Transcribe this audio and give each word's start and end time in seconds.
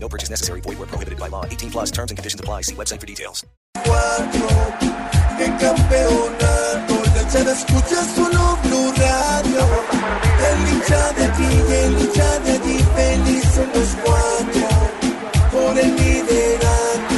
No 0.00 0.08
purchase 0.08 0.30
necessary. 0.30 0.60
Void 0.62 0.78
where 0.78 0.86
prohibited 0.86 1.18
by 1.18 1.28
law. 1.28 1.44
18 1.44 1.70
plus 1.70 1.90
terms 1.90 2.10
and 2.10 2.16
conditions 2.16 2.40
apply. 2.40 2.62
See 2.62 2.74
website 2.74 3.00
for 3.00 3.06
details. 3.06 3.44
En 5.38 5.56
campeonato, 5.56 7.02
la 7.44 7.52
escucha 7.52 8.04
solo 8.14 8.58
Blue 8.64 8.92
Radio. 8.96 9.66
El 10.48 10.68
hincha 10.72 11.12
de 11.12 11.24
aquí 11.24 11.44
y 11.44 11.72
el 11.72 11.98
hincha 11.98 12.38
de 12.40 12.52
allí, 12.52 13.40
los 13.74 13.96
cuatro. 14.02 14.68
Por 15.52 15.78
el 15.78 15.94
liderato. 15.94 17.14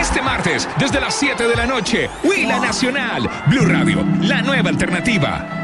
Este 0.00 0.22
martes, 0.22 0.68
desde 0.78 1.00
las 1.00 1.14
7 1.14 1.46
de 1.46 1.56
la 1.56 1.66
noche, 1.66 2.08
Huila 2.24 2.58
Nacional, 2.60 3.28
Blue 3.48 3.66
Radio, 3.66 4.04
la 4.20 4.40
nueva 4.40 4.70
alternativa. 4.70 5.61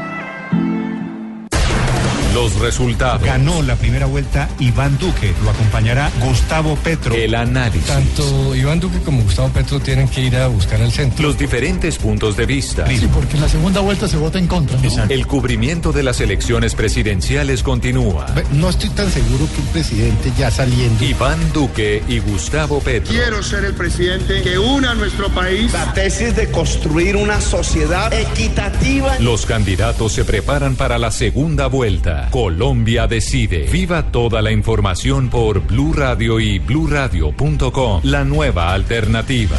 Los 2.33 2.59
resultados, 2.59 3.23
Ganó 3.23 3.61
la 3.63 3.75
primera 3.75 4.05
vuelta 4.05 4.49
Iván 4.59 4.97
Duque. 4.99 5.33
Lo 5.43 5.49
acompañará 5.49 6.11
Gustavo 6.21 6.75
Petro. 6.75 7.13
el 7.15 7.33
análisis, 7.35 7.85
Tanto 7.87 8.55
Iván 8.55 8.79
Duque 8.79 8.99
como 8.99 9.23
Gustavo 9.23 9.49
Petro 9.49 9.79
tienen 9.79 10.07
que 10.07 10.21
ir 10.21 10.35
a 10.35 10.47
buscar 10.47 10.79
el 10.81 10.91
centro. 10.91 11.23
los 11.27 11.37
diferentes 11.37 11.97
puntos 11.97 12.37
de 12.37 12.45
vista. 12.45 12.85
porque 13.13 13.35
en 13.35 13.41
la 13.41 13.49
segunda 13.49 13.81
vuelta 13.81 14.07
se 14.07 14.17
vota 14.17 14.37
en 14.37 14.47
contra. 14.47 14.77
¿no? 14.79 15.03
El 15.09 15.27
cubrimiento 15.27 15.91
de 15.91 16.03
las 16.03 16.21
elecciones 16.21 16.75
presidenciales 16.75 17.63
continúa. 17.63 18.27
No 18.51 18.69
estoy 18.69 18.89
tan 18.91 19.11
seguro 19.11 19.47
que 19.53 19.61
un 19.61 19.67
presidente 19.67 20.31
ya 20.37 20.51
saliendo. 20.51 21.03
Iván 21.03 21.39
Duque 21.53 22.03
y 22.07 22.19
Gustavo 22.19 22.79
Petro. 22.79 23.11
Quiero 23.11 23.41
ser 23.41 23.65
el 23.65 23.73
presidente 23.73 24.41
que 24.41 24.57
una 24.59 24.91
a 24.91 24.95
nuestro 24.95 25.29
país. 25.29 25.71
La 25.73 25.93
tesis 25.93 26.35
de 26.35 26.49
construir 26.51 27.15
una 27.15 27.41
sociedad 27.41 28.13
equitativa. 28.13 29.17
Los 29.19 29.45
candidatos 29.45 30.13
se 30.13 30.25
preparan 30.25 30.75
para 30.75 30.97
la 30.97 31.11
segunda 31.11 31.67
vuelta. 31.67 32.18
Colombia 32.31 33.07
decide. 33.07 33.67
Viva 33.71 34.11
toda 34.11 34.41
la 34.41 34.51
información 34.51 35.29
por 35.29 35.65
Blue 35.65 35.93
Radio 35.93 36.39
y 36.39 36.59
bluradio.com. 36.59 38.01
La 38.03 38.23
nueva 38.23 38.73
alternativa. 38.73 39.57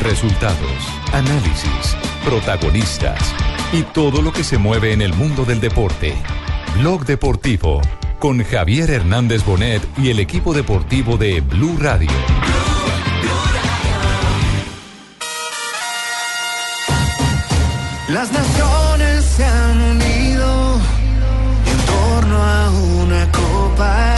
Resultados, 0.00 0.58
análisis, 1.12 1.96
protagonistas 2.24 3.34
y 3.72 3.82
todo 3.82 4.22
lo 4.22 4.32
que 4.32 4.44
se 4.44 4.58
mueve 4.58 4.92
en 4.92 5.02
el 5.02 5.12
mundo 5.14 5.44
del 5.44 5.60
deporte. 5.60 6.14
Blog 6.78 7.04
Deportivo 7.04 7.80
con 8.22 8.44
Javier 8.44 8.88
Hernández 8.88 9.44
Bonet 9.44 9.82
y 9.98 10.10
el 10.10 10.20
equipo 10.20 10.54
deportivo 10.54 11.16
de 11.16 11.40
Blue 11.40 11.76
Radio. 11.80 12.08
Las 18.08 18.30
naciones 18.30 19.24
se 19.24 19.44
han 19.44 19.81
a 22.42 22.70
una 22.70 23.30
copa. 23.30 24.16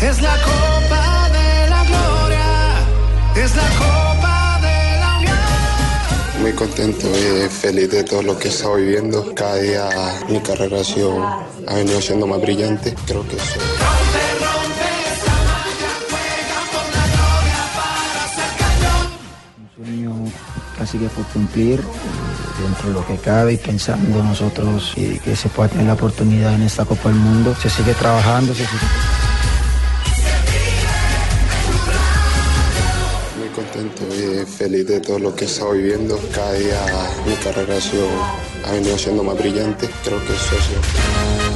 Es 0.00 0.20
la 0.22 0.36
copa 0.42 1.28
de 1.36 1.70
la 1.70 1.84
gloria. 1.84 2.50
Es 3.36 3.54
la 3.56 3.68
copa 3.84 4.58
de 4.62 5.00
la 5.00 5.18
unión. 5.18 6.42
Muy 6.42 6.52
contento 6.52 7.06
y 7.08 7.48
feliz 7.48 7.90
de 7.90 8.04
todo 8.04 8.22
lo 8.22 8.38
que 8.38 8.48
he 8.48 8.50
estado 8.50 8.76
viviendo. 8.76 9.34
Cada 9.34 9.56
día 9.56 9.88
mi 10.28 10.40
carrera 10.40 10.80
ha, 10.80 10.84
sido, 10.84 11.22
ha 11.66 11.74
venido 11.74 12.00
siendo 12.00 12.26
más 12.26 12.40
brillante. 12.40 12.94
Creo 13.06 13.26
que 13.28 13.36
eso. 13.36 13.60
Un 19.58 19.84
sueño 19.84 20.32
casi 20.78 20.98
que 20.98 21.08
por 21.08 21.24
cumplir 21.26 21.82
dentro 22.62 22.88
de 22.88 22.94
lo 22.94 23.06
que 23.06 23.16
cabe 23.16 23.54
y 23.54 23.56
pensando 23.56 24.22
nosotros 24.22 24.92
eh, 24.96 25.20
que 25.22 25.36
se 25.36 25.48
pueda 25.48 25.68
tener 25.68 25.86
la 25.86 25.94
oportunidad 25.94 26.54
en 26.54 26.62
esta 26.62 26.84
Copa 26.84 27.08
del 27.08 27.18
Mundo. 27.18 27.54
Se 27.60 27.70
sigue 27.70 27.94
trabajando, 27.94 28.54
se 28.54 28.64
sigue... 28.66 28.86
Muy 33.38 33.48
contento 33.48 34.02
y 34.14 34.46
feliz 34.46 34.86
de 34.86 35.00
todo 35.00 35.18
lo 35.18 35.34
que 35.34 35.44
he 35.44 35.46
estado 35.46 35.72
viviendo. 35.72 36.18
Cada 36.34 36.52
día 36.52 36.84
mi 37.26 37.34
carrera 37.36 37.76
ha, 37.76 37.80
sido, 37.80 38.06
ha 38.66 38.72
venido 38.72 38.98
siendo 38.98 39.22
más 39.22 39.38
brillante. 39.38 39.88
Creo 40.04 40.24
que 40.26 40.32
eso 40.32 40.56
ha. 40.56 41.47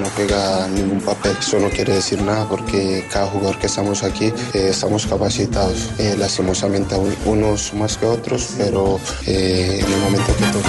No 0.00 0.06
juega 0.16 0.66
ningún 0.68 1.00
papel. 1.00 1.36
Eso 1.38 1.58
no 1.58 1.68
quiere 1.70 1.94
decir 1.94 2.20
nada 2.22 2.48
porque 2.48 3.04
cada 3.12 3.26
jugador 3.26 3.58
que 3.58 3.66
estamos 3.66 4.02
aquí 4.02 4.26
eh, 4.54 4.68
estamos 4.70 5.06
capacitados. 5.06 5.90
Eh, 5.98 6.16
lastimosamente 6.18 6.94
un- 6.96 7.16
unos 7.26 7.72
más 7.74 7.96
que 7.96 8.06
otros, 8.06 8.48
pero 8.58 8.98
eh, 9.26 9.80
en 9.84 9.92
el 9.92 10.00
momento 10.00 10.34
que 10.36 10.44
toque. 10.46 10.68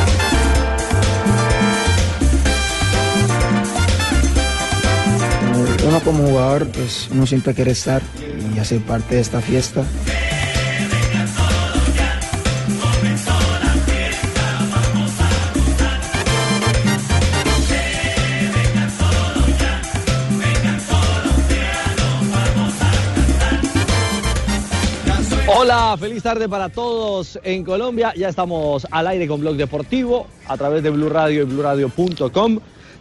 Uno 5.87 5.99
como 6.01 6.23
jugador, 6.27 6.67
pues 6.67 7.09
uno 7.11 7.25
siempre 7.25 7.53
quiere 7.53 7.71
estar 7.71 8.01
y 8.55 8.59
hacer 8.59 8.81
parte 8.81 9.15
de 9.15 9.21
esta 9.21 9.41
fiesta. 9.41 9.83
Feliz 25.97 26.23
tarde 26.23 26.47
para 26.47 26.69
todos 26.69 27.37
en 27.43 27.65
Colombia. 27.65 28.13
Ya 28.15 28.29
estamos 28.29 28.87
al 28.91 29.07
aire 29.07 29.27
con 29.27 29.41
Blog 29.41 29.57
Deportivo 29.57 30.25
a 30.47 30.55
través 30.55 30.83
de 30.83 30.89
Blue 30.89 31.09
Radio 31.09 31.41
y 31.41 31.45
BlueRadio.com. 31.45 32.59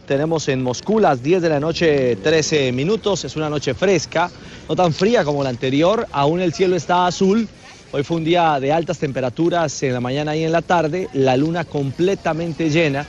Tenemos 0.08 0.48
en 0.48 0.62
Moscú 0.62 0.98
las 0.98 1.22
10 1.22 1.40
de 1.40 1.48
la 1.48 1.60
noche 1.60 2.16
13 2.16 2.72
minutos. 2.72 3.24
Es 3.24 3.36
una 3.36 3.48
noche 3.48 3.74
fresca, 3.74 4.28
no 4.68 4.74
tan 4.74 4.92
fría 4.92 5.24
como 5.24 5.44
la 5.44 5.50
anterior. 5.50 6.08
Aún 6.10 6.40
el 6.40 6.52
cielo 6.52 6.74
está 6.74 7.06
azul. 7.06 7.48
Hoy 7.92 8.02
fue 8.02 8.16
un 8.16 8.24
día 8.24 8.58
de 8.58 8.72
altas 8.72 8.98
temperaturas 8.98 9.80
en 9.84 9.92
la 9.92 10.00
mañana 10.00 10.34
y 10.34 10.42
en 10.42 10.50
la 10.50 10.62
tarde. 10.62 11.08
La 11.12 11.36
luna 11.36 11.64
completamente 11.64 12.70
llena. 12.70 13.06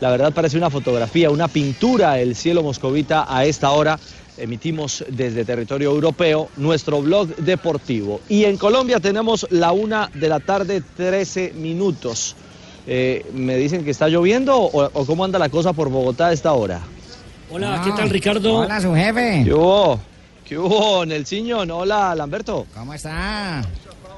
La 0.00 0.10
verdad 0.10 0.32
parece 0.32 0.56
una 0.56 0.70
fotografía, 0.70 1.30
una 1.30 1.46
pintura 1.46 2.18
el 2.18 2.34
cielo 2.34 2.64
moscovita 2.64 3.26
a 3.28 3.44
esta 3.44 3.70
hora. 3.70 3.98
Emitimos 4.40 5.04
desde 5.08 5.44
territorio 5.44 5.90
europeo 5.90 6.48
nuestro 6.56 7.02
blog 7.02 7.34
deportivo. 7.36 8.20
Y 8.28 8.44
en 8.44 8.56
Colombia 8.56 9.00
tenemos 9.00 9.46
la 9.50 9.72
una 9.72 10.10
de 10.14 10.28
la 10.28 10.40
tarde, 10.40 10.82
13 10.96 11.52
minutos. 11.54 12.36
Eh, 12.86 13.26
¿Me 13.34 13.56
dicen 13.56 13.84
que 13.84 13.90
está 13.90 14.08
lloviendo 14.08 14.56
o, 14.56 14.90
o 14.92 15.06
cómo 15.06 15.24
anda 15.24 15.38
la 15.38 15.48
cosa 15.48 15.72
por 15.72 15.90
Bogotá 15.90 16.28
a 16.28 16.32
esta 16.32 16.52
hora? 16.52 16.80
Hola, 17.52 17.82
¿qué 17.84 17.90
tal 17.92 18.10
Ricardo? 18.10 18.58
Hola, 18.58 18.80
su 18.80 18.94
jefe. 18.94 19.42
¿Qué 19.44 19.52
hubo? 19.52 20.00
¿Qué 20.44 20.56
hubo, 20.56 21.04
Nelsiño? 21.04 21.58
Hola, 21.58 22.14
Lamberto. 22.14 22.66
¿Cómo 22.74 22.94
está? 22.94 23.62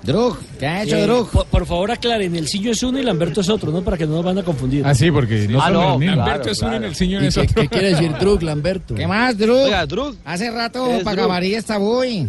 Drug, 0.04 0.36
¿qué 0.58 0.66
ha 0.66 0.82
hecho 0.82 0.96
Eh, 0.96 1.02
Drug? 1.06 1.28
por, 1.30 1.46
por 1.46 1.66
favor 1.66 1.90
aclaren, 1.92 2.34
el 2.34 2.48
ciño 2.48 2.72
es 2.72 2.82
uno 2.82 2.98
y 2.98 3.02
Lamberto 3.04 3.40
es 3.40 3.48
otro, 3.48 3.70
¿no? 3.70 3.82
Para 3.82 3.96
que 3.96 4.04
no 4.06 4.14
nos 4.16 4.24
van 4.24 4.38
a 4.38 4.42
confundir. 4.42 4.84
Ah, 4.84 4.94
sí, 4.94 5.10
porque 5.12 5.46
no 5.48 5.60
Ah, 5.62 5.66
son 5.72 6.00
no. 6.04 6.14
Lamberto 6.16 6.50
es 6.50 6.60
uno 6.60 6.80
y 6.80 6.84
el 6.84 6.94
señor 6.96 7.22
¿Y 7.22 7.26
es 7.26 7.34
qué, 7.34 7.40
otro. 7.42 7.62
qué 7.62 7.68
quiere 7.68 7.88
decir 7.90 8.12
Drug, 8.20 8.42
Lamberto? 8.42 8.94
¿Qué 8.96 9.06
más, 9.06 9.38
Drug? 9.38 9.56
Oiga, 9.64 9.86
Drug. 9.86 10.16
Hace 10.24 10.50
rato 10.50 10.84
¿Qué 10.86 10.96
es 10.96 11.02
para 11.04 11.16
Drug? 11.16 11.26
Gabarí 11.28 11.54
está 11.54 11.78
voy. 11.78 12.28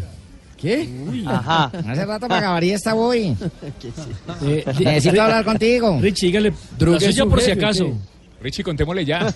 ¿Qué? 0.61 0.87
Ajá. 1.27 1.71
Hace 1.87 2.05
rato 2.05 2.27
para 2.27 2.41
Gabarí 2.41 2.71
está 2.71 2.93
voy. 2.93 3.35
Eh, 4.45 4.63
Necesito 4.79 5.21
hablar 5.21 5.43
contigo. 5.45 5.97
Richie, 6.01 6.27
dígale, 6.27 6.53
Drug 6.77 6.95
es 6.97 7.03
suya 7.05 7.23
su 7.23 7.29
por 7.29 7.41
si 7.41 7.51
acaso. 7.51 7.91
Richie, 8.41 8.63
contémosle 8.63 9.03
ya. 9.05 9.33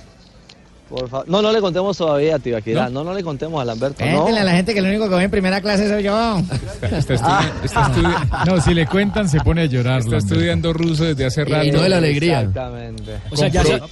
Por 0.89 1.10
favor. 1.10 1.28
No, 1.28 1.42
no 1.42 1.51
le 1.51 1.60
contemos 1.60 1.98
todavía, 1.98 2.39
Tibaquirá. 2.39 2.89
No, 2.89 3.04
no 3.04 3.13
le 3.13 3.22
contemos 3.24 3.62
a 3.62 3.66
Lamberto. 3.66 4.06
No. 4.06 4.12
Cuéntenle 4.13 4.39
a 4.39 4.44
la 4.45 4.51
gente 4.54 4.74
que 4.74 4.80
el 4.80 4.86
único 4.86 5.10
que 5.10 5.16
voy 5.16 5.24
en 5.25 5.31
primera 5.31 5.60
clase 5.62 5.89
soy 5.89 6.04
yo. 6.04 6.39
Está, 6.81 6.98
está 6.98 7.13
estudi- 7.16 7.63
está 7.66 7.81
estudi- 7.92 8.45
no, 8.45 8.62
si 8.62 8.74
le 8.74 8.88
cuentan 8.88 9.28
se 9.28 9.39
pone 9.42 9.63
a 9.63 9.66
llorar. 9.66 10.00
Está 10.00 10.18
estudiando 10.18 10.72
ruso 10.72 11.04
desde 11.04 11.25
hace 11.25 11.44
rato. 11.44 11.68
no 11.74 11.81
de 11.81 11.89
la 11.89 11.98
alegría. 11.98 12.39
Exactamente. 12.42 13.18
O 13.30 13.36
sea, 13.36 13.48
ya, 13.50 13.63
ya, 13.63 13.84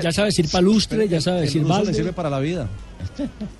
ya- 0.00 0.12
sabe 0.12 0.26
decir 0.28 0.48
palustre, 0.50 1.08
ya 1.08 1.20
sabe 1.20 1.42
decir 1.42 1.64
balde. 1.64 2.12
para 2.12 2.28
la 2.30 2.40
vida. 2.40 2.68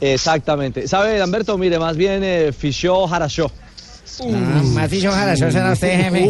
Exactamente. 0.00 0.86
¿Sabe, 0.88 1.18
Lamberto? 1.18 1.56
Mire, 1.58 1.78
más 1.78 1.96
bien 1.96 2.22
eh, 2.24 2.52
fichó 2.52 3.06
Harashó. 3.12 3.50
Ah, 4.20 4.86
dicho, 4.88 5.08
ojalá, 5.08 5.32
eso 5.32 5.50
será 5.50 5.72
usted, 5.72 6.04
jefe. 6.04 6.26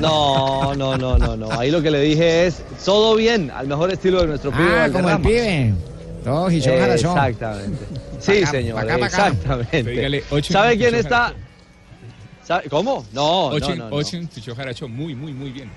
No, 0.00 0.74
no, 0.74 0.96
no, 0.96 1.18
no, 1.18 1.36
no. 1.36 1.50
Ahí 1.52 1.70
lo 1.70 1.80
que 1.82 1.90
le 1.90 2.00
dije 2.00 2.46
es 2.46 2.62
todo 2.84 3.16
bien, 3.16 3.50
al 3.50 3.66
mejor 3.66 3.90
estilo 3.90 4.20
de 4.20 4.26
nuestro 4.28 4.50
pibe. 4.50 4.80
Ah, 4.80 4.88
como 4.92 5.10
el 5.10 5.20
pibe. 5.20 5.74
No, 6.24 6.48
Gichón. 6.48 6.72
Exactamente. 6.74 7.84
Sí, 8.18 8.44
señor, 8.46 8.90
exactamente. 8.90 9.82
Dígale, 9.90 10.24
ocho 10.30 10.52
¿Sabe 10.52 10.76
quién 10.76 10.94
está? 10.94 11.32
¿Sabe- 12.44 12.68
¿Cómo? 12.68 13.04
No, 13.12 13.50
no, 13.58 13.74
no, 13.74 13.90
no. 13.90 13.96
Ochen 13.96 14.28
Fichó 14.28 14.54
Jaracho 14.54 14.88
muy, 14.88 15.14
muy, 15.14 15.32
muy 15.32 15.50
bien. 15.50 15.68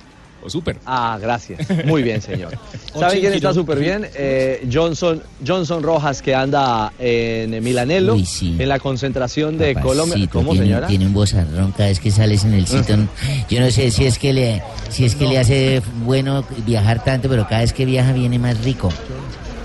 O 0.44 0.50
súper. 0.50 0.78
Ah, 0.86 1.18
gracias. 1.22 1.68
Muy 1.86 2.02
bien, 2.04 2.22
señor. 2.22 2.58
¿Sabe 2.94 3.06
Ochen 3.06 3.20
quién 3.20 3.34
está 3.34 3.54
súper 3.54 3.80
bien? 3.80 4.08
Eh, 4.16 4.68
Johnson, 4.72 5.22
Johnson 5.46 5.84
Rojas, 5.84 6.22
que 6.22 6.34
anda 6.34 6.94
en 6.98 7.64
Milanelo, 7.64 8.16
en 8.42 8.70
la 8.70 8.80
concentración 8.80 9.58
de 9.58 9.76
Colombia. 9.76 10.16
Papacito, 10.16 10.40
¿Cómo, 10.40 10.52
tiene, 10.52 10.68
señora? 10.68 10.88
Tiene 10.88 11.06
un 11.06 11.14
vozarrón 11.14 11.72
cada 11.72 11.90
vez 11.90 12.00
que 12.00 12.12
sales 12.12 12.44
en 12.46 12.54
el 12.54 12.68
sitio. 12.68 12.98
Yo 13.50 13.60
no 13.60 13.70
sé 13.72 13.92
si 13.92 14.06
es 14.06 14.18
que 14.18 14.34
le, 14.34 14.64
si 14.90 15.06
es 15.06 15.16
que 15.16 15.28
le 15.28 15.40
hace 15.40 15.82
bueno 16.04 16.46
viajar 16.66 17.04
tanto, 17.04 17.30
pero 17.30 17.48
cada 17.48 17.62
vez 17.62 17.74
que 17.74 17.86
viaja 17.86 18.14
viene 18.14 18.40
más 18.40 18.64
rico. 18.64 18.90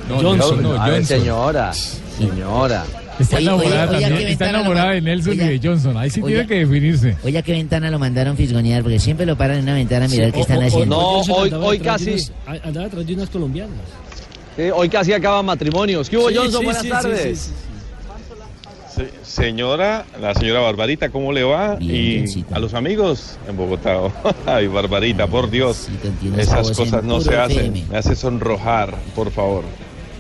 No, 0.08 0.20
Johnson, 0.20 0.62
no, 0.62 0.72
A 0.74 0.88
ver, 0.88 0.98
Johnson. 0.98 1.18
señora, 1.18 1.72
señora. 1.72 2.84
Está 3.18 3.36
Oye, 3.36 3.44
enamorada 3.46 3.90
oye, 3.92 4.00
también. 4.00 4.26
¿qué 4.26 4.32
Está 4.32 4.50
enamorada 4.50 4.90
de 4.90 5.00
Nelson 5.00 5.32
Oiga, 5.32 5.44
y 5.52 5.58
de 5.58 5.68
Johnson. 5.68 5.96
Ahí 5.96 6.10
sí 6.10 6.20
oiga. 6.20 6.44
tiene 6.44 6.48
que 6.48 6.66
definirse. 6.66 7.16
Oye, 7.22 7.38
¿a 7.38 7.42
qué 7.42 7.52
ventana 7.52 7.90
lo 7.90 7.98
mandaron 7.98 8.36
fisgonear? 8.36 8.82
Porque 8.82 8.98
siempre 8.98 9.24
lo 9.24 9.36
paran 9.36 9.58
en 9.58 9.62
una 9.64 9.74
ventana 9.74 10.06
a 10.06 10.08
mirar 10.08 10.32
qué 10.32 10.40
están 10.40 10.62
haciendo. 10.62 10.96
no, 10.96 11.34
hoy- 11.34 11.52
hoy 11.52 11.78
casi- 11.78 12.10
unas- 12.10 12.32
andaba 12.64 12.84
detrás 12.86 13.06
de 13.06 13.14
unas 13.14 13.30
colombianas. 13.30 13.76
Sí, 14.56 14.62
hoy 14.74 14.88
casi 14.88 15.12
acaban 15.12 15.44
matrimonios. 15.46 16.08
¿Qué 16.08 16.16
hubo, 16.16 16.28
Sí, 16.28 16.36
Johnson? 16.36 16.60
sí, 16.60 16.64
Buenas 16.64 16.82
sí, 16.82 16.88
tardes. 16.88 17.38
sí, 17.40 17.46
sí, 17.46 17.52
Se- 18.94 19.10
Señora, 19.24 20.04
la 20.20 20.34
señora 20.34 20.60
Barbarita, 20.60 21.08
¿cómo 21.10 21.32
le 21.32 21.42
va? 21.42 21.76
y 21.80 22.24
a 22.52 22.58
los 22.60 22.74
amigos 22.74 23.36
en 23.48 23.56
Bogotá. 23.56 23.98
Ay, 24.46 24.68
Barbarita, 24.68 25.26
por 25.26 25.50
Dios. 25.50 25.88
Esas 26.36 26.70
cosas 26.70 27.02
no 27.02 27.20
se 27.20 27.36
hacen. 27.36 27.84
Me 27.90 27.96
hace 27.98 28.14
sonrojar, 28.14 28.94
por 29.16 29.32
favor. 29.32 29.64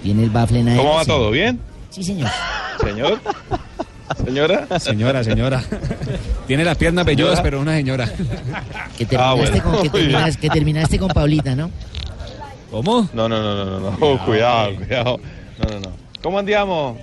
Tiene 0.02 0.24
el 0.24 0.30
bafle 0.30 0.60
en 0.60 0.76
¿Cómo 0.76 0.94
va 0.94 1.04
todo? 1.04 1.30
¿Bien? 1.30 1.60
Sí, 1.94 2.02
señor. 2.02 2.28
¿Señor? 2.80 3.20
¿Señora? 4.24 4.80
Señora, 4.80 5.22
señora. 5.22 5.62
Tiene 6.48 6.64
las 6.64 6.76
piernas 6.76 7.04
velludas, 7.06 7.40
pero 7.40 7.60
una 7.60 7.74
señora. 7.76 8.10
Que 8.98 9.06
terminaste, 9.06 9.16
Ah, 9.16 9.34
bueno. 9.34 9.62
con, 9.62 9.88
que, 10.40 10.48
terminaste 10.50 10.98
con 10.98 11.08
Paulita, 11.08 11.54
¿no? 11.54 11.70
¿Cómo? 12.72 13.08
No, 13.12 13.28
no, 13.28 13.40
no, 13.40 13.54
no, 13.64 13.64
no, 13.64 13.90
no. 13.90 13.96
Oh, 14.00 14.18
cuidado, 14.24 14.74
cuidado. 14.74 15.20
No, 15.58 15.68
no, 15.74 15.80
no. 15.80 15.92
¿Cómo 16.20 16.38
andiamo? 16.40 16.98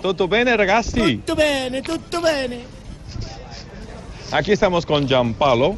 Tutto 0.00 0.28
bene, 0.28 0.56
ragazzi? 0.56 1.16
Tutto 1.16 1.34
bene, 1.34 1.82
tutto 1.82 2.20
bene. 2.20 2.60
Aquí 4.30 4.52
estamos 4.52 4.86
con 4.86 5.08
Gianpaolo. 5.08 5.76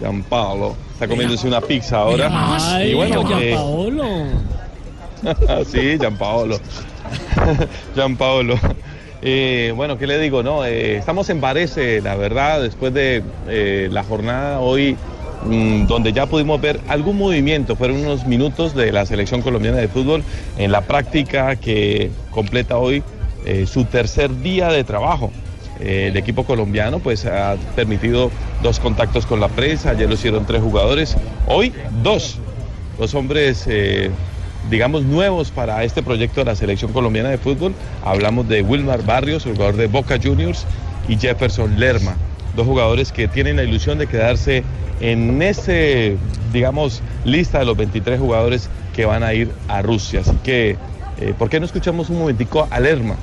Gianpaolo 0.00 0.74
está 0.94 1.06
comiéndose 1.06 1.46
una 1.46 1.60
pizza 1.60 1.98
ahora. 1.98 2.30
Ay, 2.76 2.92
y 2.92 2.94
bueno, 2.94 3.20
eh, 3.38 3.50
Gianpaolo. 3.50 4.26
sí, 5.70 5.98
Gianpaolo. 5.98 6.58
Gianpaolo. 7.94 8.58
Eh, 9.22 9.72
bueno, 9.74 9.96
¿qué 9.96 10.06
le 10.06 10.18
digo? 10.18 10.42
No, 10.42 10.64
Eh, 10.64 10.96
estamos 10.96 11.30
en 11.30 11.40
Varese, 11.40 12.00
la 12.02 12.14
verdad, 12.14 12.60
después 12.60 12.92
de 12.92 13.22
eh, 13.48 13.88
la 13.90 14.04
jornada 14.04 14.60
hoy, 14.60 14.96
mm, 15.46 15.86
donde 15.86 16.12
ya 16.12 16.26
pudimos 16.26 16.60
ver 16.60 16.80
algún 16.88 17.16
movimiento, 17.16 17.74
fueron 17.76 17.98
unos 17.98 18.26
minutos 18.26 18.74
de 18.74 18.92
la 18.92 19.06
selección 19.06 19.40
colombiana 19.40 19.78
de 19.78 19.88
fútbol 19.88 20.22
en 20.58 20.72
la 20.72 20.82
práctica 20.82 21.56
que 21.56 22.10
completa 22.30 22.76
hoy 22.76 23.02
eh, 23.46 23.66
su 23.66 23.84
tercer 23.84 24.42
día 24.42 24.68
de 24.68 24.84
trabajo. 24.84 25.32
Eh, 25.80 26.08
el 26.10 26.16
equipo 26.16 26.44
colombiano 26.44 27.00
pues 27.00 27.26
ha 27.26 27.56
permitido 27.74 28.30
dos 28.62 28.78
contactos 28.78 29.26
con 29.26 29.40
la 29.40 29.48
prensa, 29.48 29.90
ayer 29.90 30.08
lo 30.08 30.14
hicieron 30.14 30.46
tres 30.46 30.62
jugadores, 30.62 31.16
hoy 31.46 31.72
dos, 32.02 32.38
dos 32.96 33.14
hombres 33.14 33.64
eh, 33.68 34.10
digamos 34.70 35.04
nuevos 35.04 35.50
para 35.50 35.84
este 35.84 36.02
proyecto 36.02 36.40
de 36.40 36.46
la 36.46 36.56
selección 36.56 36.92
colombiana 36.92 37.30
de 37.30 37.38
fútbol. 37.38 37.74
Hablamos 38.04 38.48
de 38.48 38.62
Wilmar 38.62 39.04
Barrios, 39.04 39.46
el 39.46 39.52
jugador 39.52 39.76
de 39.76 39.86
Boca 39.86 40.18
Juniors, 40.22 40.66
y 41.08 41.16
Jefferson 41.16 41.78
Lerma, 41.78 42.16
dos 42.56 42.66
jugadores 42.66 43.12
que 43.12 43.28
tienen 43.28 43.56
la 43.56 43.64
ilusión 43.64 43.98
de 43.98 44.06
quedarse 44.06 44.64
en 45.00 45.42
ese, 45.42 46.16
digamos, 46.52 47.02
lista 47.24 47.58
de 47.58 47.66
los 47.66 47.76
23 47.76 48.18
jugadores 48.18 48.68
que 48.94 49.04
van 49.04 49.22
a 49.22 49.34
ir 49.34 49.50
a 49.68 49.82
Rusia. 49.82 50.20
Así 50.20 50.36
que, 50.42 50.76
eh, 51.20 51.34
¿por 51.38 51.50
qué 51.50 51.60
no 51.60 51.66
escuchamos 51.66 52.10
un 52.10 52.18
momentico 52.18 52.66
a 52.70 52.80
Lerma? 52.80 53.16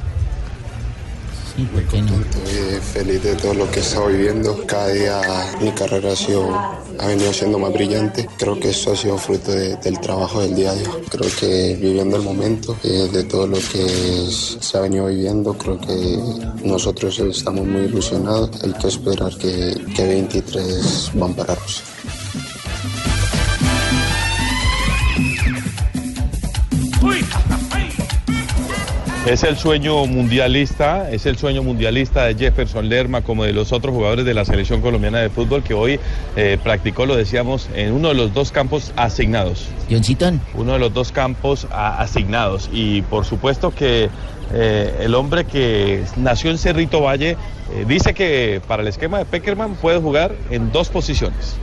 Estoy 2.21 2.81
feliz 2.93 3.23
de 3.23 3.35
todo 3.35 3.53
lo 3.53 3.69
que 3.71 3.79
he 3.79 3.81
estado 3.83 4.07
viviendo. 4.07 4.65
Cada 4.65 4.87
día 4.89 5.21
mi 5.61 5.71
carrera 5.71 6.13
ha, 6.99 7.07
venido 7.07 7.33
siendo 7.33 7.59
más 7.59 7.73
brillante. 7.73 8.27
Creo 8.37 8.59
que 8.59 8.69
eso 8.69 8.93
ha 8.93 8.95
sido 8.95 9.17
fruto 9.17 9.51
de- 9.51 9.75
del 9.77 9.99
trabajo 9.99 10.41
del 10.41 10.55
día 10.55 10.71
a 10.71 10.75
día. 10.75 10.89
Creo 11.09 11.29
que 11.39 11.77
viviendo 11.79 12.17
el 12.17 12.23
momento 12.23 12.77
eh, 12.83 13.09
de 13.11 13.23
todo 13.25 13.47
lo 13.47 13.57
que 13.57 14.27
se 14.59 14.77
ha 14.77 14.81
venido 14.81 15.07
viviendo, 15.07 15.53
creo 15.57 15.79
que 15.79 16.17
nosotros 16.63 17.19
estamos 17.19 17.65
muy 17.65 17.81
ilusionados. 17.81 18.49
Hay 18.63 18.71
que 18.73 18.87
esperar 18.87 19.35
que, 19.37 19.75
que 19.95 20.05
23 20.07 21.11
van 21.15 21.33
para 21.33 21.55
Rusia. 21.55 21.83
Es 29.25 29.43
el 29.43 29.55
sueño 29.55 30.03
mundialista, 30.07 31.11
es 31.11 31.27
el 31.27 31.37
sueño 31.37 31.61
mundialista 31.61 32.25
de 32.25 32.33
Jefferson 32.33 32.89
Lerma 32.89 33.21
como 33.21 33.43
de 33.43 33.53
los 33.53 33.71
otros 33.71 33.93
jugadores 33.93 34.25
de 34.25 34.33
la 34.33 34.45
selección 34.45 34.81
colombiana 34.81 35.19
de 35.19 35.29
fútbol 35.29 35.61
que 35.61 35.75
hoy 35.75 35.99
eh, 36.35 36.57
practicó, 36.63 37.05
lo 37.05 37.15
decíamos, 37.15 37.69
en 37.75 37.93
uno 37.93 38.07
de 38.07 38.15
los 38.15 38.33
dos 38.33 38.51
campos 38.51 38.91
asignados. 38.95 39.67
Johncitón. 39.91 40.41
Uno 40.55 40.73
de 40.73 40.79
los 40.79 40.91
dos 40.91 41.11
campos 41.11 41.67
a- 41.69 42.01
asignados. 42.01 42.67
Y 42.73 43.03
por 43.03 43.25
supuesto 43.25 43.69
que 43.69 44.09
eh, 44.53 44.95
el 45.01 45.13
hombre 45.13 45.45
que 45.45 46.03
nació 46.17 46.49
en 46.49 46.57
Cerrito 46.57 47.01
Valle 47.01 47.31
eh, 47.75 47.85
dice 47.87 48.15
que 48.15 48.59
para 48.67 48.81
el 48.81 48.87
esquema 48.87 49.19
de 49.19 49.25
Peckerman 49.25 49.75
puede 49.75 49.99
jugar 49.99 50.33
en 50.49 50.71
dos 50.71 50.89
posiciones. 50.89 51.57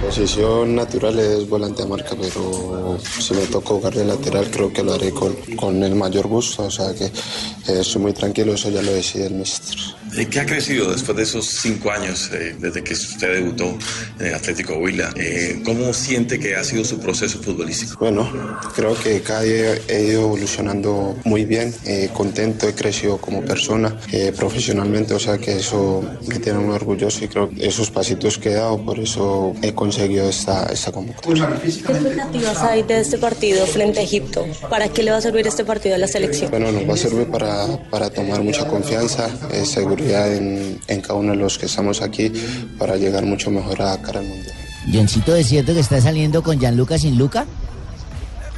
Posición 0.00 0.76
natural 0.76 1.18
es 1.18 1.48
volante 1.48 1.82
de 1.82 1.88
marca, 1.88 2.14
pero 2.20 2.96
si 3.00 3.34
me 3.34 3.46
toca 3.46 3.68
jugar 3.70 3.94
de 3.94 4.04
lateral 4.04 4.48
creo 4.50 4.72
que 4.72 4.84
lo 4.84 4.92
haré 4.94 5.12
con, 5.12 5.82
el 5.82 5.94
mayor 5.96 6.28
gusto, 6.28 6.64
o 6.64 6.70
sea 6.70 6.94
que 6.94 7.06
eh, 7.06 7.80
estoy 7.80 8.02
muy 8.02 8.12
tranquilo, 8.12 8.54
eso 8.54 8.70
ya 8.70 8.82
lo 8.82 8.92
decide 8.92 9.26
el 9.26 9.34
mister. 9.34 9.76
¿Qué 10.24 10.40
ha 10.40 10.46
crecido 10.46 10.90
después 10.90 11.14
de 11.16 11.24
esos 11.24 11.46
cinco 11.46 11.90
años 11.90 12.30
eh, 12.32 12.56
desde 12.58 12.82
que 12.82 12.94
usted 12.94 13.34
debutó 13.34 13.76
en 14.18 14.26
el 14.26 14.34
Atlético 14.34 14.74
Huila? 14.78 15.12
Eh, 15.14 15.60
¿Cómo 15.62 15.92
siente 15.92 16.38
que 16.38 16.56
ha 16.56 16.64
sido 16.64 16.84
su 16.84 16.98
proceso 16.98 17.38
futbolístico? 17.42 17.98
Bueno, 18.00 18.58
creo 18.74 18.94
que 18.98 19.20
cada 19.20 19.42
día 19.42 19.74
he 19.88 20.04
ido 20.04 20.22
evolucionando 20.22 21.16
muy 21.24 21.44
bien, 21.44 21.74
eh, 21.84 22.08
contento, 22.14 22.66
he 22.66 22.74
crecido 22.74 23.18
como 23.18 23.42
persona, 23.42 23.94
eh, 24.10 24.32
profesionalmente, 24.34 25.12
o 25.12 25.18
sea 25.18 25.36
que 25.36 25.56
eso 25.56 26.02
me 26.26 26.38
tiene 26.38 26.60
muy 26.60 26.74
orgulloso 26.74 27.22
y 27.24 27.28
creo 27.28 27.50
que 27.50 27.66
esos 27.66 27.90
pasitos 27.90 28.38
que 28.38 28.50
he 28.50 28.54
dado, 28.54 28.82
por 28.82 28.98
eso 28.98 29.54
he 29.60 29.74
conseguido 29.74 30.30
esta, 30.30 30.66
esta 30.72 30.92
convocatoria. 30.92 31.60
¿Qué 31.60 31.68
expectativas 31.68 32.62
hay 32.62 32.82
de 32.84 33.00
este 33.00 33.18
partido 33.18 33.66
frente 33.66 34.00
a 34.00 34.02
Egipto? 34.02 34.46
¿Para 34.70 34.88
qué 34.88 35.02
le 35.02 35.10
va 35.10 35.18
a 35.18 35.20
servir 35.20 35.46
este 35.46 35.64
partido 35.64 35.94
a 35.94 35.98
la 35.98 36.08
selección? 36.08 36.50
Bueno, 36.50 36.72
nos 36.72 36.88
va 36.88 36.94
a 36.94 36.96
servir 36.96 37.26
para, 37.26 37.90
para 37.90 38.08
tomar 38.08 38.42
mucha 38.42 38.66
confianza, 38.66 39.28
eh, 39.52 39.66
seguridad 40.06 40.34
en, 40.34 40.80
en 40.86 41.00
cada 41.00 41.14
uno 41.14 41.32
de 41.32 41.38
los 41.38 41.58
que 41.58 41.66
estamos 41.66 42.02
aquí 42.02 42.32
para 42.78 42.96
llegar 42.96 43.24
mucho 43.24 43.50
mejor 43.50 43.82
a 43.82 44.00
cara 44.00 44.20
al 44.20 44.26
mundial. 44.26 44.54
Johncito, 44.92 45.34
¿es 45.34 45.48
cierto 45.48 45.74
que 45.74 45.80
está 45.80 46.00
saliendo 46.00 46.42
con 46.42 46.58
Gianluca 46.58 46.98
sin 46.98 47.18
Luca? 47.18 47.44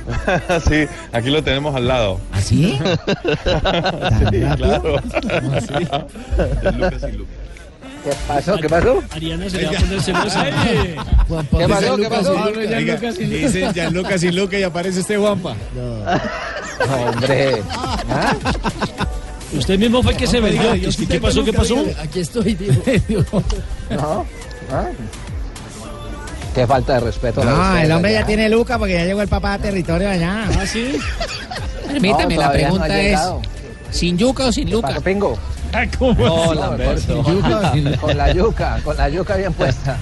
sí, 0.69 0.87
aquí 1.13 1.31
lo 1.31 1.43
tenemos 1.43 1.75
al 1.75 1.89
lado. 1.89 2.21
¿Ah, 2.33 2.41
sí? 2.41 2.79
sí, 4.31 4.41
claro. 4.57 4.97
¿Qué 8.05 8.13
pasó? 8.27 8.57
¿Qué 8.57 8.69
pasó? 8.69 9.03
Ariana 9.11 9.51
se 9.51 9.59
le 9.59 9.65
va 9.67 9.73
a 9.73 9.81
poner 9.81 10.01
celosa. 10.01 10.45
¿Qué 10.47 11.69
pasó? 11.69 11.97
¿Qué 11.97 12.09
pasó? 12.09 12.33
Oiga, 12.45 12.97
Dice 13.13 13.73
Gianluca 13.75 14.19
sin 14.19 14.37
Luca 14.37 14.59
y 14.59 14.63
aparece 14.63 15.01
este 15.01 15.19
Juanpa. 15.19 15.55
Hombre. 16.89 17.63
Usted 19.53 19.79
mismo 19.79 20.03
fue 20.03 20.13
el 20.13 20.19
que 20.19 20.27
se 20.27 20.41
vendió. 20.41 20.73
¿Qué, 20.73 21.07
qué 21.07 21.21
pasó? 21.21 21.45
¿Qué 21.45 21.53
pasó? 21.53 21.77
Aquí 22.03 22.21
estoy, 22.21 22.55
digo. 22.55 23.25
No. 23.91 24.27
¿Ah? 24.71 24.89
Qué 26.55 26.67
falta 26.67 26.95
de 26.95 27.01
respeto. 27.01 27.43
No, 27.45 27.77
el 27.79 27.91
hombre 27.93 28.13
ya 28.13 28.27
tiene 28.27 28.49
Luca 28.49 28.79
porque 28.79 28.95
ya 28.95 29.05
llegó 29.05 29.23
el 29.23 29.29
papá 29.29 29.55
a 29.55 29.59
territorio 29.59 30.11
allá. 30.11 30.45
¿Ah, 30.59 30.67
sí? 30.67 30.99
No, 31.87 31.93
Permítame, 31.93 32.37
la 32.37 32.47
no 32.47 32.53
pregunta 32.53 33.01
es. 33.01 33.21
¿sin 33.91 34.19
Yuca 34.19 34.47
o 34.47 34.53
sin 34.53 34.71
Luca? 34.71 34.89
¿Pasó, 34.89 35.01
Pingo? 35.01 35.39
¿Cómo 35.99 36.15
No? 36.15 36.55
Lamberto. 36.55 37.23
Con 37.23 37.37
yuca, 37.37 37.73
con 38.01 38.17
la 38.17 38.33
yuca, 38.33 38.81
con 38.85 38.97
la 38.97 39.09
yuca 39.09 39.37
bien 39.37 39.53
puesta. 39.53 39.99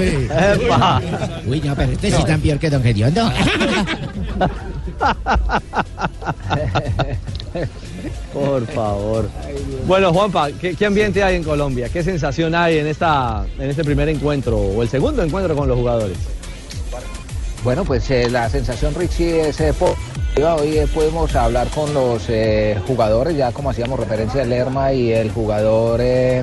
Epa. 0.00 1.02
Uy, 1.46 1.60
no, 1.60 1.74
pero 1.74 1.92
este 1.92 2.10
sí 2.10 2.24
tan 2.24 2.40
peor 2.40 2.58
que 2.58 2.70
Don 2.70 2.82
Gediondo. 2.82 3.30
Por 8.32 8.66
favor. 8.68 9.28
Bueno, 9.86 10.12
Juanpa, 10.12 10.50
¿qué, 10.52 10.86
ambiente 10.86 11.22
hay 11.22 11.36
en 11.36 11.44
Colombia? 11.44 11.88
¿Qué 11.88 12.02
sensación 12.02 12.54
hay 12.54 12.78
en, 12.78 12.86
esta, 12.86 13.44
en 13.58 13.70
este 13.70 13.84
primer 13.84 14.08
encuentro 14.08 14.56
o 14.56 14.82
el 14.82 14.88
segundo 14.88 15.22
encuentro 15.22 15.54
con 15.54 15.68
los 15.68 15.76
jugadores? 15.76 16.16
Bueno, 17.62 17.84
pues 17.84 18.10
eh, 18.10 18.28
la 18.28 18.48
sensación 18.48 18.94
Richie 18.94 19.48
es 19.48 19.60
eh, 19.60 19.72
Hoy 20.34 20.78
eh, 20.78 20.86
pudimos 20.92 21.36
hablar 21.36 21.68
con 21.68 21.92
los 21.92 22.24
eh, 22.30 22.80
jugadores, 22.86 23.36
ya 23.36 23.52
como 23.52 23.68
hacíamos 23.68 24.00
referencia 24.00 24.42
Lerma 24.44 24.90
y 24.92 25.12
el 25.12 25.30
jugador 25.30 26.00
eh, 26.00 26.42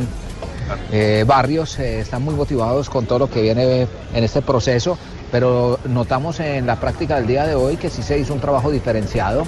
Barrios, 1.25 1.79
están 1.79 2.21
muy 2.21 2.35
motivados 2.35 2.87
con 2.87 3.07
todo 3.07 3.19
lo 3.19 3.29
que 3.31 3.41
viene 3.41 3.87
en 4.13 4.23
este 4.23 4.43
proceso, 4.43 4.95
pero 5.31 5.79
notamos 5.85 6.39
en 6.39 6.67
la 6.67 6.79
práctica 6.79 7.15
del 7.15 7.25
día 7.25 7.47
de 7.47 7.55
hoy 7.55 7.77
que 7.77 7.89
sí 7.89 8.03
se 8.03 8.19
hizo 8.19 8.31
un 8.31 8.39
trabajo 8.39 8.69
diferenciado 8.69 9.43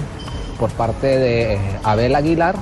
por 0.62 0.70
parte 0.70 1.18
de 1.18 1.54
eh, 1.54 1.58
Abel 1.82 2.14
Aguilar, 2.14 2.54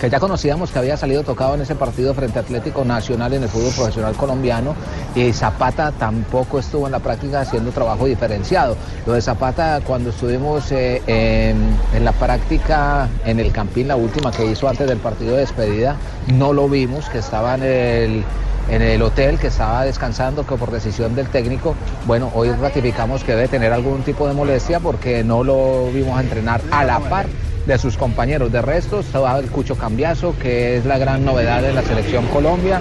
que 0.00 0.08
ya 0.08 0.18
conocíamos 0.18 0.70
que 0.70 0.78
había 0.78 0.96
salido 0.96 1.22
tocado 1.22 1.54
en 1.54 1.60
ese 1.60 1.74
partido 1.74 2.14
frente 2.14 2.38
a 2.38 2.40
Atlético 2.40 2.82
Nacional 2.82 3.34
en 3.34 3.42
el 3.42 3.50
fútbol 3.50 3.74
profesional 3.74 4.14
colombiano 4.14 4.74
y 5.14 5.30
Zapata 5.34 5.92
tampoco 5.92 6.60
estuvo 6.60 6.86
en 6.86 6.92
la 6.92 7.00
práctica 7.00 7.42
haciendo 7.42 7.72
trabajo 7.72 8.06
diferenciado. 8.06 8.74
Lo 9.04 9.12
de 9.12 9.20
Zapata 9.20 9.82
cuando 9.86 10.08
estuvimos 10.08 10.72
eh, 10.72 11.02
en, 11.06 11.76
en 11.94 12.04
la 12.06 12.12
práctica 12.12 13.10
en 13.26 13.38
el 13.38 13.52
Campín, 13.52 13.88
la 13.88 13.96
última 13.96 14.30
que 14.30 14.46
hizo 14.46 14.66
antes 14.66 14.88
del 14.88 14.96
partido 14.96 15.32
de 15.34 15.40
despedida, 15.40 15.96
no 16.28 16.54
lo 16.54 16.70
vimos, 16.70 17.10
que 17.10 17.18
estaba 17.18 17.56
en 17.56 17.62
el 17.64 18.24
en 18.70 18.82
el 18.82 19.02
hotel 19.02 19.38
que 19.38 19.48
estaba 19.48 19.84
descansando 19.84 20.46
que 20.46 20.54
por 20.56 20.70
decisión 20.70 21.14
del 21.14 21.28
técnico, 21.28 21.74
bueno, 22.06 22.30
hoy 22.34 22.50
ratificamos 22.52 23.24
que 23.24 23.34
debe 23.34 23.48
tener 23.48 23.72
algún 23.72 24.02
tipo 24.02 24.28
de 24.28 24.34
molestia 24.34 24.78
porque 24.80 25.24
no 25.24 25.42
lo 25.42 25.90
vimos 25.92 26.20
entrenar 26.20 26.60
a 26.70 26.84
la 26.84 27.00
par 27.00 27.26
de 27.66 27.78
sus 27.78 27.96
compañeros. 27.96 28.52
De 28.52 28.62
resto, 28.62 29.00
estaba 29.00 29.38
el 29.38 29.50
Cucho 29.50 29.76
Cambiazo, 29.76 30.34
que 30.40 30.76
es 30.76 30.86
la 30.86 30.98
gran 30.98 31.24
novedad 31.24 31.62
de 31.62 31.72
la 31.72 31.82
selección 31.82 32.26
Colombia. 32.26 32.80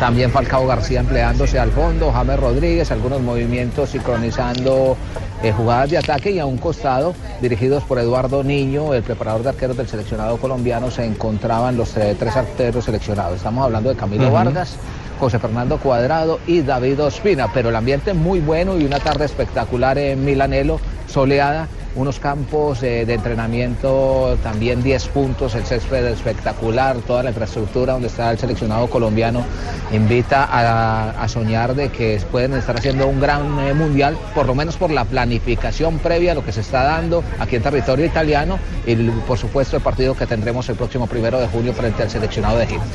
También 0.00 0.30
Falcao 0.30 0.66
García 0.66 1.00
empleándose 1.00 1.58
al 1.58 1.70
fondo, 1.70 2.12
James 2.12 2.38
Rodríguez, 2.38 2.90
algunos 2.90 3.20
movimientos 3.20 3.90
sincronizando 3.90 4.96
eh, 5.42 5.52
jugadas 5.52 5.90
de 5.90 5.98
ataque 5.98 6.30
y 6.30 6.38
a 6.38 6.46
un 6.46 6.58
costado, 6.58 7.14
dirigidos 7.40 7.84
por 7.84 7.98
Eduardo 7.98 8.42
Niño, 8.42 8.94
el 8.94 9.02
preparador 9.02 9.42
de 9.42 9.48
arqueros 9.50 9.76
del 9.76 9.88
seleccionado 9.88 10.38
colombiano, 10.38 10.90
se 10.90 11.04
encontraban 11.04 11.76
los 11.76 11.96
eh, 11.96 12.16
tres 12.18 12.36
arqueros 12.36 12.84
seleccionados. 12.84 13.36
Estamos 13.36 13.64
hablando 13.64 13.90
de 13.90 13.96
Camilo. 13.96 14.30
Vargas, 14.30 14.76
José 15.20 15.38
Fernando 15.38 15.78
Cuadrado 15.78 16.40
y 16.46 16.62
David 16.62 17.00
Ospina, 17.02 17.50
pero 17.52 17.68
el 17.70 17.76
ambiente 17.76 18.14
muy 18.14 18.40
bueno 18.40 18.78
y 18.78 18.84
una 18.84 18.98
tarde 18.98 19.24
espectacular 19.24 19.98
en 19.98 20.24
Milanelo, 20.24 20.80
soleada, 21.06 21.68
unos 21.96 22.20
campos 22.20 22.80
de 22.80 23.02
entrenamiento, 23.02 24.38
también 24.42 24.82
10 24.82 25.08
puntos, 25.08 25.54
el 25.54 25.64
césped 25.64 26.06
espectacular, 26.06 26.96
toda 26.98 27.22
la 27.22 27.30
infraestructura 27.30 27.94
donde 27.94 28.08
está 28.08 28.30
el 28.30 28.38
seleccionado 28.38 28.88
colombiano, 28.88 29.44
invita 29.92 30.48
a, 30.50 31.28
soñar 31.28 31.74
de 31.74 31.88
que 31.88 32.20
pueden 32.30 32.54
estar 32.54 32.76
haciendo 32.76 33.08
un 33.08 33.20
gran 33.20 33.58
eh, 33.58 33.74
mundial, 33.74 34.16
por 34.34 34.46
lo 34.46 34.54
menos 34.54 34.76
por 34.76 34.90
la 34.90 35.04
planificación 35.04 35.98
previa 35.98 36.32
a 36.32 36.34
lo 36.34 36.44
que 36.44 36.52
se 36.52 36.60
está 36.60 36.84
dando 36.84 37.24
aquí 37.40 37.56
en 37.56 37.62
territorio 37.62 38.06
italiano 38.06 38.58
y 38.86 38.94
por 39.26 39.38
supuesto 39.38 39.76
el 39.76 39.82
partido 39.82 40.14
que 40.14 40.26
tendremos 40.26 40.68
el 40.68 40.76
próximo 40.76 41.06
primero 41.06 41.40
de 41.40 41.48
junio 41.48 41.72
frente 41.72 42.04
al 42.04 42.10
seleccionado 42.10 42.58
de 42.58 42.64
Egipto. 42.64 42.86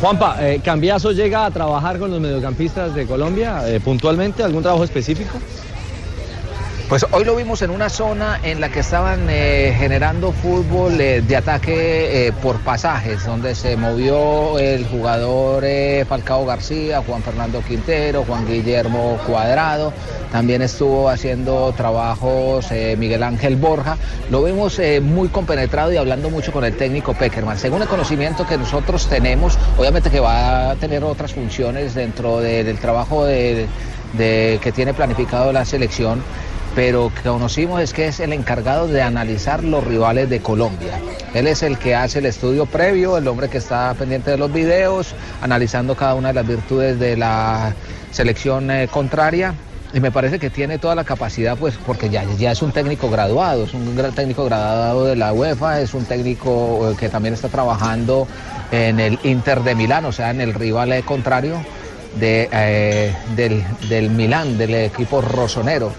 Juanpa, 0.00 0.36
eh, 0.40 0.60
¿Cambiazo 0.62 1.12
llega 1.12 1.46
a 1.46 1.50
trabajar 1.50 1.98
con 1.98 2.10
los 2.10 2.20
mediocampistas 2.20 2.94
de 2.94 3.06
Colombia 3.06 3.62
eh, 3.66 3.80
puntualmente? 3.80 4.42
¿Algún 4.42 4.62
trabajo 4.62 4.84
específico? 4.84 5.38
Pues 6.88 7.06
hoy 7.12 7.24
lo 7.24 7.34
vimos 7.34 7.62
en 7.62 7.70
una 7.70 7.88
zona 7.88 8.38
en 8.42 8.60
la 8.60 8.68
que 8.68 8.80
estaban 8.80 9.26
eh, 9.30 9.74
generando 9.76 10.32
fútbol 10.32 11.00
eh, 11.00 11.22
de 11.22 11.34
ataque 11.36 12.26
eh, 12.28 12.32
por 12.42 12.60
pasajes, 12.60 13.24
donde 13.24 13.54
se 13.54 13.76
movió 13.76 14.58
el 14.58 14.86
jugador 14.86 15.64
Falcao 16.06 16.44
García, 16.44 17.02
Juan 17.04 17.22
Fernando 17.22 17.62
Quintero, 17.62 18.24
Juan 18.24 18.46
Guillermo 18.46 19.18
Cuadrado, 19.26 19.94
también 20.30 20.60
estuvo 20.60 21.08
haciendo 21.08 21.72
trabajos 21.72 22.66
Miguel 22.98 23.22
Ángel 23.22 23.56
Borja. 23.56 23.96
Lo 24.30 24.42
vimos 24.44 24.78
muy 25.02 25.28
compenetrado 25.28 25.90
y 25.92 25.96
hablando 25.96 26.28
mucho 26.28 26.52
con 26.52 26.64
el 26.64 26.76
técnico 26.76 27.14
Peckerman. 27.14 27.58
Según 27.58 27.80
el 27.82 27.88
conocimiento 27.88 28.46
que 28.46 28.58
nosotros 28.58 29.08
tenemos, 29.08 29.58
obviamente 29.78 30.10
que 30.10 30.20
va 30.20 30.70
a 30.72 30.74
tener 30.76 31.02
otras 31.02 31.32
funciones 31.32 31.94
dentro 31.94 32.40
de- 32.40 32.62
del 32.62 32.78
trabajo 32.78 33.24
de- 33.24 33.66
que 34.16 34.72
tiene 34.72 34.94
planificado 34.94 35.52
la 35.52 35.64
selección 35.64 36.22
pero 36.74 37.12
que 37.14 37.28
conocimos 37.28 37.80
es 37.80 37.92
que 37.92 38.08
es 38.08 38.20
el 38.20 38.32
encargado 38.32 38.88
de 38.88 39.02
analizar 39.02 39.62
los 39.62 39.84
rivales 39.84 40.28
de 40.28 40.40
Colombia. 40.40 40.98
Él 41.32 41.46
es 41.46 41.62
el 41.62 41.78
que 41.78 41.94
hace 41.94 42.18
el 42.18 42.26
estudio 42.26 42.66
previo, 42.66 43.16
el 43.16 43.28
hombre 43.28 43.48
que 43.48 43.58
está 43.58 43.94
pendiente 43.94 44.32
de 44.32 44.38
los 44.38 44.52
videos, 44.52 45.14
analizando 45.40 45.94
cada 45.94 46.14
una 46.14 46.28
de 46.28 46.34
las 46.34 46.46
virtudes 46.46 46.98
de 46.98 47.16
la 47.16 47.74
selección 48.10 48.70
eh, 48.70 48.88
contraria. 48.88 49.54
Y 49.92 50.00
me 50.00 50.10
parece 50.10 50.40
que 50.40 50.50
tiene 50.50 50.78
toda 50.78 50.96
la 50.96 51.04
capacidad, 51.04 51.56
pues, 51.56 51.76
porque 51.86 52.10
ya, 52.10 52.24
es 52.24 52.62
un 52.62 52.72
técnico 52.72 53.08
graduado, 53.08 53.62
es 53.62 53.74
un 53.74 53.94
gran 53.94 54.12
técnico 54.12 54.44
graduado 54.44 55.04
de 55.04 55.14
la 55.14 55.32
UEFA, 55.32 55.80
es 55.80 55.94
un 55.94 56.04
técnico 56.04 56.90
eh, 56.90 56.96
que 56.98 57.08
también 57.08 57.32
está 57.32 57.48
trabajando 57.48 58.26
en 58.72 58.98
el 58.98 59.20
Inter 59.22 59.62
de 59.62 59.76
Milán, 59.76 60.04
o 60.04 60.10
sea, 60.10 60.30
en 60.30 60.40
el 60.40 60.52
rival 60.52 60.92
eh, 60.92 61.04
contrario 61.04 61.64
de, 62.18 62.48
eh, 62.50 63.14
del, 63.36 63.64
del 63.88 64.10
Milán, 64.10 64.58
del 64.58 64.74
equipo 64.74 65.20
rosonero 65.20 65.92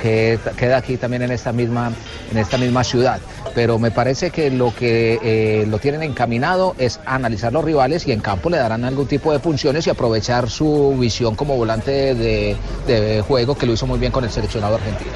que 0.00 0.38
queda 0.56 0.78
aquí 0.78 0.96
también 0.96 1.22
en 1.22 1.30
esta 1.30 1.52
misma, 1.52 1.92
en 2.30 2.38
esta 2.38 2.56
misma 2.58 2.84
ciudad. 2.84 3.20
Pero 3.54 3.78
me 3.78 3.90
parece 3.90 4.30
que 4.30 4.50
lo 4.50 4.74
que 4.74 5.18
eh, 5.22 5.66
lo 5.68 5.78
tienen 5.78 6.02
encaminado 6.02 6.74
es 6.78 7.00
analizar 7.04 7.52
los 7.52 7.64
rivales 7.64 8.06
y 8.06 8.12
en 8.12 8.20
campo 8.20 8.48
le 8.50 8.56
darán 8.56 8.84
algún 8.84 9.06
tipo 9.06 9.32
de 9.32 9.38
funciones 9.40 9.86
y 9.86 9.90
aprovechar 9.90 10.48
su 10.48 10.96
visión 10.98 11.34
como 11.34 11.56
volante 11.56 12.14
de, 12.14 12.56
de 12.86 13.22
juego 13.22 13.56
que 13.56 13.66
lo 13.66 13.72
hizo 13.72 13.86
muy 13.86 13.98
bien 13.98 14.12
con 14.12 14.24
el 14.24 14.30
seleccionado 14.30 14.76
argentino. 14.76 15.10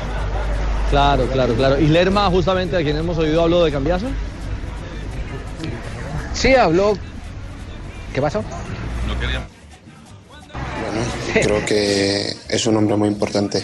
Claro, 0.91 1.27
claro, 1.27 1.55
claro. 1.55 1.81
¿Y 1.81 1.87
Lerma, 1.89 2.29
justamente, 2.31 2.77
de 2.77 2.85
quien 2.85 2.97
hemos 2.97 3.19
oído, 3.19 3.43
habló 3.43 3.65
de 3.65 3.73
Cambiazo? 3.73 4.07
Sí, 6.33 6.55
habló. 6.55 6.95
¿Qué 8.13 8.21
pasó? 8.21 8.45
Creo 11.35 11.65
que 11.67 12.33
es 12.49 12.67
un 12.67 12.77
hombre 12.77 12.97
muy 12.97 13.09
importante. 13.09 13.63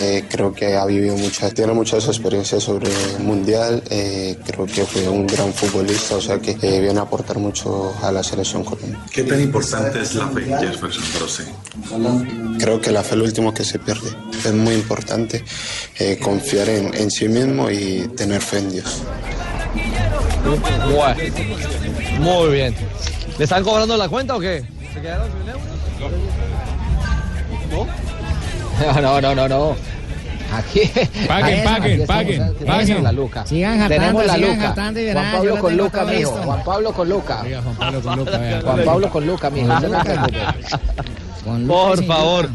Eh, 0.00 0.24
creo 0.28 0.52
que 0.52 0.74
ha 0.74 0.84
vivido 0.86 1.16
muchas, 1.16 1.54
tiene 1.54 1.72
muchas 1.72 2.06
experiencias 2.08 2.64
sobre 2.64 2.90
el 2.90 3.20
mundial. 3.20 3.82
Eh, 3.90 4.36
creo 4.44 4.66
que 4.66 4.84
fue 4.84 5.08
un 5.08 5.26
gran 5.26 5.52
futbolista, 5.52 6.16
o 6.16 6.20
sea 6.20 6.38
que 6.38 6.56
eh, 6.60 6.80
viene 6.80 6.98
a 6.98 7.02
aportar 7.02 7.38
mucho 7.38 7.94
a 8.02 8.10
la 8.10 8.22
selección 8.22 8.64
colombiana. 8.64 9.06
¿Qué 9.10 9.22
tan 9.22 9.40
importante 9.40 10.00
es 10.00 10.14
la 10.14 10.28
fe, 10.28 10.42
Jefferson 10.42 11.04
para 11.12 11.24
usted? 11.24 11.44
Creo 12.58 12.80
que 12.80 12.90
la 12.90 13.02
fe 13.02 13.10
es 13.10 13.18
lo 13.18 13.24
último 13.24 13.54
que 13.54 13.64
se 13.64 13.78
pierde. 13.78 14.10
Es 14.44 14.52
muy 14.52 14.74
importante 14.74 15.44
eh, 15.98 16.18
confiar 16.18 16.68
en, 16.68 16.92
en 16.94 17.10
sí 17.10 17.28
mismo 17.28 17.70
y 17.70 18.08
tener 18.16 18.40
fe 18.40 18.58
en 18.58 18.70
Dios. 18.72 19.02
Bueno, 20.92 21.16
muy 22.18 22.52
bien. 22.52 22.74
¿Le 23.38 23.44
están 23.44 23.62
cobrando 23.62 23.96
la 23.96 24.08
cuenta 24.08 24.36
o 24.36 24.40
qué? 24.40 24.64
¿Se 24.92 25.00
quedaron 25.00 25.30
sin 25.30 25.48
euros? 25.48 26.41
No, 27.72 29.00
no, 29.00 29.20
no, 29.20 29.34
no, 29.34 29.48
no. 29.48 29.76
Aquí. 30.52 30.80
Paguen, 31.26 31.64
paguen, 31.64 32.06
paguen, 32.06 32.06
paguen. 32.06 32.54
Tenemos 32.58 33.02
la 33.02 33.12
Luca. 33.12 33.46
Sigan 33.46 33.78
jaltando, 33.78 33.94
Tenemos 34.02 34.26
la 34.26 34.34
sigan 34.34 34.50
Luca. 34.50 34.66
jaltando 34.66 35.00
y 35.00 35.04
verán, 35.04 35.22
Juan 35.24 35.32
Pablo 35.36 35.54
lo 35.54 35.60
con 35.62 35.76
Luca, 35.78 36.04
mijo. 36.04 36.30
Juan 36.30 36.64
Pablo 36.64 36.92
con 36.92 37.08
Luca. 37.08 37.36
Juan 37.38 37.74
Pablo 37.76 38.00
con 38.02 38.16
Luca. 38.16 38.40
Juan 38.62 38.84
Pablo 38.84 39.10
con 39.10 39.26
Luca, 39.26 39.50
mijo. 39.50 39.72
Por 41.66 42.04
favor. 42.04 42.48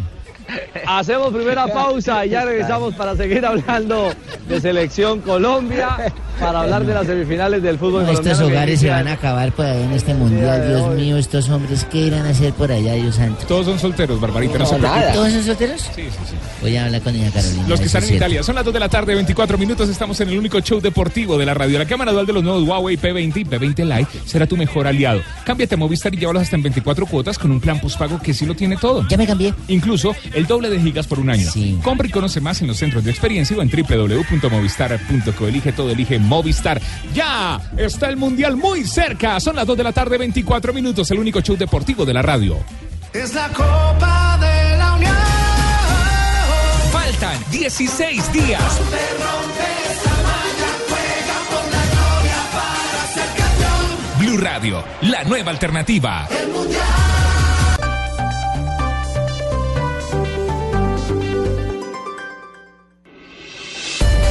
Hacemos 0.85 1.33
primera 1.33 1.67
pausa 1.67 2.25
y 2.25 2.29
ya 2.29 2.45
regresamos 2.45 2.93
para 2.95 3.15
seguir 3.17 3.45
hablando 3.45 4.11
de 4.47 4.61
Selección 4.61 5.19
Colombia, 5.19 5.97
para 6.39 6.61
hablar 6.61 6.85
de 6.85 6.93
las 6.93 7.05
semifinales 7.07 7.61
del 7.63 7.77
fútbol 7.77 8.05
No, 8.05 8.11
estos 8.11 8.39
hogares 8.41 8.79
se 8.79 8.89
van 8.89 9.07
a 9.07 9.13
acabar 9.13 9.51
por 9.51 9.65
ahí 9.65 9.81
en 9.83 9.91
este 9.93 10.13
mundial. 10.13 10.67
Dios 10.67 10.95
mío, 10.95 11.17
estos 11.17 11.49
hombres, 11.49 11.85
¿qué 11.91 11.97
irán 11.99 12.25
a 12.25 12.29
hacer 12.29 12.53
por 12.53 12.71
allá, 12.71 12.93
Dios 12.93 13.15
santo? 13.15 13.45
Todos 13.47 13.65
son 13.65 13.79
solteros, 13.79 14.19
Barbarita, 14.19 14.57
no, 14.59 14.65
se 14.65 14.73
No, 14.73 14.79
preocupe. 14.79 14.99
nada. 15.01 15.13
¿Todos 15.13 15.31
son 15.33 15.43
solteros? 15.43 15.81
Sí, 15.81 16.03
sí, 16.03 16.09
sí. 16.29 16.35
Voy 16.61 16.75
a 16.77 16.85
hablar 16.85 17.01
con 17.01 17.13
doña 17.13 17.31
Carolina. 17.31 17.65
Los 17.67 17.79
que 17.79 17.85
están 17.87 17.99
es 18.03 18.05
en 18.05 18.09
cierto. 18.09 18.25
Italia. 18.25 18.43
Son 18.43 18.55
las 18.55 18.65
2 18.65 18.73
de 18.73 18.79
la 18.79 18.89
tarde, 18.89 19.13
24 19.15 19.57
minutos. 19.57 19.89
Estamos 19.89 20.19
en 20.21 20.29
el 20.29 20.37
único 20.37 20.59
show 20.61 20.79
deportivo 20.81 21.37
de 21.37 21.45
la 21.45 21.53
radio. 21.53 21.77
La 21.79 21.85
cámara 21.85 22.11
dual 22.11 22.25
de 22.25 22.33
los 22.33 22.43
nuevos 22.43 22.63
Huawei 22.67 22.97
P20 22.97 23.37
y 23.37 23.45
P20 23.45 23.97
Lite 23.97 24.19
será 24.25 24.45
tu 24.47 24.57
mejor 24.57 24.87
aliado. 24.87 25.21
Cámbiate 25.45 25.75
a 25.75 25.77
Movistar 25.77 26.13
y 26.13 26.17
llévalos 26.17 26.43
hasta 26.43 26.55
en 26.55 26.63
24 26.63 27.05
cuotas 27.05 27.37
con 27.37 27.51
un 27.51 27.59
plan 27.59 27.79
postpago 27.79 28.19
que 28.19 28.33
sí 28.33 28.45
lo 28.45 28.55
tiene 28.55 28.77
todo. 28.77 29.05
Ya 29.07 29.17
me 29.17 29.25
cambié. 29.27 29.53
Incluso 29.67 30.15
el 30.33 30.45
doble 30.47 30.69
de 30.69 30.79
gigas 30.79 31.07
por 31.07 31.19
un 31.19 31.29
año. 31.29 31.49
Sí. 31.51 31.77
Compra 31.83 32.07
y 32.07 32.11
conoce 32.11 32.41
más 32.41 32.61
en 32.61 32.67
los 32.67 32.77
centros 32.77 33.03
de 33.03 33.11
experiencia 33.11 33.55
o 33.57 33.61
en 33.61 33.69
www.movistar.co. 33.69 35.47
Elige 35.47 35.71
todo, 35.71 35.91
elige 35.91 36.19
Movistar. 36.27 36.81
¡Ya! 37.13 37.59
Está 37.77 38.09
el 38.09 38.17
Mundial 38.17 38.55
muy 38.55 38.85
cerca. 38.85 39.39
Son 39.39 39.55
las 39.55 39.65
2 39.65 39.77
de 39.77 39.83
la 39.83 39.91
tarde, 39.91 40.17
24 40.17 40.73
minutos. 40.73 41.09
El 41.11 41.19
único 41.19 41.41
show 41.41 41.57
deportivo 41.57 42.05
de 42.05 42.13
la 42.13 42.21
radio. 42.21 42.57
Es 43.13 43.33
la 43.33 43.47
Copa 43.49 44.37
de 44.39 44.77
la 44.77 44.93
Unión. 44.93 45.15
Faltan 46.91 47.37
16 47.51 48.33
días 48.33 48.81
Blue 54.19 54.37
Radio, 54.37 54.83
la 55.01 55.23
nueva 55.23 55.51
alternativa. 55.51 56.27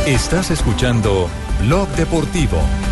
Estás 0.07 0.51
escuchando 0.51 1.29
Blog 1.61 1.89
Deportivo. 1.97 2.86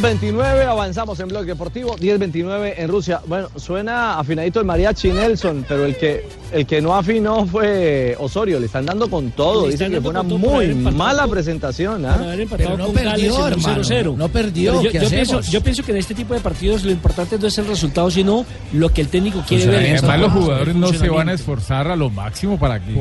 ...2.29, 0.00 0.66
avanzamos 0.66 1.18
en 1.20 1.28
Blog 1.28 1.44
Deportivo, 1.44 1.96
10.29 1.96 2.74
en 2.76 2.88
Rusia. 2.88 3.20
Bueno, 3.26 3.48
suena 3.56 4.18
afinadito 4.18 4.60
el 4.60 4.66
mariachi 4.66 5.10
Nelson, 5.12 5.64
pero 5.68 5.84
el 5.84 5.96
que 5.96 6.26
el 6.52 6.66
que 6.66 6.80
no 6.80 6.94
afinó 6.94 7.46
fue 7.46 8.16
Osorio, 8.18 8.60
le 8.60 8.66
están 8.66 8.86
dando 8.86 9.08
con 9.10 9.30
todo, 9.32 9.66
dicen 9.68 9.90
que 9.90 10.00
fue 10.00 10.10
una 10.10 10.22
muy 10.22 10.66
empatado 10.66 10.96
mala 10.96 11.26
presentación. 11.26 12.04
¿ah? 12.06 12.16
Pero 12.56 12.76
no 12.76 12.86
perdió, 12.88 13.04
Gales 13.04 13.24
en 13.24 13.32
un 13.32 13.46
hermano, 13.52 13.82
0-0. 13.82 14.16
no 14.16 14.28
perdió, 14.28 14.72
Pero 14.72 14.82
Yo, 14.84 14.90
¿qué 14.90 15.00
yo 15.00 15.10
pienso, 15.10 15.38
hacemos? 15.38 15.50
yo 15.50 15.60
pienso 15.62 15.82
que 15.82 15.92
en 15.92 15.98
este 15.98 16.14
tipo 16.14 16.34
de 16.34 16.40
partidos 16.40 16.84
lo 16.84 16.90
importante 16.92 17.38
no 17.38 17.46
es 17.48 17.58
el 17.58 17.66
resultado, 17.66 18.10
sino 18.10 18.44
lo 18.72 18.88
que 18.92 19.00
el 19.00 19.08
técnico 19.08 19.42
quiere 19.46 19.64
O 19.64 19.70
sea, 19.70 19.80
ver. 19.80 19.96
además 19.98 20.20
los 20.20 20.32
jugadores 20.32 20.74
no 20.76 20.88
se 20.92 21.08
van 21.08 21.28
a 21.28 21.32
esforzar 21.32 21.88
a 21.88 21.96
lo 21.96 22.10
máximo 22.10 22.58
para 22.58 22.80
que 22.80 22.94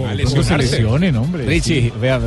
se 0.43 0.57
lesionen, 0.57 1.15
hombre. 1.17 1.45
Richie, 1.45 1.81
Sí. 1.83 1.93
vea, 2.01 2.19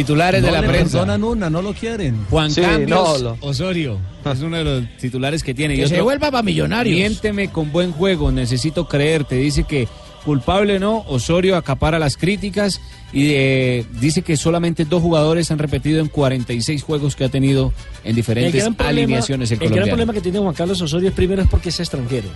titulares 0.00 0.42
de 0.42 0.50
la 0.50 0.60
le 0.60 0.68
prensa. 0.68 0.98
perdonan 0.98 1.24
una, 1.24 1.48
no 1.50 1.62
lo 1.62 1.72
quieren. 1.72 2.26
Juan 2.28 2.50
Sí, 2.50 2.60
Cambios 2.60 2.90
no, 2.90 3.18
lo- 3.18 3.36
Osorio. 3.40 3.98
Es 4.30 4.40
uno 4.40 4.56
de 4.56 4.64
los 4.64 4.84
titulares 4.98 5.42
que 5.42 5.54
tiene. 5.54 5.74
Y 5.74 5.78
Que 5.78 5.88
se 5.88 5.94
otro, 5.94 6.04
vuelva 6.04 6.30
pa' 6.30 6.42
Millonarios. 6.42 6.96
Miénteme 6.96 7.48
con 7.50 7.70
buen 7.72 7.92
juego, 7.92 8.30
necesito 8.32 8.86
creerte. 8.88 9.36
Dice 9.36 9.64
que 9.64 9.88
culpable 10.24 10.78
no, 10.78 11.04
Osorio 11.08 11.56
acapara 11.56 11.98
las 11.98 12.16
críticas 12.16 12.80
y 13.14 13.30
eh, 13.30 13.84
dice 14.00 14.22
que 14.22 14.36
solamente 14.36 14.84
dos 14.84 15.00
jugadores 15.00 15.48
han 15.52 15.58
repetido 15.58 16.00
en 16.00 16.08
46 16.08 16.82
juegos 16.82 17.14
que 17.14 17.24
ha 17.24 17.28
tenido 17.28 17.72
en 18.02 18.10
El 18.10 18.16
diferentes 18.16 18.60
gran, 18.60 18.74
problema, 18.74 19.02
alineaciones 19.02 19.52
el 19.52 19.62
el 19.62 19.70
gran 19.70 19.86
problema 19.86 20.12
que 20.12 20.20
tiene 20.20 20.40
Juan 20.40 20.52
Carlos 20.52 20.82
Osorio 20.82 21.10
es 21.10 21.14
primero 21.14 21.40
es 21.40 21.48
porque 21.48 21.68
es 21.68 21.78
extranjero. 21.78 22.28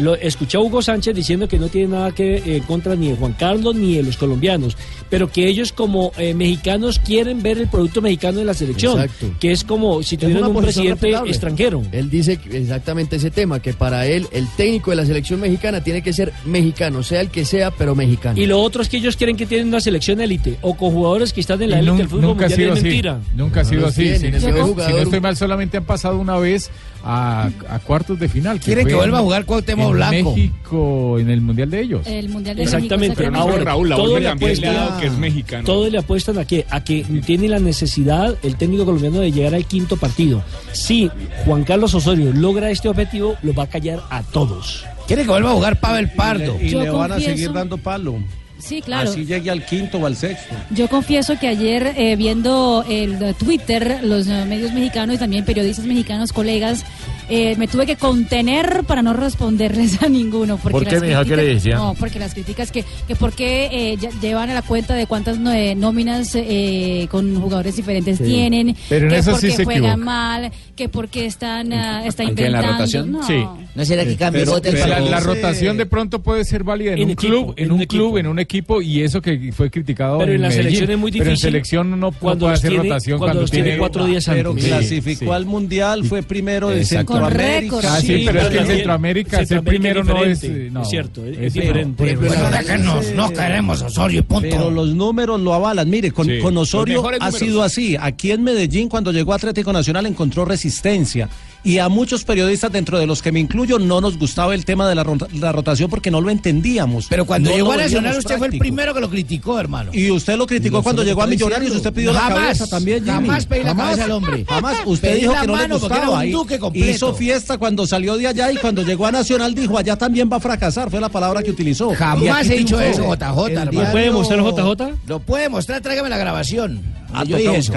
Lo, 0.00 0.14
escuché 0.14 0.56
a 0.56 0.60
Hugo 0.60 0.80
Sánchez 0.80 1.14
diciendo 1.14 1.46
que 1.46 1.58
no 1.58 1.68
tiene 1.68 1.88
nada 1.88 2.12
que 2.12 2.36
eh, 2.36 2.56
en 2.56 2.62
contra 2.62 2.96
ni 2.96 3.10
de 3.10 3.16
Juan 3.16 3.34
Carlos 3.34 3.74
ni 3.74 3.96
de 3.96 4.02
los 4.02 4.16
colombianos, 4.16 4.74
pero 5.10 5.30
que 5.30 5.46
ellos 5.46 5.72
como 5.72 6.12
eh, 6.16 6.32
mexicanos 6.32 6.98
quieren 6.98 7.42
ver 7.42 7.58
el 7.58 7.68
producto 7.68 8.00
mexicano 8.00 8.40
en 8.40 8.46
la 8.46 8.54
selección, 8.54 9.02
Exacto. 9.02 9.34
que 9.38 9.52
es 9.52 9.64
como 9.64 10.02
si 10.02 10.16
tuvieran 10.16 10.44
un 10.44 10.62
presidente 10.62 10.92
respetable. 10.92 11.30
extranjero. 11.30 11.82
Él 11.92 12.08
dice 12.08 12.38
exactamente 12.50 13.16
ese 13.16 13.30
tema, 13.30 13.60
que 13.60 13.74
para 13.74 14.06
él 14.06 14.26
el 14.32 14.48
técnico 14.56 14.90
de 14.92 14.96
la 14.96 15.04
selección 15.04 15.40
mexicana 15.40 15.84
tiene 15.84 16.02
que 16.02 16.14
ser 16.14 16.32
mexicano, 16.46 17.02
sea 17.02 17.20
el 17.20 17.28
que 17.28 17.44
sea, 17.44 17.70
pero 17.70 17.94
mexicano. 17.94 18.40
Y 18.40 18.46
lo 18.46 18.62
otro 18.62 18.80
es 18.80 18.88
que 18.88 18.96
ellos 18.96 19.18
quieren 19.18 19.36
que 19.36 19.44
tienen 19.44 19.68
una 19.68 19.80
selección 19.80 20.21
élite 20.22 20.56
o 20.62 20.74
con 20.76 20.90
jugadores 20.92 21.32
que 21.32 21.40
están 21.40 21.60
en 21.62 21.70
la 21.70 21.78
élite 21.80 21.96
del 21.98 22.08
fútbol 22.08 22.22
nunca 22.22 22.46
ha 22.46 22.48
mundial 22.48 22.58
sido 22.58 22.72
es 22.72 22.78
así. 22.78 22.82
mentira. 22.88 23.20
Nunca 23.34 23.60
ha 23.60 23.62
No 23.64 23.68
sido 23.68 23.86
así. 23.86 24.02
tienen, 24.02 24.40
Si, 24.40 24.46
no, 24.46 24.66
jugador- 24.66 24.86
si 24.86 24.92
no 24.96 25.02
estoy 25.02 25.20
mal, 25.20 25.36
solamente 25.36 25.76
han 25.76 25.84
pasado 25.84 26.18
una 26.18 26.36
vez 26.38 26.70
a, 27.04 27.50
a 27.68 27.78
cuartos 27.80 28.18
de 28.20 28.28
final. 28.28 28.60
Quiere 28.60 28.82
fue 28.82 28.90
que 28.90 28.96
vuelva 28.96 29.18
a 29.18 29.22
jugar 29.22 29.44
Cuauhtémoc 29.44 29.86
en 29.88 29.92
Blanco. 29.92 30.30
México, 30.36 31.18
en 31.18 31.30
el 31.30 31.40
Mundial 31.40 31.70
de 31.70 31.80
ellos. 31.80 32.06
El 32.06 32.28
Mundial 32.28 32.56
de 32.56 32.62
Exactamente, 32.62 33.16
México, 33.22 33.38
ahora 33.40 33.64
Raúl, 33.64 33.88
la 33.88 33.96
todo 33.96 34.18
le 34.18 34.26
también 34.26 34.60
le 34.60 34.66
ha 34.68 34.70
apuesta 34.70 34.86
dado 34.90 35.00
que 35.00 35.06
es 35.08 35.18
mexicano. 35.18 35.64
Todo 35.64 35.90
le 35.90 35.98
apuestan 35.98 36.38
a 36.38 36.44
que 36.44 36.64
a 36.70 36.84
que 36.84 37.04
tiene 37.26 37.48
la 37.48 37.58
necesidad 37.58 38.36
el 38.42 38.56
técnico 38.56 38.84
colombiano 38.84 39.18
de 39.20 39.32
llegar 39.32 39.54
al 39.54 39.64
quinto 39.66 39.96
partido. 39.96 40.42
Si 40.72 41.10
Juan 41.44 41.64
Carlos 41.64 41.92
Osorio 41.94 42.32
logra 42.32 42.70
este 42.70 42.88
objetivo, 42.88 43.34
lo 43.42 43.52
va 43.52 43.64
a 43.64 43.68
callar 43.68 44.00
a 44.10 44.22
todos. 44.22 44.84
Quiere 45.08 45.22
que 45.24 45.28
vuelva 45.30 45.50
a 45.50 45.54
jugar 45.54 45.80
Pavel 45.80 46.10
Pardo. 46.12 46.56
Y 46.60 46.70
le 46.70 46.88
van 46.88 47.10
a 47.12 47.18
seguir 47.20 47.52
dando 47.52 47.76
palo. 47.78 48.14
Sí, 48.62 48.80
claro. 48.80 49.10
Así 49.10 49.24
llegue 49.24 49.50
al 49.50 49.64
quinto 49.66 49.98
o 49.98 50.06
al 50.06 50.16
sexto. 50.16 50.54
Yo 50.70 50.88
confieso 50.88 51.38
que 51.38 51.48
ayer 51.48 51.94
eh, 51.96 52.16
viendo 52.16 52.84
el 52.88 53.20
eh, 53.22 53.34
Twitter, 53.38 54.00
los 54.02 54.26
eh, 54.28 54.44
medios 54.46 54.72
mexicanos 54.72 55.16
y 55.16 55.18
también 55.18 55.44
periodistas 55.44 55.84
mexicanos, 55.84 56.32
colegas, 56.32 56.84
eh, 57.28 57.54
me 57.56 57.66
tuve 57.66 57.86
que 57.86 57.96
contener 57.96 58.84
para 58.86 59.02
no 59.02 59.12
responderles 59.14 60.02
a 60.02 60.08
ninguno. 60.08 60.58
Porque 60.58 60.72
¿Por 60.72 60.84
qué, 60.86 60.92
las 60.94 61.02
mija? 61.02 61.24
¿Qué 61.24 61.30
críticas- 61.30 61.36
le 61.46 61.54
decían? 61.54 61.78
No, 61.78 61.94
porque 61.98 62.18
las 62.18 62.34
críticas 62.34 62.70
que, 62.70 62.84
que 63.08 63.16
por 63.16 63.32
qué 63.32 63.68
eh, 63.72 63.98
llevan 64.20 64.50
a 64.50 64.54
la 64.54 64.62
cuenta 64.62 64.94
de 64.94 65.06
cuántas 65.06 65.38
no- 65.38 65.52
eh, 65.52 65.74
nóminas 65.74 66.32
eh, 66.34 67.08
con 67.10 67.40
jugadores 67.40 67.76
diferentes 67.76 68.18
Sí. 68.18 68.24
tienen, 68.24 68.76
Pero 68.88 69.06
en 69.08 69.14
que 69.22 69.30
porque 69.30 69.50
sí 69.50 69.64
juegan 69.64 69.82
equivoca. 69.84 69.96
mal, 69.96 70.52
que 70.76 70.88
porque 70.88 71.26
están 71.26 71.72
ah, 71.72 72.06
está 72.06 72.22
¿En 72.22 72.34
qué, 72.34 72.46
en 72.46 72.52
la 72.52 72.58
inventando. 72.58 72.78
rotación? 72.78 73.12
No. 73.12 73.26
Sí. 73.26 73.44
¿No 73.74 73.84
será 73.86 74.04
que 74.04 74.16
cambie 74.16 74.44
la, 74.44 75.20
rotación 75.20 75.78
de 75.78 75.86
pronto 75.86 76.22
puede 76.22 76.44
ser 76.44 76.62
válida 76.62 76.92
en, 76.92 76.98
En 76.98 77.04
un 77.04 77.10
equipo, 77.12 77.32
club, 77.32 77.54
en, 77.56 77.64
en 77.64 77.72
un, 77.72 77.80
un 77.80 77.86
club, 77.86 78.18
en 78.18 78.26
un 78.26 78.38
equipo 78.38 78.51
y 78.82 79.02
eso 79.02 79.20
que 79.22 79.52
fue 79.52 79.70
criticado 79.70 80.18
Pero 80.18 80.32
en 80.32 80.42
la 80.42 80.48
Medellín. 80.48 80.64
selección 80.64 80.90
es 80.90 80.98
muy 80.98 81.10
Pero 81.12 81.24
en 81.24 81.28
difícil 81.30 81.48
selección 81.50 82.00
no, 82.00 82.12
cuando 82.12 82.46
puede 82.46 82.54
hacer 82.54 82.70
tiene- 82.70 82.84
rotación 82.88 83.18
cuando 83.18 83.44
tiene 83.46 83.64
tiene 83.64 83.78
cuatro 83.78 84.06
días 84.06 84.24
Pero 84.26 84.50
antes. 84.50 84.64
Sí, 84.64 84.70
clasificó 84.70 85.24
sí. 85.24 85.30
al 85.30 85.46
mundial, 85.46 86.04
fue 86.04 86.22
primero 86.22 86.68
de. 86.70 86.84
Centroamérica. 86.84 87.76
Con 87.76 87.86
Ah, 87.86 88.00
sí, 88.00 88.22
pero 88.26 88.40
es 88.40 88.48
que 88.48 88.58
en 88.58 88.66
Centroamérica 88.66 89.46
ser 89.46 89.62
primero 89.62 90.04
no 90.04 90.24
es... 90.24 90.42
eh, 90.44 90.68
No, 90.70 90.82
es 90.82 90.88
cierto, 90.88 91.24
es, 91.26 91.36
es 91.38 91.42
es 91.46 91.52
diferente. 91.54 92.04
Pero 92.04 92.20
que 92.66 92.78
nos, 92.78 93.12
no 93.14 93.30
queremos 93.30 93.82
Osorio 93.82 94.20
y 94.20 94.22
punto. 94.22 94.48
Pero 94.50 94.70
los 94.70 94.94
números 94.94 95.40
lo 95.40 95.54
avalan. 95.54 95.88
Mire, 95.88 96.10
con, 96.10 96.26
Sí, 96.26 96.38
con 96.40 96.56
Osorio 96.56 97.00
ha 97.00 97.02
números. 97.18 97.34
sido 97.38 97.62
así. 97.62 97.96
Aquí 97.98 98.30
en 98.32 98.42
Medellín, 98.42 98.88
cuando 98.88 99.12
llegó 99.12 99.32
a 99.32 99.36
Atlético 99.36 99.72
Nacional, 99.72 100.06
encontró 100.06 100.44
resistencia. 100.44 101.28
Y 101.64 101.78
a 101.78 101.88
muchos 101.88 102.24
periodistas, 102.24 102.72
dentro 102.72 102.98
de 102.98 103.06
los 103.06 103.22
que 103.22 103.30
me 103.30 103.38
incluyo, 103.38 103.78
no 103.78 104.00
nos 104.00 104.18
gustaba 104.18 104.52
el 104.54 104.64
tema 104.64 104.88
de 104.88 104.96
la, 104.96 105.04
rota- 105.04 105.28
la 105.32 105.52
rotación 105.52 105.88
porque 105.88 106.10
no 106.10 106.20
lo 106.20 106.28
entendíamos. 106.30 107.06
Pero 107.08 107.24
cuando 107.24 107.50
No 107.50 107.56
llegó 107.56 107.70
a 107.72 107.76
Nacional, 107.76 108.18
usted 108.18 108.36
fue 108.36 108.48
el 108.48 108.58
primero 108.58 108.92
que 108.92 109.00
lo 109.00 109.08
criticó, 109.08 109.60
hermano. 109.60 109.90
Y 109.94 110.10
usted 110.10 110.36
lo 110.36 110.46
criticó 110.46 110.82
cuando 110.82 111.04
llegó 111.04 111.22
a 111.22 111.26
Millonarios, 111.28 111.70
usted 111.76 111.92
pidió 111.92 112.12
la 112.12 112.18
Jamás, 112.20 112.38
cabeza 112.40 112.66
también, 112.68 113.04
Jimmy. 113.04 113.12
jamás 113.28 113.46
pedí 113.46 113.60
la 113.62 113.68
Jamás. 113.68 113.86
cabeza 113.90 114.04
al 114.04 114.10
hombre. 114.10 114.44
Jamás. 114.48 114.76
Usted 114.86 115.08
Pedí 115.10 115.20
dijo 115.20 115.32
la 115.34 115.40
que 115.42 115.46
no 115.46 115.56
le 115.56 115.68
gustaba. 115.68 116.18
un 116.18 116.26
y- 116.26 116.30
duque 116.32 116.58
completo. 116.58 116.90
Hizo 116.90 117.14
fiesta 117.14 117.56
cuando 117.58 117.86
salió 117.86 118.16
de 118.16 118.26
allá 118.26 118.50
y 118.50 118.56
cuando 118.56 118.82
llegó 118.82 119.06
a 119.06 119.12
Nacional 119.12 119.54
dijo, 119.54 119.78
allá 119.78 119.94
también 119.96 120.28
va 120.32 120.38
a 120.38 120.40
fracasar. 120.40 120.90
Fue 120.90 121.00
la 121.00 121.10
palabra 121.10 121.44
que 121.44 121.50
utilizó. 121.52 121.94
Jamás 121.94 122.50
he 122.50 122.56
dicho 122.56 122.80
eso, 122.80 123.04
JJ. 123.04 123.66
¿Lo 123.72 123.90
puede 123.92 124.10
mostrar 124.10 124.40
JJ? 124.40 124.94
Lo 125.06 125.20
puede 125.20 125.48
mostrar, 125.48 125.80
tráigame 125.80 126.08
la 126.08 126.18
grabación. 126.18 126.80
Ah, 127.12 127.22
yo 127.24 127.36
dije 127.36 127.56
eso. 127.56 127.72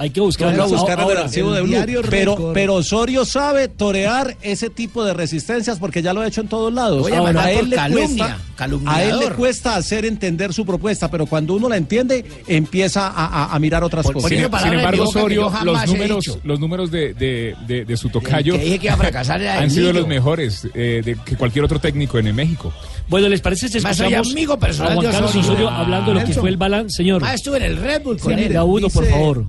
Hay 0.00 0.10
que 0.10 0.20
buscar. 0.20 0.52
Toca 0.54 0.66
buscar 0.66 1.00
en 1.00 1.10
el 1.10 1.16
archivo 1.18 1.52
de 1.52 1.60
Blue. 1.62 1.70
diario 1.72 2.02
Pero, 2.08 2.52
pero 2.54 2.74
Osorio 2.76 3.24
sabe 3.24 3.66
torear 3.66 4.36
ese 4.42 4.70
tipo 4.70 5.04
de 5.04 5.12
resistencias 5.12 5.78
porque 5.80 6.02
ya 6.02 6.12
lo 6.14 6.20
ha 6.20 6.26
hecho 6.28 6.40
en 6.40 6.46
todos 6.48 6.72
lados. 6.72 7.02
Voy 7.02 7.12
a 7.12 7.18
Ahora, 7.18 7.42
a 7.42 7.50
él 7.52 7.68
le 7.70 7.76
calumnia, 7.76 8.38
cuesta, 8.56 8.90
a 8.92 9.02
él 9.02 9.18
le 9.18 9.30
cuesta 9.30 9.74
hacer 9.76 10.04
entender 10.04 10.52
su 10.52 10.64
propuesta, 10.64 11.10
pero 11.10 11.26
cuando 11.26 11.54
uno 11.54 11.68
la 11.68 11.76
entiende, 11.76 12.24
empieza 12.46 13.08
a, 13.08 13.26
a- 13.26 13.54
a 13.54 13.58
mirar 13.58 13.82
otras 13.82 14.06
cosas. 14.06 14.30
Sin, 14.30 14.38
sin 14.38 14.72
embargo, 14.72 15.02
Osorio, 15.02 15.50
jamás 15.50 15.64
los 15.64 15.82
he 15.82 15.86
números, 15.88 16.38
los 16.44 16.60
números 16.60 16.90
de, 16.92 17.14
de, 17.14 17.56
de, 17.66 17.84
de 17.84 17.96
su 17.96 18.08
tocayo 18.08 18.52
que 18.54 18.64
dije 18.64 18.78
que 18.78 18.86
iba 18.86 18.94
a 18.94 18.98
fracasar 18.98 19.40
era 19.42 19.58
han 19.60 19.70
sido 19.70 19.92
los 19.92 20.06
mejores 20.06 20.68
eh, 20.74 21.02
de, 21.04 21.16
que 21.24 21.36
cualquier 21.36 21.64
otro 21.64 21.80
técnico 21.80 22.18
en 22.20 22.34
México. 22.36 22.72
Bueno, 23.08 23.28
¿les 23.28 23.40
parece 23.40 23.68
si 23.68 23.78
escuchamos 23.78 24.30
amigo 24.30 24.56
personal 24.58 24.92
a 24.92 24.94
Juan 24.94 25.06
de 25.06 25.12
Carlos 25.12 25.30
Osorio. 25.30 25.50
Osorio 25.50 25.70
hablando 25.70 26.14
de 26.14 26.20
lo 26.20 26.26
que 26.26 26.34
fue 26.34 26.50
el 26.50 26.56
balance? 26.56 26.96
Señor, 26.98 27.22
Ah, 27.24 27.34
estuve 27.34 27.56
en 27.56 27.64
el 27.64 27.76
Red 27.78 28.02
Bull 28.02 28.18
con 28.18 28.34
Sí, 28.34 28.40
él. 28.44 28.52
da 28.52 28.62
uno, 28.64 28.88
por 28.88 29.04
favor. 29.06 29.44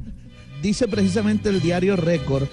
Dice 0.61 0.87
precisamente 0.87 1.49
el 1.49 1.61
diario 1.61 1.95
Récord 1.95 2.47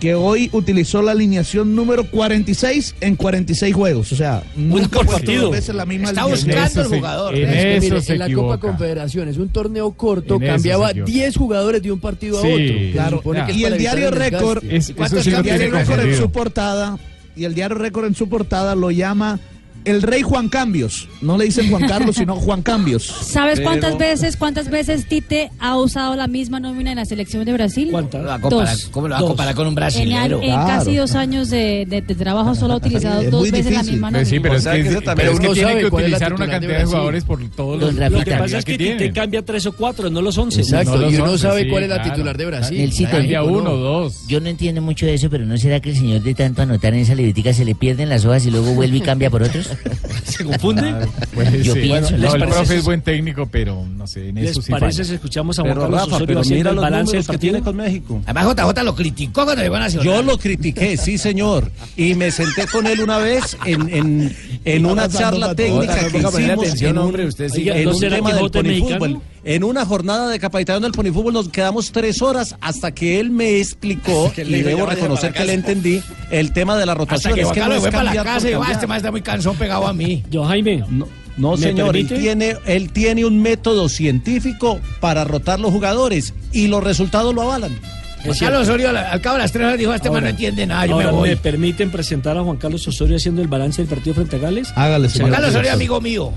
que 0.00 0.14
hoy 0.14 0.48
utilizó 0.52 1.02
la 1.02 1.10
alineación 1.10 1.74
número 1.74 2.04
46 2.08 2.94
en 3.00 3.16
46 3.16 3.74
juegos. 3.74 4.12
O 4.12 4.16
sea, 4.16 4.44
nunca 4.54 5.00
por 5.00 5.06
partido. 5.06 5.42
dos 5.46 5.50
veces 5.52 5.74
la 5.74 5.84
misma 5.86 6.10
Está 6.10 6.22
alineación. 6.22 6.54
buscando 6.54 6.80
el 6.82 7.00
jugador. 7.00 7.34
en 7.34 7.48
Es 7.48 7.50
que 7.64 7.76
eso 7.78 7.80
Mire, 7.94 8.00
se 8.02 8.12
en 8.12 8.18
la 8.20 8.32
Copa. 8.32 8.58
Confederaciones, 8.60 9.38
un 9.38 9.48
torneo 9.48 9.90
corto, 9.92 10.36
En 10.36 10.46
cambiaba 10.46 10.86
se 10.86 10.90
equivoca. 10.92 11.10
10 11.12 11.36
jugadores 11.36 11.82
de 11.82 11.90
un 11.92 11.98
partido 11.98 12.38
a 12.38 12.42
otro. 12.42 12.74
Claro, 12.92 13.22
que 13.46 13.52
y 13.54 13.64
el 13.64 13.76
diario. 13.76 14.10
Récord, 14.12 14.62
el 14.62 15.42
diario 15.42 15.70
Récord 15.70 16.00
en 16.00 16.16
su 16.16 16.30
portada 16.30 16.96
y 17.34 17.44
el 17.44 17.54
diario 17.54 17.76
Récord 17.76 18.04
en 18.06 18.14
su 18.14 18.28
portada 18.28 18.76
lo 18.76 18.92
llama 18.92 19.40
el 19.84 20.02
rey 20.02 20.22
Juan 20.22 20.48
Cambios. 20.48 21.08
No 21.20 21.36
le 21.38 21.46
dicen 21.46 21.70
Juan 21.70 21.86
Carlos, 21.86 22.16
sino 22.16 22.36
Juan 22.36 22.62
Cambios. 22.62 23.04
¿Sabes 23.04 23.60
cuántas 23.60 23.94
Pero- 23.96 24.10
veces 24.10 24.36
cuántas 24.36 24.68
veces 24.70 25.06
Tite 25.08 25.50
ha 25.58 25.76
usado 25.76 26.14
la 26.16 26.26
misma 26.26 26.60
nómina 26.60 26.90
en 26.90 26.96
la 26.96 27.04
selección 27.04 27.44
de 27.44 27.52
Brasil? 27.52 27.88
¿Cuántas? 27.90 28.20
¿Cómo 28.20 28.24
lo 28.24 28.28
va 28.28 28.34
a 28.34 28.40
comparar- 28.40 28.72
Dos. 28.76 28.88
¿Cómo 28.90 29.08
lo 29.08 29.14
va 29.14 29.18
a 29.20 29.22
comparar 29.22 29.54
con 29.54 29.66
un 29.66 29.70
En, 29.70 29.74
brasilero? 29.74 30.40
en 30.42 30.50
Claro. 30.50 30.66
casi 30.66 30.96
dos 30.96 31.14
años 31.14 31.50
de, 31.50 31.86
de- 31.88 32.02
de 32.02 32.14
trabajo 32.14 32.54
solo 32.54 32.74
ha 32.74 32.76
utilizado 32.76 33.22
Es 33.22 33.30
dos 33.30 33.50
veces 33.50 33.72
la 33.72 33.82
misma 33.82 34.10
nómina. 34.10 34.24
sí, 34.28 34.40
pero 34.40 34.54
O 34.54 34.56
es 34.58 34.62
sea, 34.62 34.72
que, 34.74 34.82
que 34.82 34.88
ese 34.88 35.00
pero 35.00 35.32
es 35.32 35.40
que 35.40 35.54
sabe 35.54 35.78
que 35.80 35.86
utilizar 35.86 36.32
una 36.34 36.46
cantidad 36.48 36.78
de 36.78 36.84
jugadores 36.84 37.24
por 37.24 37.48
todos 37.50 37.80
los 37.80 37.94
Lo 37.94 38.24
que 38.24 38.30
pasa 38.32 38.58
es 38.58 38.64
que 38.64 38.76
tienen. 38.78 38.98
Tite 38.98 39.12
cambia 39.12 39.42
tres 39.44 39.66
o 39.66 39.72
cuatro, 39.72 40.10
no 40.10 40.22
los 40.22 40.36
once. 40.38 40.60
Exacto, 40.60 40.92
No 40.96 41.02
los 41.02 41.12
y 41.12 41.16
uno 41.16 41.24
once, 41.32 41.38
sabe 41.42 41.62
sí, 41.64 41.68
cuál 41.70 41.84
es 41.84 41.88
la 41.90 41.96
claro. 41.96 42.10
titular 42.12 42.36
de 42.36 42.46
Brasil. 42.46 42.78
Nelsito, 42.78 43.10
Cambia 43.10 43.42
Uno. 43.42 43.58
uno, 43.58 43.76
dos. 43.76 44.26
Yo 44.28 44.40
no 44.40 44.48
entiendo 44.48 44.82
mucho 44.82 45.06
de 45.06 45.14
eso, 45.14 45.28
pero 45.30 45.44
¿no 45.46 45.56
será 45.56 45.80
que 45.80 45.90
el 45.90 45.96
señor 45.96 46.20
de 46.22 46.34
tanto 46.34 46.62
anotar 46.62 46.94
en 46.94 47.00
esa 47.00 47.14
libretica 47.14 47.52
se 47.52 47.64
le 47.64 47.74
pierden 47.74 48.08
las 48.08 48.24
hojas 48.24 48.44
y 48.46 48.50
luego 48.50 48.72
vuelve 48.74 48.98
y 48.98 49.00
cambia 49.00 49.30
por 49.30 49.42
otros? 49.42 49.67
¿Se 50.24 50.44
confunde? 50.44 50.94
Pues, 51.34 51.64
Yo 51.64 51.74
sí. 51.74 51.80
pienso- 51.80 52.10
No, 52.12 52.18
¿Les 52.18 52.34
el 52.34 52.40
profe 52.48 52.76
es 52.76 52.84
buen 52.84 53.02
técnico, 53.02 53.48
pero 53.50 53.84
no 53.86 54.06
sé, 54.06 54.28
en 54.28 54.36
¿Les 54.36 54.50
eso 54.50 54.62
sí 54.62 54.70
parece 54.70 55.04
si 55.04 55.14
escuchamos 55.14 55.58
a 55.58 55.62
Juan 55.62 55.72
Pero 55.74 55.80
Carlos 55.82 56.00
Rafa, 56.00 56.10
Osorio 56.16 56.26
pero 56.26 56.40
haciendo 56.40 56.58
mira 56.58 56.70
el 56.70 56.76
los 56.76 56.82
balance 56.82 57.12
del 57.16 57.22
que 57.22 57.26
partido? 57.26 57.52
tiene 57.52 57.64
con 57.64 57.76
México. 57.76 58.22
Además, 58.26 58.46
JJ 58.56 58.82
lo 58.84 58.94
criticó 58.94 59.44
cuando 59.44 59.62
llegó 59.62 59.76
a 59.76 59.80
Nacional. 59.80 60.04
Yo 60.06 60.22
lo 60.22 60.38
critiqué, 60.38 60.96
sí, 60.96 61.18
señor. 61.18 61.70
Y 61.96 62.14
me 62.14 62.30
senté 62.30 62.66
con 62.66 62.86
él 62.86 63.00
una 63.00 63.18
vez 63.18 63.56
en, 63.64 63.88
en, 63.94 64.36
en 64.64 64.86
una 64.86 65.08
charla 65.08 65.54
técnica 65.54 65.96
que 66.08 66.18
hicimos 66.18 66.34
atención, 66.34 66.90
en 66.92 66.98
un, 66.98 67.04
hombre, 67.04 67.26
usted 67.26 67.48
sí. 67.48 67.68
en 67.68 67.84
¿no 67.84 67.90
un 67.92 68.00
tema 68.00 68.32
del 68.34 68.50
ponifútbol. 68.50 69.20
En 69.44 69.64
una 69.64 69.86
jornada 69.86 70.28
de 70.28 70.38
capacitación 70.38 70.82
del 70.82 70.92
ponifútbol 70.92 71.32
nos 71.32 71.48
quedamos 71.48 71.90
tres 71.92 72.20
horas 72.20 72.56
hasta 72.60 72.90
que 72.92 73.18
él 73.20 73.30
me 73.30 73.58
explicó, 73.60 74.30
y 74.36 74.42
debo 74.42 74.78
"Ya 74.80 74.84
váyase 74.84 74.94
reconocer 75.00 75.32
que 75.32 75.38
le 75.40 75.46
casa". 75.46 75.52
entendí, 75.54 76.02
el 76.30 76.52
tema 76.52 76.76
de 76.76 76.84
la 76.84 76.92
Hasta 76.92 77.04
rotación. 77.04 77.34
que 77.34 77.40
es 77.42 77.48
que 77.48 77.60
no 77.60 77.72
es 77.72 77.86
"Ah, 77.86 77.90
cambiar. 77.90 78.26
este 78.72 78.86
más 78.86 78.96
está 78.98 79.10
muy 79.10 79.22
cansón 79.22 79.56
pegado 79.58 79.86
a 79.86 79.92
mí. 79.92 80.24
Yo, 80.30 80.44
Jaime. 80.44 80.84
No, 80.88 81.06
no, 81.36 81.52
¿Me 81.52 81.58
señor, 81.58 81.96
él 81.96 82.08
tiene, 82.08 82.56
él 82.66 82.90
tiene 82.90 83.24
un 83.24 83.40
método 83.40 83.88
científico 83.88 84.80
para 85.00 85.24
rotar 85.24 85.60
los 85.60 85.70
jugadores 85.70 86.34
y 86.52 86.66
los 86.66 86.82
resultados 86.82 87.34
lo 87.34 87.42
avalan. 87.42 87.78
Juan 88.24 88.36
Carlos 88.36 88.62
Osorio 88.62 88.88
al, 88.90 89.20
cabo 89.20 89.36
de 89.36 89.42
las 89.42 89.52
tres 89.52 89.66
horas 89.66 89.78
dijo, 89.78 89.94
este 89.94 90.10
man 90.10 90.24
no 90.24 90.30
entiende 90.30 90.66
nada, 90.66 90.86
yo 90.86 90.94
Ahora, 90.94 91.06
me 91.06 91.12
voy. 91.12 91.28
¿me 91.30 91.36
permiten 91.36 91.90
presentar 91.90 92.36
a 92.36 92.42
Juan 92.42 92.56
Carlos 92.56 92.86
Osorio 92.88 93.16
haciendo 93.16 93.42
el 93.42 93.48
balance 93.48 93.80
del 93.80 93.88
partido 93.88 94.14
frente 94.14 94.36
a 94.36 94.38
Gales? 94.40 94.72
Hágale, 94.74 95.08
Juan 95.08 95.30
Carlos 95.30 95.50
Osorio, 95.50 95.72
amigo 95.72 96.00
mío. 96.00 96.32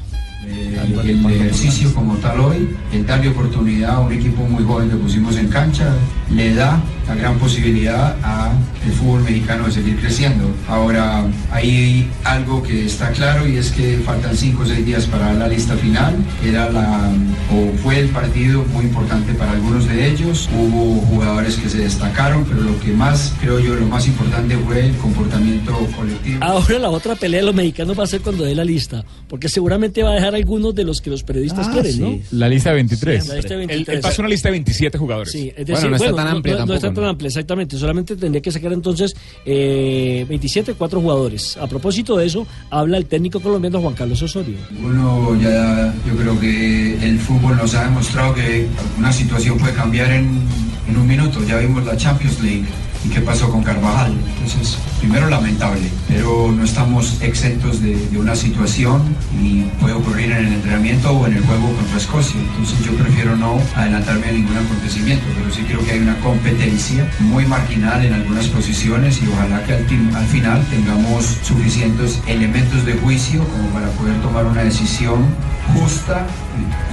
el 0.45 1.25
ejercicio 1.25 1.93
como 1.95 2.15
tal 2.17 2.39
hoy, 2.39 2.69
el 2.93 3.05
darle 3.05 3.29
oportunidad 3.29 3.95
a 3.95 3.99
un 3.99 4.13
equipo 4.13 4.43
muy 4.43 4.63
joven 4.63 4.89
que 4.91 4.97
pusimos 4.97 5.36
en 5.38 5.47
cancha, 5.47 5.95
le 6.29 6.53
da 6.53 6.79
la 7.15 7.21
gran 7.21 7.38
posibilidad 7.39 8.15
a 8.24 8.52
el 8.86 8.91
fútbol 8.93 9.24
mexicano 9.24 9.65
de 9.67 9.71
seguir 9.74 10.00
creciendo. 10.00 10.50
Ahora, 10.67 11.26
hay 11.52 12.10
algo 12.24 12.63
que 12.63 12.86
está 12.86 13.12
claro 13.12 13.47
y 13.47 13.58
es 13.58 13.71
que 13.71 14.00
faltan 14.06 14.36
5 14.36 14.63
o 14.63 14.65
6 14.65 14.86
días 14.86 15.06
para 15.06 15.34
la 15.34 15.47
lista 15.47 15.76
final. 15.76 16.15
Era 16.43 16.69
la, 16.71 17.12
o 17.52 17.78
fue 17.84 18.00
el 18.00 18.08
partido 18.10 18.63
muy 18.74 18.86
importante 18.86 19.34
para 19.34 19.52
algunos 19.52 19.88
de 19.88 20.10
ellos. 20.10 20.50
Hubo 20.58 20.95
jugadores 21.02 21.56
que 21.58 21.69
se 21.69 21.80
destacaron, 21.80 22.45
pero 22.45 22.62
lo 22.62 22.80
que 22.80 22.91
más, 22.93 23.34
creo 23.41 23.60
yo, 23.60 23.76
lo 23.76 23.86
más 23.88 24.08
importante 24.08 24.58
fue 24.58 24.86
el 24.88 24.95
comportamiento 24.97 25.74
colectivo. 25.95 26.38
Ahora 26.43 26.80
la 26.80 26.89
otra 26.89 27.15
pelea 27.15 27.41
de 27.41 27.45
los 27.47 27.56
mexicanos 27.56 28.00
va 28.00 28.06
a 28.06 28.08
ser 28.08 28.21
cuando 28.21 28.43
dé 28.45 28.56
la 28.56 28.63
lista, 28.63 29.04
porque 29.28 29.50
seguramente 29.50 30.02
va 30.04 30.12
a 30.12 30.15
dejar 30.15 30.34
algunos 30.36 30.74
de 30.74 30.86
los 30.86 31.02
que 31.02 31.10
los 31.10 31.24
periodistas 31.24 31.67
Ah, 31.67 31.71
quieren, 31.74 31.91
sí. 31.93 32.00
¿no? 32.00 32.19
La 32.39 32.47
lista 32.50 32.69
de 32.69 32.76
23. 32.78 33.24
Sí, 33.24 33.30
la 33.30 33.36
lista 33.36 33.50
de 33.50 33.62
Él, 33.62 33.67
23. 33.67 33.95
él 33.97 34.02
pasó 34.02 34.21
una 34.21 34.30
lista 34.30 34.47
de 34.47 34.52
27 34.54 34.97
jugadores. 34.97 35.32
Sí, 35.32 35.52
es 35.56 35.65
decir, 35.67 35.89
bueno, 35.89 36.15
no, 36.17 36.65
no- 36.65 36.91
no 36.91 37.00
amplia, 37.05 37.27
exactamente. 37.27 37.77
Solamente 37.77 38.15
tendría 38.15 38.41
que 38.41 38.51
sacar 38.51 38.73
entonces 38.73 39.15
eh, 39.45 40.25
27, 40.27 40.75
cuatro 40.75 41.01
jugadores. 41.01 41.57
A 41.57 41.67
propósito 41.67 42.17
de 42.17 42.25
eso, 42.25 42.45
habla 42.69 42.97
el 42.97 43.05
técnico 43.05 43.39
colombiano 43.39 43.81
Juan 43.81 43.93
Carlos 43.93 44.21
Osorio. 44.21 44.57
Uno 44.81 45.39
ya, 45.39 45.93
yo 46.07 46.15
creo 46.15 46.39
que 46.39 46.93
el 47.07 47.19
fútbol 47.19 47.57
nos 47.57 47.73
ha 47.75 47.85
demostrado 47.85 48.33
que 48.33 48.67
una 48.97 49.11
situación 49.11 49.57
puede 49.57 49.73
cambiar 49.73 50.11
en, 50.11 50.41
en 50.87 50.97
un 50.97 51.07
minuto. 51.07 51.39
Ya 51.47 51.57
vimos 51.57 51.85
la 51.85 51.97
Champions 51.97 52.41
League 52.41 52.65
y 53.03 53.09
qué 53.09 53.21
pasó 53.21 53.49
con 53.49 53.63
Carvajal. 53.63 54.13
Entonces, 54.13 54.77
primero 54.99 55.29
lamentable, 55.29 55.89
pero 56.07 56.51
no 56.51 56.63
estamos 56.63 57.21
exentos 57.21 57.81
de, 57.81 57.97
una 58.17 58.35
situación 58.35 59.01
y 59.41 59.61
puede 59.79 59.93
ocurrir 59.93 60.31
en 60.31 60.45
el 60.45 60.53
entrenamiento 60.53 61.11
o 61.11 61.25
en 61.25 61.33
el 61.33 61.43
juego 61.43 61.73
contra 61.73 61.97
Escocia. 61.97 62.39
Entonces 62.39 62.85
yo 62.85 62.93
prefiero 62.93 63.35
no 63.35 63.57
adelantarme 63.75 64.27
a 64.27 64.31
ningún 64.31 64.57
acontecimiento, 64.57 65.25
pero 65.35 65.51
sí 65.51 65.63
creo 65.63 65.83
que 65.83 65.91
hay 65.91 65.99
una 65.99 66.19
competencia 66.19 67.09
muy 67.19 67.45
marginal 67.45 68.05
en 68.05 68.13
algunas 68.13 68.47
posiciones 68.47 69.21
y 69.23 69.27
ojalá 69.27 69.63
que 69.63 69.73
al, 69.73 69.85
final 70.27 70.63
tengamos 70.69 71.25
suficientes 71.41 72.21
elementos 72.27 72.85
de 72.85 72.93
juicio 72.93 73.43
como 73.45 73.69
para 73.69 73.87
poder 73.91 74.21
tomar 74.21 74.45
una 74.45 74.63
decisión 74.63 75.25
justa 75.73 76.27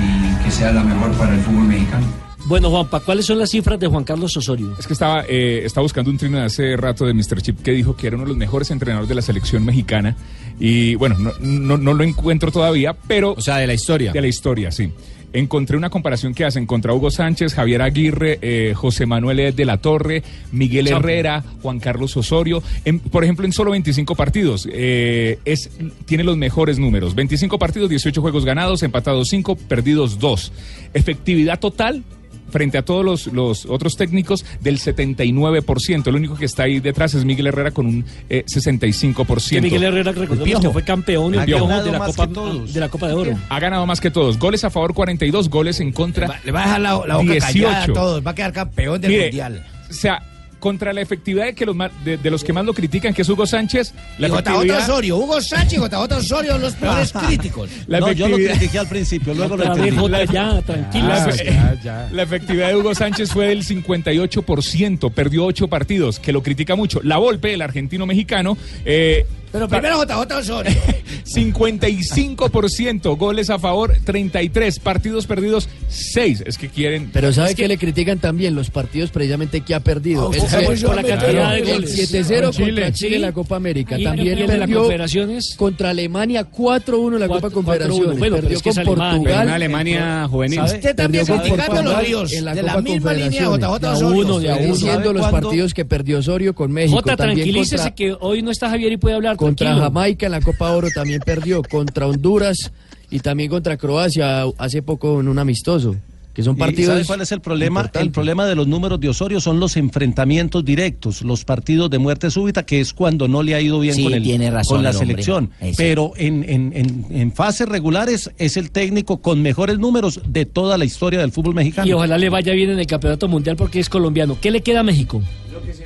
y 0.00 0.44
que 0.44 0.50
sea 0.50 0.72
la 0.72 0.82
mejor 0.82 1.12
para 1.12 1.34
el 1.34 1.40
fútbol 1.40 1.64
mexicano. 1.64 2.27
Bueno, 2.48 2.70
Juanpa, 2.70 3.00
¿cuáles 3.00 3.26
son 3.26 3.38
las 3.38 3.50
cifras 3.50 3.78
de 3.78 3.86
Juan 3.88 4.04
Carlos 4.04 4.34
Osorio? 4.34 4.74
Es 4.78 4.86
que 4.86 4.94
estaba, 4.94 5.22
eh, 5.28 5.60
estaba 5.66 5.82
buscando 5.82 6.10
un 6.10 6.16
trino 6.16 6.38
de 6.38 6.44
hace 6.44 6.78
rato 6.78 7.04
de 7.04 7.12
Mr. 7.12 7.42
Chip 7.42 7.60
que 7.62 7.72
dijo 7.72 7.94
que 7.94 8.06
era 8.06 8.16
uno 8.16 8.24
de 8.24 8.30
los 8.30 8.38
mejores 8.38 8.70
entrenadores 8.70 9.06
de 9.08 9.14
la 9.14 9.20
selección 9.20 9.66
mexicana. 9.66 10.16
Y 10.58 10.94
bueno, 10.94 11.16
no, 11.18 11.32
no, 11.40 11.76
no 11.76 11.92
lo 11.92 12.04
encuentro 12.04 12.50
todavía, 12.50 12.94
pero. 13.06 13.34
O 13.36 13.40
sea, 13.42 13.58
de 13.58 13.66
la 13.66 13.74
historia. 13.74 14.12
De 14.12 14.22
la 14.22 14.28
historia, 14.28 14.72
sí. 14.72 14.90
Encontré 15.34 15.76
una 15.76 15.90
comparación 15.90 16.32
que 16.32 16.46
hacen 16.46 16.64
contra 16.64 16.94
Hugo 16.94 17.10
Sánchez, 17.10 17.52
Javier 17.52 17.82
Aguirre, 17.82 18.38
eh, 18.40 18.72
José 18.74 19.04
Manuel 19.04 19.54
de 19.54 19.64
la 19.66 19.76
Torre, 19.76 20.22
Miguel. 20.50 20.88
Herrera, 20.88 21.44
Juan 21.60 21.80
Carlos 21.80 22.16
Osorio. 22.16 22.62
En- 22.86 22.98
por 23.00 23.24
ejemplo, 23.24 23.44
en 23.44 23.52
solo 23.52 23.72
25 23.72 24.14
partidos, 24.14 24.66
eh, 24.72 25.38
es, 25.44 25.68
tiene 26.06 26.24
los 26.24 26.38
mejores 26.38 26.78
números. 26.78 27.14
25 27.14 27.58
partidos, 27.58 27.90
18 27.90 28.22
juegos 28.22 28.46
ganados, 28.46 28.82
empatados 28.82 29.28
5, 29.28 29.54
perdidos 29.54 30.18
2. 30.18 30.50
Efectividad 30.94 31.60
total, 31.60 32.04
frente 32.50 32.78
a 32.78 32.82
todos 32.82 33.04
los, 33.04 33.26
los 33.28 33.66
otros 33.66 33.96
técnicos 33.96 34.44
del 34.60 34.78
79%. 34.78 36.06
El 36.06 36.14
único 36.14 36.36
que 36.36 36.44
está 36.44 36.64
ahí 36.64 36.80
detrás 36.80 37.14
es 37.14 37.24
Miguel 37.24 37.48
Herrera 37.48 37.70
con 37.70 37.86
un 37.86 38.04
eh, 38.28 38.44
65%. 38.46 39.48
Que 39.50 39.60
Miguel 39.60 39.84
Herrera, 39.84 40.12
recordemos 40.12 40.60
que 40.60 40.70
fue 40.70 40.84
campeón 40.84 41.32
de 41.32 41.38
la, 41.38 41.46
Copa, 41.46 42.26
de 42.26 42.80
la 42.80 42.88
Copa 42.88 43.08
de 43.08 43.14
Oro. 43.14 43.38
Ha 43.48 43.60
ganado 43.60 43.86
más 43.86 44.00
que 44.00 44.10
todos. 44.10 44.38
Goles 44.38 44.64
a 44.64 44.70
favor 44.70 44.94
42, 44.94 45.48
goles 45.48 45.80
en 45.80 45.92
contra. 45.92 46.40
Le 46.44 46.52
va 46.52 46.62
a 46.62 46.66
dejar 46.66 46.80
la, 46.80 47.06
la 47.06 47.16
boca 47.16 47.38
callada 47.38 47.84
a 47.84 47.86
todos, 47.86 48.26
va 48.26 48.30
a 48.30 48.34
quedar 48.34 48.52
campeón 48.52 49.00
del 49.00 49.10
Mire, 49.10 49.24
mundial. 49.24 49.66
O 49.90 49.92
sea, 49.92 50.22
contra 50.58 50.92
la 50.92 51.00
efectividad 51.00 51.46
de, 51.46 51.54
que 51.54 51.64
los, 51.66 51.76
ma- 51.76 51.90
de, 52.04 52.16
de 52.16 52.30
los 52.30 52.42
que 52.44 52.52
más 52.52 52.64
lo 52.64 52.74
critican, 52.74 53.14
que 53.14 53.22
es 53.22 53.28
Hugo 53.28 53.46
Sánchez, 53.46 53.94
la 54.18 54.28
Y 54.28 54.30
JJ 54.30 54.38
efectividad... 54.40 54.78
Osorio, 54.88 55.16
Hugo 55.18 55.40
Sánchez 55.40 55.72
y 55.78 55.82
JJ 55.82 55.94
Osorio 56.16 56.52
son 56.52 56.60
los 56.62 56.74
peores 56.74 57.12
críticos. 57.26 57.70
La 57.86 58.00
no, 58.00 58.12
yo 58.12 58.28
lo 58.28 58.36
efectividad- 58.36 58.58
critiqué 58.58 58.78
al 58.78 58.88
principio, 58.88 59.34
luego 59.34 59.56
lo 59.56 59.64
entendí. 59.64 59.96
Jota, 59.96 60.24
ya, 60.24 60.62
tranquilo. 60.62 61.08
La, 61.08 61.24
Ah, 61.24 61.30
ya, 61.32 61.80
ya. 61.82 62.08
la 62.12 62.22
efectividad 62.22 62.68
de 62.68 62.76
Hugo 62.76 62.94
Sánchez 62.94 63.30
fue 63.32 63.46
del 63.48 63.64
58%, 63.64 65.12
perdió 65.12 65.44
8 65.46 65.68
partidos, 65.68 66.18
que 66.18 66.32
lo 66.32 66.42
critica 66.42 66.76
mucho. 66.76 67.00
La 67.02 67.18
Volpe, 67.18 67.54
el 67.54 67.62
argentino 67.62 68.06
mexicano, 68.06 68.56
eh, 68.84 69.26
Pero 69.52 69.68
primero 69.68 70.02
JJ 70.04 70.32
Osorio. 70.38 70.72
55%, 71.28 73.16
goles 73.16 73.50
a 73.50 73.58
favor 73.58 73.94
33, 74.04 74.78
partidos 74.78 75.26
perdidos 75.26 75.68
6. 75.88 76.44
Es 76.46 76.58
que 76.58 76.68
quieren... 76.68 77.10
Pero 77.12 77.32
¿sabe 77.32 77.50
es 77.50 77.54
que, 77.56 77.68
le 77.68 77.76
critican 77.78 78.18
también 78.18 78.54
los 78.54 78.70
partidos 78.70 79.10
precisamente 79.10 79.60
que 79.60 79.74
ha 79.74 79.80
perdido? 79.80 80.30
Ah, 80.32 80.58
el, 80.60 80.80
por- 80.82 80.96
la 80.96 81.02
cantidad 81.02 81.52
de 81.54 81.62
goles. 81.62 82.12
7-0 82.12 82.42
Con 82.44 82.52
Chile. 82.52 82.66
contra 82.66 82.92
Chile 82.92 83.16
en 83.16 83.22
la. 83.22 83.32
Copa 83.32 83.56
América. 83.56 83.98
Y- 83.98 84.04
También 84.04 84.26
y 84.38 84.40
el 84.42 84.46
de 84.48 84.56
la 84.58 84.58
perdió 84.64 84.78
Confederaciones. 84.80 85.54
contra 85.56 85.90
Alemania 85.90 86.46
4-1 86.50 87.14
en 87.14 87.20
la 87.20 87.28
Copa 87.28 87.48
4-1. 87.48 87.52
Confederaciones. 87.52 88.18
Bueno, 88.18 88.36
perdió 88.36 88.56
es 88.56 88.62
que 88.62 88.70
con. 88.72 88.84
Portugal. 88.84 89.20
Pero 89.24 89.42
una 89.42 89.54
Alemania 89.54 90.26
juvenil. 90.28 90.56
¿Sabe? 90.58 90.74
Usted 90.74 90.96
también 90.96 91.26
criticando 91.26 91.78
a 91.78 91.82
los 91.82 92.02
ríos 92.06 92.32
en 92.32 92.44
la 92.44 92.54
de 92.54 92.62
la 92.62 92.72
Copa 92.72 92.82
misma 92.82 93.12
línea 93.12 93.44
Confederaciones. 93.44 93.80
JJ 93.80 93.86
Osorio. 94.04 94.22
uno, 94.24 94.38
de 94.40 94.48
a 94.48 94.52
Estoy 94.52 94.66
uno. 94.66 94.74
diciendo 94.74 95.12
los 95.12 95.26
partidos 95.28 95.74
que 95.74 95.84
perdió 95.84 96.18
Osorio 96.18 96.54
con 96.54 96.72
México. 96.72 96.96
Jota, 96.96 97.16
tranquilícese 97.16 97.76
contra- 97.76 97.94
que 97.94 98.16
hoy 98.20 98.42
no 98.42 98.50
está 98.50 98.70
Javier 98.70 98.92
y 98.92 98.96
puede 98.96 99.14
hablar. 99.16 99.36
Contra 99.38 99.68
tranquilo. 99.68 99.84
Jamaica 99.86 100.26
en 100.26 100.32
la 100.32 100.40
Copa 100.42 100.70
Oro 100.72 100.88
también 100.94 101.20
perdió, 101.24 101.62
contra 101.62 102.06
Honduras 102.06 102.70
y 103.10 103.20
también 103.20 103.48
contra 103.48 103.78
Croacia 103.78 104.44
hace 104.58 104.82
poco 104.82 105.20
en 105.20 105.28
un 105.28 105.38
amistoso, 105.38 105.96
que 106.34 106.42
son 106.44 106.54
¿Y 106.56 106.58
partidos. 106.58 106.92
¿Sabe 106.94 107.04
cuál 107.06 107.20
es 107.22 107.32
el 107.32 107.40
problema? 107.40 107.90
El 107.94 108.10
problema 108.12 108.46
de 108.46 108.54
los 108.54 108.68
números 108.68 109.00
de 109.00 109.08
Osorio 109.08 109.40
son 109.40 109.58
los 109.58 109.76
enfrentamientos 109.76 110.64
directos, 110.64 111.22
los 111.22 111.44
partidos 111.44 111.90
de 111.90 111.98
muerte 111.98 112.30
súbita, 112.30 112.64
que 112.64 112.80
es 112.80 112.92
cuando 112.92 113.26
no 113.26 113.42
le 113.42 113.54
ha 113.56 113.60
ido 113.60 113.80
bien 113.80 113.94
Sí, 113.94 114.04
con, 114.04 114.12
el- 114.14 114.22
tiene 114.22 114.50
razón 114.50 114.76
con 114.76 114.84
la 114.84 114.92
selección. 114.92 115.50
Pero 115.76 116.12
en, 116.16 116.44
en- 116.48 116.72
en- 116.76 117.06
en 117.10 117.32
fases 117.32 117.68
regulares 117.68 118.30
es 118.38 118.56
el 118.56 118.70
técnico 118.70 119.16
con 119.22 119.42
mejores 119.42 119.78
números 119.78 120.20
de 120.28 120.44
toda 120.44 120.76
la 120.78 120.84
historia 120.84 121.18
del 121.20 121.32
fútbol 121.32 121.54
mexicano. 121.54 121.88
Y 121.88 121.92
ojalá 121.94 122.18
le 122.18 122.28
vaya 122.28 122.52
bien 122.52 122.70
en 122.70 122.78
el 122.78 122.86
campeonato 122.86 123.26
mundial 123.26 123.56
porque 123.56 123.80
es 123.80 123.88
colombiano. 123.88 124.36
¿Qué 124.40 124.50
le 124.52 124.60
queda 124.60 124.80
a 124.80 124.84
México? 124.84 125.20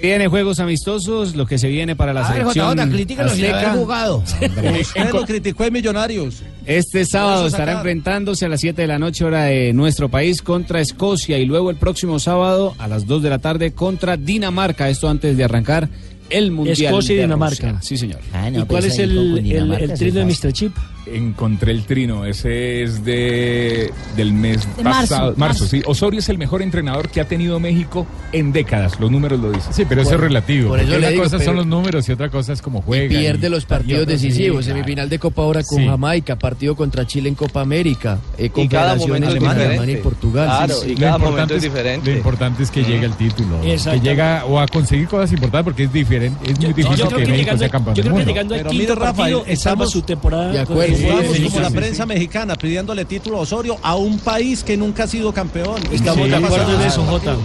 Viene 0.01 0.29
juegos 0.29 0.61
amistosos, 0.61 1.35
lo 1.37 1.47
que 1.47 1.59
se 1.59 1.69
viene 1.69 1.97
para 1.97 2.13
la 2.13 2.27
A 2.27 2.33
ver, 2.33 2.43
selección 2.53 2.91
críticalo 2.91 3.31
sin 3.31 3.45
haber 3.45 3.55
azteca. 3.57 3.75
jugado. 3.75 4.17
Usted 4.81 5.13
lo 5.13 5.25
criticó 5.25 5.65
en 5.65 5.73
Millonarios. 5.73 6.43
Este 6.67 7.05
sábado 7.05 7.47
estará 7.47 7.73
enfrentándose 7.73 8.45
a 8.47 8.49
las 8.49 8.61
7 8.61 8.83
de 8.83 8.89
la 8.89 8.99
noche 8.99 9.25
hora 9.25 9.45
de 9.45 9.73
nuestro 9.73 10.09
país 10.09 10.43
contra 10.43 10.81
Escocia 10.81 11.39
y 11.39 11.45
luego 11.45 11.71
el 11.71 11.77
próximo 11.77 12.19
sábado 12.19 12.75
a 12.79 12.89
las 12.89 13.07
2 13.07 13.23
de 13.23 13.31
la 13.31 13.39
tarde 13.39 13.73
contra 13.73 14.17
Dinamarca. 14.17 14.89
Esto 14.89 15.09
antes 15.09 15.37
de 15.37 15.45
arrancar 15.45 15.89
el 16.31 16.51
Mundial. 16.51 16.77
Escocia 16.95 17.15
y 17.15 17.19
Dinamarca. 17.19 17.73
Rusia. 17.73 17.83
Sí, 17.83 17.97
señor. 17.97 18.21
Ah, 18.33 18.51
no, 18.51 18.61
¿Y 18.61 18.65
cuál 18.65 18.67
pues 18.83 18.85
es 18.87 18.99
el, 19.01 19.39
el, 19.39 19.73
el 19.75 19.89
se 19.91 19.95
trino 19.97 20.21
de. 20.21 20.25
Mr. 20.27 20.53
Chip? 20.53 20.77
Encontré 21.05 21.73
el 21.73 21.85
trino, 21.85 22.25
ese 22.25 22.83
es 22.83 23.05
de 23.05 23.91
del 24.17 24.33
mes 24.33 24.69
De 24.77 24.85
marzo, 24.85 25.01
pasado, 25.01 25.27
marzo, 25.37 25.39
marzo. 25.39 25.67
sí. 25.67 25.83
Osorio 25.85 26.21
es 26.21 26.29
el 26.29 26.39
mejor 26.39 26.63
entrenador 26.63 27.09
que 27.09 27.21
ha 27.21 27.25
tenido 27.27 27.59
México 27.59 28.07
en 28.31 28.53
décadas, 28.53 29.01
los 29.01 29.11
números 29.11 29.41
lo 29.41 29.51
dicen. 29.51 29.73
Sí, 29.73 29.85
pero 29.89 30.03
eso 30.03 30.15
es 30.15 30.21
relativo. 30.21 30.69
por 30.69 30.79
eso 30.81 30.97
una 30.97 31.09
digo, 31.09 31.25
cosa 31.25 31.39
pero- 31.39 31.51
son 31.51 31.57
los 31.57 31.67
números 31.67 32.09
y 32.09 32.13
otra 32.13 32.29
cosa 32.29 32.53
es 32.53 32.63
cómo 32.63 32.83
juega. 32.83 33.09
pierde 33.09 33.49
y- 33.49 33.51
los 33.51 33.65
y 33.65 33.67
partidos 33.67 34.07
decisivos, 34.07 34.65
claro. 34.65 34.79
semifinal 34.79 35.09
de 35.09 35.19
Copa 35.19 35.43
ahora 35.43 35.63
con 35.65 35.79
Sí. 35.79 35.87
Jamaica, 35.87 36.37
partido 36.37 36.77
contra 36.77 37.05
Chile 37.07 37.29
en 37.29 37.35
Copa 37.35 37.61
América, 37.63 38.19
eh, 38.39 38.51
Y 38.55 38.69
cada 38.69 38.95
momento 38.95 39.27
con 39.29 39.35
diferente. 39.41 39.65
Alemania 39.67 39.95
y 39.99 40.03
Portugal. 40.03 40.45
Claro, 40.47 40.75
sí, 40.75 40.87
sí. 40.87 40.93
y 40.93 40.95
cada 40.97 41.19
Lo 41.19 41.25
momento 41.31 41.55
es 41.57 41.63
diferente. 41.63 42.11
Lo 42.13 42.17
importante 42.17 42.63
es 42.63 42.71
que 42.71 42.85
llegue 42.85 43.07
el 43.07 43.15
título. 43.15 43.61
Que 43.61 43.77
llega 44.01 44.45
o 44.47 44.61
a 44.61 44.69
conseguir 44.69 45.09
cosas 45.09 45.33
importantes 45.33 45.65
porque 45.65 45.85
es 45.85 45.93
diferente, 45.93 46.39
es 46.51 46.59
muy 46.59 46.69
No, 46.69 46.75
difícil 46.75 46.97
yo 46.97 47.07
creo 47.07 47.19
que 47.19 47.25
que 47.25 47.31
México 47.31 47.39
llegando, 47.45 47.59
sea 47.61 47.69
campeón 47.71 47.95
yo 47.97 48.03
creo 48.05 48.15
que 48.17 48.25
llegando 48.25 48.55
al 48.55 48.67
quinto 48.67 48.95
Rafael, 48.95 49.15
partido 49.35 49.45
estamos 49.49 49.91
su 49.91 50.03
temporada. 50.03 50.53
De 50.53 50.65
con- 50.65 50.73
acuerdo. 50.73 50.92
Sí, 50.97 51.03
Jugamos 51.05 51.37
sí, 51.37 51.43
como 51.45 51.57
sí, 51.57 51.61
la 51.63 51.69
sí. 51.71 51.75
prensa 51.77 52.07
mexicana 52.07 52.55
pidiéndole 52.55 53.05
título 53.05 53.39
a 53.39 53.41
Osorio 53.41 53.79
a 53.83 53.97
un 53.97 54.19
país 54.19 54.63
que 54.65 54.77
nunca 54.77 55.05
ha 55.05 55.07
sido 55.07 55.33
campeón. 55.33 55.77
Estamos 55.91 56.25
Sí, 56.25 56.31
de 56.31 56.37
acuerdo 56.37 56.75
en 56.75 56.81
eso. 56.87 57.03
Jota. 57.05 57.37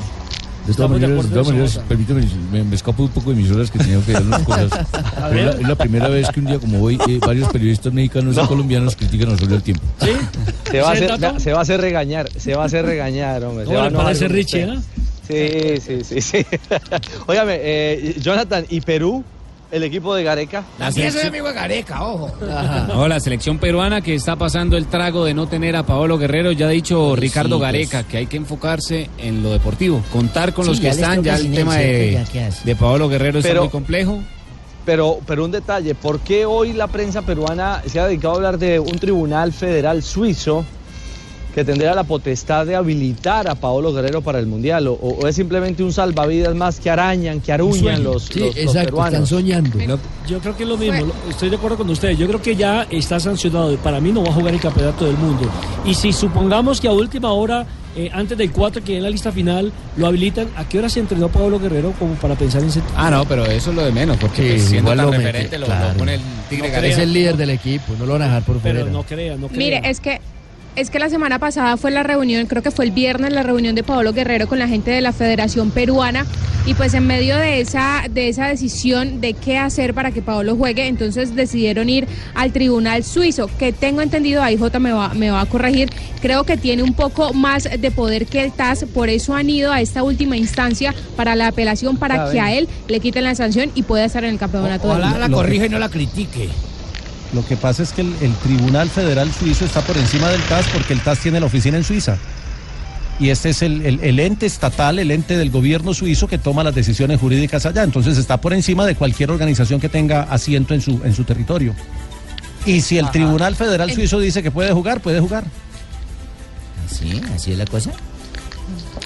De 0.68 0.74
todas 0.74 0.92
maneras, 0.92 1.24
de 1.24 1.30
todas 1.30 1.48
maneras 1.48 1.80
me, 2.52 2.62
me 2.66 2.76
escapo 2.76 3.04
un 3.04 3.10
poco 3.10 3.30
de 3.30 3.38
mis 3.38 3.50
horas 3.52 3.72
que 3.72 3.80
tenía 3.80 4.02
que 4.02 4.12
ver 4.12 4.22
unas 4.22 4.42
cosas. 4.42 4.70
Pero 5.30 5.40
es, 5.40 5.46
la, 5.56 5.62
es 5.62 5.68
la 5.70 5.76
primera 5.76 6.10
vez 6.10 6.28
que 6.30 6.42
un 6.42 6.46
día 6.48 6.60
como 6.60 6.82
hoy 6.84 7.00
eh, 7.08 7.20
varios 7.26 7.48
periodistas 7.48 7.94
mexicanos 7.94 8.36
y 8.38 8.46
colombianos 8.48 8.98
critican 8.98 9.30
a 9.30 9.34
Osorio 9.36 9.56
al 9.56 9.64
tiempo. 9.64 9.84
Se 10.70 10.82
va, 10.82 10.92
a 10.92 10.94
¿Ese 10.96 11.06
hacer, 11.06 11.40
se 11.40 11.54
va 11.54 11.60
a 11.60 11.62
hacer 11.62 11.80
regañar, 11.80 12.30
se 12.38 12.54
va 12.54 12.64
a 12.64 12.66
hacer 12.66 12.86
regañar, 12.86 13.42
hombre. 13.46 13.64
se 13.64 13.68
¿Cómo 13.68 13.80
va 13.80 13.88
a 13.88 14.14
con 14.14 14.30
Richie, 14.30 14.66
usted. 14.66 14.74
eh? 15.30 15.80
Sí, 15.80 16.04
sí, 16.04 16.22
sí, 16.22 16.22
sí. 16.22 16.46
Óigame, 17.28 17.56
eh, 17.62 18.16
Jonathan, 18.20 18.66
¿y 18.70 18.82
Perú? 18.82 19.24
¿El 19.70 19.84
equipo 19.84 20.16
de 20.16 20.24
Gareca? 20.24 20.64
También 20.78 21.12
soy 21.12 21.24
amigo 21.28 21.48
de 21.48 21.54
Gareca, 21.54 22.04
ojo. 22.06 22.32
No, 22.88 23.06
la 23.08 23.20
selección 23.20 23.60
peruana 23.60 24.00
que 24.02 24.16
está 24.16 24.38
pasando 24.38 24.78
el 24.78 24.86
trago 24.88 25.26
de 25.26 25.34
no 25.34 25.48
tener 25.48 25.76
a 25.76 25.84
Paolo 25.86 26.18
Guerrero, 26.18 26.54
ya 26.54 26.68
ha 26.68 26.70
dicho 26.70 27.16
Sí, 27.16 27.20
Ricardo 27.22 27.58
pues. 27.58 27.68
Gareca 27.68 28.04
que 28.04 28.18
hay 28.18 28.28
que 28.28 28.38
enfocarse 28.38 29.10
en 29.18 29.44
lo 29.44 29.52
deportivo, 29.52 30.02
contar 30.12 30.54
con 30.54 30.64
Sí, 30.66 30.72
los 30.72 30.80
que 30.80 30.88
están, 30.90 31.22
ya 31.22 31.36
el 31.36 31.52
tema 31.54 31.76
de, 31.76 32.24
de 32.64 32.76
Paolo 32.78 33.10
Guerrero 33.10 33.40
está 33.40 33.50
Pero- 33.50 33.62
muy 33.64 33.70
complejo. 33.70 34.20
Pero, 34.86 35.20
pero 35.28 35.44
un 35.44 35.52
detalle, 35.52 35.96
¿por 35.96 36.22
qué 36.22 36.46
hoy 36.46 36.72
la 36.72 36.88
prensa 36.88 37.22
peruana 37.22 37.82
se 37.86 38.00
ha 38.00 38.06
dedicado 38.08 38.36
a 38.36 38.38
hablar 38.38 38.58
de 38.58 38.80
un 38.80 38.98
tribunal 38.98 39.52
federal 39.52 40.02
suizo 40.02 40.64
que 41.58 41.66
tendría 41.66 41.96
la 41.96 42.04
potestad 42.04 42.68
de 42.68 42.76
habilitar 42.76 43.48
a 43.50 43.56
Paolo 43.56 43.92
Guerrero 43.92 44.22
para 44.22 44.38
el 44.38 44.46
Mundial? 44.46 44.86
¿O, 44.90 44.94
o 44.94 45.28
es 45.28 45.36
simplemente 45.36 45.82
un 45.82 45.92
salvavidas 45.92 46.54
más 46.54 46.80
que 46.80 46.88
arañan, 46.92 47.40
que 47.42 47.52
aruñan 47.52 48.04
los, 48.04 48.26
Sí, 48.26 48.42
los- 48.42 48.50
los 48.50 48.58
exacto, 48.58 48.80
están 48.80 48.86
peruanos? 48.86 49.30
soñando. 49.30 49.80
Yo 50.28 50.38
creo 50.38 50.56
que 50.56 50.62
es 50.62 50.70
lo 50.70 50.78
mismo, 50.78 51.08
lo- 51.08 51.32
estoy 51.32 51.50
de 51.50 51.56
acuerdo 51.56 51.78
con 51.78 51.90
ustedes. 51.90 52.16
Yo 52.20 52.28
creo 52.28 52.40
que 52.44 52.56
ya 52.56 52.86
está 52.92 53.20
sancionado 53.20 53.74
y 53.74 53.78
para 53.78 54.00
mí 54.00 54.12
no 54.12 54.24
va 54.24 54.30
a 54.30 54.34
jugar 54.34 54.54
el 54.54 54.60
campeonato 54.60 55.06
del 55.06 55.18
mundo. 55.18 55.50
Y 55.84 55.96
si 55.96 56.14
supongamos 56.14 56.80
que 56.80 56.90
a 56.90 56.92
última 56.92 57.32
hora, 57.34 57.66
eh, 57.96 58.12
antes 58.14 58.38
del 58.38 58.52
4 58.52 58.84
que 58.84 58.98
en 58.98 59.02
la 59.02 59.10
lista 59.10 59.32
final, 59.32 59.72
lo 59.96 60.06
habilitan, 60.06 60.48
¿a 60.58 60.70
qué 60.70 60.78
hora 60.78 60.90
se 60.90 61.00
entrenó 61.00 61.28
Pablo 61.30 61.60
Guerrero 61.60 61.92
como 61.98 62.14
para 62.14 62.36
pensar 62.36 62.62
en 62.62 62.68
ese 62.70 62.84
Ah, 62.96 63.10
no, 63.10 63.26
pero 63.26 63.44
eso 63.48 63.72
es 63.72 63.76
lo 63.76 63.84
de 63.84 63.92
menos, 63.92 64.18
porque 64.18 64.44
Sí, 64.44 64.50
pues, 64.50 64.62
siendo 64.66 64.94
igual 64.94 64.98
tan 64.98 65.06
lo 65.08 65.12
referente 65.26 65.58
lo, 65.58 65.66
lo 65.68 65.74
claro. 65.74 65.98
pone 65.98 66.14
el 66.14 66.22
Tigre 66.52 66.70
No. 66.70 66.78
Es 66.88 66.98
el 67.00 67.12
líder 67.14 67.36
del 67.36 67.50
equipo, 67.50 67.94
no 67.98 68.06
lo 68.06 68.14
van 68.14 68.22
a 68.22 68.26
dejar 68.26 68.44
por 68.44 68.60
fuera. 68.62 68.80
Pero 68.82 68.92
no 68.92 69.02
crea, 69.02 69.36
no 69.38 69.48
crea. 69.48 69.58
Mire, 69.58 69.82
es 69.90 70.00
que 70.00 70.22
es 70.78 70.92
que 70.92 71.00
la 71.00 71.10
semana 71.10 71.40
pasada 71.40 71.76
fue 71.76 71.90
la 71.90 72.04
reunión, 72.04 72.46
creo 72.46 72.62
que 72.62 72.70
fue 72.70 72.86
el 72.86 72.92
viernes 72.92 73.34
la 73.34 73.42
reunión 73.42 73.74
de 73.74 73.82
Paolo 73.82 74.14
Guerrero 74.14 74.48
con 74.48 74.60
la 74.60 74.68
gente 74.68 74.92
de 74.92 75.02
la 75.02 75.12
Federación 75.12 75.72
Peruana. 75.72 76.26
Y 76.68 76.76
pues 76.76 76.94
en 76.94 77.08
medio 77.08 77.36
de 77.38 77.62
esa 77.62 78.04
de 78.12 78.30
esa 78.30 78.48
decisión 78.48 79.20
de 79.20 79.34
qué 79.34 79.58
hacer 79.58 79.96
para 79.96 80.12
que 80.12 80.22
Paolo 80.22 80.56
juegue, 80.56 80.86
entonces 80.88 81.36
decidieron 81.36 81.90
ir 81.90 82.08
al 82.36 82.52
Tribunal 82.52 83.04
Suizo, 83.04 83.50
que 83.58 83.74
tengo 83.74 84.02
entendido, 84.02 84.44
ahí 84.44 84.56
J 84.56 84.78
me 84.80 84.92
va, 84.92 85.14
me 85.16 85.32
va 85.32 85.42
a 85.42 85.46
corregir, 85.48 85.90
creo 86.22 86.44
que 86.44 86.58
tiene 86.58 86.84
un 86.84 86.94
poco 86.94 87.34
más 87.34 87.64
de 87.64 87.90
poder 87.90 88.28
que 88.28 88.44
el 88.44 88.52
TAS, 88.52 88.86
por 88.94 89.10
eso 89.10 89.34
han 89.34 89.50
ido 89.50 89.72
a 89.72 89.82
esta 89.82 90.04
última 90.04 90.38
instancia 90.38 90.94
para 91.16 91.36
la 91.36 91.48
apelación 91.48 91.98
para 91.98 92.28
Ya 92.28 92.32
que 92.32 92.40
a 92.40 92.54
él 92.54 92.68
le 92.88 93.00
quiten 93.00 93.24
la 93.24 93.34
sanción 93.34 93.72
y 93.74 93.84
pueda 93.84 94.06
estar 94.06 94.24
en 94.26 94.32
el 94.32 94.40
campeonato 94.40 94.90
Ojalá 94.90 95.18
la 95.18 95.30
corrija 95.30 95.66
y 95.66 95.70
no 95.70 95.80
la 95.80 95.90
critique. 95.90 96.50
Lo 97.34 97.46
que 97.46 97.58
pasa 97.58 97.84
es 97.84 97.92
que 97.92 98.02
el, 98.02 98.16
el 98.22 98.34
Tribunal 98.36 98.90
Federal 98.90 99.32
Suizo 99.34 99.66
está 99.66 99.82
por 99.82 99.98
encima 99.98 100.30
del 100.30 100.42
TAS 100.44 100.66
porque 100.74 100.94
el 100.94 101.02
TAS 101.02 101.20
tiene 101.20 101.40
la 101.40 101.46
oficina 101.48 101.78
en 101.78 101.84
Suiza. 101.84 102.18
Y 103.20 103.30
este 103.32 103.50
es 103.50 103.62
el, 103.64 103.86
el- 103.86 104.00
el 104.02 104.20
ente 104.20 104.46
estatal, 104.46 105.00
el 105.00 105.10
ente 105.12 105.36
del 105.38 105.50
gobierno 105.50 105.94
suizo 105.94 106.28
que 106.28 106.38
toma 106.38 106.64
las 106.64 106.76
decisiones 106.76 107.20
jurídicas 107.20 107.66
allá. 107.66 107.84
Entonces 107.84 108.18
está 108.18 108.40
por 108.40 108.54
encima 108.54 108.86
de 108.86 108.96
cualquier 108.96 109.32
organización 109.32 109.80
que 109.80 109.90
tenga 109.90 110.22
asiento 110.24 110.74
en 110.74 110.82
su, 110.82 111.02
en 111.04 111.14
su 111.16 111.24
territorio. 111.24 111.74
Y 112.66 112.82
si 112.82 112.98
el 112.98 113.10
Tribunal 113.12 113.56
Federal 113.56 113.92
Suizo 113.92 114.20
dice 114.20 114.44
que 114.44 114.52
puede 114.52 114.72
jugar, 114.72 115.02
puede 115.02 115.20
jugar. 115.20 115.44
Sí, 116.90 117.22
así 117.36 117.52
es 117.54 117.58
la 117.58 117.66
cosa. 117.66 117.92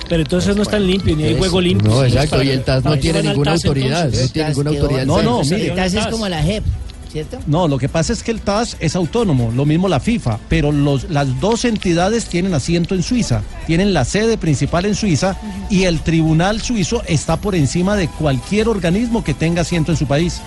Pero 0.10 0.22
entonces 0.24 0.56
no 0.56 0.64
están 0.64 0.86
limpios, 0.86 1.18
ni 1.18 1.24
hay 1.24 1.38
juego 1.38 1.62
limpio. 1.62 1.90
No, 1.90 2.04
exacto, 2.04 2.44
y 2.44 2.50
el 2.50 2.64
TAS 2.64 2.84
no 2.84 2.98
tiene 3.00 3.24
ninguna 3.24 3.52
TAS, 3.54 3.66
autoridad, 3.66 4.06
entonces. 4.06 4.28
no 4.28 4.34
tiene 4.34 4.50
ninguna 4.50 4.70
autoridad. 4.72 5.06
No, 5.06 5.22
no, 5.22 5.44
Sí, 5.44 5.54
mire. 5.56 5.68
el 5.70 5.76
TAS 5.76 5.94
es 5.94 6.08
como 6.08 6.28
la 6.28 6.44
JEP, 6.44 6.64
¿cierto? 7.12 7.40
No, 7.48 7.68
lo 7.68 7.78
que 7.78 7.90
pasa 7.90 8.14
es 8.14 8.24
que 8.24 8.32
el 8.32 8.42
TAS 8.42 8.78
es 8.80 8.96
autónomo, 8.96 9.52
lo 9.56 9.66
mismo 9.66 9.88
la 9.90 10.00
FIFA, 10.00 10.40
pero 10.48 10.72
los, 10.72 11.10
las 11.10 11.40
dos 11.40 11.66
entidades 11.66 12.26
tienen 12.26 12.54
asiento 12.54 12.96
en 12.96 13.04
Suiza, 13.04 13.42
tienen 13.68 13.94
la 13.94 14.06
sede 14.06 14.38
principal 14.38 14.86
en 14.86 14.96
Suiza 14.96 15.36
y 15.70 15.84
el 15.84 16.00
tribunal 16.02 16.62
suizo 16.62 17.02
está 17.08 17.38
por 17.38 17.56
encima 17.56 17.96
de 17.96 18.08
cualquier 18.08 18.70
organismo 18.70 19.24
que 19.24 19.34
tenga 19.34 19.62
asiento 19.62 19.92
en 19.92 19.98
su 19.98 20.06
país. 20.08 20.42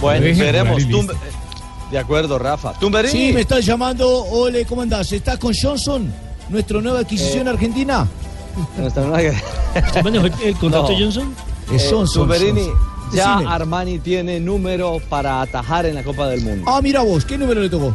Bueno, 0.00 0.24
Deje 0.24 0.42
veremos. 0.42 0.82
De 1.90 1.98
acuerdo, 1.98 2.38
Rafa. 2.38 2.72
Tumberini. 2.80 3.12
Sí, 3.28 3.32
me 3.32 3.42
estás 3.42 3.64
llamando. 3.64 4.08
Ole, 4.24 4.64
¿cómo 4.64 4.82
andás? 4.82 5.12
¿Estás 5.12 5.38
con 5.38 5.54
Johnson? 5.54 6.12
¿Nuestra 6.48 6.80
nueva 6.80 7.00
adquisición 7.00 7.46
Eh, 7.46 7.50
argentina? 7.50 8.08
Nuestra 8.76 9.04
nueva- 9.04 9.20
¿Se 9.92 10.02
manejó 10.02 10.26
el, 10.26 10.32
el 10.42 10.56
contrato 10.56 10.90
No. 10.92 10.98
Johnson? 10.98 11.34
Es 11.72 11.84
Eh, 11.84 11.88
Johnson, 11.90 12.22
Tumberini, 12.22 12.60
Johnson. 12.62 12.95
Ya 13.12 13.36
Decime. 13.36 13.52
Armani 13.52 13.98
tiene 13.98 14.40
número 14.40 15.00
para 15.08 15.40
atajar 15.42 15.86
en 15.86 15.94
la 15.94 16.02
Copa 16.02 16.28
del 16.28 16.40
Mundo. 16.42 16.64
Ah, 16.68 16.80
mira 16.82 17.02
vos, 17.02 17.24
¿qué 17.24 17.38
número 17.38 17.60
le 17.60 17.68
tocó? 17.70 17.94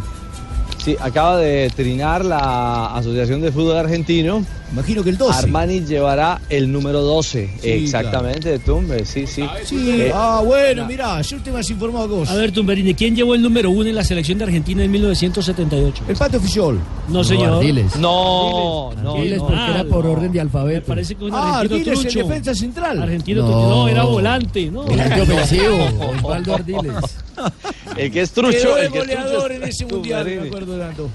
Sí, 0.84 0.96
acaba 1.00 1.38
de 1.38 1.70
trinar 1.76 2.26
la 2.26 2.88
Asociación 2.96 3.40
de 3.42 3.52
Fútbol 3.52 3.78
Argentino. 3.78 4.44
Imagino 4.72 5.04
que 5.04 5.10
el 5.12 5.18
12. 5.18 5.38
Armani 5.38 5.82
llevará 5.82 6.40
el 6.50 6.72
número 6.72 7.02
12. 7.02 7.50
Sí, 7.62 7.70
Exactamente, 7.70 8.58
Tumbe, 8.60 9.06
sí, 9.06 9.28
sí. 9.28 9.44
Sí, 9.66 10.02
Eh, 10.02 10.12
ah, 10.16 10.42
bueno, 10.46 10.86
mira, 10.88 11.22
yo 11.22 11.38
te 11.44 11.52
más 11.52 11.70
informado 11.70 12.08
que 12.08 12.14
vos. 12.16 12.30
A 12.30 12.36
ver, 12.36 12.52
Tumberini, 12.54 12.94
¿quién 12.96 13.14
llevó 13.16 13.36
el 13.36 13.42
número 13.42 13.70
uno 13.70 13.90
en 13.90 13.96
la 13.96 14.04
selección 14.04 14.38
de 14.38 14.46
Argentina 14.46 14.82
en 14.84 14.90
1978? 14.90 16.04
El 16.08 16.16
pato 16.16 16.38
oficial. 16.38 16.80
No, 17.10 17.22
señor. 17.24 17.56
Ardiles. 17.58 17.98
No, 17.98 18.92
no, 19.04 19.16
Ardiles, 19.16 19.38
no. 19.40 19.48
porque 19.48 19.72
era 19.72 19.84
por 19.84 20.08
orden 20.08 20.32
de 20.32 20.38
Me 20.38 20.42
alfabeto. 20.42 20.88
parece 20.88 21.16
que 21.16 21.26
un 21.26 21.36
Ah, 21.36 21.60
argentino 21.60 21.92
Ardiles 21.92 22.16
en 22.16 22.28
defensa 22.28 22.56
central. 22.56 23.04
Argentino 23.04 23.42
No. 23.42 23.48
trucho. 23.52 23.70
No, 23.70 23.88
era 23.90 24.04
volante, 24.06 24.72
¿no? 24.72 24.84
Volante 24.84 25.22
ofensivo, 25.22 25.78
Osvaldo 26.18 26.56
Ardiles. 26.56 26.94
El 27.98 28.12
que 28.12 28.22
es 28.22 28.32
trucho, 28.32 28.52
Quedó 28.58 28.78
el 28.78 28.92
que 28.92 28.98
es 29.00 29.04
goleador 29.06 29.32
trucho 29.50 29.52
en 29.54 29.64
es 29.64 29.70
ese 29.76 29.86
mundial, 29.86 30.26
me 30.26 30.48
acuerdo 30.48 30.80
tanto. 30.80 31.10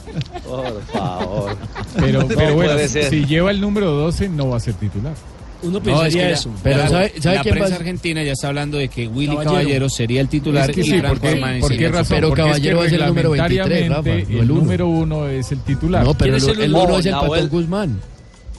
Por 0.47 0.83
favor. 0.93 1.57
Pero, 1.99 2.21
No 2.23 2.29
pero 2.29 2.55
bueno, 2.55 2.79
ser. 2.89 3.11
si 3.11 3.25
lleva 3.25 3.51
el 3.51 3.61
número 3.61 3.91
12 3.93 4.29
no 4.29 4.49
va 4.51 4.57
a 4.59 4.61
ser 4.61 4.75
titular. 4.75 5.15
Uno 5.63 5.73
No, 5.73 5.79
es 5.79 5.85
pensaría 5.85 6.11
que 6.23 6.29
la- 6.29 6.35
eso. 6.37 6.51
Pero 6.63 6.77
la, 6.77 6.89
¿sabe- 6.89 7.13
sabe 7.21 7.37
la 7.37 7.43
quién 7.43 7.55
prensa 7.55 7.71
va- 7.71 7.77
argentina 7.77 8.23
ya 8.23 8.33
está 8.33 8.49
hablando 8.49 8.77
de 8.77 8.89
que 8.89 9.09
Willy 9.09 9.29
Caballero. 9.29 9.51
Caballero, 9.53 9.89
sería 9.89 10.21
el 10.21 10.29
titular 10.29 10.69
Es 10.71 10.75
que 10.77 10.81
y 10.83 10.85
sí, 10.85 10.99
Franco 10.99 11.09
porque, 11.15 11.29
Armani 11.29 11.61
¿por 11.61 11.77
qué 11.77 11.89
razón? 11.89 12.07
Pero 12.17 12.29
Porque 12.29 12.43
es 12.43 12.47
que 12.47 12.51
Caballero 12.53 12.83
ser 12.85 13.01
el 13.01 13.07
número 13.07 13.31
23, 13.31 13.89
Rafa, 13.89 14.03
no 14.09 14.15
el 14.15 14.31
el 14.41 14.49
número 14.49 14.87
uno 14.89 15.27
es 15.29 15.53
el 15.53 15.61
titular. 15.61 16.05
No, 16.05 16.13
pero 16.15 16.19
¿Quién 16.19 16.35
el, 16.35 16.37
es 16.37 16.65
el 16.67 16.75
uno? 16.75 16.99
es 16.99 17.07
el 17.07 17.13
Nahuel. 17.13 17.31
Patón 17.45 17.49
Guzmán. 17.49 18.01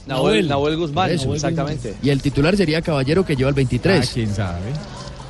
Nahuel, 0.08 0.48
Nahuel 0.48 0.76
Guzmán, 0.76 1.10
Eso. 1.12 1.34
exactamente. 1.34 1.94
Y 2.02 2.10
el 2.10 2.20
titular 2.20 2.56
sería 2.56 2.82
Caballero 2.82 3.24
que 3.24 3.36
lleva 3.36 3.50
el 3.50 3.54
Ah, 3.54 3.56
23. 3.56 4.10
quién 4.12 4.34
sabe. 4.34 4.58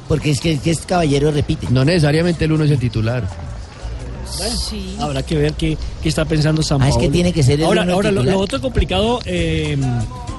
Porque 0.08 0.30
es 0.30 0.40
que, 0.40 0.58
que 0.58 0.70
este 0.70 0.86
caballero 0.86 1.30
repite. 1.30 1.66
No 1.70 1.84
necesariamente 1.84 2.46
el 2.46 2.52
uno 2.52 2.64
es 2.64 2.70
el 2.70 2.78
titular. 2.78 3.28
Sí. 4.68 4.96
Habrá 5.00 5.22
que 5.22 5.36
ver 5.36 5.52
qué, 5.54 5.76
qué 6.02 6.08
está 6.08 6.24
pensando 6.24 6.62
San 6.62 6.80
Ah, 6.82 6.88
es 6.88 6.94
Paolo. 6.94 7.06
que 7.08 7.12
tiene 7.12 7.32
que 7.32 7.42
ser 7.42 7.60
el 7.60 7.66
Ahora, 7.66 7.82
uno 7.82 7.94
ahora 7.94 8.10
lo, 8.10 8.38
otro 8.38 8.60
complicado, 8.60 9.20
eh, 9.24 9.76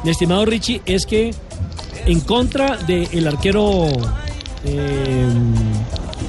mi 0.03 0.09
estimado 0.11 0.45
Richie, 0.45 0.81
es 0.85 1.05
que 1.05 1.33
en 2.05 2.19
contra 2.21 2.77
del 2.77 3.27
arquero 3.27 3.87
eh, 4.65 5.25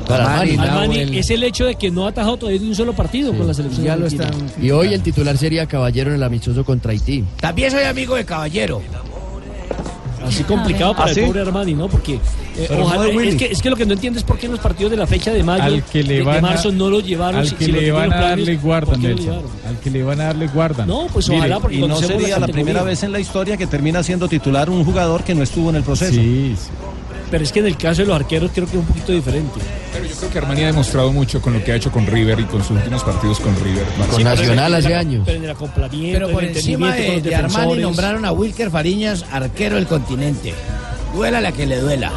Armani, 0.08 0.56
Armani, 0.56 0.96
Nahuel. 0.96 1.18
es 1.18 1.30
el 1.30 1.42
hecho 1.44 1.66
de 1.66 1.76
que 1.76 1.90
no 1.90 2.06
ha 2.06 2.10
atajado 2.10 2.36
todavía 2.38 2.60
ni 2.60 2.68
un 2.68 2.74
solo 2.74 2.92
partido 2.94 3.32
con 3.36 3.46
la 3.46 3.54
selección. 3.54 3.84
Ya 3.84 3.96
lo 3.96 4.06
están. 4.06 4.30
Y 4.60 4.70
hoy 4.70 4.92
el 4.92 5.02
titular 5.02 5.36
sería 5.38 5.66
Caballero 5.66 6.10
en 6.10 6.16
el 6.16 6.22
amistoso 6.22 6.64
contra 6.64 6.92
Haití. 6.92 7.24
También 7.40 7.70
soy 7.70 7.84
amigo 7.84 8.16
de 8.16 8.24
Caballero. 8.24 8.82
Así 10.22 10.44
complicado 10.44 10.94
para 10.94 11.10
¿Ah, 11.10 11.14
el 11.14 11.26
pobre 11.26 11.40
Armani, 11.40 11.74
¿no? 11.74 11.88
Porque 11.88 12.14
eh, 12.56 12.68
ojalá- 12.80 13.08
es, 13.08 13.36
que, 13.36 13.46
es 13.46 13.62
que 13.62 13.70
lo 13.70 13.76
que 13.76 13.86
no 13.86 13.94
entiendo 13.94 14.18
es 14.18 14.24
por 14.24 14.38
qué 14.38 14.46
en 14.46 14.52
los 14.52 14.60
partidos 14.60 14.90
de 14.90 14.96
la 14.96 15.06
fecha 15.06 15.32
de 15.32 15.42
mayo, 15.42 15.62
Al 15.64 15.82
que 15.84 16.02
le 16.02 16.08
de, 16.12 16.18
de 16.18 16.24
van 16.24 16.38
a- 16.38 16.40
marzo, 16.42 16.70
no 16.72 16.90
lo 16.90 17.00
llevaron. 17.00 17.40
Al 17.40 17.48
si- 17.48 17.54
que 17.54 17.64
si 17.64 17.72
le 17.72 17.90
van 17.90 18.12
a 18.12 18.20
darle 18.20 18.54
¿por 18.56 18.62
guardan? 18.64 19.04
Al 19.66 19.78
que 19.82 19.90
le 19.90 20.02
van 20.02 20.20
a 20.20 20.24
darle 20.24 20.46
guardan. 20.48 20.86
No, 20.88 21.06
pues 21.12 21.28
Mire, 21.28 21.40
ojalá, 21.40 21.60
porque 21.60 21.76
y 21.76 21.80
no 21.80 21.96
sería 21.96 22.38
la 22.38 22.46
primera 22.48 22.82
vez 22.82 23.02
en 23.02 23.12
la 23.12 23.20
historia 23.20 23.56
que 23.56 23.66
termina 23.66 24.02
siendo 24.02 24.28
titular 24.28 24.68
un 24.70 24.84
jugador 24.84 25.24
que 25.24 25.34
no 25.34 25.42
estuvo 25.42 25.70
en 25.70 25.76
el 25.76 25.82
proceso. 25.82 26.12
Sí, 26.12 26.54
sí. 26.56 26.68
Pero 27.30 27.44
es 27.44 27.52
que 27.52 27.60
en 27.60 27.66
el 27.66 27.76
caso 27.76 28.02
de 28.02 28.08
los 28.08 28.16
arqueros 28.16 28.50
creo 28.52 28.66
que 28.66 28.72
es 28.72 28.78
un 28.78 28.86
poquito 28.86 29.12
diferente. 29.12 29.60
Pero 29.92 30.04
yo 30.04 30.16
creo 30.16 30.30
que 30.30 30.38
Armani 30.38 30.62
ha 30.64 30.66
demostrado 30.66 31.12
mucho 31.12 31.40
con 31.40 31.52
lo 31.52 31.62
que 31.62 31.72
ha 31.72 31.76
hecho 31.76 31.92
con 31.92 32.06
River 32.06 32.40
y 32.40 32.44
con 32.44 32.62
sus 32.62 32.72
últimos 32.76 33.04
partidos 33.04 33.38
con 33.40 33.54
River. 33.62 33.84
Con 34.10 34.24
Nacional 34.24 34.74
hace 34.74 34.94
años. 34.94 35.22
Pero 35.24 35.38
en 35.38 35.44
el 35.44 35.50
acoplamiento, 35.50 36.18
Pero 36.18 36.32
por 36.32 36.42
en 36.42 36.50
el 36.50 36.56
encima 36.56 36.94
de, 36.94 37.06
con 37.06 37.22
de 37.22 37.34
Armani 37.34 37.76
nombraron 37.82 38.24
a 38.24 38.32
Wilker 38.32 38.70
Fariñas 38.70 39.24
arquero 39.30 39.76
del 39.76 39.86
continente. 39.86 40.54
Duela 41.14 41.40
la 41.40 41.52
que 41.52 41.66
le 41.66 41.78
duela. 41.78 42.12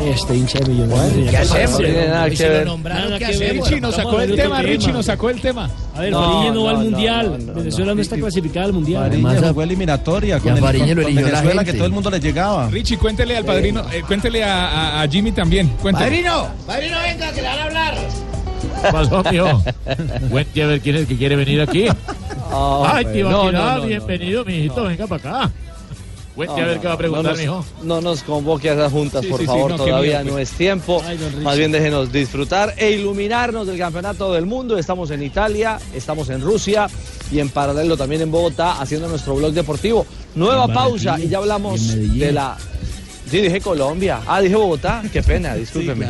Este 0.00 0.36
hincha 0.36 0.58
de 0.60 0.66
millonarios. 0.66 1.30
¿qué 1.30 1.36
hacemos? 1.36 1.78
Richie 1.78 3.80
nos 3.80 3.94
sacó 3.94 4.20
el 4.20 4.36
tema, 4.36 4.62
Richie 4.62 4.92
nos 4.92 5.06
sacó 5.06 5.30
el 5.30 5.40
tema. 5.40 5.70
A 5.94 6.00
ver, 6.00 6.12
No, 6.12 6.22
Fariña 6.22 6.54
no, 6.54 6.64
va 6.64 6.70
al 6.70 6.78
mundial. 6.78 7.38
Venezuela 7.54 7.94
no, 7.94 8.00
está 8.00 8.16
clasificada 8.16 8.66
al 8.66 8.72
mundial. 8.72 9.04
Además, 9.04 9.38
jugó 9.40 9.62
eliminatoria 9.62 10.38
con, 10.38 10.54
Venezuela, 10.54 11.64
que 11.64 11.72
todo 11.72 11.86
el 11.86 11.92
mundo 11.92 12.10
le 12.10 12.20
llegaba. 12.20 12.68
Richie, 12.68 12.98
cuéntele 12.98 13.36
al 13.36 13.44
padrino, 13.44 13.84
eh, 13.92 14.02
cuéntele 14.06 14.44
a, 14.44 15.06
Jimmy 15.10 15.32
también. 15.32 15.68
Padrino, 15.82 16.48
padrino, 16.66 16.96
venga, 17.00 17.32
que 17.32 17.42
le 17.42 17.48
van 17.48 17.58
a 17.58 17.64
hablar. 17.64 17.94
¿Qué 18.82 18.92
pasó, 18.92 19.24
mijo? 19.30 19.62
Cuente 20.30 20.62
a 20.62 20.66
ver 20.66 20.80
quién 20.80 20.96
es 20.96 21.02
el 21.02 21.08
que 21.08 21.16
quiere 21.16 21.36
venir 21.36 21.60
aquí. 21.60 21.86
Ay, 22.52 23.04
tío, 23.12 23.30
no, 23.30 23.50
no, 23.50 23.78
no. 23.78 23.86
bienvenido, 23.86 24.44
mijito, 24.44 24.84
venga 24.84 25.06
para 25.06 25.44
acá. 25.44 25.50
Cuente 26.38 26.62
a 26.62 26.66
ver 26.66 26.78
qué 26.78 26.86
va 26.86 26.92
a 26.92 26.96
preguntar, 26.98 27.24
no 27.24 27.30
nos, 27.30 27.38
mijo. 27.40 27.64
no 27.82 28.00
nos 28.00 28.22
convoque 28.22 28.70
a 28.70 28.74
esas 28.74 28.92
juntas, 28.92 29.22
Sí, 29.22 29.26
por 29.28 29.40
sí, 29.40 29.44
sí, 29.44 29.46
favor, 29.48 29.72
no, 29.72 29.76
todavía 29.76 30.18
miedo, 30.20 30.24
no 30.26 30.32
pues. 30.34 30.52
es 30.52 30.56
tiempo. 30.56 31.02
Ay. 31.04 31.18
Más 31.42 31.58
bien 31.58 31.72
déjenos 31.72 32.12
disfrutar 32.12 32.74
e 32.76 32.92
iluminarnos 32.92 33.66
del 33.66 33.76
campeonato 33.76 34.32
del 34.32 34.46
mundo. 34.46 34.78
Estamos 34.78 35.10
en 35.10 35.24
Italia, 35.24 35.80
estamos 35.92 36.30
en 36.30 36.40
Rusia 36.40 36.86
y 37.32 37.40
en 37.40 37.48
paralelo 37.48 37.96
también 37.96 38.22
en 38.22 38.30
Bogotá 38.30 38.80
haciendo 38.80 39.08
nuestro 39.08 39.34
blog 39.34 39.52
deportivo. 39.52 40.06
Nueva 40.36 40.66
En 40.66 40.74
pausa 40.74 41.18
y 41.18 41.28
ya 41.28 41.38
hablamos 41.38 41.88
de 41.96 42.30
la... 42.30 42.56
Sí, 43.28 43.40
dije 43.40 43.60
Colombia. 43.60 44.20
Ah, 44.24 44.40
dije 44.40 44.54
Bogotá. 44.54 45.02
Qué 45.12 45.24
pena, 45.24 45.54
discúlpeme. 45.56 46.06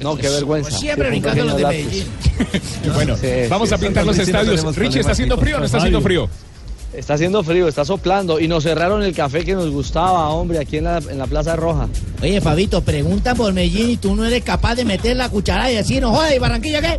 No, 0.00 0.16
qué 0.16 0.30
vergüenza. 0.30 0.70
Como 0.70 0.80
siempre, 0.80 1.08
brincando 1.10 1.44
los 1.44 1.56
de 1.58 1.66
Medellín. 1.66 2.06
Bueno, 2.94 3.16
Sí, 3.18 3.28
vamos 3.50 3.68
sí, 3.68 3.74
a 3.74 3.78
pintar 3.78 4.06
los 4.06 4.16
no 4.16 4.22
estadios. 4.22 4.76
Richie, 4.76 5.00
¿está 5.00 5.12
haciendo 5.12 5.36
frío 5.36 5.56
o 5.56 5.60
no 5.60 5.66
está 5.66 5.76
haciendo 5.76 6.00
frío? 6.00 6.28
Está 6.92 7.14
haciendo 7.14 7.42
frío, 7.42 7.68
está 7.68 7.84
soplando 7.86 8.38
y 8.38 8.48
nos 8.48 8.64
cerraron 8.64 9.02
el 9.02 9.14
café 9.14 9.44
que 9.44 9.54
nos 9.54 9.70
gustaba, 9.70 10.28
hombre, 10.28 10.58
aquí 10.58 10.76
en 10.76 10.84
la, 10.84 10.98
en 10.98 11.18
la 11.18 11.26
Plaza 11.26 11.56
Roja. 11.56 11.88
Oye, 12.20 12.40
Fabito, 12.42 12.82
pregunta 12.82 13.34
por 13.34 13.50
Medellín 13.54 13.90
y 13.90 13.96
tú 13.96 14.14
no 14.14 14.26
eres 14.26 14.42
capaz 14.44 14.74
de 14.74 14.84
meter 14.84 15.16
la 15.16 15.30
cuchara 15.30 15.70
y 15.72 15.76
decir, 15.76 16.02
no 16.02 16.12
joder, 16.12 16.36
¿y 16.36 16.38
Barranquilla 16.38 16.82
qué? 16.82 16.98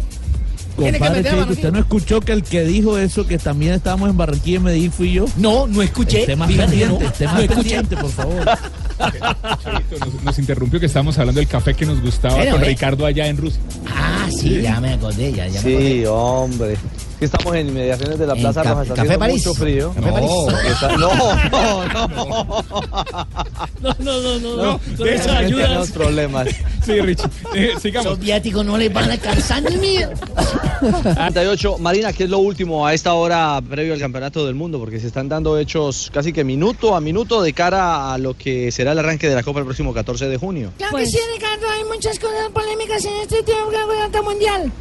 Que 0.79 0.91
Compadre, 0.91 1.17
meter 1.17 1.31
Barranquilla. 1.35 1.51
¿usted 1.51 1.71
no 1.71 1.79
escuchó 1.79 2.21
que 2.21 2.31
el 2.31 2.41
que 2.43 2.63
dijo 2.63 2.97
eso, 2.97 3.27
que 3.27 3.37
también 3.37 3.73
estábamos 3.73 4.09
en 4.09 4.17
Barranquilla 4.17 4.57
y 4.57 4.59
Medellín, 4.61 4.91
fui 4.91 5.11
yo? 5.13 5.25
No, 5.37 5.67
no 5.67 5.83
escuché. 5.83 6.21
Esté 6.21 6.35
más 6.35 6.47
Fíjate, 6.49 6.69
pendiente, 6.71 7.03
no. 7.03 7.09
esté 7.09 7.25
más 7.25 7.41
No 7.41 7.47
pendiente, 7.55 7.97
por 7.97 8.09
favor. 8.09 8.45
Cheito, 9.63 10.05
Nos, 10.05 10.23
nos 10.23 10.39
interrumpió 10.39 10.79
que 10.79 10.87
estábamos 10.87 11.17
hablando 11.19 11.39
del 11.39 11.47
café 11.47 11.75
que 11.75 11.85
nos 11.85 12.01
gustaba 12.01 12.37
Pero, 12.37 12.53
con 12.53 12.63
eh. 12.63 12.67
Ricardo 12.67 13.05
allá 13.05 13.27
en 13.27 13.37
Rusia. 13.37 13.59
Ah, 13.87 14.27
sí, 14.35 14.59
ya 14.61 14.79
me 14.81 14.93
acordé, 14.93 15.31
ya, 15.33 15.47
ya 15.47 15.61
me 15.61 15.73
acordé. 15.75 15.91
Sí, 15.93 16.05
hombre. 16.07 16.77
Estamos 17.19 17.55
en 17.55 17.69
inmediaciones 17.69 18.19
de 18.19 18.27
la 18.27 18.33
En 18.33 18.41
Plaza 18.41 18.63
Ca- 18.63 18.69
Roja. 18.71 18.81
Está 18.83 18.95
Café 18.95 19.07
haciendo 19.13 19.19
París. 19.19 19.45
mucho 19.47 19.59
frío. 19.59 19.93
Café 19.93 20.11
París. 20.11 20.31
Está- 20.71 20.97
no, 20.97 21.13
no, 21.15 21.87
no. 21.87 22.63
No, 23.81 23.95
no, 23.99 24.21
no, 24.21 24.39
no. 24.39 24.79
No, 24.97 25.05
esas 25.05 25.27
ayudas. 25.37 25.91
problemas. 25.91 26.49
Sí, 26.85 26.99
Richie. 26.99 27.25
Eh, 27.55 27.71
sigamos. 27.81 28.13
Soviéticos 28.15 28.65
no 28.65 28.77
les 28.77 28.91
van 28.91 29.09
a 29.09 29.13
alcanzar 29.13 29.63
ni 29.63 29.77
miedo. 29.77 30.09
38. 30.81 31.77
Marina, 31.79 32.11
¿qué 32.13 32.25
es 32.25 32.29
lo 32.29 32.39
último 32.39 32.85
a 32.85 32.93
esta 32.93 33.13
hora 33.13 33.61
previo 33.69 33.93
al 33.93 33.99
Campeonato 33.99 34.45
del 34.45 34.55
Mundo? 34.55 34.79
Porque 34.79 34.99
se 34.99 35.07
están 35.07 35.29
dando 35.29 35.57
hechos 35.57 36.09
casi 36.13 36.33
que 36.33 36.43
minuto 36.43 36.95
a 36.95 36.99
minuto 37.01 37.41
de 37.41 37.53
cara 37.53 38.13
a 38.13 38.17
lo 38.17 38.35
que 38.35 38.71
será 38.71 38.91
el 38.91 38.99
arranque 38.99 39.29
de 39.29 39.35
la 39.35 39.43
Copa 39.43 39.59
el 39.59 39.65
próximo 39.65 39.93
14 39.93 40.27
de 40.27 40.37
junio. 40.37 40.71
Claro 40.77 40.97
que 40.97 41.05
sí, 41.05 41.19
Ricardo, 41.35 41.65
hay 41.69 41.83
muchas 41.85 42.19
cosas 42.19 42.49
polémicas 42.53 43.05
en 43.05 43.13
este 43.21 43.43
tiempo 43.43 43.69
de 43.71 43.77
campeonato 43.77 44.23
mundial. 44.23 44.71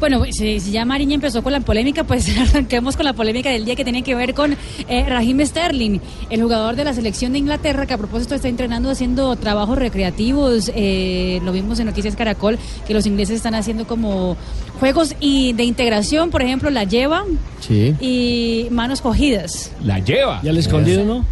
Bueno, 0.00 0.24
si, 0.30 0.58
si 0.60 0.70
ya 0.72 0.84
Mariña 0.86 1.14
empezó 1.14 1.42
con 1.42 1.52
la 1.52 1.60
polémica, 1.60 2.04
pues 2.04 2.26
arranquemos 2.38 2.96
con 2.96 3.04
la 3.04 3.12
polémica 3.12 3.50
del 3.50 3.64
día 3.66 3.76
que 3.76 3.84
tiene 3.84 4.02
que 4.02 4.14
ver 4.14 4.32
con 4.34 4.56
eh, 4.88 5.04
Raheem 5.06 5.44
Sterling, 5.44 6.00
el 6.30 6.42
jugador 6.42 6.74
de 6.74 6.84
la 6.84 6.94
selección 6.94 7.32
de 7.32 7.38
Inglaterra 7.38 7.84
que 7.86 7.92
a 7.94 7.98
propósito 7.98 8.34
está 8.34 8.48
entrenando 8.48 8.90
haciendo 8.90 9.36
trabajos 9.36 9.78
recreativos. 9.78 10.70
eh, 10.74 11.40
lo 11.44 11.52
vimos 11.52 11.78
en 11.80 11.86
Noticias 11.86 12.16
Caracol, 12.16 12.58
que 12.86 12.94
los 12.94 13.06
ingleses 13.06 13.36
están 13.36 13.54
haciendo 13.54 13.86
como 13.86 14.36
juegos 14.80 15.14
y 15.20 15.52
de 15.52 15.64
integración, 15.64 16.30
por 16.30 16.42
ejemplo, 16.42 16.70
la 16.70 16.84
lleva 16.84 17.24
Sí. 17.60 17.94
y 18.00 18.68
manos 18.70 19.02
cogidas. 19.02 19.70
La 19.84 19.98
lleva. 19.98 20.40
¿Y 20.42 20.48
al 20.48 20.56
escondido 20.56 21.04
no? 21.04 21.24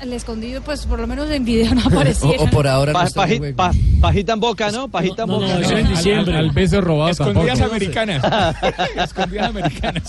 El 0.00 0.12
escondido, 0.12 0.60
pues 0.62 0.86
por 0.86 0.98
lo 0.98 1.06
menos 1.06 1.30
en 1.30 1.44
video 1.44 1.74
no 1.74 1.82
aparecía. 1.82 2.30
O, 2.38 2.44
o 2.44 2.46
por 2.50 2.66
ahora 2.66 2.92
no 2.92 2.98
Pa- 2.98 3.06
paji- 3.26 3.54
pa- 3.54 3.70
pajita 4.00 4.32
en 4.34 4.40
boca, 4.40 4.70
¿no? 4.70 4.88
Pajita 4.88 5.22
en 5.22 5.28
No, 5.28 5.34
boca. 5.40 5.46
no, 5.54 5.58
eso 5.60 5.76
en 5.76 5.88
diciembre. 5.88 6.36
Al 6.36 6.50
beso 6.50 6.80
robado 6.80 7.10
Escondidas 7.10 7.58
tampoco. 7.58 7.70
americanas. 7.76 8.22
Escondidas 9.04 9.48
americanas. 9.50 10.02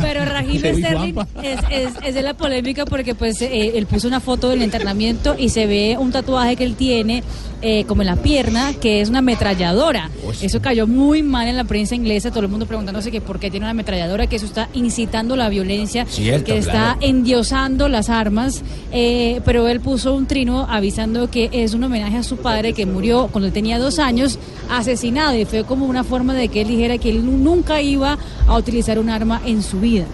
Pero 0.00 0.24
Raheem 0.24 0.58
Sterling 0.58 1.14
es, 1.42 1.60
es, 1.70 1.90
es 2.04 2.14
de 2.14 2.22
la 2.22 2.34
polémica 2.34 2.84
porque 2.84 3.14
pues 3.14 3.40
eh, 3.42 3.72
él 3.78 3.86
puso 3.86 4.06
una 4.08 4.20
foto 4.20 4.48
del 4.48 4.62
entrenamiento 4.62 5.34
y 5.38 5.48
se 5.50 5.66
ve 5.66 5.96
un 5.98 6.12
tatuaje 6.12 6.56
que 6.56 6.64
él 6.64 6.74
tiene 6.76 7.22
eh, 7.62 7.84
como 7.84 8.02
en 8.02 8.08
la 8.08 8.16
pierna 8.16 8.72
que 8.80 9.00
es 9.00 9.08
una 9.08 9.20
ametralladora. 9.20 10.10
Eso 10.40 10.60
cayó 10.60 10.86
muy 10.86 11.22
mal 11.22 11.46
en 11.48 11.56
la 11.56 11.64
prensa 11.64 11.94
inglesa, 11.94 12.30
todo 12.30 12.40
el 12.40 12.48
mundo 12.48 12.66
preguntándose 12.66 13.10
que 13.10 13.20
por 13.20 13.38
qué 13.38 13.50
tiene 13.50 13.64
una 13.66 13.70
ametralladora, 13.70 14.26
que 14.26 14.36
eso 14.36 14.46
está 14.46 14.68
incitando 14.74 15.36
la 15.36 15.48
violencia, 15.48 16.06
Cierto, 16.06 16.44
que 16.46 16.58
está 16.58 16.72
claro. 16.72 16.98
endiosando 17.00 17.88
las 17.88 18.08
armas, 18.10 18.62
eh, 18.92 19.11
pero 19.44 19.68
él 19.68 19.80
puso 19.80 20.14
un 20.14 20.26
trino 20.26 20.66
avisando 20.68 21.30
que 21.30 21.48
es 21.52 21.74
un 21.74 21.82
homenaje 21.84 22.16
a 22.18 22.22
su 22.22 22.36
padre 22.36 22.72
que 22.72 22.86
murió 22.86 23.28
cuando 23.32 23.50
tenía 23.52 23.78
dos 23.78 23.98
años 23.98 24.38
asesinado 24.70 25.36
y 25.36 25.44
fue 25.44 25.64
como 25.64 25.86
una 25.86 26.04
forma 26.04 26.34
de 26.34 26.48
que 26.48 26.62
él 26.62 26.68
dijera 26.68 26.98
que 26.98 27.10
él 27.10 27.24
nu- 27.24 27.38
nunca 27.38 27.80
iba 27.80 28.18
a 28.46 28.56
utilizar 28.56 28.98
un 28.98 29.10
arma 29.10 29.40
en 29.46 29.62
su 29.62 29.80
vida. 29.80 30.04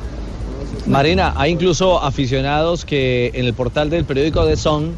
Marina, 0.86 1.34
hay 1.36 1.52
incluso 1.52 2.02
aficionados 2.02 2.84
que 2.84 3.30
en 3.34 3.44
el 3.44 3.52
portal 3.54 3.90
del 3.90 4.04
periódico 4.04 4.44
The 4.46 4.56
Sun 4.56 4.92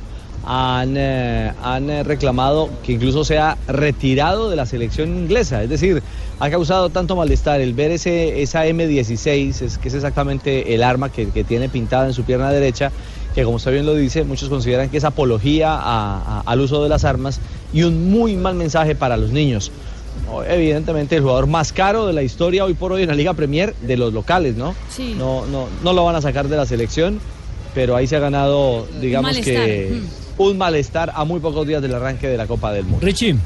han, 0.46 0.94
eh, 0.96 1.52
han 1.62 1.90
eh, 1.90 2.02
reclamado 2.02 2.70
que 2.84 2.92
incluso 2.92 3.24
sea 3.24 3.58
retirado 3.66 4.48
de 4.50 4.56
la 4.56 4.66
selección 4.66 5.08
inglesa. 5.10 5.62
Es 5.62 5.68
decir, 5.68 6.02
ha 6.38 6.48
causado 6.48 6.88
tanto 6.90 7.16
malestar 7.16 7.60
el 7.60 7.74
ver 7.74 7.90
ese, 7.90 8.40
esa 8.40 8.66
M16, 8.66 9.62
es, 9.62 9.78
que 9.78 9.88
es 9.88 9.94
exactamente 9.94 10.74
el 10.74 10.82
arma 10.82 11.10
que 11.10 11.26
tiene 11.44 11.68
pintada 11.68 12.06
en 12.06 12.14
su 12.14 12.22
pierna 12.24 12.50
derecha, 12.50 12.90
que 13.34 13.44
como 13.44 13.56
usted 13.56 13.72
bien 13.72 13.86
lo 13.86 13.94
dice, 13.94 14.24
muchos 14.24 14.48
consideran 14.48 14.88
que 14.90 14.96
es 14.98 15.04
apología 15.04 15.72
a- 15.74 16.40
a- 16.40 16.42
al 16.46 16.60
uso 16.60 16.82
de 16.82 16.88
las 16.88 17.04
armas 17.04 17.40
y 17.72 17.82
un 17.84 18.10
muy 18.10 18.36
mal 18.36 18.54
mensaje 18.54 18.94
para 18.94 19.16
los 19.16 19.30
niños. 19.30 19.70
No, 20.26 20.42
Evidentemente 20.42 21.16
el 21.16 21.22
jugador 21.22 21.46
más 21.46 21.72
caro 21.72 22.06
de 22.06 22.12
la 22.12 22.22
historia 22.22 22.64
hoy 22.64 22.74
por 22.74 22.92
hoy 22.92 23.02
en 23.02 23.08
la 23.08 23.14
Liga 23.14 23.32
Premier 23.34 23.74
de 23.80 23.96
los 23.96 24.12
locales, 24.12 24.56
¿no? 24.56 24.74
Sí. 24.88 25.14
No, 25.16 25.46
no, 25.46 25.66
no 25.84 25.92
lo 25.92 26.04
van 26.04 26.16
a 26.16 26.20
sacar 26.20 26.48
de 26.48 26.56
la 26.56 26.66
selección, 26.66 27.20
pero 27.74 27.94
ahí 27.96 28.06
se 28.08 28.16
ha 28.16 28.20
ganado, 28.20 28.86
digamos 29.00 29.30
malestar, 29.30 29.66
que 29.66 30.00
un 30.38 30.58
malestar 30.58 31.12
a 31.14 31.24
muy 31.24 31.38
pocos 31.40 31.66
días 31.66 31.80
del 31.80 31.94
arranque 31.94 32.26
de 32.28 32.36
la 32.36 32.46
Copa 32.46 32.72
del 32.72 32.84
Mundo. 32.84 33.06
Richie. 33.06 33.36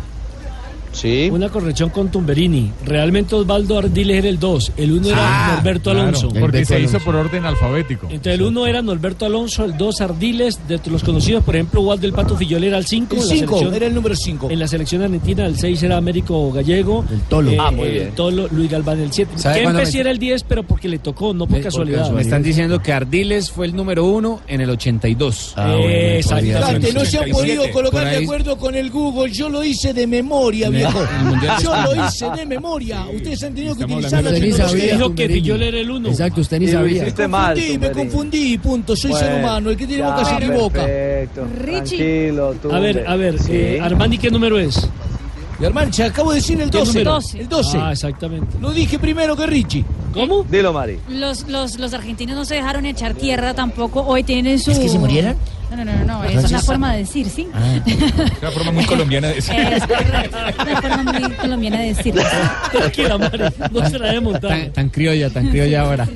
Sí. 0.94 1.28
Una 1.30 1.48
corrección 1.50 1.90
con 1.90 2.08
Tumberini. 2.10 2.70
Realmente 2.84 3.34
Osvaldo 3.34 3.78
Ardiles 3.78 4.16
era 4.18 4.28
el 4.28 4.38
2. 4.38 4.72
El 4.76 4.92
1 4.92 5.08
era 5.08 5.16
Ah, 5.20 5.54
Norberto 5.56 5.90
claro, 5.90 6.08
Alonso. 6.08 6.28
porque 6.40 6.64
se 6.64 6.80
hizo 6.80 6.98
por 7.00 7.16
orden 7.16 7.44
alfabético. 7.44 8.06
Entonces 8.08 8.34
el 8.34 8.42
1 8.42 8.66
era 8.66 8.80
Norberto 8.80 9.26
Alonso, 9.26 9.64
el 9.64 9.76
2 9.76 10.00
Ardiles, 10.00 10.60
de 10.68 10.80
los 10.90 11.02
conocidos, 11.04 11.42
por 11.44 11.56
ejemplo, 11.56 11.80
Walt 11.82 12.00
del 12.00 12.12
Pato 12.12 12.36
Fillol 12.36 12.64
era 12.64 12.78
el 12.78 12.86
5. 12.86 13.16
El 13.16 13.22
cinco, 13.22 13.60
era 13.74 13.86
el 13.86 13.94
número 13.94 14.14
5. 14.14 14.50
En 14.50 14.58
la 14.58 14.68
selección 14.68 15.02
argentina 15.02 15.46
el 15.46 15.58
6 15.58 15.82
era 15.82 15.96
Américo 15.96 16.50
Gallego. 16.52 17.04
El 17.10 17.20
Tolo. 17.22 17.50
Ah, 17.60 17.70
muy 17.70 17.88
bien. 17.88 18.06
El 18.08 18.12
Tolo, 18.14 18.48
Luis 18.52 18.70
Galván 18.70 19.00
el 19.00 19.12
7. 19.12 19.32
¿Sabe 19.36 19.62
cuándo 19.62 19.78
Kempes 19.80 19.90
sí 19.90 19.96
me- 19.98 20.00
era 20.02 20.10
el 20.12 20.18
10, 20.18 20.44
pero 20.44 20.62
porque 20.62 20.88
le 20.88 20.98
tocó, 21.00 21.34
no 21.34 21.46
por 21.46 21.60
casualidad. 21.60 22.10
Me 22.12 22.22
están 22.22 22.42
diciendo 22.42 22.80
que 22.80 22.92
Ardiles 22.92 23.50
fue 23.50 23.66
el 23.66 23.74
número 23.74 24.04
uno 24.04 24.40
en 24.46 24.60
el 24.60 24.70
82. 24.70 25.54
Ah, 25.56 25.72
bueno, 25.72 25.88
Eh, 25.88 26.18
exactamente. 26.18 26.92
No 26.92 27.04
se 27.04 27.18
han 27.18 27.24
87, 27.24 27.30
podido 27.32 27.70
colocar 27.72 28.08
de 28.08 28.16
acuerdo 28.18 28.56
con 28.58 28.74
el 28.76 28.90
Google. 28.90 29.32
Yo 29.32 29.48
lo 29.48 29.64
hice 29.64 29.92
de 29.92 30.06
memoria, 30.06 30.68
En 30.68 30.83
Yo 31.62 31.74
lo 31.82 32.06
hice 32.06 32.30
de 32.30 32.46
memoria. 32.46 33.06
Ustedes 33.14 33.42
han 33.42 33.54
tenido 33.54 33.76
que 33.76 33.84
utilizar 33.84 34.22
la 34.24 34.32
tecnología. 34.32 34.94
Dijo 34.96 35.14
que. 35.14 35.28
Fillol 35.28 35.62
era 35.62 35.78
el 35.78 35.90
1. 35.90 36.08
Exacto, 36.08 36.40
usted 36.40 36.60
ni 36.60 36.68
sabía. 36.68 37.04
Me 37.04 37.12
confundí, 37.12 37.78
me 37.78 37.90
confundí, 37.90 38.58
punto. 38.58 38.96
Soy 38.96 39.12
ser 39.12 39.40
humano. 39.40 39.70
El 39.70 39.76
que 39.76 39.86
tiene 39.86 40.02
ya, 40.02 40.10
boca 40.10 40.24
se 40.24 40.34
equivoca. 40.34 40.84
Perfecto. 40.84 41.46
Richie. 41.60 42.32
Tranquilo, 42.32 42.54
A 42.72 42.78
ver, 42.78 43.04
a 43.06 43.16
ver, 43.16 43.36
eh, 43.48 43.80
Armani, 43.82 44.18
¿qué 44.18 44.30
número 44.30 44.58
es? 44.58 44.88
Y 45.60 45.64
hermano, 45.64 45.92
se 45.92 46.04
acabo 46.04 46.30
de 46.30 46.36
decir 46.36 46.60
el 46.60 46.70
¿Qué 46.70 46.78
12. 46.78 47.04
número? 47.04 47.18
El 47.34 47.48
12. 47.48 47.78
Ah, 47.80 47.92
exactamente. 47.92 48.58
Lo 48.60 48.72
dije 48.72 48.98
primero 48.98 49.36
que 49.36 49.46
Richie. 49.46 49.84
¿Cómo? 50.12 50.44
Dilo, 50.44 50.72
Mari. 50.72 50.98
Los, 51.08 51.48
los, 51.48 51.78
los 51.78 51.94
argentinos 51.94 52.36
no 52.36 52.44
se 52.44 52.56
dejaron 52.56 52.86
echar 52.86 53.14
tierra 53.14 53.54
tampoco. 53.54 54.02
Hoy 54.02 54.24
tienen 54.24 54.58
su. 54.58 54.72
¿Es 54.72 54.78
que 54.78 54.88
se 54.88 54.98
murieran? 54.98 55.36
No, 55.76 55.84
no, 55.84 55.92
no, 55.92 56.04
no. 56.04 56.24
Es 56.24 56.50
una 56.50 56.60
forma 56.60 56.92
de 56.92 56.98
decir, 56.98 57.28
¿sí? 57.28 57.48
Es 57.84 58.38
una 58.42 58.50
forma 58.52 58.70
muy 58.72 58.84
colombiana 58.84 59.28
de 59.28 59.34
decir. 59.34 59.54
Es 59.58 59.82
una 59.82 60.80
forma 60.80 61.12
muy 61.12 61.30
colombiana 61.32 61.78
de 61.80 61.94
decir. 61.94 62.14
Tranquila, 62.70 63.18
Mari. 63.18 63.44
No 63.72 63.90
se 63.90 63.98
la 63.98 64.06
debe 64.08 64.20
montar. 64.20 64.50
Tan, 64.50 64.72
tan 64.72 64.88
criolla, 64.90 65.30
tan 65.30 65.48
criolla 65.48 65.82
ahora. 65.82 66.08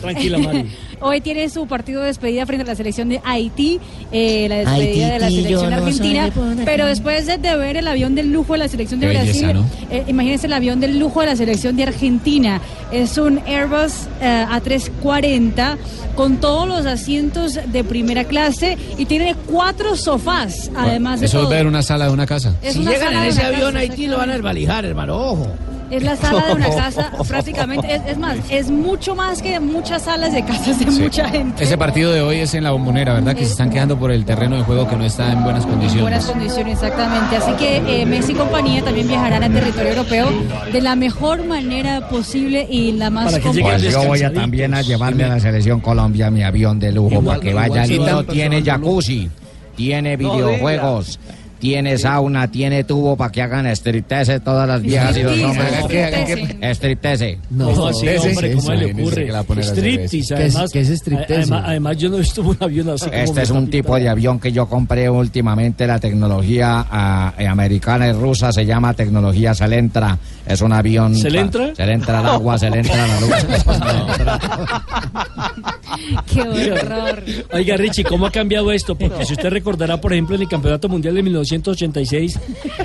Tranquila, 0.00 0.38
Mari. 0.38 0.70
Hoy 1.06 1.20
tiene 1.20 1.50
su 1.50 1.66
partido 1.66 2.00
de 2.00 2.06
despedida 2.06 2.46
frente 2.46 2.62
a 2.62 2.66
la 2.66 2.74
selección 2.74 3.10
de 3.10 3.20
Haití, 3.24 3.78
eh, 4.10 4.46
la 4.48 4.56
despedida 4.56 5.08
de 5.12 5.18
la 5.18 5.28
selección 5.28 5.70
no 5.70 5.76
argentina. 5.76 6.30
Pero 6.64 6.86
después 6.86 7.26
de, 7.26 7.36
de 7.36 7.56
ver 7.56 7.76
el 7.76 7.86
avión 7.88 8.14
del 8.14 8.32
lujo 8.32 8.54
de 8.54 8.60
la 8.60 8.68
selección 8.68 9.00
de 9.00 9.08
Qué 9.08 9.12
Brasil, 9.12 9.46
belleza, 9.46 9.52
¿no? 9.52 9.66
eh, 9.90 10.04
imagínense 10.08 10.46
el 10.46 10.54
avión 10.54 10.80
del 10.80 10.98
lujo 10.98 11.20
de 11.20 11.26
la 11.26 11.36
selección 11.36 11.76
de 11.76 11.82
Argentina. 11.82 12.58
Es 12.90 13.18
un 13.18 13.38
Airbus 13.46 14.08
eh, 14.22 14.46
A340 14.50 15.76
con 16.14 16.38
todos 16.38 16.66
los 16.66 16.86
asientos 16.86 17.58
de 17.70 17.84
primera 17.84 18.24
clase 18.24 18.78
y 18.96 19.04
tiene 19.04 19.34
cuatro 19.46 19.96
sofás, 19.96 20.70
además 20.74 21.20
de 21.20 21.26
Eso 21.26 21.42
es 21.42 21.48
ver 21.50 21.66
una 21.66 21.82
sala 21.82 22.06
de 22.06 22.12
una 22.12 22.26
casa. 22.26 22.54
Es 22.62 22.72
si 22.72 22.78
una 22.78 22.92
llegan 22.92 23.12
en 23.12 23.24
ese 23.24 23.42
avión 23.42 23.76
a 23.76 23.80
Haití 23.80 24.06
lo 24.06 24.16
van 24.16 24.30
a 24.30 24.34
desvalijar, 24.34 24.86
hermano, 24.86 25.16
ojo. 25.18 25.48
Es 25.96 26.02
la 26.02 26.16
sala 26.16 26.46
de 26.46 26.52
una 26.54 26.68
casa 26.70 27.10
prácticamente. 27.28 27.94
Es, 27.94 28.02
es 28.06 28.18
más, 28.18 28.36
es 28.50 28.70
mucho 28.70 29.14
más 29.14 29.40
que 29.42 29.60
muchas 29.60 30.02
salas 30.02 30.32
de 30.32 30.44
casas 30.44 30.78
de 30.78 30.90
Sí. 30.90 31.00
mucha 31.02 31.28
gente. 31.28 31.62
Ese 31.64 31.76
partido 31.78 32.12
de 32.12 32.20
hoy 32.20 32.38
es 32.38 32.54
en 32.54 32.64
la 32.64 32.70
bombonera, 32.72 33.14
¿verdad? 33.14 33.34
Que 33.34 33.44
se 33.44 33.52
están 33.52 33.70
quedando 33.70 33.98
por 33.98 34.10
el 34.10 34.24
terreno 34.24 34.56
de 34.56 34.62
juego 34.62 34.88
que 34.88 34.96
no 34.96 35.04
está 35.04 35.32
en 35.32 35.42
buenas 35.44 35.64
condiciones. 35.66 36.02
buenas 36.02 36.26
condiciones, 36.26 36.74
exactamente. 36.74 37.36
Así 37.36 37.52
que 37.52 38.02
eh, 38.02 38.06
Messi 38.06 38.32
y 38.32 38.34
compañía 38.34 38.82
también 38.82 39.08
viajarán 39.08 39.42
al 39.42 39.52
territorio 39.52 39.90
europeo 39.90 40.28
de 40.72 40.80
la 40.80 40.96
mejor 40.96 41.44
manera 41.46 42.08
posible 42.08 42.66
y 42.70 42.92
la 42.92 43.10
más 43.10 43.32
Pues 43.32 43.82
yo 43.82 44.02
voy 44.04 44.22
a 44.22 44.32
también 44.32 44.74
a 44.74 44.82
llevarme 44.82 45.24
a 45.24 45.28
la 45.28 45.40
selección 45.40 45.80
Colombia 45.80 46.30
mi 46.30 46.42
avión 46.42 46.78
de 46.78 46.92
lujo 46.92 47.10
Igual- 47.14 47.24
para 47.24 47.40
que 47.40 47.54
vaya. 47.54 47.86
mío 47.86 48.04
tan 48.24 48.26
tiene 48.26 48.60
no. 48.60 48.66
jacuzzi, 48.66 49.28
tiene 49.76 50.16
No 50.16 50.32
videojuegos. 50.34 51.18
Tiene 51.58 51.96
sauna, 51.96 52.50
tiene 52.50 52.84
tubo 52.84 53.16
para 53.16 53.32
que 53.32 53.40
hagan 53.40 53.66
striptease 53.66 54.40
todas 54.40 54.68
las 54.68 54.82
viejas 54.82 55.16
y 55.16 55.22
los 55.22 55.40
hombres. 55.42 55.72
¿hagan 55.72 55.88
qué? 55.88 56.04
¿Hagan 56.04 56.26
qué? 56.26 56.74
Striptease. 56.74 57.38
¿Cómo 57.56 57.86
así, 57.86 58.06
hombre? 58.08 58.52
¿Cómo 58.54 58.72
le 58.74 58.92
ocurre? 58.92 59.62
Striptease, 59.62 60.34
¿Qué 60.34 60.46
es- 60.46 60.54
además. 60.56 60.70
qué 60.72 60.80
es 60.80 60.90
striptease? 60.90 61.34
Además, 61.34 61.62
además, 61.66 61.96
yo 61.96 62.08
no 62.10 62.16
he 62.16 62.20
visto 62.20 62.42
un 62.42 62.56
avión 62.60 62.90
así 62.90 63.06
Este 63.12 63.42
es 63.42 63.50
un 63.50 63.70
tipo 63.70 63.96
de 63.96 64.08
avión 64.08 64.38
que 64.38 64.52
yo 64.52 64.66
compré 64.68 65.08
últimamente, 65.08 65.86
la 65.86 65.98
tecnología 65.98 66.84
ah, 66.90 67.32
eh, 67.38 67.46
americana 67.46 68.08
y 68.08 68.12
rusa 68.12 68.52
se 68.52 68.66
llama 68.66 68.92
tecnología 68.94 69.54
Selentra. 69.54 70.18
Es 70.46 70.60
un 70.60 70.72
avión... 70.72 71.14
¿Se 71.14 71.30
le 71.30 71.40
entra? 71.40 71.74
Se 71.74 71.86
le 71.86 71.92
entra 71.92 72.20
al 72.20 72.26
agua, 72.26 72.58
se 72.58 72.68
le 72.70 72.78
entra 72.80 73.04
a 73.04 73.06
la 73.08 73.20
luz. 73.20 73.30
Qué 76.32 76.40
horror. 76.42 77.22
Oiga, 77.52 77.76
Richie, 77.76 78.04
¿cómo 78.04 78.26
ha 78.26 78.30
cambiado 78.30 78.70
esto? 78.72 78.94
Porque 78.94 79.24
si 79.24 79.32
usted 79.34 79.48
recordará, 79.50 80.00
por 80.00 80.12
ejemplo, 80.12 80.36
en 80.36 80.42
el 80.42 80.48
Campeonato 80.48 80.88
Mundial 80.88 81.14
de 81.14 81.22
1986, 81.22 82.38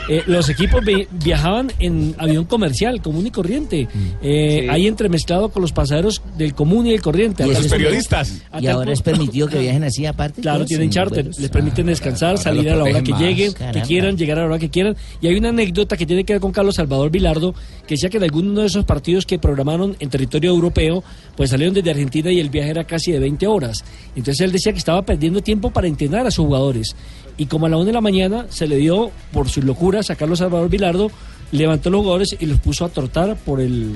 eh, 0.10 0.24
los 0.28 0.48
equipos 0.50 0.84
vi- 0.84 1.08
viajaban 1.12 1.72
en 1.80 2.16
avión 2.18 2.46
comercial, 2.46 3.02
común 3.02 3.28
y 3.28 3.32
corriente. 3.32 3.88
Eh, 4.22 4.68
Ahí 4.70 4.88
entremezclado 4.88 5.50
con 5.50 5.62
los 5.62 5.72
pasajeros 5.72 6.22
del 6.38 6.54
común 6.54 6.88
y 6.88 6.92
del 6.92 7.02
corriente. 7.02 7.44
Y 7.46 7.52
punto- 7.52 7.70
periodistas. 7.70 8.42
Y 8.60 8.68
ahora 8.68 8.92
es 8.94 9.02
permitido 9.02 9.48
que 9.48 9.60
viajen 9.60 9.84
así 9.84 10.06
aparte. 10.06 10.42
Claro, 10.42 10.60
todos 10.60 10.68
tienen 10.70 10.86
en 10.86 10.92
charter, 10.92 11.26
les 11.26 11.50
permiten 11.50 11.88
descansar, 11.88 12.30
ahora 12.32 12.42
salir 12.42 12.64
los 12.66 12.74
a 12.74 12.76
la 12.78 12.84
hora 12.84 13.02
que 13.04 13.12
más, 13.12 13.22
lleguen, 13.22 13.54
caramba. 13.54 13.82
que 13.82 13.88
quieran, 13.88 14.18
llegar 14.18 14.38
a 14.38 14.42
la 14.42 14.48
hora 14.48 14.60
que 14.60 14.70
quieran. 14.70 14.96
Y 15.22 15.28
hay 15.28 15.36
una 15.36 15.50
anécdota 15.50 15.98
que 15.98 16.06
tiene 16.06 16.24
que 16.24 16.34
ver 16.34 16.40
con 16.42 16.52
Carlos 16.52 16.76
Salvador 16.76 17.10
Vilardo, 17.10 17.49
que 17.88 17.96
decía 17.96 18.10
que 18.10 18.18
en 18.18 18.24
alguno 18.24 18.62
de 18.62 18.68
esos 18.68 18.86
partidos 18.86 19.26
que 19.26 19.40
programaron 19.40 19.96
en 20.00 20.10
territorio 20.10 20.52
europeo, 20.52 21.04
pues 21.36 21.50
salieron 21.50 21.74
desde 21.74 21.92
Argentina 21.92 22.32
y 22.32 22.40
el 22.40 22.50
viaje 22.50 22.70
era 22.70 22.84
casi 22.84 23.12
de 23.12 23.20
20 23.20 23.48
horas. 23.48 23.84
Entonces 24.16 24.42
él 24.42 24.52
decía 24.52 24.72
que 24.72 24.80
estaba 24.80 25.02
perdiendo 25.04 25.42
tiempo 25.42 25.72
para 25.72 25.88
entrenar 25.88 26.28
a 26.28 26.32
sus 26.32 26.46
jugadores. 26.46 26.96
Y 27.38 27.46
como 27.46 27.66
a 27.66 27.70
la 27.70 27.78
una 27.78 27.86
de 27.86 27.94
la 27.94 28.02
mañana 28.02 28.48
se 28.50 28.68
le 28.68 28.76
dio, 28.78 29.12
por 29.32 29.50
sus 29.50 29.64
locuras, 29.64 30.10
a 30.10 30.16
Carlos 30.16 30.40
Salvador 30.40 30.70
Vilardo, 30.70 31.10
levantó 31.52 31.90
los 31.90 32.02
jugadores 32.02 32.36
y 32.40 32.46
los 32.46 32.60
puso 32.60 32.86
a 32.86 32.90
trotar 32.90 33.36
por 33.38 33.62
el 33.62 33.96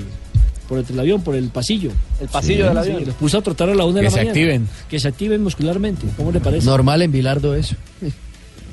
por 0.68 0.78
el, 0.78 0.98
avión, 0.98 1.22
por 1.22 1.34
el 1.34 1.48
pasillo. 1.50 1.90
El 2.20 2.28
pasillo 2.28 2.68
del 2.68 2.78
avión. 2.78 3.00
Sí, 3.00 3.04
los 3.04 3.14
puso 3.16 3.38
a 3.38 3.42
trotar 3.42 3.68
a 3.68 3.74
la 3.74 3.84
una 3.84 3.96
de 3.96 4.00
Que 4.00 4.04
la 4.04 4.10
se 4.10 4.16
mañana. 4.16 4.30
activen. 4.30 4.68
Que 4.88 4.98
se 4.98 5.08
activen 5.08 5.42
muscularmente. 5.42 6.06
¿Cómo 6.16 6.32
le 6.32 6.40
parece? 6.40 6.64
Normal 6.66 7.02
en 7.02 7.12
Bilardo 7.12 7.54
eso. 7.54 7.76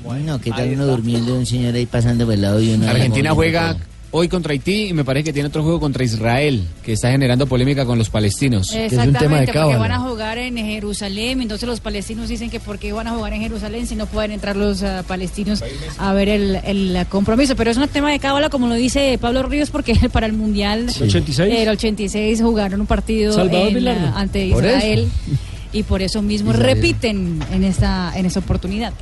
Bueno, 0.02 0.40
¿qué 0.40 0.50
tal 0.50 0.72
uno 0.72 0.86
durmiendo 0.86 1.34
y 1.34 1.38
un 1.38 1.46
señor 1.46 1.74
ahí 1.74 1.86
pasando 1.86 2.24
por 2.24 2.34
el 2.34 2.42
lado 2.42 2.60
y 2.60 2.70
uno 2.70 2.88
Argentina 2.88 3.32
juega? 3.32 3.76
Hoy 4.12 4.28
contra 4.28 4.52
Haití 4.52 4.88
y 4.88 4.92
me 4.92 5.04
parece 5.04 5.24
que 5.24 5.32
tiene 5.32 5.48
otro 5.48 5.62
juego 5.62 5.80
contra 5.80 6.04
Israel, 6.04 6.64
que 6.84 6.92
está 6.92 7.10
generando 7.10 7.46
polémica 7.46 7.84
con 7.84 7.98
los 7.98 8.10
palestinos. 8.10 8.72
Exactamente, 8.72 9.52
porque 9.52 9.76
van 9.76 9.90
a 9.90 9.98
jugar 10.00 10.38
en 10.38 10.56
Jerusalén, 10.56 11.40
entonces 11.42 11.68
los 11.68 11.80
palestinos 11.80 12.28
dicen 12.28 12.50
que 12.50 12.60
por 12.60 12.78
qué 12.78 12.92
van 12.92 13.08
a 13.08 13.12
jugar 13.12 13.32
en 13.32 13.40
Jerusalén 13.40 13.86
si 13.86 13.96
no 13.96 14.06
pueden 14.06 14.32
entrar 14.32 14.54
los 14.54 14.82
ah, 14.82 15.02
palestinos 15.06 15.64
a 15.98 16.12
ver 16.12 16.28
el, 16.28 16.56
el 16.64 17.06
compromiso, 17.08 17.56
pero 17.56 17.70
es 17.70 17.76
un 17.78 17.88
tema 17.88 18.10
de 18.10 18.18
cábala 18.18 18.50
como 18.50 18.68
lo 18.68 18.74
dice 18.74 19.18
Pablo 19.20 19.42
Ríos 19.42 19.70
porque 19.70 19.94
para 20.12 20.26
el 20.26 20.34
Mundial 20.34 20.80
¿El 20.80 21.02
86? 21.02 21.54
el 21.54 21.68
86 21.68 22.42
jugaron 22.42 22.80
un 22.80 22.86
partido 22.86 23.42
en, 23.42 23.88
ah, 23.88 24.12
ante. 24.16 24.46
Israel 24.46 25.08
y 25.72 25.82
por 25.84 26.02
eso 26.02 26.20
mismo 26.20 26.50
Israel. 26.50 26.74
repiten 26.74 27.40
en 27.50 27.64
esta 27.64 28.12
en 28.14 28.26
esta 28.26 28.40
oportunidad. 28.40 28.92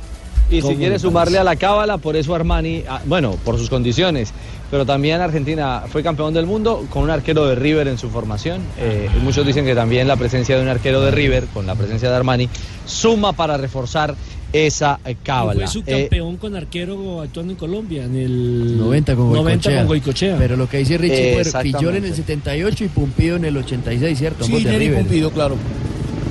Y 0.49 0.55
si 0.55 0.61
¿Cómo 0.61 0.77
quiere 0.77 0.93
le 0.93 0.99
sumarle 0.99 1.37
a 1.37 1.45
la 1.45 1.55
cábala, 1.55 1.97
por 1.97 2.17
eso 2.17 2.35
Armani, 2.35 2.83
ah, 2.87 3.01
bueno, 3.05 3.37
por 3.45 3.57
sus 3.57 3.69
condiciones, 3.69 4.33
pero 4.71 4.85
también 4.85 5.19
Argentina 5.19 5.83
fue 5.87 6.01
campeón 6.01 6.33
del 6.33 6.45
mundo 6.45 6.87
con 6.89 7.03
un 7.03 7.09
arquero 7.09 7.45
de 7.45 7.55
River 7.55 7.89
en 7.89 7.97
su 7.97 8.09
formación. 8.09 8.61
Eh, 8.79 9.09
y 9.15 9.19
muchos 9.19 9.45
dicen 9.45 9.65
que 9.65 9.75
también 9.75 10.07
la 10.07 10.15
presencia 10.15 10.55
de 10.55 10.63
un 10.63 10.69
arquero 10.69 11.01
de 11.01 11.11
River, 11.11 11.45
con 11.53 11.67
la 11.67 11.75
presencia 11.75 12.09
de 12.09 12.15
Armani, 12.15 12.47
suma 12.85 13.33
para 13.33 13.57
reforzar 13.57 14.15
esa 14.53 14.99
eh, 15.05 15.17
cábala. 15.21 15.53
fue 15.53 15.63
Eh, 15.65 15.67
subcampeón 15.67 16.37
con 16.37 16.55
arquero 16.55 17.21
actuando 17.21 17.51
en 17.51 17.59
Colombia 17.59 18.05
en 18.05 18.15
el 18.15 18.77
90 18.77 19.15
con 19.15 19.33
90 19.33 19.43
Goicochea. 19.43 19.77
con 19.79 19.87
Goicochea. 19.87 20.37
Pero 20.37 20.55
lo 20.55 20.69
que 20.69 20.77
dice 20.77 20.97
Richie 20.97 21.33
fue 21.33 21.41
Exactamente. 21.41 21.77
Pillón 21.77 21.95
en 21.97 22.05
el 22.05 22.15
78 22.15 22.83
y 22.85 22.87
Pumpido 22.87 23.35
en 23.35 23.45
el 23.45 23.57
86, 23.57 24.17
¿cierto? 24.17 24.45
Sí, 24.45 24.63
River. 24.63 24.99
Pumpido, 24.99 25.31
claro. 25.31 25.55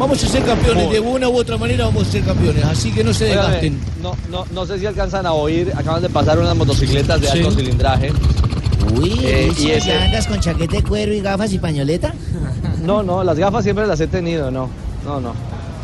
Vamos 0.01 0.25
a 0.25 0.29
ser 0.29 0.43
campeones, 0.43 0.91
de 0.91 0.99
una 0.99 1.29
u 1.29 1.37
otra 1.37 1.59
manera 1.59 1.85
vamos 1.85 2.09
a 2.09 2.11
ser 2.11 2.25
campeones, 2.25 2.65
así 2.65 2.91
que 2.91 3.05
no 3.05 3.13
se 3.13 3.27
desgasten. 3.27 3.79
no, 4.03 4.17
no, 4.31 4.47
no 4.51 4.65
sé 4.65 4.79
si 4.79 4.87
alcanzan 4.87 5.27
a 5.27 5.35
oír, 5.35 5.71
acaban 5.77 6.01
de 6.01 6.09
pasar 6.09 6.39
unas 6.39 6.57
motocicletas 6.57 7.21
de 7.21 7.29
Sí. 7.29 7.39
alto 7.39 7.51
cilindraje. 7.53 8.11
Uy, 8.97 9.13
Eh, 9.23 9.53
y 9.59 9.71
ese- 9.73 9.89
¿ya 9.89 10.05
andas 10.05 10.27
con 10.27 10.41
chaqueta 10.41 10.77
de 10.77 10.83
cuero 10.83 11.13
y 11.13 11.21
gafas 11.21 11.53
y 11.53 11.59
pañoleta? 11.59 12.15
No, 12.83 13.03
no, 13.03 13.23
las 13.23 13.39
gafas 13.39 13.63
siempre 13.63 13.87
las 13.87 14.01
he 14.01 14.07
tenido, 14.07 14.51
no, 14.51 14.71
no, 15.05 15.21
no. 15.21 15.35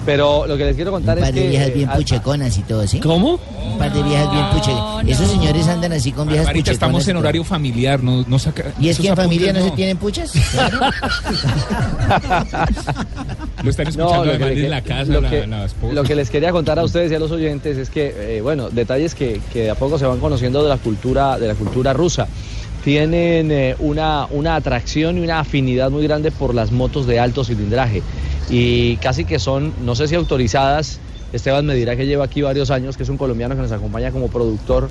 Pero 0.07 0.47
lo 0.47 0.57
que 0.57 0.65
les 0.65 0.77
quiero 0.77 0.93
contar 0.93 1.17
Un 1.19 1.21
par 1.25 1.29
es 1.31 1.35
de 1.35 1.43
que... 1.43 1.49
viejas 1.49 1.69
eh, 1.69 1.73
bien 1.73 1.89
al- 1.91 1.97
pucheconas 1.97 2.57
y 2.57 2.63
todo, 2.63 2.87
¿sí? 2.87 3.01
¿Cómo? 3.01 3.41
Un 3.73 3.79
par 3.79 3.93
de 3.93 4.03
viejas 4.05 4.31
bien 4.33 4.45
pucheconas. 4.53 5.09
Esos 5.09 5.29
señores 5.31 5.67
andan 5.69 5.93
así 5.93 6.13
con 6.13 6.29
viejas 6.29 6.47
pucheconas. 6.47 6.73
estamos 6.73 7.07
y 7.07 7.11
en 7.11 7.17
horario 7.17 7.43
familiar, 7.45 8.03
no, 8.03 8.25
no 8.27 8.39
saca. 8.39 8.73
¿Y 8.81 8.89
es 8.89 8.99
que 8.99 9.09
en 9.09 9.17
familia 9.17 9.53
no, 9.53 9.61
se 9.63 9.71
tienen 9.73 9.97
puchas? 9.99 10.33
Lo 13.63 13.71
están 13.71 13.89
escuchando 13.89 14.25
No, 14.27 14.33
lo 14.33 14.39
que 14.39 14.55
que- 14.55 14.69
la 14.69 14.83
casa, 14.83 15.13
lo 15.13 15.21
la, 15.21 15.31
que- 15.31 15.47
la 15.47 15.65
esposa. 15.65 15.95
Lo 15.95 16.03
que 16.05 16.15
les 16.15 16.31
quería 16.31 16.53
contar 16.53 16.79
a 16.79 16.85
ustedes 16.85 17.11
y 17.11 17.15
a 17.15 17.19
los 17.19 17.31
oyentes 17.33 17.77
es 17.79 17.91
que, 17.91 18.37
eh, 18.37 18.41
bueno, 18.41 18.69
detalles 18.71 19.15
que, 19.15 19.41
que 19.53 19.63
de 19.65 19.71
a 19.71 19.75
poco 19.75 19.99
se 19.99 20.07
van 20.07 20.21
conociendo 20.21 20.63
de 20.63 20.69
la 20.69 20.77
cultura, 20.79 21.39
de 21.39 21.49
la 21.49 21.55
cultura 21.55 21.93
rusa. 21.93 22.27
Tienen 22.85 23.51
eh, 23.51 23.75
una, 23.81 24.27
una 24.31 24.55
atracción 24.55 25.19
y 25.19 25.21
una 25.21 25.41
afinidad 25.41 25.91
muy 25.91 26.05
grande 26.05 26.31
por 26.31 26.55
las 26.55 26.71
motos 26.71 27.07
de 27.07 27.19
alto 27.19 27.43
cilindraje. 27.45 28.03
Y 28.49 28.97
casi 28.99 29.25
que 29.25 29.39
son, 29.39 29.73
no 29.85 29.95
sé 29.95 30.09
si 30.09 30.15
autorizadas, 30.15 31.01
Esteban 31.33 31.67
me 31.67 31.75
dirá 31.75 31.97
que 31.97 32.07
lleva 32.07 32.25
aquí 32.25 32.43
varios 32.43 32.71
años, 32.71 32.97
que 32.97 33.03
es 33.03 33.09
un 33.09 33.17
colombiano 33.17 33.57
que 33.57 33.63
nos 33.63 33.73
acompaña 33.73 34.11
como 34.13 34.29
productor, 34.29 34.89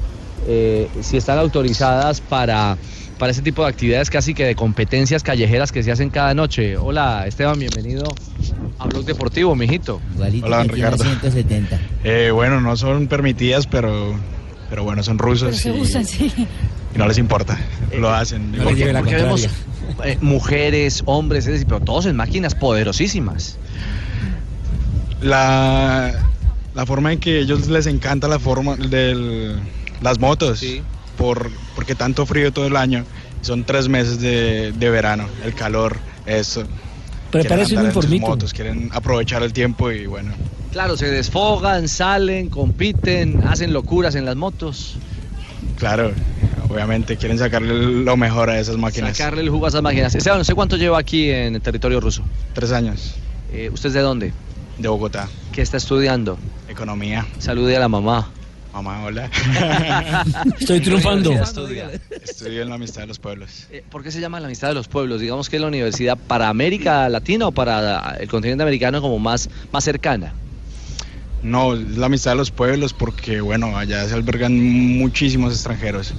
eh, 0.47 0.89
si 1.01 1.17
están 1.17 1.39
autorizadas 1.39 2.21
para, 2.21 2.77
para 3.17 3.31
ese 3.31 3.41
tipo 3.41 3.63
de 3.63 3.69
actividades 3.69 4.09
casi 4.09 4.33
que 4.33 4.45
de 4.45 4.55
competencias 4.55 5.23
callejeras 5.23 5.71
que 5.71 5.81
se 5.83 5.91
hacen 5.91 6.09
cada 6.09 6.33
noche. 6.33 6.77
Hola 6.77 7.25
Esteban, 7.27 7.57
bienvenido 7.57 8.03
a 8.77 8.87
Blog 8.87 9.05
Deportivo, 9.05 9.55
mijito. 9.55 10.01
Hola, 10.43 10.63
Ricardo. 10.63 11.03
170. 11.03 11.79
Eh, 12.03 12.31
bueno, 12.31 12.59
no 12.59 12.75
son 12.75 13.07
permitidas, 13.07 13.67
pero, 13.67 14.13
pero 14.69 14.83
bueno, 14.83 15.01
son 15.01 15.17
rusos 15.17 15.49
Pero 15.49 15.57
se 15.57 15.69
y, 15.69 15.81
usan, 15.81 16.05
sí. 16.05 16.31
y 16.93 16.97
no 16.97 17.07
les 17.07 17.17
importa. 17.17 17.57
Lo 17.97 18.13
hacen. 18.13 18.53
Eh, 18.53 18.59
Porque, 18.63 18.93
porque 18.93 19.15
vemos 19.15 19.47
eh, 20.03 20.17
mujeres, 20.21 21.03
hombres, 21.05 21.45
es 21.45 21.53
decir, 21.53 21.67
pero 21.67 21.79
todos 21.79 22.05
en 22.05 22.15
máquinas 22.15 22.55
poderosísimas. 22.55 23.57
La, 25.21 26.13
la 26.73 26.85
forma 26.85 27.13
en 27.13 27.19
que 27.19 27.37
a 27.37 27.39
ellos 27.41 27.67
les 27.67 27.87
encanta 27.87 28.27
la 28.27 28.39
forma 28.39 28.75
de 28.75 29.55
las 30.01 30.19
motos, 30.19 30.63
por, 31.17 31.49
porque 31.75 31.95
tanto 31.95 32.25
frío 32.25 32.51
todo 32.51 32.67
el 32.67 32.75
año, 32.75 33.05
son 33.41 33.63
tres 33.63 33.87
meses 33.87 34.19
de, 34.19 34.71
de 34.73 34.89
verano, 34.89 35.27
el 35.43 35.53
calor, 35.53 35.97
eso. 36.25 36.63
Prepárese 37.31 37.77
un 37.77 37.85
informito. 37.85 38.27
motos, 38.27 38.53
quieren 38.53 38.89
aprovechar 38.93 39.43
el 39.43 39.53
tiempo 39.53 39.91
y 39.91 40.05
bueno. 40.05 40.33
Claro, 40.71 40.97
se 40.97 41.09
desfogan, 41.09 41.87
salen, 41.87 42.49
compiten, 42.49 43.41
hacen 43.47 43.71
locuras 43.71 44.15
en 44.15 44.25
las 44.25 44.35
motos. 44.35 44.97
Claro, 45.77 46.11
obviamente 46.69 47.17
quieren 47.17 47.37
sacarle 47.37 48.03
lo 48.03 48.17
mejor 48.17 48.49
a 48.49 48.59
esas 48.59 48.77
máquinas. 48.77 49.17
Sacarle 49.17 49.41
el 49.41 49.49
jugo 49.49 49.65
a 49.65 49.69
esas 49.69 49.81
máquinas. 49.81 50.15
Esteban, 50.15 50.41
¿usted 50.41 50.55
cuánto 50.55 50.77
lleva 50.77 50.99
aquí 50.99 51.29
en 51.29 51.55
el 51.55 51.61
territorio 51.61 51.99
ruso? 51.99 52.23
Tres 52.53 52.71
años. 52.71 53.15
Eh, 53.51 53.69
¿Usted 53.71 53.87
es 53.87 53.93
de 53.93 54.01
dónde? 54.01 54.33
De 54.77 54.87
Bogotá. 54.87 55.29
¿Qué 55.51 55.61
está 55.61 55.77
estudiando? 55.77 56.37
Economía. 56.67 57.25
Salude 57.39 57.77
a 57.77 57.79
la 57.79 57.87
mamá. 57.87 58.29
Mamá, 58.73 59.05
hola. 59.05 59.29
Estoy 60.59 60.81
triunfando. 60.81 61.31
Estudia. 61.31 61.89
Estudio 62.09 62.61
en 62.61 62.67
la 62.67 62.75
Amistad 62.75 63.03
de 63.03 63.07
los 63.07 63.19
Pueblos. 63.19 63.67
Eh, 63.71 63.85
¿Por 63.89 64.03
qué 64.03 64.11
se 64.11 64.19
llama 64.19 64.41
la 64.41 64.47
amistad 64.47 64.67
de 64.67 64.73
los 64.73 64.89
pueblos? 64.89 65.21
Digamos 65.21 65.49
que 65.49 65.55
es 65.55 65.61
la 65.61 65.69
universidad 65.69 66.17
para 66.17 66.49
América 66.49 67.07
Latina 67.07 67.47
o 67.47 67.53
para 67.53 68.17
el 68.19 68.27
continente 68.27 68.63
americano 68.63 69.01
como 69.01 69.17
más, 69.17 69.49
más 69.71 69.81
cercana. 69.81 70.33
No, 71.45 71.75
es 71.75 71.97
la 71.97 72.07
amistad 72.07 72.31
de 72.31 72.37
los 72.37 72.49
pueblos 72.49 72.93
porque, 72.93 73.39
bueno, 73.39 73.77
allá 73.77 74.07
se 74.07 74.15
albergan 74.15 74.59
muchísimos 74.97 75.53
extranjeros 75.53 76.15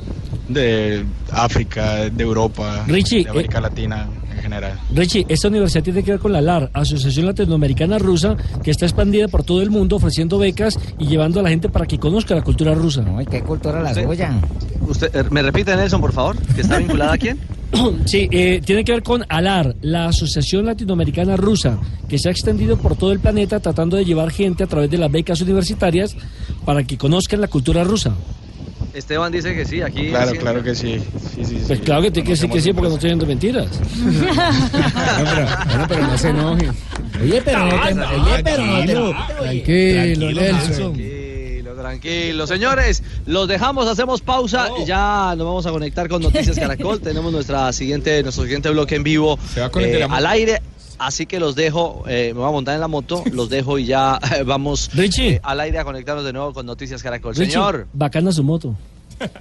de 0.49 1.05
África, 1.33 2.09
de 2.09 2.23
Europa, 2.23 2.85
Richie, 2.87 3.25
de 3.25 3.31
América 3.31 3.61
Latina 3.61 4.09
en 4.37 4.43
general. 4.43 4.79
Richie, 4.95 5.25
esta 5.29 5.49
universidad 5.49 5.83
tiene 5.83 6.03
que 6.03 6.13
ver 6.13 6.21
con 6.21 6.33
la 6.33 6.41
LAR, 6.41 6.71
Asociación 6.73 7.27
Latinoamericana 7.27 7.99
Rusa, 7.99 8.37
que 8.63 8.71
está 8.71 8.87
expandida 8.87 9.29
por 9.29 9.43
todo 9.45 9.63
el 9.63 9.71
mundo 9.71 9.97
ofreciendo 9.97 10.39
becas 10.39 10.79
y 10.99 11.07
llevando 11.07 11.41
a 11.41 11.43
la 11.43 11.49
gente 11.51 11.69
para 11.69 11.87
que 11.87 11.99
conozca 11.99 12.35
la 12.35 12.43
cultura 12.43 12.75
rusa. 12.75 13.05
¿Qué 13.31 13.43
cultura 13.43 13.81
la 13.83 13.91
Usted- 13.91 14.05
suya? 14.07 14.33
Usted, 14.89 15.15
eh, 15.17 15.25
¿Me 15.31 15.43
repite, 15.43 15.75
Nelson, 15.75 16.01
por 16.01 16.13
favor? 16.13 16.37
¿Que 16.55 16.61
está 16.61 16.79
vinculada 16.79 17.15
a 17.15 17.19
quién? 17.19 17.39
Sí, 18.05 18.29
eh, 18.31 18.63
tiene 18.65 18.85
que 18.85 18.93
ver 18.93 19.03
con 19.03 19.25
ALAR, 19.29 19.75
la 19.83 20.07
Asociación 20.07 20.65
Latinoamericana 20.67 21.37
Rusa, 21.37 21.79
que 22.09 22.17
se 22.19 22.29
ha 22.29 22.31
extendido 22.31 22.77
por 22.79 22.97
todo 22.97 23.11
el 23.13 23.19
planeta 23.19 23.59
tratando 23.59 23.97
de 23.97 24.05
llevar 24.05 24.31
gente 24.31 24.63
a 24.63 24.67
través 24.69 24.89
de 24.89 24.99
las 24.99 25.11
becas 25.11 25.41
universitarias 25.41 26.17
para 26.65 26.85
que 26.85 26.97
conozcan 26.97 27.41
la 27.41 27.49
cultura 27.49 27.83
rusa. 27.83 28.15
Esteban 28.97 29.31
dice 29.31 29.55
que 29.55 29.65
sí, 29.65 29.83
aquí. 29.83 30.09
Claro, 30.09 30.31
sí. 30.31 30.39
claro 30.39 30.63
que 30.63 30.75
sí. 30.75 31.03
sí, 31.35 31.45
sí, 31.45 31.63
Pues 31.67 31.79
sí. 31.79 31.85
claro 31.85 32.03
que 32.03 32.11
tiene 32.11 32.27
que 32.27 32.33
decir 32.33 32.51
que 32.51 32.61
sí, 32.61 32.73
porque 32.73 32.89
no 32.89 32.95
estoy 32.95 33.11
diciendo 33.11 33.27
mentiras. 33.27 33.69
Bueno, 35.67 35.87
pero 35.89 36.07
no 36.07 36.19
se 36.19 36.29
enoje. 36.29 36.71
Oye, 37.23 37.43
pero 37.45 37.67
no 37.67 37.83
te... 37.83 37.93
Oye, 37.93 38.43
pero 38.45 38.65
no 38.65 38.87
te... 38.87 38.95
Tranquilo, 39.43 40.33
Nelson. 40.33 40.93
Tranquilo, 40.95 41.75
tranquilo. 41.75 42.47
Señores, 42.47 43.03
los 43.27 43.49
dejamos, 43.49 43.87
hacemos 43.87 44.21
pausa. 44.23 44.69
Ya 44.87 45.35
nos 45.37 45.47
vamos 45.47 45.67
a 45.67 45.71
conectar 45.71 46.09
con 46.09 46.23
Noticias 46.23 46.59
Caracol. 46.59 47.01
Tenemos 47.03 47.33
nuestra 47.33 47.73
siguiente, 47.73 48.23
nuestro 48.23 48.45
siguiente 48.45 48.71
bloque 48.71 48.97
en 48.97 49.03
vivo 49.03 49.39
el 49.57 49.71
de 49.73 50.01
eh, 50.01 50.07
al 50.09 50.27
aire. 50.27 50.63
Así 50.99 51.27
que 51.27 51.39
los 51.39 51.55
dejo, 51.55 52.05
eh, 52.09 52.33
me 52.35 52.41
voy 52.41 52.49
a 52.49 52.53
montar 52.53 52.75
en 52.75 52.81
la 52.81 52.89
moto, 52.89 53.23
los 53.33 53.49
dejo 53.49 53.79
y 53.79 53.87
ya 53.87 54.19
eh, 54.35 54.43
vamos 54.45 54.91
eh, 54.97 55.41
al 55.43 55.61
aire 55.61 55.79
a 55.79 55.85
conectarnos 55.85 56.25
de 56.25 56.33
nuevo 56.33 56.53
con 56.53 56.67
Noticias 56.67 57.03
Caracol. 57.03 57.35
Richie, 57.35 57.53
Señor, 57.53 57.87
bacana 57.93 58.33
su 58.33 58.43
moto. 58.43 58.75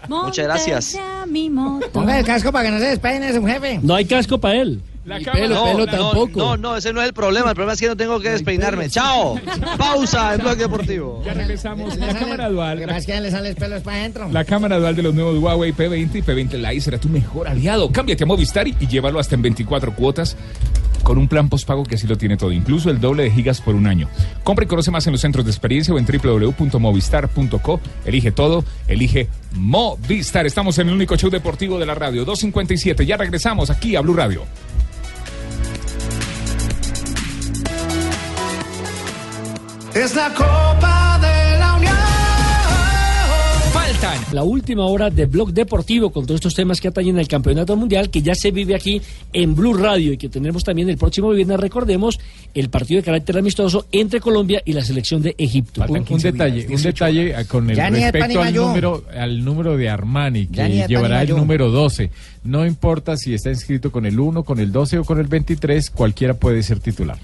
muchas 0.07 0.45
gracias. 0.45 0.97
Ponga 1.91 2.19
el 2.19 2.25
casco 2.25 2.51
para 2.51 2.65
que 2.65 2.71
no 2.71 2.79
se 2.79 2.85
despeine 2.85 3.33
su 3.33 3.45
jefe. 3.45 3.79
No 3.81 3.95
hay 3.95 4.05
casco 4.05 4.37
para 4.37 4.61
él. 4.61 4.81
La 5.05 5.19
pelo, 5.19 5.53
no, 5.53 5.63
pelo 5.65 5.85
no, 5.85 5.85
tampoco. 5.85 6.39
No, 6.39 6.57
no, 6.57 6.77
ese 6.77 6.91
no 6.91 6.99
es 6.99 7.07
el 7.07 7.13
problema. 7.13 7.49
El 7.49 7.55
problema 7.55 7.73
es 7.73 7.79
que 7.79 7.87
no 7.87 7.95
tengo 7.95 8.19
que 8.19 8.31
despeinarme. 8.31 8.89
Chao. 8.89 9.39
Pausa 9.77 10.33
en 10.33 10.41
Blog 10.41 10.57
Deportivo. 10.57 11.21
Ya 11.23 11.35
regresamos. 11.35 11.95
La 11.97 12.11
cámara 12.17 12.49
dual. 12.49 12.75
Lo 12.75 12.81
que 12.81 12.87
pasa 12.87 12.99
es 12.99 13.05
que 13.05 13.21
le 13.21 13.29
salen 13.29 13.51
los 13.53 13.59
pelos 13.59 13.83
para 13.83 13.97
adentro. 13.97 14.29
La 14.31 14.43
cámara 14.43 14.79
dual 14.79 14.95
de 14.95 15.03
los 15.03 15.13
nuevos 15.13 15.37
Huawei 15.37 15.73
P20 15.73 16.15
y 16.15 16.21
P20 16.23 16.53
Lite 16.57 16.81
será 16.81 16.97
tu 16.97 17.09
mejor 17.09 17.47
aliado. 17.47 17.91
Cámbiate 17.91 18.23
a 18.23 18.27
Movistar 18.27 18.67
y, 18.67 18.75
y 18.79 18.87
llévalo 18.87 19.19
hasta 19.19 19.35
en 19.35 19.43
24 19.43 19.93
cuotas 19.93 20.35
con 21.05 21.19
un 21.19 21.27
plan 21.27 21.49
postpago 21.49 21.83
que 21.83 21.95
así 21.95 22.07
lo 22.07 22.17
tiene 22.17 22.35
todo, 22.35 22.51
incluso 22.51 22.89
el 22.89 22.99
doble 22.99 23.23
de 23.23 23.31
gigas 23.31 23.61
por 23.61 23.75
un 23.75 23.85
año. 23.85 24.09
Compra 24.43 24.65
y 24.65 24.67
conoce 24.67 24.89
más 24.89 25.05
en 25.05 25.13
los 25.13 25.21
centros 25.21 25.45
de 25.45 25.51
experiencia 25.51 25.93
o 25.93 25.99
en 25.99 26.05
www.movistar.co. 26.05 27.79
Elige 28.05 28.31
todo, 28.31 28.65
elige 28.87 29.29
Movistar. 29.53 30.47
Estamos 30.47 30.79
en 30.79 30.89
el 30.89 30.95
único 30.95 31.15
show 31.15 31.29
deportivo 31.29 31.77
de 31.77 31.85
la 31.85 31.93
radio, 31.93 32.25
257. 32.25 33.05
Ya 33.05 33.17
regresamos 33.17 33.69
aquí 33.69 33.95
a 33.95 34.01
Blue 34.01 34.15
Radio. 34.15 34.43
Es 39.93 40.15
la 40.15 40.33
Copa 40.33 41.19
de. 41.21 41.34
La 44.31 44.43
última 44.43 44.85
hora 44.85 45.09
de 45.09 45.25
Blog 45.25 45.51
Deportivo 45.51 46.11
con 46.11 46.25
todos 46.25 46.39
estos 46.39 46.53
temas 46.53 46.79
que 46.79 46.87
atañen 46.87 47.17
al 47.17 47.27
Campeonato 47.27 47.75
Mundial 47.75 48.09
que 48.09 48.21
ya 48.21 48.35
se 48.35 48.51
vive 48.51 48.75
aquí 48.75 49.01
en 49.33 49.55
Blue 49.55 49.73
Radio 49.73 50.13
y 50.13 50.17
que 50.17 50.29
tendremos 50.29 50.63
también 50.63 50.89
el 50.89 50.97
próximo 50.97 51.31
viernes, 51.31 51.59
recordemos, 51.59 52.19
el 52.53 52.69
partido 52.69 52.99
de 52.99 53.05
carácter 53.05 53.37
amistoso 53.37 53.87
entre 53.91 54.19
Colombia 54.19 54.61
y 54.65 54.73
la 54.73 54.83
selección 54.83 55.21
de 55.21 55.35
Egipto. 55.37 55.83
Un, 55.87 56.05
un 56.09 56.19
detalle, 56.19 56.67
un 56.69 56.81
detalle 56.81 57.45
con 57.45 57.69
el 57.69 57.75
Ya 57.75 57.89
respecto 57.89 58.41
al 58.41 58.53
número, 58.53 59.03
al 59.17 59.43
número 59.43 59.77
de 59.77 59.89
Armani, 59.89 60.47
que 60.47 60.85
llevará 60.87 61.23
el 61.23 61.29
número 61.29 61.71
12. 61.71 62.09
No 62.43 62.65
importa 62.65 63.17
si 63.17 63.33
está 63.33 63.49
inscrito 63.49 63.91
con 63.91 64.05
el 64.05 64.19
1, 64.19 64.43
con 64.43 64.59
el 64.59 64.71
12 64.71 64.99
o 64.99 65.03
con 65.03 65.19
el 65.19 65.27
23, 65.27 65.89
cualquiera 65.89 66.35
puede 66.35 66.61
ser 66.63 66.79
titular. 66.79 67.17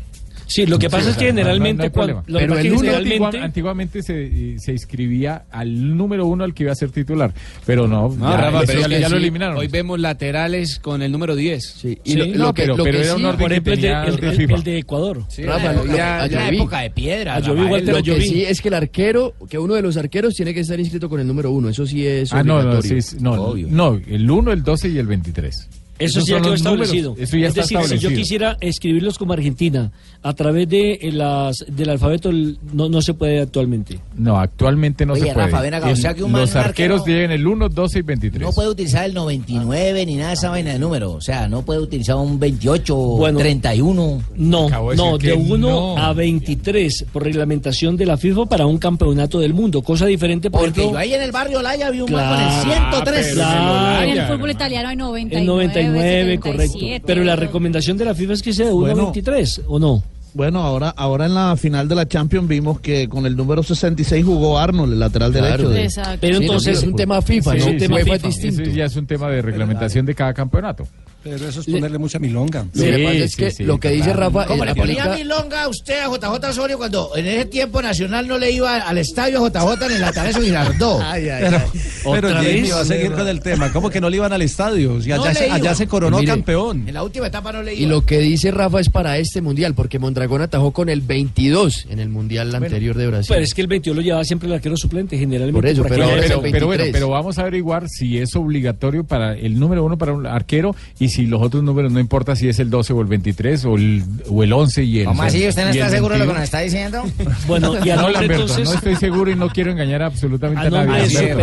Sí, 0.52 0.66
lo 0.66 0.78
que 0.80 0.90
pasa 0.90 1.10
es 1.12 1.18
que 1.18 1.26
o 1.26 1.28
sea, 1.28 1.28
no- 1.28 1.34
no- 1.34 1.38
generalmente 1.44 1.84
no 1.86 1.92
cuando- 1.92 2.24
Pero 2.40 2.48
pasa 2.56 2.62
el 2.62 2.72
uno 2.74 2.80
generalmente- 2.82 3.38
antiguamente 3.40 4.04
se, 4.04 4.60
se 4.60 4.72
inscribía 4.74 5.44
al 5.52 5.96
número 5.98 6.26
uno 6.26 6.44
al 6.44 6.54
que 6.54 6.64
iba 6.64 6.72
a 6.72 6.76
ser 6.76 6.92
titular, 6.92 7.34
pero 7.66 7.88
no, 7.88 8.10
No, 8.10 8.30
ya, 8.32 8.38
Rafa, 8.38 8.62
pero 8.68 8.82
lo 9.10 9.18
eliminaron. 9.18 9.58
Hoy 9.58 9.68
vemos 9.68 10.00
laterales 10.00 10.80
con 10.80 11.02
el 11.02 11.12
número 11.12 11.36
10. 11.36 11.64
Sí, 11.78 11.98
y 12.04 12.16
lo- 12.16 12.26
lo 12.26 12.54
que- 12.54 12.68
lo 12.68 12.76
que 12.84 12.92
sí, 13.04 13.22
por 13.40 13.52
ejemplo, 13.52 13.74
el 13.74 13.82
de, 13.82 13.88
el- 13.90 14.24
el- 14.24 14.36
FIFA. 14.38 14.54
el 14.56 14.64
de 14.64 14.78
Ecuador. 14.80 15.24
Rafa, 15.44 15.74
lo- 15.74 15.86
ya- 15.86 16.28
época 16.62 16.80
de 16.82 16.90
piedra. 16.92 17.36
Lo 17.40 18.04
que 18.04 18.22
sí 18.22 18.44
es 18.44 18.62
que 18.62 18.68
el 18.68 18.74
arquero, 18.74 19.34
que 19.50 19.58
uno 19.58 19.74
de 19.76 19.82
los 19.82 19.98
arqueros 19.98 20.34
tiene 20.36 20.54
que 20.54 20.60
estar 20.62 20.80
inscrito 20.80 21.10
con 21.10 21.20
el 21.20 21.28
número 21.28 21.52
uno. 21.52 21.70
Eso 21.70 21.86
sí 21.86 22.06
es 22.06 22.34
Ah, 22.34 22.44
no, 22.44 22.56
obligatorio. 22.58 23.68
no, 23.70 24.00
el 24.08 24.30
1, 24.30 24.52
el 24.52 24.64
12 24.64 24.90
y 24.90 24.98
el 24.98 25.08
23. 25.08 25.68
Eso 26.02 26.20
Esos 26.20 26.26
sí 26.26 26.32
ya 26.32 26.42
quedó 26.42 26.54
establecido. 26.54 27.16
Eso 27.18 27.38
ya 27.38 27.48
es 27.48 27.50
está 27.50 27.62
decir, 27.62 27.78
si 27.78 27.84
establecido. 27.84 28.10
yo 28.12 28.18
quisiera 28.18 28.58
escribirlos 28.60 29.18
como 29.18 29.34
Argentina 29.34 29.92
a 30.24 30.34
través 30.34 30.68
de 30.70 30.94
eh, 31.02 31.12
las 31.12 31.66
del 31.68 31.90
alfabeto, 31.90 32.30
el- 32.30 32.58
no, 32.74 32.90
no 32.90 33.02
se 33.02 33.14
puede 33.14 33.42
actualmente. 33.42 34.00
No, 34.16 34.38
actualmente 34.40 35.06
no 35.06 35.14
Oye, 35.14 35.28
se 35.28 35.34
puede. 35.34 35.46
Rafa, 35.48 35.62
ven 35.62 35.74
acá, 35.76 35.88
o 35.88 35.90
El- 35.90 35.98
sea 35.98 36.14
que 36.14 36.24
un 36.24 36.32
los 36.32 36.56
arqueros 36.56 37.02
arquero- 37.02 37.04
tienen 37.06 37.32
el 37.32 37.46
1, 37.48 37.70
12 37.70 38.00
y 38.00 38.02
23. 38.02 38.42
No 38.42 38.52
puede 38.54 38.70
utilizar 38.70 39.06
el 39.06 39.14
99 39.14 40.06
ni 40.06 40.16
nada 40.16 40.30
de 40.30 40.34
esa 40.36 40.50
vaina 40.50 40.74
de 40.74 40.80
número. 40.80 41.12
O 41.14 41.22
sea, 41.22 41.48
no 41.48 41.64
puede 41.64 41.80
utilizar 41.80 42.16
un 42.16 42.40
28 42.40 42.98
o 42.98 43.18
Bueno, 43.18 43.40
31. 43.40 44.22
No, 44.36 44.70
de 44.70 44.96
no, 44.96 45.18
de 45.18 45.28
que 45.28 45.34
1 45.34 45.58
no. 45.70 45.98
a 45.98 46.14
23 46.14 47.06
por 47.12 47.24
reglamentación 47.24 47.98
de 47.98 48.06
la 48.06 48.18
FIFA 48.18 48.46
para 48.46 48.66
un 48.66 48.78
campeonato 48.78 49.40
del 49.40 49.54
mundo. 49.54 49.82
Cosa 49.82 50.06
diferente, 50.06 50.50
por 50.50 50.62
Porque 50.62 50.82
ejemplo, 50.82 50.94
yo 50.94 51.00
ahí 51.00 51.14
en 51.14 51.22
el 51.22 51.32
barrio 51.32 51.62
Laya 51.62 51.90
vi 51.90 52.02
un 52.02 52.12
man 52.12 52.28
con 52.28 52.38
Claro, 52.38 52.58
el 52.58 52.74
103. 52.74 53.34
claro. 53.34 54.04
En 54.04 54.18
el 54.18 54.28
fútbol 54.28 54.52
italiano 54.52 54.90
hay 54.90 54.96
99. 54.96 55.40
en 55.42 55.46
99, 55.46 55.91
correcto. 55.94 56.52
77. 56.52 57.04
Pero 57.06 57.24
la 57.24 57.36
recomendación 57.36 57.98
de 57.98 58.06
la 58.06 58.16
FIFA 58.16 58.34
es 58.34 58.42
que 58.42 58.54
sea 58.54 58.68
de 58.68 58.74
1 58.74 58.86
a 58.86 58.90
Bueno. 58.94 59.04
23, 59.06 59.62
¿o 59.68 59.80
no? 59.80 60.04
Bueno, 60.34 60.62
ahora, 60.62 60.90
ahora 60.90 61.26
en 61.26 61.34
la 61.34 61.58
final 61.58 61.90
de 61.90 61.96
la 61.96 62.08
Champions 62.08 62.48
vimos 62.48 62.80
que 62.80 63.10
con 63.10 63.26
el 63.26 63.36
número 63.36 63.64
66 63.64 64.24
jugó 64.24 64.58
Arnold, 64.58 64.94
el 64.94 65.00
lateral 65.00 65.32
Claro. 65.34 65.70
derecho. 65.70 66.00
Exacto. 66.02 66.18
Pero 66.22 66.38
Sí, 66.38 66.44
entonces 66.46 66.78
es 66.78 66.84
un 66.86 66.96
tema 66.96 67.22
FIFA, 67.22 67.52
Sí, 67.52 67.58
¿no? 67.58 67.64
sí, 67.66 67.70
Un 67.72 67.78
tema 67.78 67.98
sí, 67.98 68.04
FIFA 68.04 68.16
Eso 68.16 68.28
distinto. 68.28 68.64
ya 68.70 68.86
es 68.86 68.96
un 68.96 69.08
tema 69.08 69.30
de 69.30 69.42
reglamentación 69.42 70.06
de 70.06 70.16
cada 70.16 70.34
campeonato. 70.34 70.88
Pero 71.24 71.36
eso 71.48 71.62
es 71.62 71.66
ponerle 71.68 71.98
mucha 71.98 72.20
milonga. 72.20 72.66
Lo 72.74 72.84
que 72.84 73.04
pasa 73.04 73.18
es 73.18 73.36
que 73.36 73.64
lo 73.64 73.80
que 73.80 73.90
dice 73.90 74.14
Rafa 74.14 74.46
¿Cómo 74.46 74.64
en 74.64 74.70
le 74.70 74.76
ponía 74.76 75.16
milonga 75.16 75.64
a 75.64 75.68
usted 75.68 76.00
a 76.00 76.08
JJ 76.08 76.50
Osorio 76.50 76.78
cuando 76.78 77.16
en 77.16 77.28
ese 77.28 77.46
tiempo 77.46 77.82
Nacional 77.82 78.28
no 78.28 78.38
le 78.38 78.52
iba 78.52 78.78
al 78.78 78.98
estadio 78.98 79.46
a 79.46 79.50
JJ 79.50 79.86
en 79.86 79.92
el 79.92 80.04
Atanasio 80.04 80.42
Girardot? 80.42 81.02
Ay, 81.04 81.30
ay, 81.30 81.44
ay. 81.46 81.62
Pero 82.04 82.42
Jimmy 82.42 82.70
va 82.70 82.82
a 82.82 82.86
seguir 82.86 83.12
con 83.12 83.28
el 83.28 83.40
tema. 83.40 83.72
¿Cómo 83.72 83.90
que 83.90 84.02
no 84.02 84.10
le 84.10 84.18
iban 84.18 84.34
al 84.34 84.42
estadio? 84.42 84.94
No 84.94 84.98
allá, 84.98 85.30
le 85.30 85.36
se, 85.36 85.52
allá 85.52 85.76
se 85.76 85.88
coronó 85.88 86.20
Mire, 86.20 86.32
campeón. 86.32 86.88
En 86.88 86.94
la 86.94 87.04
última 87.04 87.28
etapa 87.28 87.52
no 87.52 87.62
le 87.62 87.74
iba. 87.76 87.84
Y 87.84 87.86
lo 87.86 88.06
que 88.06 88.20
dice 88.20 88.52
Rafa 88.52 88.80
es 88.80 88.90
para 88.90 89.18
este 89.18 89.42
mundial, 89.42 89.76
porque 89.76 90.00
Mondragón 90.00 90.42
atajó 90.42 90.72
con 90.72 90.90
el 90.90 91.02
22 91.02 91.88
en 91.90 92.00
el 92.00 92.10
mundial 92.10 92.54
anterior 92.56 92.98
de 92.98 93.08
Brasil. 93.08 93.28
Pero 93.30 93.44
es 93.44 93.54
que 93.54 93.62
el 93.62 93.68
21 93.68 93.96
lo 93.96 94.02
llevaba 94.04 94.24
siempre 94.24 94.48
el 94.48 94.56
arquero 94.56 94.76
suplente, 94.76 95.18
generalmente. 95.18 95.60
Por 95.60 95.68
eso, 95.68 95.84
pero-. 95.84 96.08
Pero, 96.22 96.42
pero 96.42 96.66
bueno, 96.66 96.84
pero 96.92 97.10
vamos 97.10 97.38
a 97.38 97.42
averiguar 97.42 97.88
si 97.88 98.18
es 98.18 98.36
obligatorio 98.36 99.04
para 99.04 99.34
el 99.34 99.60
número 99.60 99.84
uno 99.84 99.98
para 99.98 100.14
un 100.14 100.26
arquero 100.26 100.76
y 101.00 101.11
si 101.12 101.28
los 101.28 101.42
otros 101.42 101.64
números 101.64 101.92
no 101.92 102.00
importa 102.00 102.36
si 102.36 102.50
es 102.50 102.58
el 102.60 102.70
12 102.72 102.94
o 102.94 103.02
el 103.02 103.08
23 103.08 103.66
o 103.66 103.76
el, 103.76 104.04
o 104.30 104.42
el 104.44 104.52
11 104.52 104.84
y 104.84 105.00
el 105.02 105.06
¿Cómo 105.06 105.22
así? 105.22 105.48
¿Usted 105.48 105.64
no 105.66 105.70
está 105.70 105.90
seguro 105.90 106.16
de 106.16 106.26
lo 106.26 106.34
que 106.34 106.34
21. 106.34 106.40
nos 106.40 106.44
está 106.44 106.60
diciendo? 106.60 107.04
Bueno, 107.48 107.74
y 107.86 107.90
a 107.90 107.96
no, 107.96 108.02
nombre, 108.04 108.22
Lamberto, 108.22 108.42
entonces- 108.44 108.70
no 108.70 108.74
estoy 108.76 108.96
seguro 108.96 109.32
y 109.32 109.36
no 109.36 109.50
quiero 109.50 109.72
engañar 109.72 110.02
absolutamente 110.02 110.66
A 110.66 110.70
nadie. 110.70 111.36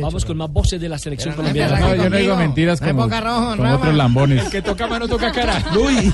vamos 0.00 0.24
con 0.24 0.36
más 0.36 0.52
voces 0.52 0.80
de 0.80 0.88
la 0.88 0.98
selección 0.98 1.34
Pero 1.36 1.48
no 1.48 1.54
colombiana. 1.54 1.80
No, 1.96 2.02
yo 2.02 2.10
no 2.10 2.16
digo 2.16 2.36
mentiras 2.36 2.80
No 2.80 2.88
como, 2.88 3.02
ponga 3.02 3.20
rojo, 3.20 3.50
como 3.50 3.62
Rafa. 3.62 3.76
otros 3.76 3.94
lambones. 3.94 4.44
El 4.44 4.50
que 4.50 4.62
toca 4.62 4.86
mano 4.86 5.08
toca 5.08 5.32
cara. 5.32 5.62
Uy. 5.78 6.12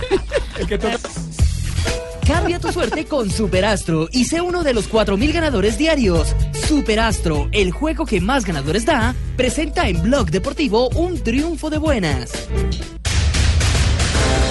El 0.58 0.66
que 0.66 0.78
toca... 0.78 0.98
Cambia 2.26 2.58
tu 2.58 2.72
suerte 2.72 3.04
con 3.04 3.30
Superastro 3.30 4.08
y 4.10 4.24
sé 4.24 4.40
uno 4.40 4.64
de 4.64 4.74
los 4.74 4.90
4.000 4.90 5.32
ganadores 5.32 5.78
diarios. 5.78 6.34
Superastro, 6.66 7.48
el 7.52 7.70
juego 7.70 8.04
que 8.04 8.20
más 8.20 8.44
ganadores 8.44 8.84
da, 8.84 9.14
presenta 9.36 9.88
en 9.88 10.02
Blog 10.02 10.32
Deportivo 10.32 10.88
un 10.96 11.22
triunfo 11.22 11.70
de 11.70 11.78
buenas. 11.78 12.48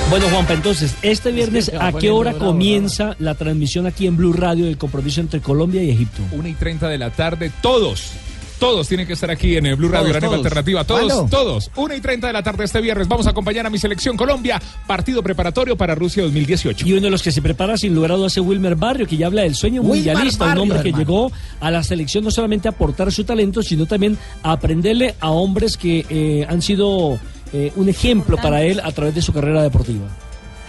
Bueno, 0.09 0.27
Juanpa, 0.29 0.53
entonces, 0.53 0.95
este 1.01 1.31
viernes, 1.31 1.69
¿a 1.77 1.91
qué 1.91 2.11
hora 2.11 2.33
comienza 2.33 3.17
la 3.19 3.35
transmisión 3.35 3.87
aquí 3.87 4.07
en 4.07 4.15
Blue 4.15 4.31
Radio 4.31 4.65
del 4.65 4.77
compromiso 4.77 5.19
entre 5.19 5.41
Colombia 5.41 5.83
y 5.83 5.89
Egipto? 5.89 6.21
1 6.31 6.47
y 6.47 6.53
30 6.53 6.87
de 6.87 6.97
la 6.97 7.09
tarde, 7.09 7.51
todos. 7.61 8.13
Todos 8.59 8.87
tienen 8.87 9.05
que 9.05 9.13
estar 9.13 9.29
aquí 9.29 9.57
en 9.57 9.65
el 9.65 9.75
Blue 9.75 9.89
Radio, 9.89 10.07
Todos, 10.07 10.13
la 10.13 10.19
nueva 10.21 10.35
todos. 10.35 10.45
alternativa. 10.45 10.83
Todos, 10.85 11.13
¿Cuándo? 11.13 11.37
todos. 11.37 11.71
1 11.75 11.95
y 11.95 12.01
30 12.01 12.27
de 12.27 12.33
la 12.33 12.41
tarde 12.43 12.63
este 12.63 12.79
viernes. 12.81 13.07
Vamos 13.07 13.27
a 13.27 13.31
acompañar 13.31 13.65
a 13.65 13.69
mi 13.69 13.77
selección 13.77 14.15
Colombia. 14.15 14.61
Partido 14.87 15.21
preparatorio 15.21 15.75
para 15.75 15.93
Rusia 15.93 16.23
2018. 16.23 16.87
Y 16.87 16.93
uno 16.93 17.01
de 17.01 17.09
los 17.11 17.21
que 17.21 17.31
se 17.31 17.41
prepara 17.41 17.77
sin 17.77 17.93
lugar 17.93 18.13
a 18.13 18.15
dudas 18.15 18.37
es 18.37 18.43
Wilmer 18.43 18.75
Barrio, 18.75 19.05
que 19.07 19.17
ya 19.17 19.27
habla 19.27 19.41
del 19.41 19.55
sueño 19.55 19.81
Wilmer 19.81 19.97
mundialista, 20.15 20.43
un 20.45 20.49
Barrio, 20.49 20.63
hombre 20.63 20.81
que 20.81 20.89
hermano. 20.89 21.03
llegó 21.05 21.31
a 21.59 21.71
la 21.71 21.83
selección 21.83 22.23
no 22.23 22.31
solamente 22.31 22.67
a 22.67 22.71
aportar 22.71 23.11
su 23.11 23.23
talento, 23.25 23.61
sino 23.61 23.85
también 23.85 24.17
a 24.41 24.53
aprenderle 24.53 25.15
a 25.19 25.31
hombres 25.31 25.75
que 25.77 26.05
eh, 26.09 26.45
han 26.49 26.61
sido 26.61 27.19
eh, 27.53 27.71
un 27.75 27.89
ejemplo 27.89 28.37
para 28.37 28.63
él 28.63 28.79
a 28.83 28.91
través 28.93 29.13
de 29.15 29.21
su 29.21 29.33
carrera 29.33 29.61
deportiva. 29.63 30.07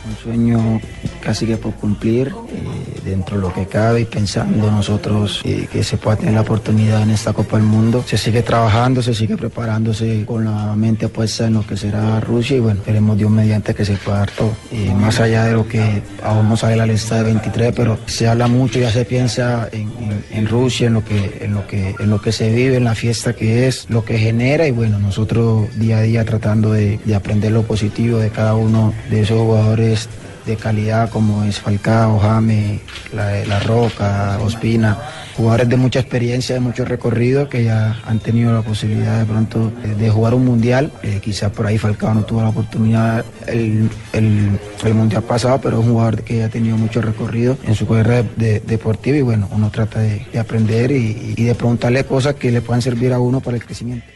Un 0.09 0.17
sueño 0.23 0.81
casi 1.23 1.47
que 1.47 1.57
por 1.57 1.75
cumplir, 1.75 2.29
eh, 2.29 3.01
dentro 3.05 3.37
de 3.37 3.43
lo 3.43 3.53
que 3.53 3.67
cabe 3.67 4.03
y 4.03 4.05
pensando 4.05 4.71
nosotros 4.71 5.41
eh, 5.45 5.67
que 5.71 5.83
se 5.83 5.97
pueda 5.97 6.17
tener 6.17 6.35
la 6.35 6.43
oportunidad 6.43 7.03
en 7.03 7.11
esta 7.11 7.33
Copa 7.33 7.57
del 7.57 7.67
Mundo. 7.67 8.05
Se 8.07 8.17
sigue 8.17 8.43
trabajando, 8.43 9.03
se 9.03 9.15
sigue 9.15 9.37
preparándose 9.37 10.25
con 10.25 10.45
la 10.45 10.77
mente 10.77 11.09
puesta 11.09 11.47
en 11.47 11.55
lo 11.55 11.67
que 11.67 11.77
será 11.77 12.21
Rusia 12.21 12.57
y 12.57 12.61
bueno, 12.61 12.81
esperemos 12.81 13.19
Dios 13.19 13.31
mediante 13.31 13.75
que 13.75 13.85
se 13.85 13.95
pueda 13.95 14.19
dar 14.19 14.31
todo. 14.31 14.53
Y 14.71 14.91
más 14.91 15.19
allá 15.19 15.45
de 15.45 15.55
lo 15.55 15.67
que 15.67 16.03
aún 16.23 16.49
no 16.49 16.57
sale 16.57 16.77
la 16.77 16.87
lista 16.87 17.17
de 17.17 17.25
23, 17.25 17.73
pero 17.75 17.99
se 18.07 18.29
habla 18.29 18.47
mucho, 18.47 18.79
ya 18.79 18.91
se 18.91 19.05
piensa 19.05 19.69
en, 19.73 20.47
Rusia, 20.47 20.87
en 20.87 20.95
lo, 20.95 21.05
que, 21.05 21.39
en, 21.41 21.55
lo 21.55 21.67
que, 21.67 21.95
en 21.99 22.11
lo 22.11 22.21
que 22.21 22.31
se 22.31 22.53
vive, 22.53 22.77
en 22.77 22.85
la 22.85 22.95
fiesta 22.95 23.33
que 23.33 23.67
es, 23.67 23.87
lo 23.91 24.05
que 24.05 24.19
genera 24.19 24.67
y 24.69 24.71
bueno, 24.71 25.01
nosotros 25.01 25.67
día 25.77 25.99
a 25.99 26.03
día 26.03 26.25
tratando 26.25 26.71
de 26.71 27.01
aprender 27.15 27.51
lo 27.51 27.63
positivo 27.63 28.19
de 28.19 28.31
cada 28.31 28.55
uno 28.55 28.95
de 29.11 29.23
esos 29.23 29.39
jugadores 29.39 29.96
de 30.47 30.57
calidad 30.57 31.11
como 31.11 31.43
es 31.43 31.59
Falcao, 31.59 32.21
Jame, 32.21 32.79
La, 33.13 33.45
La 33.47 33.59
Roca, 33.59 34.39
Ospina, 34.41 34.97
jugadores 35.37 35.69
de 35.69 35.77
mucha 35.77 35.99
experiencia, 35.99 36.55
de 36.55 36.61
mucho 36.61 36.85
recorrido 36.85 37.49
que 37.49 37.65
ya 37.65 38.01
han 38.07 38.21
tenido 38.21 38.53
la 38.53 38.63
posibilidad 38.63 39.19
de 39.19 39.25
pronto 39.25 39.73
de, 39.99 40.09
jugar 40.09 40.35
un 40.35 40.45
mundial. 40.45 40.93
Eh, 41.03 41.19
quizás 41.21 41.51
por 41.51 41.67
ahí 41.67 41.79
Falcao 41.79 42.15
no 42.15 42.23
tuvo 42.25 42.43
la 42.43 42.51
oportunidad 42.51 43.25
el, 43.49 43.91
el- 44.13 44.59
el 44.85 44.95
mundial 44.95 45.25
pasado, 45.25 45.61
pero 45.61 45.81
es 45.81 45.85
un 45.87 45.93
jugador 45.93 46.23
que 46.23 46.37
ya 46.39 46.47
ha 46.47 46.49
tenido 46.49 46.77
mucho 46.77 47.03
recorrido 47.03 47.59
en 47.65 47.75
su 47.75 47.85
carrera 47.89 48.23
de- 48.23 48.29
de- 48.37 48.61
deportiva 48.61 49.17
y 49.17 49.23
bueno, 49.23 49.49
uno 49.51 49.69
trata 49.71 49.99
de, 49.99 50.25
de 50.33 50.39
aprender 50.39 50.93
y, 50.93 51.35
y 51.37 51.43
de 51.45 51.55
preguntarle 51.57 52.05
cosas 52.05 52.37
que 52.37 52.53
le 52.53 52.61
puedan 52.61 52.83
servir 52.83 53.13
a 53.13 53.19
uno 53.19 53.41
para 53.41 53.57
el 53.57 53.65
crecimiento. 53.65 54.07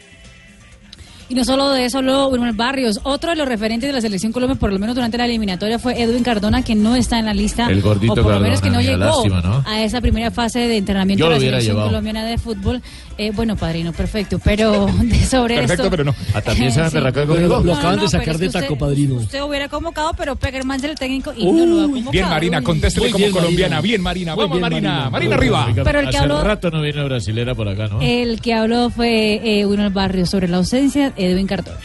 Y 1.31 1.33
no 1.33 1.45
solo 1.45 1.69
de 1.69 1.85
eso 1.85 1.99
habló 1.99 2.27
Wilmer 2.27 2.51
Barrios. 2.51 2.99
Otro 3.03 3.29
de 3.29 3.37
los 3.37 3.47
referentes 3.47 3.87
de 3.87 3.93
la 3.93 4.01
selección 4.01 4.33
Colombia, 4.33 4.59
por 4.59 4.73
lo 4.73 4.79
menos 4.79 4.95
durante 4.95 5.17
la 5.17 5.23
eliminatoria, 5.23 5.79
fue 5.79 6.01
Edwin 6.01 6.23
Cardona, 6.23 6.61
que 6.61 6.75
no 6.75 6.97
está 6.97 7.19
en 7.19 7.25
la 7.25 7.33
lista. 7.33 7.67
El 7.69 7.81
gordito 7.81 8.11
o 8.11 8.15
por 8.17 8.33
lo 8.33 8.39
menos 8.41 8.59
que 8.59 8.69
no 8.69 8.81
llegó 8.81 8.97
lástima, 8.97 9.39
¿no? 9.41 9.63
a 9.65 9.81
esa 9.81 10.01
primera 10.01 10.29
fase 10.29 10.59
de 10.59 10.75
entrenamiento 10.75 11.19
Yo 11.21 11.25
de 11.25 11.29
lo 11.29 11.35
la 11.35 11.39
hubiera 11.39 11.55
selección 11.57 11.75
llevado. 11.77 11.89
colombiana 11.89 12.25
de 12.25 12.37
fútbol. 12.37 12.81
Eh, 13.17 13.31
bueno, 13.33 13.55
padrino, 13.55 13.93
perfecto. 13.93 14.39
Pero 14.43 14.87
de 15.01 15.23
sobre 15.25 15.63
esto. 15.63 15.89
Ah, 16.33 16.41
también 16.41 16.71
se 16.71 16.81
va 16.81 16.87
a 16.87 16.89
Sí. 16.89 16.97
Pero 17.01 17.27
conmigo. 17.27 17.61
lo 17.63 17.73
acaban 17.73 17.95
No, 17.95 18.01
de 18.01 18.03
no, 18.03 18.09
sacar 18.09 18.25
pero 18.25 18.37
de 18.39 18.49
taco, 18.49 18.73
usted- 18.73 18.77
padrino. 18.85 19.15
Usted 19.15 19.41
hubiera 19.41 19.69
convocado, 19.69 20.11
pero 20.17 20.35
Peckerman 20.35 20.77
es 20.79 20.83
el 20.83 20.95
técnico 20.95 21.33
y 21.37 21.45
no 21.45 21.65
lo 21.65 21.79
ha 21.79 21.83
convocado. 21.83 22.11
Bien, 22.11 22.27
Marina, 22.29 22.61
contéstele 22.61 23.07
como 23.11 23.17
bien, 23.19 23.31
colombiana. 23.31 23.75
Marina. 23.77 23.81
Bien, 23.81 24.01
Marina. 24.01 24.35
Vamos, 24.35 24.51
bien, 24.51 24.61
Marina. 24.61 25.09
Marina. 25.09 25.35
Arriba. 25.35 25.67
Pero 25.83 25.99
el 25.99 26.09
que 26.09 26.17
hace 26.17 26.25
habló- 26.27 26.43
rato 26.43 26.69
no 26.71 26.81
viene 26.81 27.03
brasilera 27.05 27.55
por 27.55 27.69
acá, 27.69 27.87
¿no? 27.87 28.01
El 28.01 28.41
que 28.41 28.53
habló 28.53 28.89
fue 28.89 29.39
eh, 29.61 29.65
Barrios 29.93 30.29
sobre 30.29 30.47
la 30.47 30.57
ausencia 30.57 31.13
Edwin 31.23 31.47
Cardona. 31.47 31.77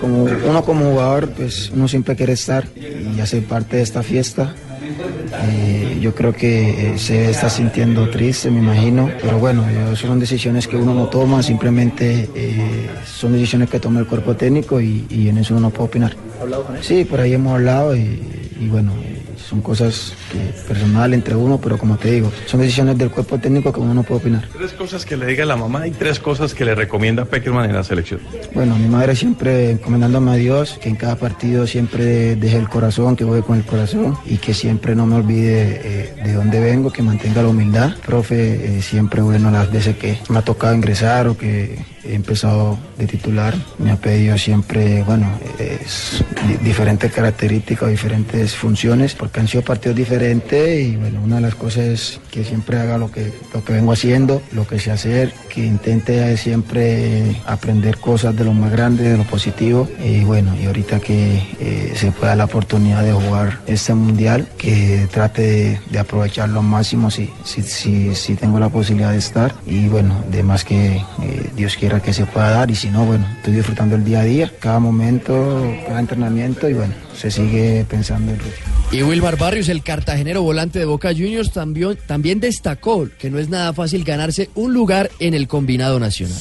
Como 0.00 0.24
uno 0.24 0.62
como 0.64 0.90
jugador, 0.90 1.30
pues 1.30 1.70
uno 1.74 1.88
siempre 1.88 2.14
quiere 2.16 2.34
estar 2.34 2.66
y 3.16 3.18
hacer 3.20 3.44
parte 3.44 3.76
de 3.78 3.82
esta 3.82 4.02
fiesta. 4.02 4.54
Eh, 5.42 5.98
yo 6.00 6.14
creo 6.14 6.32
que 6.32 6.94
eh, 6.94 6.98
se 6.98 7.30
está 7.30 7.48
sintiendo 7.50 8.08
triste, 8.10 8.50
me 8.50 8.60
imagino, 8.60 9.10
pero 9.20 9.38
bueno, 9.38 9.64
yo- 9.70 9.96
son 9.96 10.18
decisiones 10.20 10.66
que 10.68 10.76
uno 10.76 10.94
no 10.94 11.06
toma, 11.06 11.42
simplemente 11.42 12.28
eh, 12.34 12.88
son 13.06 13.32
decisiones 13.32 13.68
que 13.70 13.80
toma 13.80 14.00
el 14.00 14.06
cuerpo 14.06 14.34
técnico 14.36 14.80
y, 14.80 15.06
y 15.10 15.28
en 15.28 15.38
eso 15.38 15.54
uno 15.54 15.62
no 15.62 15.70
puede 15.70 15.88
opinar. 15.88 16.16
Sí, 16.82 17.04
por 17.04 17.20
ahí 17.20 17.32
hemos 17.32 17.54
hablado 17.54 17.96
y, 17.96 18.20
y 18.60 18.68
bueno, 18.68 18.92
eh, 19.02 19.22
son 19.48 19.60
cosas 19.60 20.14
que 20.30 20.38
personal 20.66 21.14
entre 21.14 21.34
uno, 21.34 21.58
pero 21.58 21.78
como 21.78 21.96
te 21.96 22.10
digo, 22.10 22.32
son 22.46 22.60
decisiones 22.60 22.98
del 22.98 23.10
cuerpo 23.10 23.38
técnico 23.38 23.72
que 23.72 23.80
uno 23.80 23.94
no 23.94 24.02
puede 24.02 24.20
opinar. 24.20 24.48
Tres 24.52 24.72
cosas 24.72 25.04
que 25.04 25.16
le 25.16 25.26
diga 25.26 25.44
la 25.44 25.56
mamá 25.56 25.86
y 25.86 25.92
tres 25.92 26.18
cosas 26.18 26.54
que 26.54 26.64
le 26.64 26.74
recomienda 26.74 27.24
Peckerman 27.24 27.68
en 27.68 27.76
la 27.76 27.84
selección. 27.84 28.20
Bueno, 28.54 28.76
mi 28.76 28.88
madre 28.88 29.14
siempre 29.14 29.70
encomendándome 29.70 30.32
a 30.32 30.34
Dios, 30.34 30.78
que 30.80 30.88
en 30.88 30.96
cada 30.96 31.16
partido 31.16 31.66
siempre 31.66 32.36
deje 32.36 32.56
el 32.58 32.68
corazón, 32.68 33.16
que 33.16 33.24
voy 33.24 33.42
con 33.42 33.58
el 33.58 33.64
corazón 33.64 34.16
y 34.26 34.38
que 34.38 34.54
siempre 34.54 34.94
no 34.94 35.06
me 35.06 35.16
olvide 35.16 35.80
eh, 35.84 36.14
de 36.24 36.32
dónde 36.32 36.60
vengo, 36.60 36.90
que 36.90 37.02
mantenga 37.02 37.42
la 37.42 37.48
humildad. 37.48 37.94
Profe, 38.04 38.78
eh, 38.78 38.82
siempre 38.82 39.22
bueno 39.22 39.50
las 39.50 39.70
veces 39.70 39.96
que 39.96 40.18
me 40.28 40.38
ha 40.38 40.42
tocado 40.42 40.74
ingresar 40.74 41.28
o 41.28 41.36
que 41.36 41.78
he 42.08 42.14
empezado 42.14 42.78
de 42.98 43.06
titular, 43.06 43.54
me 43.78 43.90
ha 43.90 43.96
pedido 43.96 44.36
siempre, 44.38 45.02
bueno, 45.04 45.26
es 45.58 46.22
di- 46.48 46.56
diferentes 46.64 47.12
características, 47.12 47.88
diferentes 47.90 48.54
funciones, 48.54 49.14
porque 49.14 49.40
han 49.40 49.48
sido 49.48 49.62
partidos 49.62 49.96
diferentes 49.96 50.80
y 50.86 50.96
bueno, 50.96 51.20
una 51.22 51.36
de 51.36 51.42
las 51.42 51.54
cosas 51.54 51.84
es 51.86 52.20
que 52.30 52.44
siempre 52.44 52.78
haga 52.78 52.98
lo 52.98 53.10
que, 53.10 53.32
lo 53.52 53.64
que 53.64 53.72
vengo 53.72 53.92
haciendo, 53.92 54.42
lo 54.52 54.66
que 54.66 54.78
sé 54.78 54.90
hacer, 54.90 55.32
que 55.52 55.64
intente 55.64 56.36
siempre 56.36 57.36
aprender 57.46 57.98
cosas 57.98 58.36
de 58.36 58.44
lo 58.44 58.52
más 58.52 58.70
grande, 58.70 59.04
de 59.10 59.16
lo 59.16 59.24
positivo. 59.24 59.88
Y 60.04 60.24
bueno, 60.24 60.54
y 60.60 60.66
ahorita 60.66 61.00
que 61.00 61.42
eh, 61.60 61.92
se 61.96 62.12
pueda 62.12 62.36
la 62.36 62.44
oportunidad 62.44 63.02
de 63.02 63.12
jugar 63.12 63.60
este 63.66 63.94
mundial, 63.94 64.48
que 64.58 65.06
trate 65.10 65.42
de, 65.42 65.80
de 65.90 65.98
aprovecharlo 65.98 66.60
al 66.60 66.66
máximo 66.66 67.10
si, 67.10 67.30
si, 67.44 67.62
si, 67.62 68.14
si 68.14 68.34
tengo 68.34 68.58
la 68.60 68.68
posibilidad 68.68 69.12
de 69.12 69.18
estar. 69.18 69.54
Y 69.66 69.88
bueno, 69.88 70.22
de 70.30 70.42
más 70.42 70.64
que 70.64 70.96
eh, 70.96 71.50
Dios 71.56 71.76
quiera 71.76 71.95
que 72.00 72.12
se 72.12 72.26
pueda 72.26 72.50
dar 72.50 72.70
y 72.70 72.74
si 72.74 72.90
no, 72.90 73.04
bueno, 73.04 73.26
estoy 73.36 73.54
disfrutando 73.54 73.96
el 73.96 74.04
día 74.04 74.20
a 74.20 74.24
día, 74.24 74.52
cada 74.60 74.78
momento, 74.78 75.62
cada 75.86 76.00
entrenamiento 76.00 76.68
y 76.68 76.74
bueno, 76.74 76.94
se 77.14 77.30
sigue 77.30 77.84
pensando 77.88 78.32
en 78.32 78.38
Rusia. 78.38 78.64
Y 78.92 79.02
Wilmar 79.02 79.36
Barrios, 79.36 79.68
el 79.68 79.82
cartagenero 79.82 80.42
volante 80.42 80.78
de 80.78 80.84
Boca 80.84 81.10
Juniors, 81.10 81.52
también, 81.52 81.98
también 82.06 82.40
destacó 82.40 83.08
que 83.18 83.30
no 83.30 83.38
es 83.38 83.48
nada 83.48 83.72
fácil 83.72 84.04
ganarse 84.04 84.50
un 84.54 84.72
lugar 84.72 85.10
en 85.18 85.34
el 85.34 85.48
combinado 85.48 85.98
nacional. 85.98 86.38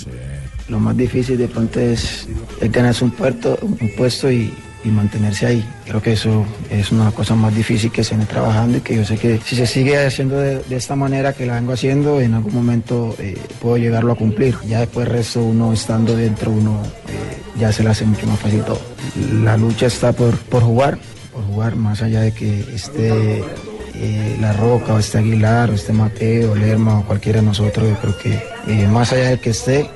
Lo 0.69 0.79
más 0.79 0.95
difícil 0.97 1.37
de 1.37 1.47
pronto 1.47 1.79
es, 1.79 2.27
es 2.61 2.71
ganarse 2.71 3.03
un, 3.03 3.11
puerto, 3.11 3.57
un 3.61 3.91
puesto 3.95 4.31
y, 4.31 4.51
y 4.85 4.89
mantenerse 4.89 5.47
ahí. 5.47 5.65
Creo 5.85 6.01
que 6.01 6.13
eso 6.13 6.45
es 6.69 6.91
una 6.91 7.11
cosa 7.11 7.35
más 7.35 7.53
difícil 7.53 7.91
que 7.91 8.03
se 8.03 8.15
viene 8.15 8.25
trabajando 8.25 8.77
y 8.77 8.81
que 8.81 8.95
yo 8.95 9.03
sé 9.03 9.17
que 9.17 9.39
si 9.43 9.55
se 9.55 9.65
sigue 9.65 10.05
haciendo 10.05 10.37
de, 10.37 10.59
de 10.59 10.75
esta 10.75 10.95
manera 10.95 11.33
que 11.33 11.45
la 11.45 11.55
vengo 11.55 11.73
haciendo, 11.73 12.21
en 12.21 12.35
algún 12.35 12.53
momento 12.53 13.15
eh, 13.19 13.37
puedo 13.59 13.77
llegarlo 13.77 14.13
a 14.13 14.15
cumplir. 14.15 14.55
Ya 14.67 14.79
después 14.79 15.07
el 15.07 15.13
resto, 15.13 15.43
uno 15.43 15.73
estando 15.73 16.15
dentro, 16.15 16.51
uno 16.51 16.81
eh, 17.07 17.59
ya 17.59 17.71
se 17.71 17.83
le 17.83 17.89
hace 17.89 18.05
mucho 18.05 18.27
más 18.27 18.39
fácil 18.39 18.61
todo. 18.61 18.79
La 19.43 19.57
lucha 19.57 19.87
está 19.87 20.13
por, 20.13 20.37
por 20.37 20.61
jugar, 20.61 20.99
por 21.33 21.43
jugar 21.45 21.75
más 21.75 22.01
allá 22.01 22.21
de 22.21 22.31
que 22.31 22.59
esté 22.73 23.43
eh, 23.95 24.37
La 24.39 24.53
Roca 24.53 24.93
o 24.93 24.99
este 24.99 25.17
Aguilar 25.17 25.71
o 25.71 25.73
este 25.73 25.93
Mateo, 25.93 26.55
Lerma 26.55 26.99
o 26.99 27.05
cualquiera 27.05 27.39
de 27.39 27.47
nosotros, 27.47 27.89
yo 27.89 27.97
creo 27.97 28.17
que 28.17 28.87
más 28.87 29.11
allá 29.13 29.29
del 29.29 29.39
que 29.39 29.49
esté, 29.49 29.89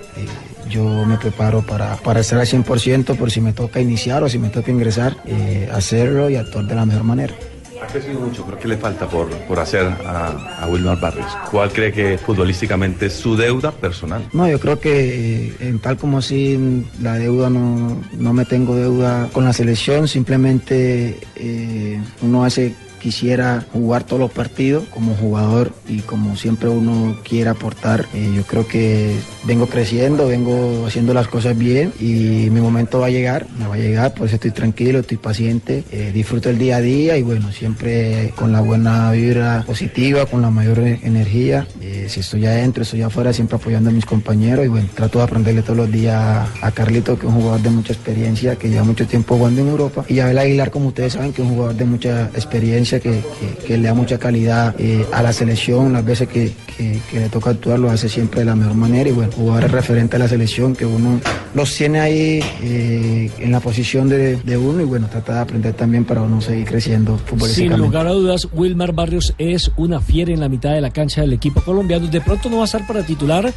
yo 0.70 1.06
me 1.06 1.18
preparo 1.18 1.62
para, 1.62 1.96
para 1.98 2.20
estar 2.20 2.40
al 2.40 2.46
100% 2.46 3.18
por 3.18 3.32
si 3.32 3.42
me 3.42 3.54
toca 3.54 3.80
iniciar 3.80 4.24
o 4.24 4.30
si 4.30 4.40
me 4.40 4.50
toca 4.50 4.72
ingresar, 4.72 5.18
eh, 5.26 5.70
hacerlo 5.74 6.30
y 6.30 6.36
actuar 6.36 6.66
de 6.66 6.76
la 6.76 6.86
mejor 6.86 7.04
manera. 7.04 7.34
Ha 7.82 7.88
crecido 7.88 8.20
mucho, 8.20 8.46
pero 8.46 8.60
¿qué 8.60 8.68
le 8.68 8.78
falta 8.78 9.08
por, 9.08 9.30
por 9.30 9.58
hacer 9.60 9.88
a, 10.06 10.62
a 10.62 10.68
Wilmar 10.68 11.00
Barrios? 11.00 11.32
¿Cuál 11.50 11.72
cree 11.72 11.92
que 11.92 12.18
futbolísticamente 12.18 13.06
es 13.08 13.14
su 13.14 13.36
deuda 13.38 13.72
personal? 13.72 14.28
No, 14.34 14.48
yo 14.50 14.60
creo 14.60 14.80
que 14.80 15.48
eh, 15.48 15.56
en 15.62 15.80
tal 15.80 15.98
como 15.98 16.18
así 16.18 16.86
la 17.02 17.16
deuda 17.16 17.50
no, 17.50 18.02
no 18.18 18.34
me 18.34 18.46
tengo 18.46 18.76
deuda 18.76 19.30
con 19.32 19.46
la 19.46 19.54
selección, 19.54 20.08
simplemente 20.08 21.20
eh, 21.36 22.02
uno 22.22 22.44
hace 22.44 22.76
quisiera 23.00 23.66
jugar 23.74 24.04
todos 24.04 24.20
los 24.20 24.32
partidos 24.32 24.84
como 24.90 25.16
jugador 25.16 25.74
y 25.88 26.00
como 26.00 26.36
siempre 26.36 26.70
uno 26.70 27.18
quiere 27.28 27.50
aportar. 27.50 28.06
Eh, 28.14 28.32
yo 28.36 28.44
creo 28.44 28.68
que 28.68 29.16
vengo 29.46 29.68
creciendo, 29.68 30.28
vengo 30.28 30.86
haciendo 30.86 31.14
las 31.14 31.28
cosas 31.28 31.58
bien 31.58 31.94
y 32.00 32.50
mi 32.52 32.62
momento 32.62 33.00
va 33.00 33.08
a 33.08 33.10
llegar, 33.10 33.48
me 33.58 33.68
va 33.68 33.76
a 33.76 33.78
llegar, 33.78 34.14
por 34.14 34.28
eso 34.28 34.36
estoy 34.36 34.52
tranquilo, 34.52 35.00
estoy 35.00 35.18
paciente, 35.18 35.84
eh, 35.92 36.12
disfruto 36.14 36.50
el 36.50 36.58
día 36.58 36.78
a 36.78 36.82
día 36.82 37.18
y 37.18 37.24
bueno, 37.24 37.52
siempre 37.52 38.34
con 38.36 38.52
la 38.52 38.62
buena 38.62 39.12
vibra 39.12 39.64
positiva, 39.66 40.26
con 40.26 40.42
la 40.42 40.50
mayor 40.50 40.80
e- 40.80 41.00
energía. 41.04 41.68
Eh, 41.82 42.08
si 42.10 42.20
estoy 42.20 42.46
adentro, 42.46 42.84
estoy 42.84 43.02
afuera, 43.02 43.34
siempre 43.34 43.56
apoyando 43.58 43.90
a 43.90 43.94
mis 43.94 44.06
compañeros 44.06 44.66
y 44.66 44.68
bueno, 44.68 44.88
trato 44.94 45.20
de 45.20 45.24
aprenderle 45.24 45.62
todos 45.62 45.78
los 45.78 45.92
días 45.92 46.48
a 46.62 46.72
Carlito, 46.72 47.18
que 47.18 47.26
es 47.28 47.32
un 47.34 47.40
jugador 47.42 47.62
de 47.62 47.70
mucha 47.70 47.94
experiencia, 47.94 48.56
que 48.56 48.70
lleva 48.70 48.84
mucho 48.84 49.08
tiempo 49.08 49.38
jugando 49.38 49.62
en 49.62 49.68
Europa, 49.70 50.04
y 50.08 50.20
a 50.20 50.26
Abel 50.26 50.38
Aguilar, 50.38 50.72
como 50.72 50.88
ustedes 50.90 51.14
saben, 51.14 51.34
que 51.34 51.42
es 51.42 51.48
un 51.48 51.56
jugador 51.56 51.76
de 51.76 51.86
mucha 51.86 52.26
experiencia, 52.36 52.89
que, 53.00 53.22
que- 53.40 53.66
que 53.68 53.78
le 53.78 53.88
da 53.88 53.94
mucha 53.94 54.18
calidad 54.18 54.74
eh, 54.80 55.06
a 55.14 55.22
la 55.22 55.32
selección, 55.34 55.94
las 55.94 56.04
veces 56.04 56.28
que, 56.28 56.52
que- 56.76 57.00
que 57.12 57.20
le 57.20 57.30
toca 57.30 57.52
actuar 57.52 57.78
lo 57.78 57.92
hace 57.92 58.10
siempre 58.10 58.40
de 58.40 58.46
la 58.48 58.56
mejor 58.56 58.74
manera 58.76 59.10
y 59.10 59.12
bueno, 59.12 59.32
jugadores 59.32 59.70
referentes 59.72 60.16
a 60.20 60.24
la 60.24 60.28
selección 60.28 60.76
que 60.76 60.86
uno 60.86 61.20
los 61.54 61.76
tiene 61.76 62.00
ahí 62.00 62.40
eh, 62.64 63.30
en 63.40 63.52
la 63.52 63.60
posición 63.60 64.10
de, 64.10 64.38
de 64.38 64.58
uno 64.58 64.82
y 64.82 64.86
bueno, 64.86 65.08
trata 65.12 65.34
de 65.36 65.40
aprender 65.40 65.74
también 65.74 66.06
para 66.06 66.22
uno 66.22 66.42
seguir 66.42 66.66
creciendo 66.66 67.18
Sin 67.18 67.28
futbolísticamente. 67.28 67.78
lugar 67.86 68.08
a 68.08 68.12
dudas, 68.12 68.48
Wilmar 68.54 68.94
Barrios 68.94 69.34
es 69.38 69.72
una 69.78 70.00
fiera 70.02 70.32
en 70.34 70.40
la 70.40 70.50
mitad 70.50 70.72
de 70.74 70.82
la 70.82 70.90
cancha 70.92 71.22
del 71.22 71.34
equipo 71.34 71.62
colombiano. 71.62 72.08
De 72.08 72.22
pronto 72.22 72.50
no 72.50 72.58
va 72.58 72.62
a 72.64 72.66
estar 72.66 72.88
para 72.88 73.06
titular, 73.06 73.54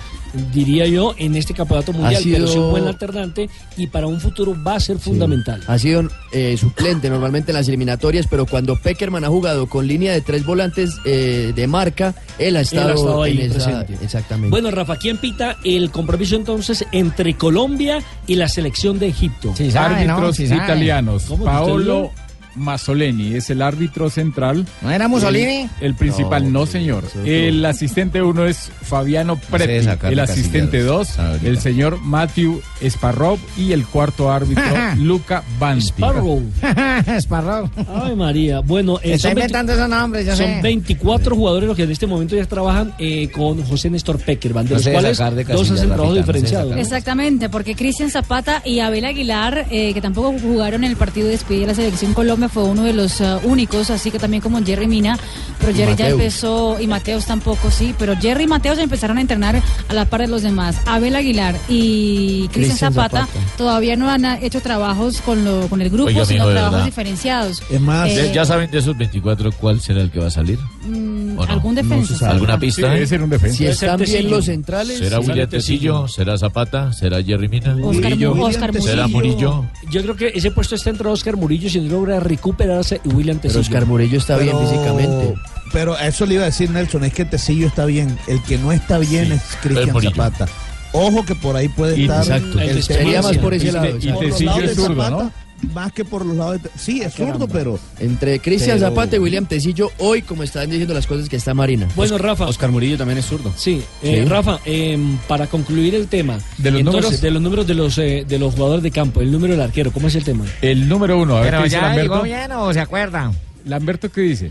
diría 0.52 0.86
yo, 0.86 1.14
en 1.18 1.36
este 1.36 1.54
campeonato 1.54 1.92
mundial, 1.92 2.22
pero 2.24 2.46
sido- 2.48 2.64
un 2.66 2.70
buen 2.72 2.86
alternante 2.86 3.48
y 3.76 3.86
para 3.86 4.06
un 4.06 4.20
futuro 4.20 4.56
va 4.66 4.76
a 4.76 4.80
ser 4.80 4.98
fundamental. 4.98 5.62
Ha 5.66 5.78
sido 5.78 6.02
eh, 6.32 6.56
suplente 6.56 7.08
normalmente 7.10 7.50
en 7.52 7.56
las 7.56 7.68
eliminatorias, 7.68 8.26
pero 8.28 8.46
cuando 8.46 8.76
Peckerman 8.76 9.21
ha 9.24 9.28
jugado 9.28 9.66
con 9.66 9.86
línea 9.86 10.12
de 10.12 10.20
tres 10.20 10.44
volantes 10.44 10.96
eh, 11.04 11.52
de 11.54 11.66
marca, 11.66 12.14
él 12.38 12.56
ha 12.56 12.60
estado, 12.60 12.86
Él 12.86 12.92
ha 12.92 12.94
estado 12.94 13.22
ahí 13.22 13.40
en 13.40 13.50
esa- 13.52 13.64
presente. 13.84 14.04
Exactamente. 14.04 14.50
Bueno, 14.50 14.70
Rafa, 14.70 14.96
¿quién 14.96 15.18
pita 15.18 15.56
el 15.64 15.90
compromiso 15.90 16.36
entonces 16.36 16.84
entre 16.92 17.34
Colombia 17.34 18.02
y 18.26 18.34
la 18.36 18.48
selección 18.48 18.98
de 18.98 19.08
Egipto? 19.08 19.54
Árbitros 19.74 20.40
italianos. 20.40 21.24
¿Cómo? 21.28 21.44
Paolo 21.44 22.10
Mazzoleni 22.54 23.34
es 23.34 23.50
el 23.50 23.62
árbitro 23.62 24.10
central. 24.10 24.66
¿No 24.82 24.90
era 24.90 25.08
Mussolini? 25.08 25.68
El, 25.80 25.86
el 25.88 25.94
principal, 25.94 26.52
no, 26.52 26.66
señor. 26.66 27.04
El 27.24 27.64
asistente 27.64 28.22
uno 28.22 28.46
es 28.46 28.70
Fabiano 28.82 29.36
Preti. 29.36 29.88
El 30.08 30.18
asistente 30.20 30.82
dos, 30.82 31.18
ahorita. 31.18 31.46
el 31.48 31.58
señor 31.58 32.00
Matthew 32.00 32.60
Sparrow. 32.82 33.38
Y 33.56 33.72
el 33.72 33.86
cuarto 33.86 34.30
árbitro, 34.30 34.64
Luca 34.98 35.42
Banti. 35.58 35.86
Sparrow. 35.86 36.42
Sparrow. 37.20 37.70
Ay, 37.88 38.16
María. 38.16 38.60
Bueno, 38.60 38.98
eh, 39.02 39.10
20 39.10 39.28
inventando 39.30 39.72
esos 39.72 39.88
nombres, 39.88 40.26
yo 40.26 40.36
Son 40.36 40.46
sé. 40.46 40.60
24 40.62 41.36
jugadores 41.36 41.66
los 41.68 41.76
que 41.76 41.84
en 41.84 41.90
este 41.90 42.06
momento 42.06 42.36
ya 42.36 42.44
trabajan 42.46 42.94
eh, 42.98 43.30
con 43.30 43.62
José 43.64 43.90
Néstor 43.90 44.18
Peckerman, 44.18 44.64
de 44.64 44.70
No 44.70 44.76
los 44.76 44.84
sé 44.84 44.92
cuales 44.92 45.18
de 45.18 45.44
dos 45.44 45.70
hacen 45.70 45.88
trabajo 45.88 45.88
Rafita, 45.88 45.96
no 45.96 46.12
sé 46.12 46.18
diferenciado. 46.18 46.74
Exactamente, 46.76 47.48
porque 47.48 47.74
Cristian 47.74 48.10
Zapata 48.10 48.62
y 48.64 48.80
Abel 48.80 49.04
Aguilar, 49.04 49.66
eh, 49.70 49.92
que 49.94 50.00
tampoco 50.00 50.34
jugaron 50.40 50.84
en 50.84 50.90
el 50.90 50.96
partido 50.96 51.26
de 51.26 51.32
despedida 51.32 51.62
de 51.62 51.66
la 51.68 51.74
selección 51.74 52.14
Colombia, 52.14 52.41
fue 52.48 52.64
uno 52.64 52.82
de 52.84 52.92
los 52.92 53.20
eh, 53.20 53.36
únicos, 53.44 53.90
así 53.90 54.10
que 54.10 54.18
también 54.18 54.42
como 54.42 54.62
Jerry 54.64 54.86
Mina, 54.86 55.18
pero 55.58 55.72
Y 55.72 55.74
Jerry 55.74 55.96
ya 55.96 56.08
empezó, 56.08 56.80
y 56.80 56.86
Mateos 56.86 57.26
tampoco, 57.26 57.70
sí, 57.70 57.94
pero 57.98 58.16
Jerry 58.16 58.44
y 58.44 58.46
Mateos 58.46 58.78
empezaron 58.78 59.18
a 59.18 59.20
entrenar 59.20 59.60
a 59.88 59.94
la 59.94 60.04
par 60.06 60.20
de 60.22 60.28
los 60.28 60.42
demás. 60.42 60.76
Abel 60.86 61.14
Aguilar 61.16 61.54
y 61.68 62.48
Cristian 62.48 62.76
Zapata, 62.92 63.26
Zapata. 63.26 63.38
todavía 63.56 63.96
no 63.96 64.08
han 64.10 64.24
hecho 64.42 64.60
trabajos 64.60 65.20
con, 65.20 65.44
lo, 65.44 65.68
con 65.68 65.80
el 65.82 65.90
grupo, 65.90 66.08
Oiga, 66.08 66.24
sino 66.24 66.42
amigo, 66.42 66.52
trabajos 66.54 66.72
verdad. 66.74 66.86
diferenciados. 66.86 67.62
Es 67.70 67.80
más, 67.80 68.08
Eh, 68.10 68.30
¿Ya, 68.34 68.44
saben 68.44 68.70
de 68.70 68.78
esos 68.78 68.96
24 68.96 69.52
cuál 69.52 69.80
será 69.80 70.00
el 70.00 70.10
que 70.10 70.18
va 70.20 70.26
a 70.26 70.30
salir? 70.30 70.58
mm. 70.86 71.22
¿Algún 71.48 71.74
defensa? 71.74 72.30
¿Alguna 72.30 72.54
Sí, 72.54 72.60
pista? 72.60 72.88
debe 72.90 73.06
ser 73.06 73.22
un 73.22 73.30
defensa. 73.30 73.56
si 73.56 73.66
están 73.66 73.98
bien 74.00 74.30
los 74.30 74.44
centrales, 74.44 74.98
¿Será 74.98 75.20
Sí, 75.20 75.28
William 75.28 75.48
Tecillo. 75.48 76.08
¿Será 76.08 76.38
Zapata? 76.38 76.92
¿Será 76.92 77.22
Jerry 77.22 77.48
Mina? 77.48 77.74
Oscar, 77.82 78.10
Murillo? 78.10 78.34
Mu- 78.34 78.44
Oscar 78.46 78.70
William 78.70 78.84
¿Será 78.90 79.08
Murillo. 79.08 79.52
Murillo? 79.54 79.90
Yo 79.90 80.02
creo 80.02 80.16
que 80.16 80.32
ese 80.34 80.50
puesto 80.50 80.74
está 80.74 80.90
entre 80.90 81.08
Oscar 81.08 81.36
Murillo 81.36 81.68
si 81.68 81.80
no 81.80 81.90
logra 81.92 82.20
recuperarse 82.36 83.00
y 83.04 83.08
William 83.08 83.38
pero 83.38 83.54
Tecillo. 83.54 83.60
Oscar 83.60 83.86
Murillo 83.86 84.18
está 84.18 84.36
bien 84.36 84.56
pero- 84.56 84.68
físicamente. 84.70 85.34
Pero 85.72 85.98
eso 85.98 86.26
le 86.26 86.34
iba 86.34 86.42
a 86.42 86.46
decir 86.46 86.70
Nelson, 86.70 87.04
es 87.04 87.14
que 87.14 87.24
Tecillo 87.24 87.66
está 87.66 87.86
bien. 87.86 88.18
El 88.26 88.42
que 88.42 88.58
no 88.58 88.72
está 88.72 88.98
bien 88.98 89.32
es 89.32 89.42
Cristian. 89.62 90.00
Zapata. 90.02 90.46
Ojo 90.92 91.24
que 91.24 91.34
por 91.34 91.56
ahí 91.56 91.68
puede 91.68 91.98
Y- 91.98 92.02
estar. 92.02 92.22
exacto. 92.22 92.60
El 92.60 92.82
sería 92.82 93.22
más 93.22 93.38
por 93.38 93.54
ese 93.54 93.68
Y- 93.68 93.70
lado. 93.70 93.86
y 93.98 94.08
los 94.08 94.20
Tecillo 94.20 94.62
es 94.62 94.74
zurdo, 94.76 95.08
¿no? 95.10 95.32
Más 95.72 95.92
que 95.92 96.04
por 96.04 96.26
los 96.26 96.36
lados 96.36 96.62
de. 96.62 96.70
Sí, 96.76 97.00
es 97.02 97.14
zurdo, 97.14 97.46
pero. 97.48 97.78
Entre 98.00 98.40
Cristian 98.40 98.78
Pero- 98.78 98.90
Zapata 98.90 99.16
y 99.16 99.18
William 99.20 99.46
Tecillo, 99.46 99.90
hoy, 99.98 100.22
como 100.22 100.42
están 100.42 100.68
diciendo 100.68 100.92
las 100.92 101.06
cosas, 101.06 101.28
que 101.28 101.36
está 101.36 101.54
Marina. 101.54 101.88
Bueno, 101.94 102.18
Rafa. 102.18 102.46
Oscar 102.46 102.70
Murillo 102.70 102.98
también 102.98 103.18
es 103.18 103.26
zurdo. 103.26 103.52
Sí, 103.56 103.82
eh, 104.02 104.22
Sí. 104.22 104.28
Rafa, 104.28 104.58
em, 104.64 105.16
para 105.28 105.46
concluir 105.46 105.94
el 105.94 106.08
tema, 106.08 106.38
¿De 106.58 106.70
los 106.72 106.80
entonces, 106.80 107.02
números? 107.04 107.20
de 107.20 107.30
los 107.30 107.42
números 107.42 107.66
de 107.66 107.74
los 107.74 107.98
eh, 107.98 108.24
de 108.28 108.38
los 108.38 108.54
jugadores 108.54 108.82
de 108.82 108.90
campo, 108.90 109.20
el 109.20 109.30
número 109.30 109.52
del 109.54 109.62
arquero, 109.62 109.92
¿cómo 109.92 110.08
es 110.08 110.14
el 110.16 110.24
tema? 110.24 110.44
El 110.60 110.88
número 110.88 111.18
uno. 111.18 111.36
A 111.36 111.40
ver 111.40 111.50
qué 111.50 111.50
Pero 111.52 111.64
dice 111.64 111.76
ya 111.76 111.94
llegó 111.94 112.16
Lamberto. 112.16 112.22
bien 112.24 112.52
o 112.52 112.72
se 112.72 112.80
acuerda. 112.80 113.32
Lamberto, 113.64 114.10
¿qué 114.10 114.20
dice? 114.22 114.50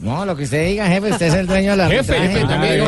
No, 0.00 0.24
lo 0.24 0.36
que 0.36 0.44
usted 0.44 0.64
diga, 0.68 0.86
jefe, 0.86 1.10
usted 1.10 1.26
es 1.26 1.34
el 1.34 1.46
dueño 1.48 1.76
del 1.76 1.88
Jefe, 1.90 2.12
arbitraje. 2.14 2.28
jefe, 2.28 2.44
Ah, 2.44 2.48
también. 2.48 2.82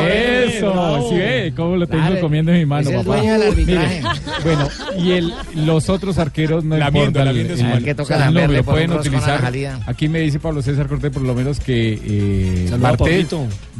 Eso, 0.55 1.09
sí 1.09 1.15
ve, 1.17 1.53
cómo 1.55 1.75
lo 1.75 1.85
tengo 1.87 2.03
Dale, 2.03 2.19
comiendo 2.21 2.51
en 2.53 2.59
mi 2.59 2.65
mano, 2.65 2.81
es 2.89 2.95
el 2.95 3.03
papá. 3.03 3.17
dueño 3.17 3.33
del 3.39 3.47
arbitraje. 3.49 4.01
Mire, 4.01 4.09
bueno, 4.43 4.69
y 4.97 5.11
el, 5.11 5.33
los 5.65 5.89
otros 5.89 6.17
arqueros 6.17 6.63
no 6.63 6.77
Lamiendo, 6.77 7.19
importa 7.19 7.29
el- 7.77 7.83
que 7.83 7.95
toca 7.95 8.25
nombre, 8.31 8.47
por 8.47 8.57
un 8.59 8.63
pueden 8.65 8.89
la 8.91 8.95
utilizar. 8.97 9.51
Aquí 9.87 10.07
me 10.07 10.19
dice 10.21 10.39
Pablo 10.39 10.61
César 10.61 10.87
Cortés 10.87 11.11
por 11.11 11.21
lo 11.23 11.35
menos 11.35 11.59
que 11.59 11.99
eh, 12.01 12.69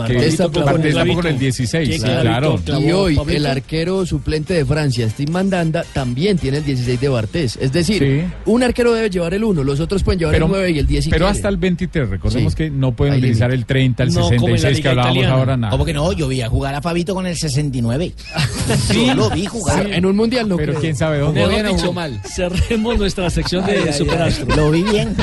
que 0.08 0.28
está 0.28 0.50
con 0.50 1.28
el 1.28 1.40
16, 1.40 1.88
Qué 1.90 1.96
sí, 1.96 2.02
clavito 2.02 2.58
claro. 2.66 2.82
Y 2.82 2.92
hoy 2.92 3.20
el 3.30 3.46
arquero 3.46 4.06
suplente 4.06 4.54
de 4.54 4.66
Francia, 4.66 5.10
Steve 5.10 5.32
Mandanda, 5.32 5.84
también 5.94 6.38
tiene 6.38 6.58
el 6.58 6.66
16 6.66 7.00
de 7.00 7.08
Bartés. 7.10 7.58
Es 7.62 7.72
decir, 7.72 8.00
Sí. 8.02 8.34
un 8.46 8.64
arquero 8.64 8.94
debe 8.94 9.10
llevar 9.10 9.34
el 9.34 9.44
1, 9.44 9.64
los 9.64 9.80
otros 9.80 10.04
pueden 10.04 10.20
llevar 10.20 10.34
Pero, 10.34 10.46
el 10.48 10.52
9 10.52 10.72
y 10.72 10.80
el 10.80 10.88
10 10.88 11.04
si 11.06 11.10
pero 11.10 11.26
quiere. 11.26 11.38
hasta 11.38 11.50
el 11.50 11.58
23, 11.58 12.10
recordemos 12.10 12.54
Sí. 12.54 12.58
que 12.58 12.70
no 12.70 12.94
pueden 12.94 13.21
utilizar 13.22 13.50
límite. 13.50 13.62
el 13.62 13.66
30, 13.66 14.04
el 14.04 14.14
No, 14.14 14.22
como 14.22 14.32
en 14.32 14.32
la 14.34 14.40
66 14.60 14.82
que 14.82 14.90
hablábamos 14.90 15.16
italiana. 15.18 15.36
ahora, 15.40 15.58
nada. 15.58 15.72
¿Cómo 15.72 15.86
que 15.86 15.94
no? 15.94 16.12
Yo 16.14 16.28
vi 16.28 16.42
a 16.42 16.50
jugar 16.50 16.76
a 16.76 16.82
Fabito 16.82 17.14
con 17.14 17.26
el 17.28 17.38
69. 17.38 18.14
Yo 18.94 19.14
lo 19.16 19.30
vi 19.30 19.46
jugar. 19.46 19.88
En 19.92 20.06
un 20.06 20.16
mundial 20.16 20.48
no 20.50 20.58
Pero 20.58 20.74
creo. 20.74 20.82
quién 20.82 20.96
sabe 20.96 21.20
dónde. 21.20 21.48
Bien 21.48 21.66
dicho, 21.68 21.94
mal? 21.94 22.22
Cerremos 22.26 22.98
nuestra 22.98 23.30
sección 23.30 23.66
de 23.66 23.74
Ay, 23.74 23.84
ay, 23.88 23.94
Superastro. 23.94 24.56
Lo 24.56 24.72
vi 24.72 24.84
bien. 24.84 25.16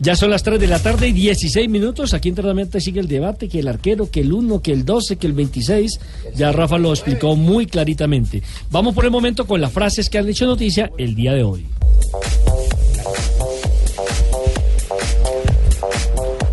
Ya 0.00 0.16
son 0.16 0.28
las 0.30 0.42
3 0.42 0.60
de 0.60 0.66
la 0.66 0.80
tarde 0.80 1.08
y 1.08 1.12
16 1.12 1.68
minutos. 1.70 2.12
Aquí 2.12 2.28
internamente 2.28 2.80
sigue 2.80 3.00
el 3.00 3.08
debate, 3.08 3.48
que 3.48 3.60
el 3.60 3.68
arquero, 3.68 4.10
que 4.10 4.20
el 4.20 4.32
1, 4.32 4.60
que 4.60 4.72
el 4.72 4.84
12, 4.84 5.16
que 5.16 5.26
el 5.26 5.32
26. 5.32 6.00
Ya 6.36 6.52
Rafa 6.52 6.76
lo 6.78 6.90
explicó 6.90 7.36
muy 7.36 7.66
claritamente. 7.66 8.42
Vamos 8.70 8.94
por 8.94 9.04
el 9.04 9.10
momento 9.10 9.46
con 9.46 9.60
las 9.60 9.72
frases 9.72 10.10
que 10.10 10.18
han 10.18 10.28
hecho 10.28 10.46
noticia 10.46 10.90
el 10.98 11.14
día 11.14 11.32
de 11.32 11.44
hoy. 11.44 11.64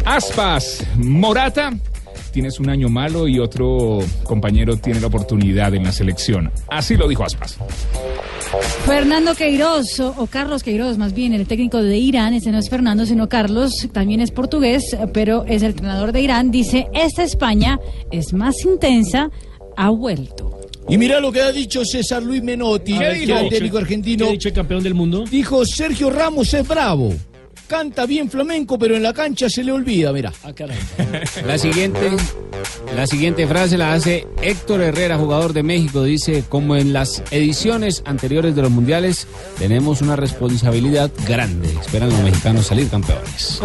Aspas, 0.06 0.86
Morata, 0.98 1.72
tienes 2.32 2.60
un 2.60 2.70
año 2.70 2.90
malo 2.90 3.28
y 3.28 3.40
otro 3.40 4.00
compañero 4.24 4.78
tiene 4.78 5.00
la 5.00 5.08
oportunidad 5.08 5.74
en 5.76 5.84
la 5.84 5.92
selección. 5.92 6.52
Así 6.70 6.98
lo 6.98 7.08
dijo 7.08 7.24
Aspas. 7.24 7.58
Fernando 8.86 9.36
Queiroz, 9.36 10.00
o, 10.00 10.14
o 10.18 10.28
Carlos 10.28 10.64
Queiroz, 10.64 10.98
más 10.98 11.14
bien, 11.14 11.34
el 11.34 11.48
técnico 11.48 11.82
de 11.82 11.98
Irán, 11.98 12.34
ese 12.34 12.52
no 12.52 12.58
es 12.58 12.70
Fernando, 12.70 13.06
sino 13.06 13.30
Carlos, 13.30 13.88
también 13.94 14.20
es 14.20 14.32
portugués, 14.32 14.98
pero 15.14 15.46
es 15.46 15.62
el 15.62 15.72
entrenador 15.72 16.12
de 16.12 16.22
Irán, 16.22 16.52
dice, 16.52 16.88
esta 16.94 17.24
España 17.24 17.80
es 18.12 18.34
más 18.34 18.66
intensa, 18.66 19.30
ha 19.78 19.90
vuelto. 19.90 20.60
Y 20.90 20.98
mira 20.98 21.20
lo 21.20 21.32
que 21.32 21.42
ha 21.42 21.52
dicho 21.52 21.86
César 21.86 22.24
Luis 22.24 22.44
Menotti, 22.44 22.94
el 22.94 23.50
técnico 23.50 23.78
argentino. 23.78 24.26
¿Qué 24.26 24.30
ha 24.30 24.34
dicho 24.34 24.48
el 24.50 24.54
campeón 24.56 24.84
del 24.84 24.96
mundo? 24.96 25.24
Dijo 25.30 25.64
Sergio 25.66 26.10
Ramos 26.10 26.54
es 26.54 26.68
bravo. 26.68 27.14
Canta 27.72 28.06
bien 28.06 28.30
flamenco, 28.30 28.78
pero 28.78 28.98
en 28.98 29.04
la 29.04 29.14
cancha 29.14 29.50
se 29.50 29.64
le 29.64 29.72
olvida, 29.72 30.12
mira. 30.12 30.34
Ah. 30.44 30.52
La 31.46 31.58
siguiente, 31.58 32.12
la 32.98 33.08
siguiente 33.08 33.48
frase 33.48 33.78
la 33.78 33.94
hace 33.94 34.28
Héctor 34.42 34.82
Herrera, 34.82 35.18
jugador 35.18 35.54
de 35.54 35.64
México. 35.64 36.04
Dice, 36.04 36.44
como 36.50 36.76
en 36.76 36.92
las 36.92 37.24
ediciones 37.32 38.04
anteriores 38.06 38.58
de 38.58 38.62
los 38.62 38.72
mundiales, 38.72 39.26
tenemos 39.58 40.02
una 40.02 40.18
responsabilidad 40.18 41.12
grande. 41.26 41.70
Esperan 41.80 42.10
los 42.10 42.20
mexicanos 42.20 42.68
salir 42.68 42.90
campeones. 42.90 43.62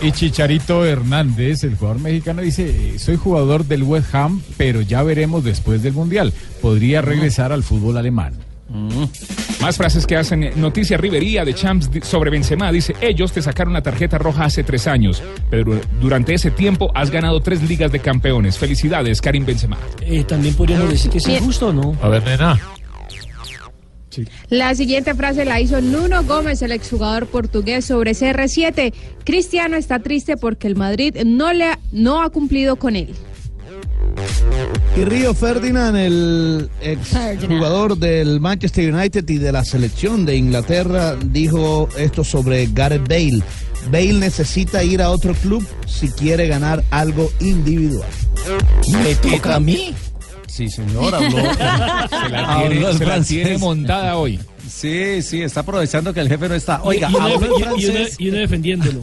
Y 0.00 0.12
Chicharito 0.12 0.86
Hernández, 0.86 1.62
el 1.64 1.76
jugador 1.76 2.00
mexicano, 2.00 2.40
dice, 2.40 2.98
soy 2.98 3.16
jugador 3.16 3.66
del 3.66 3.82
West 3.82 4.14
Ham, 4.14 4.40
pero 4.56 4.80
ya 4.80 5.02
veremos 5.02 5.44
después 5.44 5.82
del 5.82 5.92
Mundial. 5.92 6.32
Podría 6.62 7.02
regresar 7.02 7.52
al 7.52 7.64
fútbol 7.64 7.98
alemán. 7.98 8.49
Más 9.60 9.76
frases 9.76 10.06
que 10.06 10.16
hacen 10.16 10.44
eh, 10.44 10.52
noticia 10.56 10.96
Rivería 10.96 11.44
de 11.44 11.54
Champs 11.54 11.90
sobre 12.02 12.30
Benzema. 12.30 12.70
Dice, 12.70 12.94
ellos 13.00 13.32
te 13.32 13.42
sacaron 13.42 13.72
la 13.72 13.82
tarjeta 13.82 14.16
roja 14.16 14.44
hace 14.44 14.62
tres 14.62 14.86
años, 14.86 15.22
pero 15.50 15.80
durante 16.00 16.34
ese 16.34 16.50
tiempo 16.50 16.90
has 16.94 17.10
ganado 17.10 17.40
tres 17.40 17.62
ligas 17.68 17.90
de 17.92 17.98
campeones. 17.98 18.58
Felicidades, 18.58 19.20
Karim 19.20 19.44
Benzema. 19.44 19.76
Eh, 20.00 20.24
También 20.24 20.54
podríamos 20.54 20.88
decir 20.88 21.10
que 21.10 21.18
es 21.18 21.28
injusto 21.28 21.68
o 21.68 21.72
no. 21.72 21.96
A 22.00 22.08
ver, 22.08 22.24
nena. 22.24 22.58
La 24.48 24.74
siguiente 24.74 25.14
frase 25.14 25.44
la 25.44 25.60
hizo 25.60 25.80
Nuno 25.80 26.24
Gómez, 26.24 26.62
el 26.62 26.72
exjugador 26.72 27.26
portugués, 27.26 27.84
sobre 27.84 28.12
CR7. 28.12 28.92
Cristiano 29.24 29.76
está 29.76 30.00
triste 30.00 30.36
porque 30.36 30.66
el 30.66 30.76
Madrid 30.76 31.16
no, 31.24 31.52
le 31.52 31.64
ha, 31.64 31.78
no 31.92 32.22
ha 32.22 32.30
cumplido 32.30 32.76
con 32.76 32.96
él. 32.96 33.14
Y 34.96 35.04
Río 35.04 35.34
Ferdinand, 35.34 35.96
el 35.96 36.68
ex 36.82 37.10
jugador 37.46 37.96
del 37.96 38.40
Manchester 38.40 38.92
United 38.92 39.28
y 39.28 39.38
de 39.38 39.52
la 39.52 39.64
selección 39.64 40.26
de 40.26 40.36
Inglaterra, 40.36 41.16
dijo 41.24 41.88
esto 41.96 42.24
sobre 42.24 42.66
Gareth 42.72 43.08
Bale. 43.08 43.42
Bale 43.90 44.12
necesita 44.14 44.82
ir 44.84 45.00
a 45.00 45.10
otro 45.10 45.32
club 45.34 45.66
si 45.86 46.08
quiere 46.10 46.48
ganar 46.48 46.82
algo 46.90 47.30
individual. 47.40 48.08
¿Me 49.02 49.14
toca 49.14 49.56
a 49.56 49.60
mí? 49.60 49.94
Sí, 50.46 50.68
señor, 50.68 51.14
habló. 51.14 51.30
Se 51.30 52.28
la 52.28 52.58
tiene, 52.68 52.94
se 52.94 53.06
la 53.06 53.22
tiene 53.22 53.58
montada 53.58 54.16
hoy. 54.16 54.38
Sí, 54.68 55.22
sí, 55.22 55.40
está 55.42 55.60
aprovechando 55.60 56.12
que 56.12 56.20
el 56.20 56.28
jefe 56.28 56.48
no 56.48 56.54
está. 56.54 56.82
Oiga, 56.82 57.08
y, 57.10 57.14
uno, 57.14 57.24
habló 57.26 57.56
el 57.74 57.80
y- 57.80 57.84
y 57.84 57.88
uno- 57.88 57.98
y 58.18 58.28
uno 58.28 58.38
defendiéndolo 58.38 59.00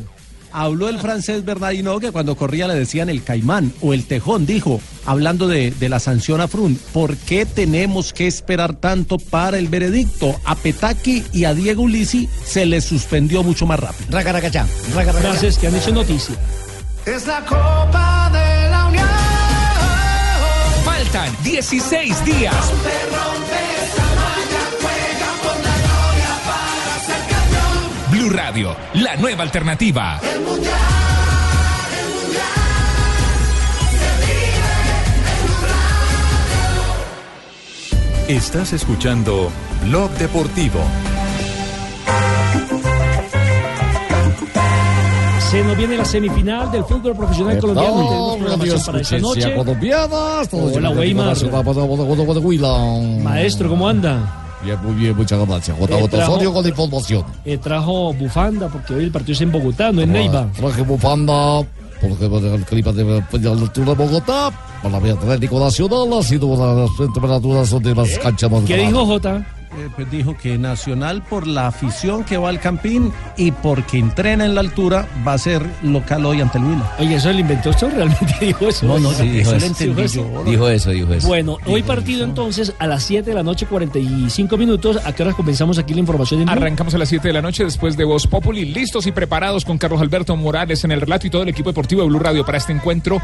habló 0.52 0.90
el 0.90 1.00
francés 1.00 1.46
Bernardino 1.46 2.00
que 2.00 2.12
cuando 2.12 2.36
corría 2.36 2.68
le 2.68 2.76
decían 2.76 3.10
el 3.10 3.24
caimán 3.24 3.74
o 3.82 3.94
el 3.94 4.06
tejón, 4.06 4.46
dijo, 4.46 4.82
hablando 5.06 5.48
de, 5.48 5.72
de 5.72 5.90
la 5.90 6.00
sanción 6.00 6.42
a 6.42 6.48
Frun, 6.48 6.80
¿por 6.94 7.18
qué 7.18 7.46
tenemos 7.46 8.14
que 8.14 8.28
esperar 8.28 8.76
tanto 8.76 9.18
para 9.18 9.58
el 9.58 9.68
veredicto? 9.68 10.40
A 10.46 10.56
Petaki 10.56 11.24
y 11.34 11.46
a 11.46 11.54
Diego 11.54 11.84
Ulisi 11.84 12.30
se 12.46 12.66
les 12.66 12.86
suspendió 12.86 13.44
mucho 13.44 13.66
más 13.66 13.80
rápido. 13.80 14.10
Raga, 14.12 15.14
Francés, 15.14 15.58
que 15.58 15.68
han 15.68 15.76
hecho 15.76 15.92
noticia. 15.92 16.36
Es 17.06 17.26
la 17.26 17.44
Copa 17.46 18.30
de 18.34 18.70
la 18.70 18.86
Unión. 18.88 19.08
Faltan 20.84 21.36
16 21.44 22.26
días. 22.26 22.54
Rompe, 22.54 22.90
rompe. 23.12 23.67
Blue 28.28 28.36
Radio, 28.36 28.76
la 28.96 29.16
nueva 29.16 29.44
alternativa. 29.44 30.20
Estás 38.28 38.74
escuchando 38.74 39.50
Blog 39.86 40.12
Deportivo. 40.12 40.80
Se 45.50 45.64
nos 45.64 45.78
viene 45.78 45.96
la 45.98 46.04
semifinal 46.06 46.70
del 46.72 46.84
fútbol 46.84 47.16
profesional 47.16 47.58
colombiano. 47.60 47.94
Tenemos 48.10 48.38
programación 48.38 48.84
para 48.86 49.00
esta 49.02 49.20
noche. 49.20 49.42
Hola, 50.76 50.90
Weimar. 50.90 51.28
Maestro, 53.24 53.70
¿cómo 53.70 53.88
anda? 53.88 54.47
Bien, 54.64 54.78
muy 54.84 54.94
bien, 54.96 55.16
muchas 55.16 55.46
gracias. 55.48 55.78
J. 55.78 55.94
J. 56.00 56.08
trajo- 56.10 56.32
Osorio 56.34 56.54
con 56.54 56.64
la 56.64 56.70
información. 56.70 57.24
Eh, 57.46 57.58
trajo 57.58 58.14
bufanda 58.14 58.68
porque 58.68 58.94
hoy 58.96 59.04
el 59.06 59.12
partido 59.12 59.34
es 59.34 59.42
en 59.42 59.52
Bogotá, 59.52 59.92
no 59.92 60.02
en 60.02 60.12
Neiva. 60.12 60.48
Traje 60.56 60.82
bufanda 60.82 61.64
porque 62.02 62.28
por 62.28 62.44
el 62.44 62.64
clima 62.66 62.92
de, 62.92 63.04
la 63.42 63.52
altura 63.52 63.96
de 63.96 64.06
Bogotá, 64.06 64.52
para 64.84 64.98
el 65.00 65.12
Atlético 65.18 65.60
Nacional, 65.60 66.08
ha 66.20 66.24
sido 66.24 66.48
una 66.48 66.74
de 66.76 66.82
las 66.82 67.14
temperaturas 67.14 67.84
de 67.84 67.96
las 67.96 68.20
canchas 68.20 68.52
más 68.52 68.64
¿Qué 68.64 68.78
dijo 68.78 69.06
Jota? 69.06 69.46
Eh, 69.76 69.90
pues 69.96 70.10
dijo 70.10 70.36
que 70.38 70.58
Nacional 70.58 71.24
por 71.24 71.46
la 71.46 71.68
afición 71.68 72.24
que 72.24 72.38
va 72.38 72.50
al 72.50 72.60
Campín 72.60 73.12
y 73.36 73.52
porque 73.52 73.98
entrena 73.98 74.46
en 74.46 74.56
la 74.56 74.62
altura 74.62 75.08
va 75.28 75.34
a 75.34 75.38
ser 75.38 75.62
local 75.84 76.26
hoy 76.26 76.40
ante 76.40 76.58
el 76.58 76.64
Huila. 76.64 76.96
Oye, 77.00 77.16
¿eso 77.16 77.32
lo 77.34 77.40
inventó 77.40 77.72
usted 77.72 77.94
realmente 77.94 78.38
dijo 78.46 78.68
eso? 78.68 78.88
No, 78.88 78.98
no, 78.98 79.12
sí, 79.12 79.28
dijo 79.28 79.54
eso 79.54 79.84
Dijo 79.84 80.06
yo. 80.06 80.44
Dijo 80.46 80.70
eso, 80.70 80.90
dijo 80.92 81.14
eso. 81.14 81.28
Bueno, 81.28 81.58
hoy 81.66 81.84
partido 81.84 82.24
entonces 82.24 82.74
a 82.80 82.88
las 82.88 83.04
7 83.04 83.30
de 83.30 83.36
la 83.36 83.44
noche, 83.44 83.66
45 83.66 84.58
minutos. 84.58 85.00
¿A 85.06 85.14
qué 85.14 85.24
horas 85.24 85.36
comenzamos 85.36 85.78
aquí 85.78 85.94
la 85.94 86.00
información? 86.00 86.42
En? 86.42 86.50
Arrancamos 86.50 86.96
a 86.96 86.98
las 86.98 87.10
7 87.10 87.28
de 87.28 87.34
la 87.34 87.42
noche 87.42 87.64
después 87.64 87.98
de 87.98 88.06
Voz 88.06 88.26
Populi, 88.26 88.66
listos 88.66 89.06
y 89.06 89.12
preparados 89.12 89.66
con 89.66 89.78
Carlos 89.78 90.02
Alberto 90.02 90.36
Morales 90.38 90.84
en 90.86 90.92
el 90.92 91.02
relato 91.02 91.28
y 91.28 91.30
todo 91.30 91.44
el 91.44 91.50
equipo 91.50 91.70
deportivo 91.70 92.02
de 92.02 92.08
Blue 92.08 92.20
Radio 92.20 92.46
para 92.46 92.58
este 92.58 92.72
encuentro 92.72 93.22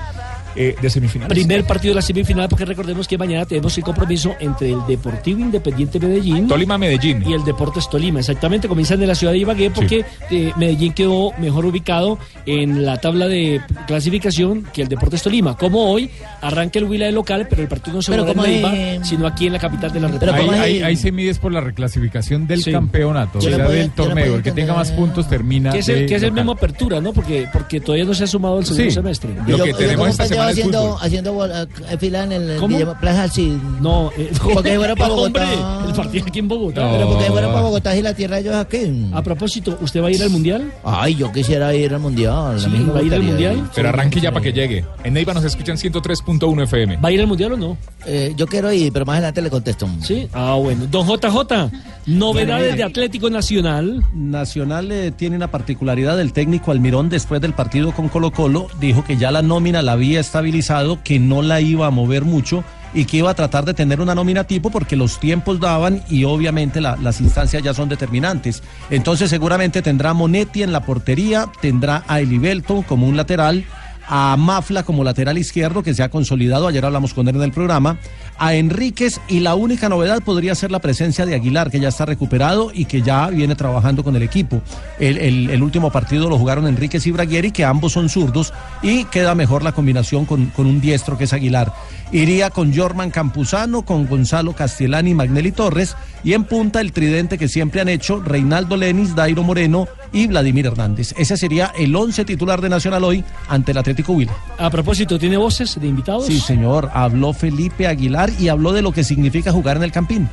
eh, 0.55 0.75
de 0.81 0.89
semifinales. 0.89 1.37
Primer 1.37 1.63
partido 1.65 1.91
de 1.91 1.95
la 1.95 2.01
semifinal, 2.01 2.47
porque 2.49 2.65
recordemos 2.65 3.07
que 3.07 3.17
mañana 3.17 3.45
tenemos 3.45 3.77
el 3.77 3.83
compromiso 3.83 4.35
entre 4.39 4.71
el 4.71 4.79
Deportivo 4.87 5.39
Independiente 5.39 5.99
Medellín. 5.99 6.47
Tolima 6.47 6.77
Medellín. 6.77 7.23
Y 7.27 7.33
el 7.33 7.43
Deportes 7.43 7.89
Tolima, 7.89 8.19
exactamente. 8.19 8.67
Comienzan 8.67 9.01
en 9.01 9.07
la 9.07 9.15
ciudad 9.15 9.33
de 9.33 9.39
Ibagué 9.39 9.69
porque 9.71 10.05
eh, 10.31 10.51
Medellín 10.57 10.93
quedó 10.93 11.31
mejor 11.39 11.65
ubicado 11.65 12.17
en 12.45 12.85
la 12.85 12.97
tabla 12.97 13.27
de 13.27 13.61
clasificación 13.87 14.65
que 14.73 14.81
el 14.81 14.87
Deportes 14.87 15.21
Tolima. 15.23 15.55
Como 15.55 15.91
hoy, 15.91 16.09
arranca 16.41 16.79
el 16.79 16.85
Huila 16.85 17.05
de 17.05 17.11
local, 17.11 17.47
pero 17.49 17.61
el 17.61 17.67
partido 17.67 17.97
no 17.97 18.01
se 18.01 18.11
Pero 18.11 18.25
juega 18.25 18.47
en 18.49 18.65
hay- 18.65 18.99
sino 19.03 19.27
aquí 19.27 19.47
en 19.47 19.53
la 19.53 19.59
capital 19.59 19.91
de 19.93 19.99
la 19.99 20.07
República. 20.07 20.61
ahí- 20.61 20.81
ahí 20.81 20.95
se 20.95 21.11
mides 21.11 21.39
por 21.39 21.51
la 21.51 21.61
reclasificación 21.61 22.47
del 22.47 22.63
Sí. 22.63 22.71
campeonato, 22.71 23.39
o 23.39 23.41
sea, 23.41 23.57
del 23.57 23.91
torneo. 23.91 24.35
El 24.35 24.43
que 24.43 24.51
tenga 24.51 24.73
más 24.73 24.91
puntos 24.91 25.27
termina. 25.29 25.71
Que 25.71 25.79
es 25.79 25.89
el, 25.89 25.99
de 26.01 26.05
que 26.07 26.15
es 26.15 26.23
el 26.23 26.29
local. 26.29 26.43
mismo 26.43 26.51
apertura, 26.53 26.99
¿no? 27.01 27.13
Porque, 27.13 27.47
porque 27.53 27.79
todavía 27.79 28.05
no 28.05 28.13
se 28.13 28.23
ha 28.23 28.27
sumado 28.27 28.59
el 28.59 28.65
segundo 28.65 28.83
Sí. 28.85 28.91
semestre. 28.91 29.31
Lo 29.47 29.63
que 29.63 29.73
tenemos 29.73 30.07
esta 30.09 30.25
semana 30.25 30.42
haciendo, 30.49 30.97
haciendo 30.99 31.33
bol- 31.33 31.51
eh, 31.51 31.97
fila 31.97 32.23
en 32.23 32.31
el 32.31 32.57
¿Cómo? 32.57 32.77
Plaza 32.99 33.27
sí. 33.27 33.57
No, 33.81 34.11
eh, 34.17 34.31
porque 34.53 34.75
fueron 34.77 34.97
para 34.97 35.13
hombre, 35.13 35.43
Bogotá. 35.43 35.85
el 35.87 35.93
partido 35.93 36.25
aquí 36.27 36.39
en 36.39 36.47
Bogotá. 36.47 36.89
Pero 36.91 37.07
porque 37.09 37.25
fueron 37.25 37.51
para 37.51 37.61
Bogotá 37.63 37.95
y 37.95 38.01
la 38.01 38.13
tierra 38.13 38.35
de 38.37 38.41
ellos 38.41 38.55
aquí. 38.55 39.09
A 39.13 39.21
propósito, 39.21 39.77
¿usted 39.81 40.01
va 40.03 40.07
a 40.07 40.11
ir 40.11 40.21
al 40.23 40.29
Mundial? 40.29 40.71
Ay, 40.83 41.15
yo 41.15 41.31
quisiera 41.31 41.73
ir 41.75 41.93
al 41.93 41.99
mundial. 41.99 42.59
Sí, 42.59 42.67
¿va 42.93 42.99
a 42.99 43.03
ir 43.03 43.13
al 43.13 43.23
Mundial? 43.23 43.69
Pero 43.75 43.89
arranque 43.89 44.19
ya 44.21 44.31
para 44.31 44.43
que 44.43 44.53
llegue. 44.53 44.85
En 45.03 45.13
Neiva 45.13 45.33
nos 45.33 45.43
escuchan 45.43 45.77
103.1 45.77 46.63
FM. 46.63 46.97
¿Va 46.97 47.09
a 47.09 47.11
ir 47.11 47.19
al 47.21 47.27
Mundial 47.27 47.53
o 47.53 47.57
no? 47.57 47.77
Eh, 48.05 48.33
yo 48.35 48.47
quiero 48.47 48.71
ir, 48.71 48.91
pero 48.91 49.05
más 49.05 49.13
adelante 49.15 49.41
le 49.41 49.49
contesto. 49.49 49.87
Sí. 50.01 50.27
Ah, 50.33 50.55
bueno. 50.59 50.85
Don 50.89 51.07
JJ, 51.07 51.71
novedades 52.05 52.75
de 52.75 52.83
Atlético 52.83 53.29
Nacional. 53.29 54.03
Nacional 54.13 54.91
eh, 54.91 55.11
tiene 55.11 55.35
una 55.35 55.49
particularidad 55.49 56.17
del 56.17 56.33
técnico 56.33 56.71
Almirón 56.71 57.09
después 57.09 57.41
del 57.41 57.53
partido 57.53 57.91
con 57.93 58.09
Colo 58.09 58.31
Colo, 58.31 58.67
dijo 58.79 59.03
que 59.03 59.17
ya 59.17 59.31
la 59.31 59.41
nómina 59.41 59.81
la 59.81 59.93
había 59.93 60.19
estabilizado, 60.37 60.99
que 61.03 61.19
no 61.19 61.43
la 61.43 61.61
iba 61.61 61.85
a 61.85 61.91
mover 61.91 62.23
mucho 62.25 62.63
y 62.95 63.05
que 63.05 63.17
iba 63.17 63.29
a 63.29 63.33
tratar 63.35 63.65
de 63.65 63.75
tener 63.75 64.01
una 64.01 64.15
nómina 64.15 64.45
tipo 64.45 64.71
porque 64.71 64.95
los 64.95 65.19
tiempos 65.19 65.59
daban 65.59 66.01
y 66.09 66.23
obviamente 66.23 66.81
la- 66.81 66.95
las 66.97 67.21
instancias 67.21 67.61
ya 67.61 67.73
son 67.75 67.87
determinantes. 67.87 68.63
Entonces 68.89 69.29
seguramente 69.29 69.83
tendrá 69.83 70.13
Monetti 70.13 70.63
en 70.63 70.71
la 70.71 70.81
portería, 70.81 71.47
tendrá 71.61 72.03
a 72.07 72.19
Elibelto 72.19 72.83
como 72.87 73.07
un 73.07 73.15
lateral, 73.15 73.63
a 74.07 74.35
Mafla 74.37 74.83
como 74.83 75.03
lateral 75.03 75.37
izquierdo 75.37 75.83
que 75.83 75.93
se 75.93 76.03
ha 76.03 76.09
consolidado, 76.09 76.67
ayer 76.67 76.85
hablamos 76.85 77.13
con 77.13 77.27
él 77.27 77.35
en 77.35 77.41
el 77.43 77.51
programa, 77.51 77.97
a 78.37 78.53
Enríquez 78.55 79.21
y 79.27 79.39
la 79.39 79.55
única 79.55 79.89
novedad 79.89 80.21
podría 80.23 80.55
ser 80.55 80.71
la 80.71 80.79
presencia 80.79 81.25
de 81.25 81.35
Aguilar 81.35 81.69
que 81.71 81.79
ya 81.79 81.87
está 81.89 82.05
recuperado 82.05 82.71
y 82.73 82.85
que 82.85 83.01
ya 83.01 83.27
viene 83.29 83.55
trabajando 83.55 84.03
con 84.03 84.15
el 84.15 84.23
equipo. 84.23 84.61
El, 84.99 85.17
el- 85.17 85.63
último 85.63 85.91
partido 85.91 86.29
lo 86.29 86.37
jugaron 86.37 86.67
Enríquez 86.67 87.07
y 87.07 87.11
Braguieri 87.11 87.51
que 87.51 87.63
ambos 87.63 87.93
son 87.93 88.09
zurdos 88.09 88.53
y 88.81 89.05
queda 89.05 89.33
mejor 89.35 89.63
la 89.63 89.71
combinación 89.71 90.25
con, 90.25 90.47
con 90.47 90.65
un 90.65 90.81
diestro 90.81 91.17
que 91.17 91.23
es 91.23 91.33
Aguilar. 91.33 91.73
Iría 92.13 92.51
con 92.51 92.75
Jorman 92.75 93.09
Campuzano, 93.09 93.81
con 93.81 94.05
Gonzalo 94.05 94.53
Castellani 94.53 95.09
y 95.09 95.13
Magnelli 95.15 95.51
Torres 95.51 95.97
y 96.23 96.33
en 96.33 96.43
punta 96.43 96.79
el 96.79 96.91
tridente 96.91 97.39
que 97.39 97.47
siempre 97.47 97.81
han 97.81 97.89
hecho 97.89 98.21
Reinaldo 98.21 98.77
Lenis, 98.77 99.15
Dairo 99.15 99.41
Moreno 99.41 99.87
y 100.11 100.27
Vladimir 100.27 100.67
Hernández. 100.67 101.15
Ese 101.17 101.37
sería 101.37 101.73
el 101.75 101.95
once 101.95 102.23
titular 102.23 102.61
de 102.61 102.69
Nacional 102.69 103.03
hoy 103.03 103.23
ante 103.47 103.71
el 103.71 103.79
Atlético 103.79 104.13
Huila. 104.13 104.33
A 104.59 104.69
propósito, 104.69 105.17
¿tiene 105.17 105.37
voces 105.37 105.81
de 105.81 105.87
invitados? 105.87 106.27
Sí, 106.27 106.39
señor. 106.39 106.91
Habló 106.93 107.33
Felipe 107.33 107.87
Aguilar 107.87 108.29
y 108.39 108.49
habló 108.49 108.73
de 108.73 108.83
lo 108.83 108.91
que 108.91 109.03
significa 109.03 109.51
jugar 109.51 109.77
en 109.77 109.83
el 109.83 109.91
Campín. 109.91 110.29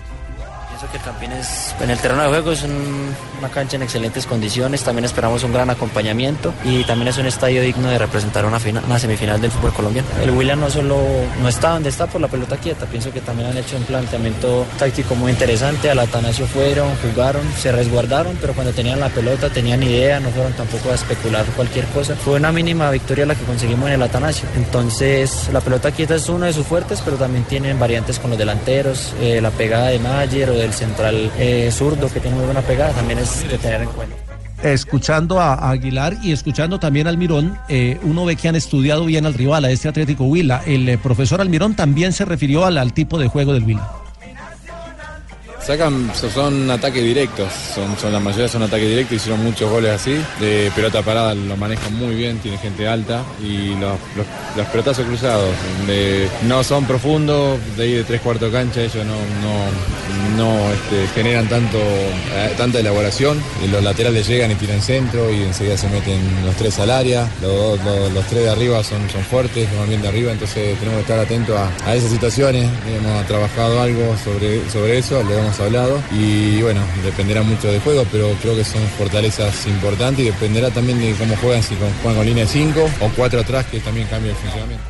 Que 0.91 0.97
el 0.97 1.03
Campín 1.03 1.31
es, 1.33 1.75
en 1.81 1.91
el 1.91 1.99
terreno 1.99 2.23
de 2.23 2.29
juego 2.31 2.53
es 2.53 2.63
un- 2.63 3.15
una 3.39 3.49
cancha 3.51 3.77
en 3.77 3.83
excelentes 3.83 4.27
condiciones, 4.27 4.83
también 4.83 5.05
esperamos 5.05 5.45
un 5.45 5.53
gran 5.53 5.69
acompañamiento 5.71 6.53
y 6.65 6.85
también 6.85 7.09
es 7.09 7.19
un 7.19 7.27
estadio 7.27 7.61
digno 7.63 7.89
de 7.91 7.99
representar 7.99 8.45
una, 8.47 8.59
fina- 8.59 8.83
una 8.87 8.99
semifinal 8.99 9.41
del 9.41 9.51
fútbol 9.51 9.73
colombiano. 9.75 10.09
El 10.23 10.31
William 10.31 10.59
no 10.59 10.71
solo 10.71 10.99
no 11.41 11.49
está 11.49 11.71
donde 11.71 11.91
está 11.91 12.07
por 12.07 12.21
la 12.21 12.29
pelota 12.29 12.57
quieta, 12.57 12.87
pienso 12.87 13.13
que 13.13 13.21
también 13.21 13.51
han 13.51 13.59
hecho 13.59 13.77
un 13.77 13.85
planteamiento 13.85 14.67
táctico 14.79 15.15
muy 15.15 15.31
interesante, 15.33 15.91
al 15.91 15.99
Atanasio 15.99 16.47
fueron, 16.47 16.89
jugaron, 16.97 17.43
se 17.59 17.71
resguardaron, 17.73 18.37
pero 18.41 18.55
cuando 18.55 18.73
tenían 18.73 19.01
la 19.01 19.11
pelota 19.11 19.49
tenían 19.51 19.83
idea, 19.83 20.19
no 20.19 20.31
fueron 20.31 20.55
tampoco 20.55 20.91
a 20.91 20.95
especular 20.95 21.45
cualquier 21.57 21.85
cosa. 21.87 22.17
Fue 22.17 22.35
una 22.37 22.53
mínima 22.53 22.91
victoria 22.91 23.27
la 23.27 23.35
que 23.35 23.45
conseguimos 23.45 23.87
en 23.89 23.95
el 23.95 24.03
Atanasio. 24.03 24.49
Entonces 24.57 25.49
la 25.53 25.61
pelota 25.61 25.91
quieta 25.93 26.15
es 26.15 26.29
uno 26.29 26.47
de 26.47 26.53
sus 26.53 26.67
fuertes, 26.67 27.01
pero 27.05 27.17
también 27.17 27.45
tienen 27.45 27.79
variantes 27.79 28.19
con 28.19 28.31
los 28.31 28.39
delanteros, 28.39 29.13
eh, 29.21 29.41
la 29.43 29.51
pegada 29.51 29.89
de 29.89 29.99
Mayer 29.99 30.49
o 30.51 30.70
central 30.73 31.31
eh, 31.39 31.71
zurdo 31.73 32.09
que 32.09 32.21
tiene 32.21 32.37
muy 32.37 32.47
buena 32.47 32.63
pegada, 32.63 32.93
también 32.93 33.19
es 33.19 33.49
de 33.49 33.59
tener 33.59 33.83
en 33.83 33.89
cuenta. 33.89 34.17
Escuchando 34.63 35.41
a 35.41 35.55
a 35.55 35.71
Aguilar 35.71 36.17
y 36.23 36.33
escuchando 36.33 36.79
también 36.79 37.07
al 37.07 37.15
Almirón, 37.15 37.59
eh, 37.69 37.99
uno 38.03 38.27
ve 38.27 38.37
que 38.37 38.49
han 38.49 38.57
estudiado 38.57 39.07
bien 39.07 39.25
al 39.25 39.35
rival, 39.35 39.65
a 39.65 39.71
este 39.71 39.89
Atlético 39.89 40.25
Huila. 40.25 40.63
El 40.67 40.89
eh, 40.89 40.99
profesor 40.99 41.41
Almirón 41.41 41.75
también 41.75 42.13
se 42.13 42.27
refirió 42.27 42.67
al, 42.67 42.77
al 42.77 42.93
tipo 42.93 43.19
de 43.19 43.29
juego 43.29 43.55
del 43.55 43.65
Huila. 43.65 44.00
Sacan, 45.71 46.11
so- 46.17 46.29
son 46.29 46.69
ataques 46.69 47.01
directos, 47.01 47.47
son, 47.77 48.13
la 48.13 48.19
mayoría 48.19 48.49
son 48.49 48.65
ataques 48.65 48.89
directos, 48.89 49.19
hicieron 49.19 49.41
muchos 49.45 49.71
goles 49.71 49.93
así, 49.93 50.21
de 50.41 50.69
pelota 50.75 51.01
parada 51.03 51.33
lo 51.33 51.57
manejan 51.57 51.95
muy 51.95 52.17
bien, 52.17 52.39
tiene 52.39 52.59
gente 52.59 52.89
alta 52.89 53.23
y 53.41 53.77
los, 53.77 53.97
los, 54.57 54.67
pelotazos 54.67 55.07
cruzados, 55.07 55.49
de- 55.87 56.29
no 56.49 56.65
son 56.65 56.87
profundos, 56.87 57.61
de 57.77 57.85
ahí 57.85 57.93
de 57.93 58.03
tres 58.03 58.21
cuartos 58.21 58.51
cancha 58.51 58.81
ellos 58.81 58.97
no, 59.07 59.15
no, 60.35 60.37
no 60.59 60.73
este, 60.73 61.07
generan 61.15 61.49
tanto, 61.49 61.79
eh, 61.79 62.53
tanta 62.57 62.81
elaboración, 62.81 63.41
y 63.65 63.69
los 63.69 63.81
laterales 63.85 64.27
llegan 64.27 64.51
y 64.51 64.57
tiran 64.57 64.83
centro 64.83 65.31
y 65.31 65.45
enseguida 65.45 65.77
se 65.77 65.89
meten 65.89 66.19
los 66.45 66.57
tres 66.57 66.81
al 66.81 66.91
área, 66.91 67.29
los, 67.41 67.79
los- 68.13 68.27
tres 68.27 68.43
de 68.43 68.51
arriba 68.51 68.83
son, 68.83 69.09
son 69.09 69.23
fuertes, 69.23 69.69
van 69.79 69.89
bien 69.89 70.03
de 70.03 70.09
arriba, 70.09 70.33
entonces 70.33 70.77
tenemos 70.81 70.97
que 70.97 71.01
estar 71.03 71.19
atentos 71.21 71.57
a, 71.57 71.71
a 71.89 71.95
esas 71.95 72.11
situaciones, 72.11 72.69
hemos 72.89 73.25
trabajado 73.29 73.81
algo 73.81 74.17
sobre, 74.25 74.69
sobre 74.69 74.99
eso, 74.99 75.23
lo 75.23 75.39
hemos 75.39 75.60
hablado 75.65 76.01
y 76.13 76.63
bueno, 76.63 76.81
dependerá 77.05 77.43
mucho 77.43 77.69
del 77.71 77.81
juego, 77.81 78.05
pero 78.11 78.31
creo 78.43 78.57
que 78.57 78.65
son 78.65 78.83
fortalezas 78.99 79.67
importantes 79.67 80.25
y 80.25 80.31
dependerá 80.31 80.71
también 80.71 81.01
de 81.01 81.13
cómo 81.15 81.37
juegan, 81.37 81.63
si 81.63 81.75
juegan 81.77 82.17
con 82.17 82.27
línea 82.27 82.47
5 82.47 82.81
o 83.01 83.09
4 83.17 83.41
atrás, 83.41 83.67
que 83.67 83.81
también 83.81 84.07
cambia 84.09 84.31
el 84.31 84.37
funcionamiento. 84.37 84.85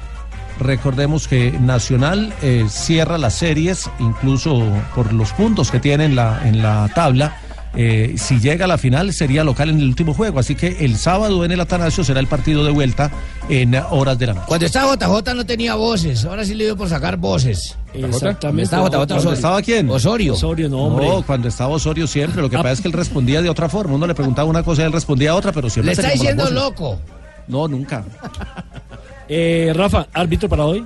Recordemos 0.61 1.27
que 1.27 1.53
Nacional 1.53 2.35
eh, 2.43 2.66
cierra 2.68 3.16
las 3.16 3.35
series, 3.35 3.91
incluso 3.99 4.62
por 4.95 5.12
los 5.12 5.33
puntos 5.33 5.71
que 5.71 5.81
tiene 5.81 6.05
en 6.05 6.16
la, 6.16 6.47
en 6.47 6.62
la 6.62 6.91
tabla. 6.95 7.39
Eh, 7.77 8.16
si 8.18 8.41
llega 8.41 8.64
a 8.64 8.68
la 8.68 8.79
final 8.79 9.12
sería 9.12 9.45
local 9.45 9.71
en 9.71 9.79
el 9.79 9.85
último 9.85 10.12
juego, 10.12 10.41
así 10.41 10.57
que 10.57 10.85
el 10.85 10.97
sábado 10.97 11.45
en 11.45 11.53
el 11.53 11.61
Atanasio 11.61 12.03
será 12.03 12.18
el 12.18 12.27
partido 12.27 12.64
de 12.64 12.73
vuelta 12.73 13.12
en 13.49 13.75
horas 13.91 14.18
de 14.18 14.27
la 14.27 14.35
noche. 14.35 14.47
Cuando 14.49 14.66
estaba 14.66 14.97
JJ 14.97 15.35
no 15.35 15.47
tenía 15.47 15.77
voces, 15.77 16.25
ahora 16.25 16.45
sí 16.45 16.55
le 16.55 16.64
dio 16.64 16.77
por 16.77 16.89
sacar 16.89 17.16
voces. 17.16 17.77
Exactamente. 17.95 18.64
Estaba 18.64 18.89
JJ 18.89 18.97
¿Cuando 18.97 19.14
Osorio. 19.16 19.33
estaba 19.35 19.62
quién? 19.62 19.89
Osorio. 19.91 20.33
Osorio, 20.35 20.68
no, 20.68 20.79
hombre. 20.79 21.07
No, 21.09 21.23
cuando 21.23 21.47
estaba 21.49 21.71
Osorio 21.75 22.07
siempre. 22.09 22.43
Lo 22.43 22.51
que 22.51 22.57
pasa 22.57 22.73
es 22.73 22.81
que 22.81 22.89
él 22.89 22.93
respondía 22.95 23.41
de 23.41 23.49
otra 23.49 23.68
forma. 23.68 23.95
Uno 23.95 24.07
le 24.07 24.14
preguntaba 24.14 24.49
una 24.49 24.62
cosa 24.64 24.83
y 24.83 24.87
él 24.87 24.93
respondía 24.93 25.35
otra, 25.37 25.53
pero 25.53 25.71
siempre 25.71 25.95
Le 25.95 26.01
está 26.01 26.12
diciendo 26.12 26.51
loco. 26.51 26.99
No, 27.47 27.68
nunca. 27.68 28.05
Eh, 29.29 29.73
Rafa, 29.75 30.09
árbitro 30.12 30.49
para 30.49 30.64
hoy. 30.64 30.85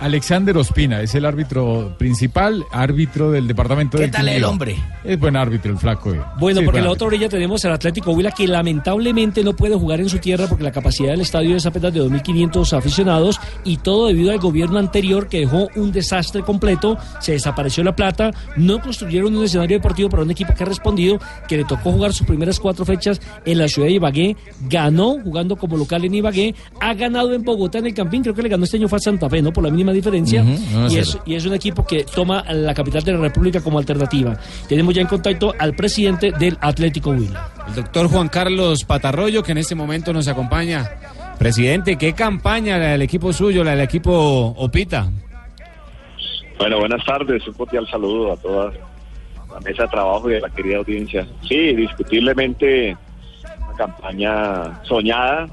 Alexander 0.00 0.56
Ospina 0.56 1.02
es 1.02 1.14
el 1.14 1.24
árbitro 1.24 1.94
principal, 1.98 2.64
árbitro 2.70 3.30
del 3.32 3.48
departamento 3.48 3.98
¿Qué 3.98 4.02
del 4.04 4.10
tal 4.12 4.28
el 4.28 4.34
Quindío. 4.34 4.50
hombre? 4.50 4.76
Es 5.04 5.18
buen 5.18 5.36
árbitro, 5.36 5.72
el 5.72 5.78
flaco. 5.78 6.12
eh. 6.14 6.20
Bueno, 6.38 6.60
Sí, 6.60 6.64
porque 6.64 6.78
en 6.78 6.84
la 6.84 6.90
otra 6.92 7.06
orilla 7.08 7.28
tenemos 7.28 7.64
al 7.64 7.72
Atlético 7.72 8.12
Huila 8.12 8.30
que 8.30 8.46
lamentablemente 8.46 9.42
no 9.42 9.54
puede 9.54 9.74
jugar 9.74 10.00
en 10.00 10.08
su 10.08 10.18
tierra 10.18 10.46
porque 10.46 10.62
la 10.62 10.70
capacidad 10.70 11.10
del 11.10 11.22
estadio 11.22 11.56
es 11.56 11.66
apenas 11.66 11.92
de 11.92 12.00
2.500 12.02 12.76
aficionados 12.76 13.40
y 13.64 13.78
todo 13.78 14.06
debido 14.06 14.30
al 14.30 14.38
gobierno 14.38 14.78
anterior 14.78 15.28
que 15.28 15.40
dejó 15.40 15.68
un 15.74 15.90
desastre 15.90 16.42
completo, 16.42 16.96
se 17.20 17.32
desapareció 17.32 17.82
la 17.82 17.96
plata, 17.96 18.30
no 18.56 18.80
construyeron 18.80 19.36
un 19.36 19.44
escenario 19.44 19.78
deportivo 19.78 20.08
para 20.08 20.22
un 20.22 20.30
equipo 20.30 20.54
que 20.54 20.62
ha 20.62 20.66
respondido, 20.66 21.18
que 21.48 21.56
le 21.56 21.64
tocó 21.64 21.90
jugar 21.92 22.12
sus 22.12 22.26
primeras 22.26 22.60
cuatro 22.60 22.84
fechas 22.84 23.20
en 23.44 23.58
la 23.58 23.66
ciudad 23.66 23.88
de 23.88 23.94
Ibagué, 23.94 24.36
ganó 24.68 25.16
jugando 25.22 25.56
como 25.56 25.76
local 25.76 26.04
en 26.04 26.14
Ibagué, 26.14 26.54
ha 26.80 26.94
ganado 26.94 27.32
en 27.34 27.42
Bogotá 27.42 27.78
en 27.78 27.86
el 27.86 27.94
Campín, 27.94 28.22
creo 28.22 28.34
que 28.34 28.42
le 28.42 28.48
ganó 28.48 28.64
este 28.64 28.76
año 28.76 28.88
fue 28.88 28.98
a 28.98 29.00
Santa 29.00 29.28
Fe, 29.28 29.42
¿no? 29.42 29.52
Por 29.52 29.64
la 29.64 29.70
mínima 29.70 29.87
diferencia. 29.92 30.44
Y, 30.90 30.98
es, 30.98 31.18
y 31.24 31.34
es 31.34 31.46
un 31.46 31.54
equipo 31.54 31.86
que 31.86 32.04
toma 32.04 32.44
la 32.52 32.74
capital 32.74 33.02
de 33.02 33.12
la 33.12 33.18
República 33.18 33.60
como 33.60 33.78
alternativa. 33.78 34.36
Tenemos 34.68 34.94
ya 34.94 35.02
en 35.02 35.08
contacto 35.08 35.54
al 35.58 35.74
presidente 35.74 36.32
del 36.32 36.56
Atlético 36.60 37.10
Huila. 37.10 37.50
El 37.68 37.74
doctor 37.74 38.08
Juan 38.08 38.28
Carlos 38.28 38.84
Patarroyo, 38.84 39.42
que 39.42 39.52
en 39.52 39.58
este 39.58 39.74
momento 39.74 40.12
nos 40.12 40.28
acompaña. 40.28 40.88
Presidente, 41.38 41.96
¿qué 41.96 42.14
campaña 42.14 42.78
la 42.78 42.92
del 42.92 43.02
equipo 43.02 43.32
suyo, 43.32 43.62
la 43.62 43.72
del 43.72 43.82
equipo 43.82 44.54
Opita? 44.56 45.08
Bueno, 46.58 46.80
buenas 46.80 47.04
tardes, 47.04 47.46
un 47.46 47.54
cordial 47.54 47.86
saludo 47.88 48.32
a 48.32 48.36
toda 48.36 48.72
la 49.52 49.60
mesa 49.60 49.84
de 49.84 49.88
trabajo 49.88 50.30
y 50.30 50.34
a 50.34 50.40
la 50.40 50.50
querida 50.50 50.78
audiencia. 50.78 51.26
Sí, 51.48 51.74
discutiblemente 51.76 52.96
una 53.68 53.76
campaña 53.76 54.82
soñada. 54.84 55.46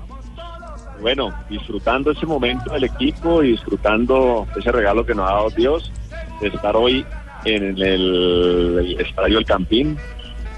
Bueno, 1.02 1.34
disfrutando 1.50 2.12
ese 2.12 2.26
momento 2.26 2.74
del 2.74 2.86
equipo 2.86 3.43
y 3.43 3.52
disfrutando 3.52 4.48
ese 4.56 4.72
regalo 4.72 5.06
que 5.06 5.14
nos 5.14 5.30
ha 5.30 5.34
dado 5.34 5.50
Dios 5.52 5.91
de 6.41 6.48
estar 6.48 6.76
hoy 6.76 7.06
en 7.46 7.78
el, 7.78 8.98
Estadio 9.00 9.38
El 9.38 9.46
Campín 9.46 9.98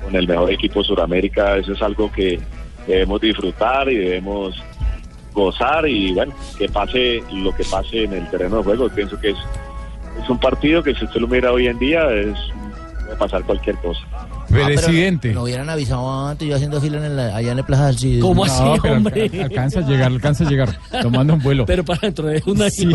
con 0.04 0.16
el 0.16 0.28
mejor 0.28 0.52
equipo 0.52 0.80
de 0.80 0.86
Sudamérica. 0.86 1.58
Eso 1.58 1.74
es 1.74 1.82
algo 1.82 2.12
que 2.12 2.40
debemos 2.86 3.20
disfrutar 3.22 3.90
y 3.90 3.98
debemos 3.98 4.56
gozar 5.34 5.88
y 5.88 6.14
bueno, 6.14 6.34
que 6.58 6.70
pase 6.70 7.22
lo 7.34 7.56
que 7.56 7.64
pase 7.64 8.04
en 8.04 8.14
el 8.14 8.30
terreno 8.30 8.58
de 8.58 8.64
juego. 8.64 8.90
Pienso 8.90 9.20
que 9.20 9.32
es 9.32 9.38
es 10.22 10.30
un 10.30 10.40
partido 10.40 10.84
que 10.84 10.96
si 10.96 11.06
usted 11.06 11.22
lo 11.22 11.28
mira 11.28 11.52
hoy 11.52 11.68
en 11.68 11.78
día 11.80 12.10
es 12.12 12.38
puede 13.06 13.18
pasar 13.18 13.44
cualquier 13.44 13.76
cosa. 13.78 14.02
Presidente. 14.48 15.34
No 15.34 15.44
hubieran 15.44 15.70
avisado 15.70 16.28
antes, 16.28 16.48
yo 16.48 16.56
haciendo 16.56 16.80
fila 16.82 17.06
en 17.06 17.16
la- 17.16 17.36
allá 17.36 17.52
en 17.52 17.58
el 17.60 17.64
Plaza 17.66 17.88
del 17.88 17.98
Cid. 17.98 18.20
¿Cómo 18.22 18.46
No, 18.46 18.52
así, 18.52 18.64
hombre? 18.90 19.24
alca- 19.24 19.44
Alcanza 19.46 19.80
a 19.80 19.84
llegar, 19.88 20.08
alcanza 20.12 20.44
a 20.46 20.50
llegar, 20.50 20.80
tomando 21.02 21.34
un 21.34 21.42
vuelo. 21.42 21.66
Pero 21.66 21.84
para 21.86 22.00
dentro 22.02 22.28
de 22.28 22.42
un 22.46 22.62
año. 22.62 22.70
Sí, 22.70 22.88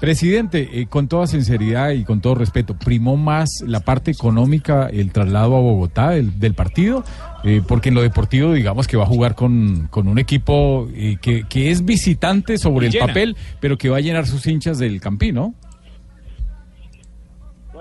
presidente, 0.00 0.68
eh, 0.80 0.86
con 0.86 1.08
toda 1.08 1.26
sinceridad 1.26 1.90
y 1.90 2.04
con 2.04 2.20
todo 2.20 2.34
respeto, 2.34 2.74
¿primó 2.74 3.16
más 3.16 3.62
la 3.66 3.80
parte 3.80 4.10
económica 4.10 4.88
el 4.92 5.12
traslado 5.12 5.56
a 5.56 5.60
Bogotá 5.60 6.10
del, 6.10 6.38
del 6.38 6.54
partido? 6.54 7.04
Eh, 7.42 7.62
porque 7.66 7.88
en 7.88 7.94
lo 7.94 8.02
deportivo, 8.02 8.52
digamos 8.52 8.86
que 8.86 8.96
va 8.96 9.04
a 9.04 9.06
jugar 9.06 9.34
con, 9.34 9.88
con 9.90 10.08
un 10.08 10.18
equipo 10.18 10.88
eh, 10.94 11.16
que, 11.20 11.44
que 11.48 11.70
es 11.70 11.84
visitante 11.84 12.58
sobre 12.58 12.86
Y 12.86 12.88
el 12.88 12.92
llena. 12.92 13.06
papel, 13.06 13.36
pero 13.60 13.78
que 13.78 13.88
va 13.88 13.96
a 13.96 14.00
llenar 14.00 14.26
sus 14.26 14.46
hinchas 14.46 14.78
del 14.78 15.00
Campín, 15.00 15.34
¿no? 15.36 15.54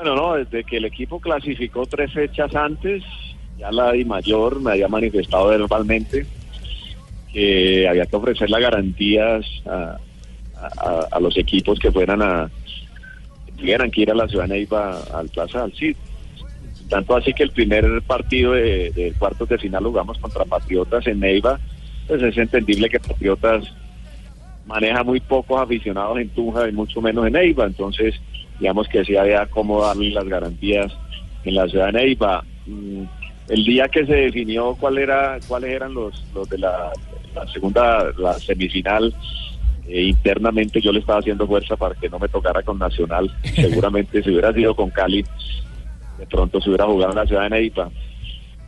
Bueno, 0.02 0.16
no, 0.16 0.36
desde 0.36 0.64
que 0.64 0.78
el 0.78 0.86
equipo 0.86 1.20
clasificó 1.20 1.86
tres 1.86 2.14
fechas 2.14 2.56
antes, 2.56 3.04
ya 3.58 3.70
la 3.70 3.92
Di 3.92 4.06
Mayor 4.06 4.62
me 4.62 4.72
había 4.72 4.88
manifestado 4.88 5.50
verbalmente 5.50 6.26
que 7.34 7.86
había 7.86 8.06
que 8.06 8.16
ofrecer 8.16 8.50
las 8.50 8.62
garantías 8.62 9.46
a, 9.66 11.20
los 11.20 11.38
equipos 11.38 11.78
que 11.80 11.92
fueran 11.92 12.22
a 12.22 12.50
que 13.46 13.52
tuvieran 13.52 13.92
que 13.92 14.04
ir 14.04 14.12
a 14.12 14.16
la 14.16 14.30
ciudad 14.30 14.46
de 14.46 14.54
Neiva 14.54 15.02
al 15.14 15.28
Plaza 15.28 15.64
del 15.64 15.74
Cid. 15.74 15.98
Tanto 16.88 17.18
así 17.18 17.34
que 17.34 17.44
el 17.44 17.52
primer 17.52 18.02
partido 18.04 18.54
de, 18.54 18.92
de 18.92 19.12
cuartos 19.20 19.50
de 19.50 19.58
final 19.58 19.84
jugamos 19.84 20.18
contra 20.20 20.46
Patriotas 20.46 21.06
en 21.08 21.20
Neiva, 21.20 21.60
pues 22.08 22.24
es 22.24 22.38
entendible 22.38 22.90
que 22.90 23.02
Patriotas 23.02 23.66
maneja 24.66 25.04
muy 25.04 25.20
pocos 25.20 25.62
aficionados 25.62 26.20
en 26.20 26.30
Tunja 26.30 26.70
y 26.70 26.72
mucho 26.72 27.02
menos 27.02 27.28
en 27.28 27.34
Neiva, 27.34 27.66
entonces 27.66 28.16
digamos 28.60 28.88
que 28.88 29.04
sí 29.06 29.16
había 29.16 29.46
cómo 29.48 29.82
darle 29.82 30.12
las 30.12 30.26
garantías 30.26 30.92
en 31.44 31.56
la 31.56 31.68
ciudad 31.68 31.88
de 31.88 31.94
Neiva. 31.94 32.44
Mm, 32.66 33.04
El 33.50 33.66
día 33.66 33.88
que 33.88 34.06
se 34.06 34.14
definió 34.14 34.76
cuál 34.76 35.00
era, 35.00 35.40
cuáles 35.48 35.72
eran 35.72 35.94
los, 35.94 36.24
los 36.36 36.48
de 36.50 36.60
la, 36.60 36.92
la 37.34 37.48
segunda, 37.48 38.12
la 38.18 38.34
semifinal, 38.34 39.14
eh, 39.88 40.04
internamente 40.04 40.80
yo 40.82 40.92
le 40.92 41.00
estaba 41.00 41.20
haciendo 41.20 41.48
fuerza 41.48 41.76
para 41.76 41.96
que 41.96 42.10
no 42.10 42.20
me 42.20 42.28
tocara 42.28 42.62
con 42.62 42.78
Nacional. 42.78 43.34
Seguramente 43.56 44.22
si 44.22 44.30
hubiera 44.30 44.54
sido 44.54 44.76
con 44.76 44.92
Cali, 44.92 45.26
de 46.20 46.28
pronto 46.28 46.62
se 46.62 46.70
hubiera 46.70 46.86
jugado 46.86 47.12
en 47.12 47.18
la 47.18 47.26
ciudad 47.26 47.44
de 47.44 47.50
Neiva. 47.50 47.90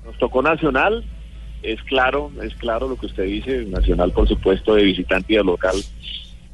Nos 0.04 0.18
tocó 0.18 0.42
Nacional, 0.42 1.04
es 1.62 1.82
claro, 1.84 2.32
es 2.42 2.56
claro 2.56 2.88
lo 2.88 2.96
que 2.96 3.06
usted 3.06 3.26
dice, 3.26 3.66
Nacional 3.66 4.12
por 4.12 4.28
supuesto 4.28 4.74
de 4.74 4.84
visitante 4.84 5.34
y 5.34 5.36
de 5.38 5.44
local 5.44 5.76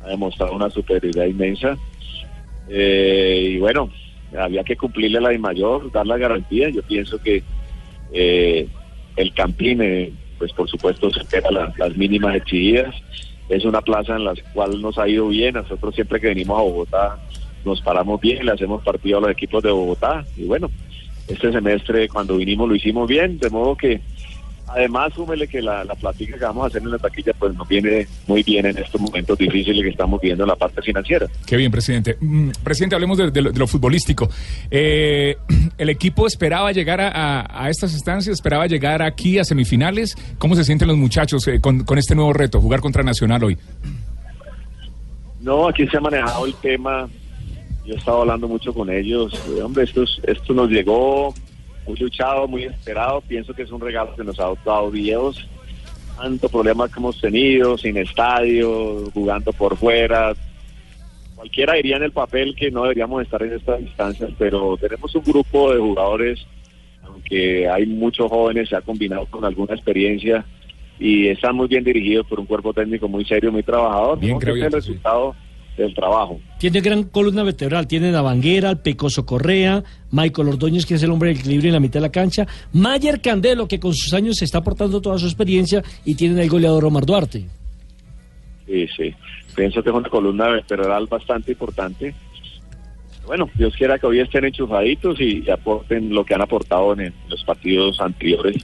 ha 0.03 0.09
demostrado 0.09 0.53
una 0.53 0.69
superioridad 0.69 1.25
inmensa. 1.25 1.77
Eh, 2.69 3.51
y 3.53 3.57
bueno, 3.59 3.89
había 4.37 4.63
que 4.63 4.75
cumplirle 4.75 5.21
la 5.21 5.29
de 5.29 5.37
mayor, 5.39 5.91
dar 5.91 6.05
la 6.05 6.17
garantía. 6.17 6.69
Yo 6.69 6.81
pienso 6.83 7.21
que 7.21 7.43
eh, 8.13 8.67
el 9.15 9.33
Campín, 9.33 9.81
eh, 9.81 10.11
pues 10.37 10.51
por 10.53 10.69
supuesto, 10.69 11.09
supera 11.11 11.49
la- 11.51 11.73
las 11.77 11.95
mínimas 11.97 12.35
exigidas. 12.35 12.93
Es 13.49 13.63
una 13.65 13.81
plaza 13.81 14.15
en 14.15 14.25
la 14.25 14.33
cual 14.53 14.81
nos 14.81 14.97
ha 14.97 15.07
ido 15.07 15.27
bien. 15.29 15.55
Nosotros 15.55 15.95
siempre 15.95 16.19
que 16.19 16.27
venimos 16.27 16.59
a 16.59 16.63
Bogotá 16.63 17.19
nos 17.65 17.81
paramos 17.81 18.21
bien, 18.21 18.45
le 18.45 18.51
hacemos 18.51 18.83
partido 18.83 19.17
a 19.17 19.21
los 19.21 19.31
equipos 19.31 19.63
de 19.63 19.71
Bogotá. 19.71 20.23
Y 20.37 20.43
bueno, 20.45 20.69
este 21.27 21.51
semestre 21.51 22.07
cuando 22.07 22.37
vinimos 22.37 22.69
lo 22.69 22.75
hicimos 22.75 23.07
bien, 23.09 23.39
de 23.39 23.49
modo 23.49 23.75
que 23.75 23.99
además 24.67 25.13
súmele 25.13 25.47
que 25.47 25.61
la, 25.61 25.83
la 25.83 25.95
plática 25.95 26.37
que 26.37 26.43
vamos 26.45 26.63
a 26.65 26.67
hacer 26.67 26.81
en 26.81 26.91
la 26.91 26.97
taquilla 26.97 27.33
pues 27.39 27.55
nos 27.55 27.67
viene 27.67 28.07
muy 28.27 28.43
bien 28.43 28.65
en 28.65 28.77
estos 28.77 28.99
momentos 29.01 29.37
difíciles 29.37 29.81
que 29.83 29.89
estamos 29.89 30.19
viendo 30.21 30.43
en 30.43 30.49
la 30.49 30.55
parte 30.55 30.81
financiera. 30.81 31.27
Qué 31.45 31.55
bien, 31.57 31.71
presidente. 31.71 32.17
Mm, 32.19 32.49
presidente, 32.63 32.95
hablemos 32.95 33.17
de, 33.17 33.31
de 33.31 33.41
lo, 33.41 33.51
de 33.51 33.59
lo 33.59 33.67
futbolístico. 33.67 34.29
Eh, 34.69 35.35
¿El 35.77 35.89
equipo 35.89 36.27
esperaba 36.27 36.71
llegar 36.71 37.01
a, 37.01 37.09
a- 37.09 37.65
a 37.65 37.69
estas 37.69 37.93
instancias? 37.93 38.33
¿Esperaba 38.33 38.67
llegar 38.67 39.01
aquí 39.01 39.39
a 39.39 39.43
semifinales? 39.43 40.15
¿Cómo 40.37 40.55
se 40.55 40.63
sienten 40.63 40.87
los 40.87 40.97
muchachos 40.97 41.47
eh, 41.47 41.59
con, 41.61 41.83
con 41.83 41.97
este 41.97 42.15
nuevo 42.15 42.33
reto, 42.33 42.59
jugar 42.61 42.79
contra 42.81 43.03
Nacional 43.03 43.43
hoy? 43.43 43.57
No, 45.41 45.67
aquí 45.67 45.87
se 45.87 45.97
ha 45.97 46.01
manejado 46.01 46.45
el 46.45 46.55
tema. 46.55 47.07
Yo 47.85 47.93
he 47.93 47.97
estado 47.97 48.21
hablando 48.21 48.47
mucho 48.47 48.73
con 48.73 48.89
ellos. 48.89 49.33
Eh, 49.57 49.61
hombre, 49.61 49.83
esto, 49.83 50.03
es- 50.03 50.19
esto 50.23 50.53
nos 50.53 50.69
llegó 50.69 51.33
muy 51.87 51.97
luchado, 51.97 52.47
muy 52.47 52.63
esperado. 52.65 53.21
Pienso 53.21 53.53
que 53.53 53.63
es 53.63 53.71
un 53.71 53.81
regalo 53.81 54.15
que 54.15 54.23
nos 54.23 54.39
ha 54.39 54.53
dado 54.65 54.91
Dios. 54.91 55.47
Tanto 56.17 56.49
problema 56.49 56.87
que 56.87 56.99
hemos 56.99 57.19
tenido, 57.21 57.77
sin 57.77 57.97
estadio, 57.97 59.09
jugando 59.13 59.53
por 59.53 59.77
fuera. 59.77 60.33
Cualquiera 61.35 61.73
diría 61.73 61.97
en 61.97 62.03
el 62.03 62.11
papel 62.11 62.55
que 62.55 62.71
no 62.71 62.83
deberíamos 62.83 63.21
estar 63.21 63.41
en 63.43 63.53
estas 63.53 63.79
instancias, 63.81 64.31
pero 64.37 64.75
tenemos 64.77 65.13
un 65.13 65.23
grupo 65.23 65.71
de 65.71 65.79
jugadores, 65.79 66.45
aunque 67.03 67.69
hay 67.69 67.85
muchos 67.85 68.29
jóvenes, 68.29 68.69
se 68.69 68.75
ha 68.75 68.81
combinado 68.81 69.27
con 69.27 69.45
alguna 69.45 69.75
experiencia 69.75 70.43
y 70.99 71.27
están 71.27 71.55
muy 71.55 71.67
bien 71.67 71.83
dirigidos 71.83 72.25
por 72.25 72.39
un 72.39 72.47
cuerpo 72.47 72.73
técnico 72.73 73.07
muy 73.07 73.23
serio, 73.23 73.51
muy 73.51 73.61
trabajador. 73.61 74.19
Bien, 74.19 74.39
Creo 74.39 74.55
que 74.55 74.61
el 74.61 74.71
sí. 74.71 74.75
resultado 74.75 75.35
del 75.77 75.93
trabajo. 75.93 76.39
Tiene 76.59 76.81
gran 76.81 77.03
columna 77.03 77.43
vertebral. 77.43 77.87
Tienen 77.87 78.15
a 78.15 78.21
Vanguera, 78.21 78.69
al 78.69 78.79
Pecoso 78.81 79.25
Correa, 79.25 79.83
Michael 80.11 80.49
Ordóñez, 80.49 80.85
que 80.85 80.95
es 80.95 81.03
el 81.03 81.11
hombre 81.11 81.29
del 81.29 81.39
equilibrio 81.39 81.69
en 81.69 81.73
la 81.75 81.79
mitad 81.79 81.99
de 81.99 82.07
la 82.07 82.11
cancha, 82.11 82.47
Mayer 82.73 83.21
Candelo, 83.21 83.67
que 83.67 83.79
con 83.79 83.93
sus 83.93 84.13
años 84.13 84.37
se 84.37 84.45
está 84.45 84.57
aportando 84.57 84.99
toda 85.01 85.17
su 85.19 85.25
experiencia, 85.27 85.83
y 86.03 86.15
tienen 86.15 86.39
al 86.39 86.49
goleador 86.49 86.83
Omar 86.85 87.05
Duarte. 87.05 87.45
Sí, 88.65 88.87
sí. 88.97 89.13
Pienso 89.55 89.81
que 89.81 89.89
es 89.89 89.95
una 89.95 90.09
columna 90.09 90.49
vertebral 90.49 91.07
bastante 91.07 91.51
importante. 91.51 92.13
Bueno, 93.25 93.49
Dios 93.55 93.73
quiera 93.77 93.99
que 93.99 94.07
hoy 94.07 94.19
estén 94.19 94.45
enchufaditos 94.45 95.19
y, 95.19 95.43
y 95.45 95.49
aporten 95.49 96.13
lo 96.13 96.23
que 96.25 96.33
han 96.33 96.41
aportado 96.41 96.93
en, 96.93 97.01
el- 97.01 97.13
los 97.29 97.43
partidos 97.43 97.99
anteriores. 97.99 98.55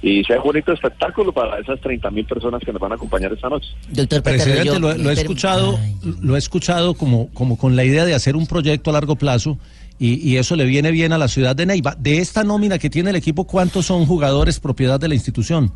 Y 0.00 0.22
sea 0.24 0.36
un 0.38 0.44
bonito 0.44 0.72
espectáculo 0.72 1.32
para 1.32 1.58
esas 1.58 1.80
30 1.80 2.10
mil 2.10 2.24
personas 2.24 2.62
que 2.64 2.72
nos 2.72 2.80
van 2.80 2.92
a 2.92 2.94
acompañar 2.94 3.32
esta 3.32 3.48
noche. 3.48 3.68
Doctor 3.90 4.22
Presidente, 4.22 4.78
lo, 4.78 4.96
lo 4.96 5.10
he 5.10 5.12
escuchado, 5.12 5.78
lo 6.20 6.36
he 6.36 6.38
escuchado 6.38 6.94
como, 6.94 7.28
como 7.34 7.58
con 7.58 7.74
la 7.74 7.84
idea 7.84 8.04
de 8.04 8.14
hacer 8.14 8.36
un 8.36 8.46
proyecto 8.46 8.90
a 8.90 8.92
largo 8.92 9.16
plazo 9.16 9.58
y, 9.98 10.14
y 10.28 10.36
eso 10.36 10.54
le 10.54 10.64
viene 10.64 10.92
bien 10.92 11.12
a 11.12 11.18
la 11.18 11.26
ciudad 11.26 11.56
de 11.56 11.66
Neiva. 11.66 11.96
De 11.98 12.18
esta 12.18 12.44
nómina 12.44 12.78
que 12.78 12.90
tiene 12.90 13.10
el 13.10 13.16
equipo, 13.16 13.44
¿cuántos 13.44 13.86
son 13.86 14.06
jugadores 14.06 14.60
propiedad 14.60 15.00
de 15.00 15.08
la 15.08 15.14
institución? 15.14 15.72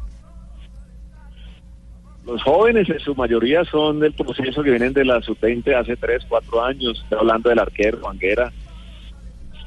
Los 2.24 2.40
jóvenes 2.44 2.88
en 2.88 3.00
su 3.00 3.16
mayoría 3.16 3.64
son 3.64 3.98
del 3.98 4.12
proceso 4.12 4.62
que 4.62 4.70
vienen 4.70 4.92
de 4.92 5.04
la 5.04 5.20
sub-20 5.22 5.74
hace 5.74 5.96
3, 5.96 6.24
4 6.28 6.64
años. 6.64 7.00
Estoy 7.02 7.18
hablando 7.18 7.48
del 7.48 7.58
arquero 7.58 7.98
Vanguera, 7.98 8.52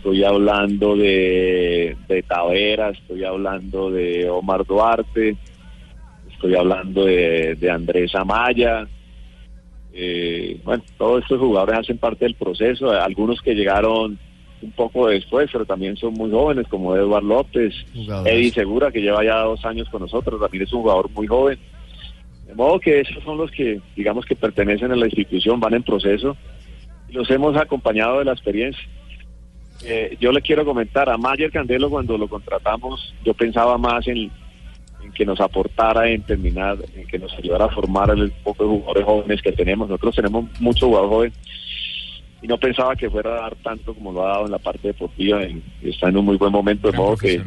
estoy 0.06 0.24
hablando 0.24 0.96
de, 0.96 1.98
de 2.08 2.22
Tavera, 2.22 2.90
estoy 2.90 3.24
hablando 3.24 3.90
de 3.90 4.30
Omar 4.30 4.64
Duarte, 4.64 5.36
estoy 6.32 6.56
hablando 6.56 7.06
de, 7.06 7.56
de 7.56 7.72
Andrés 7.72 8.14
Amaya. 8.14 8.88
Eh, 9.92 10.60
bueno, 10.64 10.84
todos 11.00 11.24
estos 11.24 11.40
jugadores 11.40 11.80
hacen 11.80 11.98
parte 11.98 12.26
del 12.26 12.36
proceso, 12.36 12.92
algunos 12.92 13.42
que 13.42 13.56
llegaron 13.56 14.20
un 14.62 14.72
poco 14.74 15.08
después, 15.08 15.50
pero 15.52 15.66
también 15.66 15.98
son 15.98 16.14
muy 16.14 16.30
jóvenes, 16.30 16.68
como 16.68 16.96
Eduardo 16.96 17.28
López, 17.28 17.74
Jugadores. 17.92 18.32
Eddie 18.32 18.52
Segura, 18.52 18.92
que 18.92 19.02
lleva 19.02 19.24
ya 19.24 19.40
dos 19.40 19.66
años 19.66 19.90
con 19.90 20.04
nosotros, 20.04 20.40
también 20.40 20.66
es 20.66 20.74
un 20.74 20.84
jugador 20.84 21.10
muy 21.16 21.26
joven. 21.26 21.58
De 22.46 22.54
modo 22.54 22.80
que 22.80 23.00
esos 23.00 23.24
son 23.24 23.40
los 23.40 23.50
que, 23.50 23.82
digamos, 23.96 24.24
que 24.26 24.36
pertenecen 24.36 24.92
a 24.92 24.96
la 24.96 25.08
institución, 25.08 25.60
van 25.60 25.74
en 25.74 25.82
proceso, 25.82 26.38
y 27.10 27.14
los 27.14 27.28
hemos 27.32 27.58
acompañado 27.58 28.20
de 28.20 28.26
la 28.26 28.34
experiencia. 28.34 28.88
Eh, 29.84 30.18
yo 30.20 30.32
le 30.32 30.42
quiero 30.42 30.66
comentar 30.66 31.10
a 31.10 31.18
Mayer 31.18 31.52
Candelo 31.52 31.90
cuando 31.90 32.18
lo 32.18 32.28
contratamos, 32.28 33.14
yo 33.24 33.34
pensaba 33.34 33.78
más 33.78 34.08
en, 34.08 34.32
en 35.04 35.12
que 35.14 35.26
nos 35.26 35.40
aportara 35.40 36.10
en 36.10 36.22
terminar, 36.24 36.78
en 36.96 37.08
que 37.08 37.20
nos 37.20 37.34
ayudara 37.34 37.66
a 37.66 37.70
formar 37.70 38.10
el 38.12 38.32
poco 38.32 38.64
de 38.64 38.70
jugadores 38.70 39.04
jóvenes 39.04 39.42
que 39.42 39.52
tenemos. 39.52 39.90
Nosotros 39.90 40.16
tenemos 40.16 40.46
mucho 40.60 40.88
jugador 40.88 41.10
joven 41.10 41.34
y 42.42 42.48
no 42.48 42.58
pensaba 42.58 42.96
que 42.96 43.10
fuera 43.10 43.32
a 43.32 43.42
dar 43.42 43.56
tanto 43.56 43.94
como 43.94 44.12
lo 44.12 44.26
ha 44.26 44.30
dado 44.30 44.46
en 44.46 44.52
la 44.52 44.60
parte 44.60 44.88
deportiva 44.88 45.44
y 45.44 45.62
está 45.84 46.10
en 46.10 46.18
un 46.18 46.26
muy 46.26 46.38
buen 46.38 46.52
momento, 46.52 46.90
de 46.92 46.98
modo 46.98 47.18
que 47.18 47.42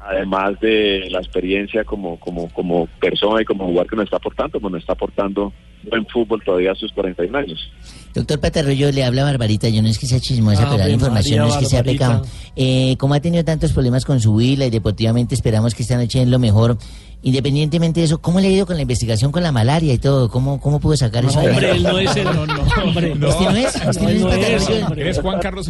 además 0.00 0.58
de 0.60 1.08
la 1.10 1.18
experiencia 1.18 1.84
como, 1.84 2.18
como, 2.18 2.48
como 2.52 2.86
persona 3.00 3.42
y 3.42 3.44
como 3.44 3.66
jugador 3.66 3.90
que 3.90 3.96
nos 3.96 4.04
está 4.06 4.16
aportando, 4.16 4.58
pues 4.58 4.72
nos 4.72 4.80
está 4.80 4.94
aportando 4.94 5.52
buen 5.88 6.06
fútbol 6.06 6.42
todavía 6.44 6.72
a 6.72 6.74
sus 6.74 6.92
41 6.92 7.36
años. 7.36 7.70
Doctor 8.14 8.40
Patarroyo, 8.40 8.90
le 8.90 9.04
habla 9.04 9.24
Barbarita. 9.24 9.68
Yo 9.68 9.82
no 9.82 9.88
es 9.88 9.98
que 9.98 10.06
sea 10.06 10.18
chismosa, 10.20 10.62
Ave 10.62 10.76
pero 10.76 10.88
la 10.88 10.94
información 10.94 11.38
no 11.38 11.48
es 11.48 11.56
que 11.56 11.66
sea 11.66 11.82
pecado. 11.82 12.22
Eh, 12.56 12.96
como 12.98 13.14
ha 13.14 13.20
tenido 13.20 13.44
tantos 13.44 13.72
problemas 13.72 14.04
con 14.04 14.20
su 14.20 14.34
huila 14.34 14.66
y 14.66 14.70
deportivamente 14.70 15.34
esperamos 15.34 15.74
que 15.74 15.82
esta 15.82 15.96
noche 15.96 16.22
es 16.22 16.28
lo 16.28 16.38
mejor. 16.38 16.76
Independientemente 17.22 18.00
de 18.00 18.06
eso, 18.06 18.18
¿cómo 18.20 18.40
le 18.40 18.48
ha 18.48 18.50
ido 18.50 18.64
con 18.66 18.76
la 18.76 18.82
investigación 18.82 19.30
con 19.30 19.42
la 19.42 19.52
malaria 19.52 19.92
y 19.92 19.98
todo? 19.98 20.30
¿Cómo, 20.30 20.58
cómo 20.60 20.80
pudo 20.80 20.96
sacar 20.96 21.24
eso? 21.24 21.38
hombre, 21.38 21.70
él 21.72 21.82
no 21.82 21.98
es 21.98 22.16
el- 22.16 22.24
no, 22.24 22.46
no, 22.46 22.62
hombre. 22.84 23.12
¿Este 23.12 23.20
no 23.44 23.56
es? 23.56 23.74
¿Este 23.76 24.02
no, 24.02 24.08
es 24.08 24.20
No 24.22 24.32
es. 24.32 24.68
Eres 24.98 25.18
Juan 25.20 25.38
Carlos. 25.40 25.68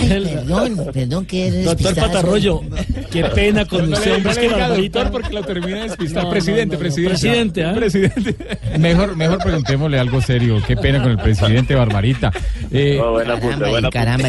Ay, 0.00 0.08
perdón, 0.34 0.86
perdón, 0.92 1.24
que 1.26 1.46
eres 1.48 1.64
Doctor. 1.64 1.94
Patarroyo, 1.94 2.60
qué 3.10 3.24
pena 3.24 3.64
con 3.64 3.88
No 3.90 3.96
usted, 3.96 4.16
hombre. 4.16 4.24
no 4.24 4.30
Es 4.30 4.36
le 4.36 4.76
que 4.76 4.82
doctor 4.82 5.10
porque 5.12 5.32
lo 5.32 5.42
termina 5.44 5.76
de 5.78 5.82
despistar. 5.88 6.22
No, 6.24 6.28
no, 6.28 6.30
presidente, 6.30 6.66
no, 6.66 6.72
no. 6.74 6.78
presidente. 6.78 7.10
Presidente, 7.10 7.64
¿ah? 7.64 7.74
Presidente. 7.74 8.36
Mejor, 8.78 9.16
mejor 9.16 9.38
preguntémosle 9.38 9.98
algo 9.98 10.20
serio. 10.20 10.58
Qué 10.66 10.76
pena 10.76 11.02
con 11.02 11.10
el 11.12 11.18
presidente 11.18 11.74
Barbarita. 11.74 12.30
Eh, 12.70 12.96
No, 13.00 13.12
buena 13.12 13.40
punta, 13.40 13.68
buena 13.68 13.88
caramba, 13.90 14.28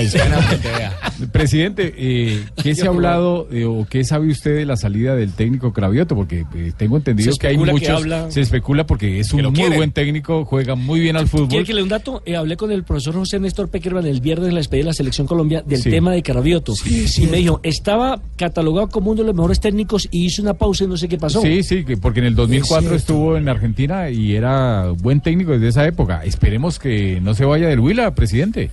Presidente, 1.32 1.94
eh, 1.98 2.44
¿qué 2.62 2.76
se 2.76 2.86
ha 2.86 2.90
hablado 2.90 3.48
eh, 3.52 3.66
o 3.66 3.86
qué 3.90 4.04
sabe 4.04 4.30
usted 4.30 4.56
de 4.56 4.66
la 4.66 4.78
salida 4.78 5.16
del 5.16 5.34
técnico 5.34 5.74
Cravioto? 5.74 6.16
Porque 6.16 6.46
eh, 6.56 6.72
tengo 6.78 6.98
entendido 6.98 7.36
que 7.38 7.48
hay 7.48 7.58
que 7.58 7.72
muchos. 7.72 7.90
habla- 7.90 8.32
Se 8.32 8.42
especula 8.42 8.86
porque 8.86 9.20
es 9.20 9.34
un 9.34 9.42
muy 9.44 9.54
quieren. 9.54 9.78
buen 9.78 9.92
técnico, 9.92 10.46
juega 10.46 10.76
muy 10.76 11.00
bien 11.00 11.16
al 11.18 11.28
fútbol. 11.28 11.48
¿Quiere 11.50 11.66
que 11.66 11.74
le 11.74 11.80
dé 11.80 11.84
un 11.84 11.90
dato? 11.90 12.22
Eh, 12.26 12.36
hablé 12.36 12.58
con 12.58 12.72
el 12.72 12.84
profesor 12.84 13.16
José 13.16 13.40
Néstor 13.40 13.70
Peckerman 13.70 14.06
el 14.06 14.22
viernes 14.22 14.48
en 14.50 14.56
la 14.56 14.60
despedida 14.60 14.84
de 14.84 14.88
la 14.90 14.94
Selección 14.94 15.28
Colombia 15.28 15.62
del 15.66 15.80
Sí. 15.82 15.90
tema 15.90 16.12
de 16.12 16.22
Carabioto. 16.24 16.74
y 16.86 17.26
me 17.28 17.38
dijo, 17.38 17.60
estaba 17.64 18.22
catalogado 18.38 18.90
como 18.90 19.12
uno 19.12 19.22
de 19.22 19.28
los 19.28 19.36
mejores 19.36 19.60
técnicos 19.60 20.08
y 20.12 20.26
hizo 20.26 20.42
una 20.42 20.54
pausa 20.54 20.84
y 20.84 20.88
no 20.88 20.98
sé 20.98 21.08
qué 21.08 21.18
pasó. 21.18 21.42
Sí, 21.42 21.64
sí, 21.64 21.84
que- 21.86 21.98
porque 21.98 22.20
en 22.20 22.26
el 22.28 22.36
2004 22.36 22.96
estuvo 22.96 23.38
en 23.38 23.48
Argentina 23.50 24.10
y 24.10 24.36
era 24.36 24.90
buen 24.90 25.22
técnico 25.22 25.52
desde 25.54 25.68
esa 25.70 25.86
época. 25.88 26.24
Esperemos 26.24 26.80
que 26.80 27.20
no 27.22 27.34
se 27.34 27.46
vaya 27.46 27.68
del 27.68 27.80
Huila, 27.80 28.14
presidente. 28.16 28.70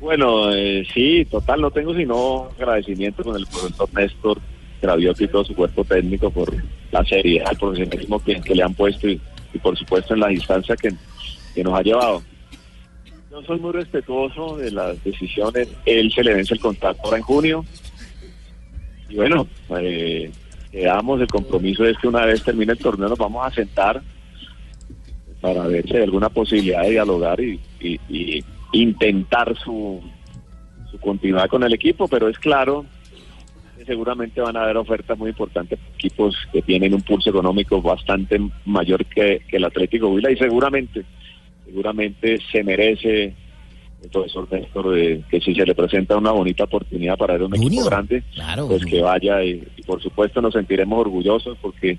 Bueno, 0.00 0.52
eh, 0.52 0.86
sí, 0.92 1.26
total, 1.30 1.60
no 1.62 1.70
tengo 1.70 1.94
sino 1.94 2.48
agradecimiento 2.58 3.22
con 3.24 3.36
el 3.36 3.46
profesor 3.46 3.88
Néstor 3.94 4.38
Graviotti 4.84 5.24
y 5.24 5.28
todo 5.28 5.44
su 5.44 5.54
cuerpo 5.54 5.84
técnico 5.84 6.30
por 6.30 6.52
la 6.92 7.04
seriedad, 7.04 7.48
el 7.52 7.58
profesionalismo 7.58 8.18
que, 8.22 8.40
que 8.40 8.54
le 8.54 8.62
han 8.62 8.74
puesto 8.74 9.08
y, 9.08 9.20
y 9.52 9.58
por 9.58 9.76
supuesto 9.76 10.14
en 10.14 10.20
la 10.20 10.28
distancia 10.28 10.76
que, 10.76 10.90
que 11.54 11.64
nos 11.64 11.74
ha 11.78 11.82
llevado. 11.82 12.22
Yo 13.30 13.42
soy 13.42 13.58
muy 13.58 13.72
respetuoso 13.72 14.56
de 14.56 14.70
las 14.70 15.02
decisiones, 15.02 15.68
él 15.86 16.12
se 16.12 16.22
le 16.22 16.34
vence 16.34 16.54
el 16.54 16.60
contrato 16.60 17.00
ahora 17.04 17.16
en 17.16 17.22
junio 17.24 17.64
y 19.08 19.16
bueno, 19.16 19.46
eh, 19.80 20.30
quedamos, 20.70 21.20
el 21.20 21.26
compromiso 21.28 21.84
es 21.84 21.96
que 21.98 22.08
una 22.08 22.24
vez 22.26 22.42
termine 22.42 22.72
el 22.72 22.78
torneo 22.78 23.08
nos 23.08 23.18
vamos 23.18 23.44
a 23.46 23.50
sentar 23.50 24.00
para 25.40 25.66
ver 25.66 25.84
si 25.86 25.96
hay 25.96 26.02
alguna 26.04 26.28
posibilidad 26.28 26.82
de 26.82 26.90
dialogar 26.90 27.40
y, 27.40 27.60
y- 27.80 28.00
y 28.08 28.44
intentar 28.72 29.54
su, 29.58 30.00
su 30.90 30.98
continuidad 30.98 31.48
con 31.48 31.62
el 31.64 31.72
equipo, 31.74 32.08
pero 32.08 32.28
es 32.28 32.38
claro 32.38 32.86
seguramente 33.84 34.40
van 34.40 34.56
a 34.56 34.64
haber 34.64 34.76
ofertas 34.76 35.18
muy 35.18 35.30
importantes 35.30 35.78
para 35.78 35.94
equipos 35.94 36.36
que 36.52 36.62
tienen 36.62 36.94
un 36.94 37.02
pulso 37.02 37.30
económico 37.30 37.80
bastante 37.80 38.40
mayor 38.64 39.04
que, 39.06 39.42
que 39.48 39.56
el 39.56 39.64
Atlético 39.64 40.08
Huila 40.08 40.30
y 40.30 40.36
seguramente, 40.36 41.04
seguramente 41.64 42.38
se 42.50 42.62
merece 42.62 43.34
el 44.02 44.10
profesor 44.10 44.46
Néstor 44.50 44.90
de 44.90 45.22
que 45.30 45.40
si 45.40 45.54
se 45.54 45.64
le 45.64 45.74
presenta 45.74 46.16
una 46.16 46.30
bonita 46.30 46.64
oportunidad 46.64 47.16
para 47.16 47.34
ver 47.34 47.44
un 47.44 47.56
equipo 47.56 47.84
grande, 47.84 48.22
pues 48.68 48.84
que 48.84 49.00
vaya 49.00 49.42
y, 49.42 49.66
y 49.76 49.82
por 49.82 50.02
supuesto 50.02 50.42
nos 50.42 50.52
sentiremos 50.52 50.98
orgullosos 50.98 51.56
porque 51.60 51.98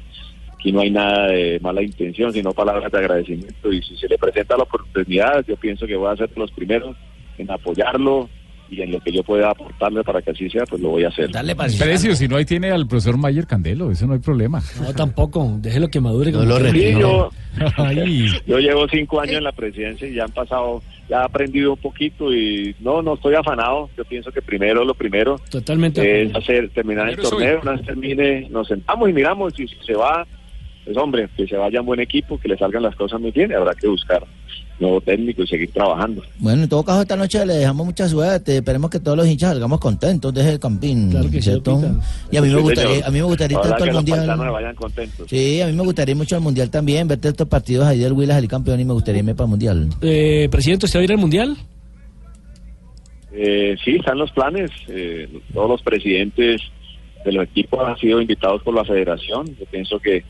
aquí 0.53 0.71
no 0.71 0.81
hay 0.81 0.91
nada 0.91 1.27
de 1.27 1.59
mala 1.61 1.81
intención, 1.81 2.31
sino 2.31 2.53
palabras 2.53 2.91
de 2.91 2.97
agradecimiento 2.97 3.71
y 3.71 3.81
si 3.81 3.97
se 3.97 4.07
le 4.07 4.17
presenta 4.17 4.57
la 4.57 4.63
oportunidad, 4.63 5.45
yo 5.47 5.55
pienso 5.57 5.87
que 5.87 5.95
voy 5.95 6.11
a 6.11 6.17
ser 6.17 6.29
de 6.29 6.39
los 6.39 6.51
primeros 6.51 6.95
en 7.37 7.51
apoyarlo 7.51 8.29
y 8.69 8.81
en 8.81 8.91
lo 8.91 8.99
que 8.99 9.11
yo 9.11 9.23
pueda 9.23 9.51
aportarle 9.51 10.03
para 10.03 10.21
que 10.21 10.31
así 10.31 10.49
sea, 10.49 10.65
pues 10.65 10.81
lo 10.81 10.89
voy 10.89 11.03
a 11.03 11.09
hacer. 11.09 11.29
Precio, 11.79 12.15
si 12.15 12.27
no 12.27 12.37
ahí 12.37 12.45
tiene 12.45 12.71
al 12.71 12.87
profesor 12.87 13.17
Mayer 13.17 13.45
Candelo, 13.47 13.91
eso 13.91 14.07
no 14.07 14.13
hay 14.13 14.19
problema. 14.19 14.61
No, 14.81 14.93
tampoco. 14.93 15.57
Déjelo 15.59 15.87
que 15.89 15.99
madure. 15.99 16.31
No 16.31 16.43
lo. 16.43 16.71
Sí, 16.71 16.93
yo, 18.47 18.59
llevo 18.59 18.87
cinco 18.89 19.21
años 19.21 19.35
en 19.35 19.43
la 19.43 19.51
presidencia 19.51 20.07
y 20.07 20.15
ya 20.15 20.25
han 20.25 20.31
pasado, 20.31 20.81
ya 21.09 21.21
he 21.21 21.25
aprendido 21.25 21.73
un 21.73 21.79
poquito 21.79 22.33
y 22.33 22.75
no, 22.79 23.01
no 23.01 23.13
estoy 23.15 23.35
afanado. 23.35 23.89
Yo 23.97 24.03
pienso 24.05 24.31
que 24.31 24.41
primero, 24.41 24.83
lo 24.83 24.93
primero 24.93 25.39
Totalmente. 25.49 26.23
es 26.23 26.35
hacer, 26.35 26.69
terminar 26.69 27.09
el 27.09 27.15
Primero 27.15 27.29
torneo, 27.29 27.59
una 27.61 27.71
vez 27.73 27.85
termine, 27.85 28.49
nos 28.49 28.67
sentamos 28.67 29.09
y 29.09 29.13
miramos 29.13 29.59
y 29.59 29.67
si 29.67 29.75
se 29.85 29.93
va, 29.93 30.25
pues 30.85 30.95
hombre, 30.97 31.27
que 31.35 31.47
se 31.47 31.57
vaya 31.57 31.81
un 31.81 31.87
buen 31.87 31.99
equipo, 31.99 32.39
que 32.39 32.47
le 32.47 32.57
salgan 32.57 32.83
las 32.83 32.95
cosas 32.95 33.19
muy 33.19 33.31
bien, 33.31 33.51
y 33.51 33.53
habrá 33.55 33.73
que 33.73 33.87
buscar 33.87 34.23
nuevo 34.79 35.01
técnico 35.01 35.41
y 35.43 35.47
seguir 35.47 35.71
trabajando. 35.71 36.21
Bueno, 36.39 36.63
en 36.63 36.69
todo 36.69 36.83
caso, 36.83 37.01
esta 37.01 37.15
noche 37.15 37.45
le 37.45 37.53
dejamos 37.53 37.85
mucha 37.85 38.07
suerte. 38.07 38.57
Esperemos 38.57 38.89
que 38.89 38.99
todos 38.99 39.17
los 39.17 39.27
hinchas 39.27 39.51
salgamos 39.51 39.79
contentos 39.79 40.33
desde 40.33 40.51
el 40.51 40.59
campín. 40.59 41.11
Claro 41.11 41.25
que 41.31 41.41
sí, 41.41 41.49
¿cierto? 41.49 41.81
Y 42.31 42.37
a 42.37 42.41
mí 42.41 42.49
me 42.49 42.59
gustaría, 42.59 42.91
señor. 42.91 43.07
a 43.07 43.11
mí 43.11 43.17
me 43.17 43.23
gustaría 43.23 43.59
que 43.61 43.83
el 43.83 43.93
mundial. 43.93 44.37
vayan 44.37 44.75
contentos. 44.75 45.27
Sí, 45.29 45.61
a 45.61 45.67
mí 45.67 45.73
me 45.73 45.83
gustaría 45.83 46.15
mucho 46.15 46.35
el 46.35 46.41
mundial 46.41 46.69
también, 46.69 47.07
verte 47.07 47.29
estos 47.29 47.47
partidos 47.47 47.85
ahí 47.85 47.99
del 47.99 48.13
Huila 48.13 48.35
salir 48.35 48.49
campeón 48.49 48.79
y 48.79 48.85
me 48.85 48.93
gustaría 48.93 49.19
irme 49.19 49.33
para 49.33 49.45
el 49.45 49.49
mundial. 49.51 49.89
Eh, 50.01 50.47
presidente, 50.51 50.85
¿usted 50.85 50.99
va 50.99 51.01
a 51.01 51.05
ir 51.05 51.11
al 51.11 51.17
mundial? 51.17 51.55
Eh, 53.31 53.75
sí, 53.83 53.95
están 53.95 54.17
los 54.17 54.31
planes. 54.31 54.71
eh, 54.89 55.29
todos 55.53 55.69
los 55.69 55.81
presidentes 55.81 56.61
de 57.23 57.31
los 57.31 57.45
equipos 57.45 57.79
han 57.85 57.97
sido 57.97 58.21
invitados 58.21 58.61
por 58.61 58.75
la 58.75 58.85
federación. 58.85 59.47
Yo 59.57 59.65
pienso 59.65 59.99
que 59.99 60.23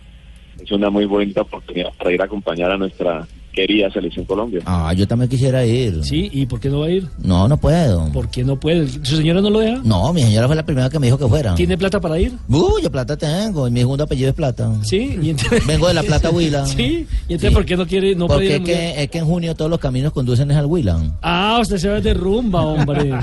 es 0.64 0.72
una 0.72 0.90
muy 0.90 1.06
bonita 1.06 1.42
oportunidad 1.42 1.90
para 1.98 2.14
ir 2.14 2.22
a 2.22 2.26
acompañar 2.26 2.72
a 2.72 2.78
nuestra 2.78 3.28
querida 3.56 3.90
selección 3.90 4.26
Colombia. 4.26 4.62
Ah, 4.66 4.94
yo 4.94 5.08
también 5.08 5.30
quisiera 5.30 5.66
ir. 5.66 6.04
Sí, 6.04 6.30
¿y 6.34 6.46
por 6.46 6.60
qué 6.60 6.70
no 6.70 6.82
va 6.82 6.88
a 6.88 6.90
ir? 6.90 7.08
No, 7.20 7.48
no 7.48 7.56
puedo. 7.56 8.12
¿Por 8.12 8.30
qué 8.30 8.44
no 8.44 8.60
puede? 8.60 8.88
¿Su 8.88 9.16
señora 9.16 9.40
no 9.40 9.50
lo 9.50 9.60
deja? 9.60 9.82
No, 9.84 10.12
mi 10.12 10.22
señora 10.24 10.48
fue 10.48 10.58
la 10.58 10.66
primera 10.66 10.90
que 10.90 11.00
me 11.00 11.08
dijo 11.08 11.18
que 11.18 11.28
fuera. 11.28 11.56
¿Tiene 11.56 11.78
plata 11.78 12.02
para 12.02 12.20
ir? 12.20 12.34
Uh, 12.50 12.80
yo 12.84 12.92
plata 12.92 13.16
tengo, 13.16 13.68
y 13.68 13.72
mi 13.72 13.80
segundo 13.80 14.04
apellido 14.04 14.30
es 14.30 14.36
plata. 14.36 14.70
Sí, 14.84 15.18
y 15.22 15.30
entonces... 15.30 15.66
Vengo 15.66 15.88
de 15.88 15.94
la 15.94 16.04
Plata 16.04 16.30
Huila. 16.30 16.66
Sí, 16.76 17.08
y 17.30 17.34
entonces 17.34 17.54
¿por 17.54 17.66
qué 17.66 17.78
no 17.78 17.88
quiere, 17.88 18.14
no 18.16 18.28
puede 18.28 18.58
Porque 18.58 18.72
ir 18.74 18.78
es 18.78 18.94
que, 18.94 19.04
es 19.04 19.10
que 19.10 19.18
en 19.20 19.26
junio 19.26 19.56
todos 19.56 19.72
los 19.72 19.80
caminos 19.80 20.12
conducen 20.12 20.52
es 20.52 20.58
al 20.58 20.66
Huila. 20.66 21.00
Ah, 21.22 21.58
usted 21.62 21.78
se 21.78 21.88
va 21.88 22.02
de 22.02 22.14
rumba, 22.14 22.62
hombre. 22.62 23.14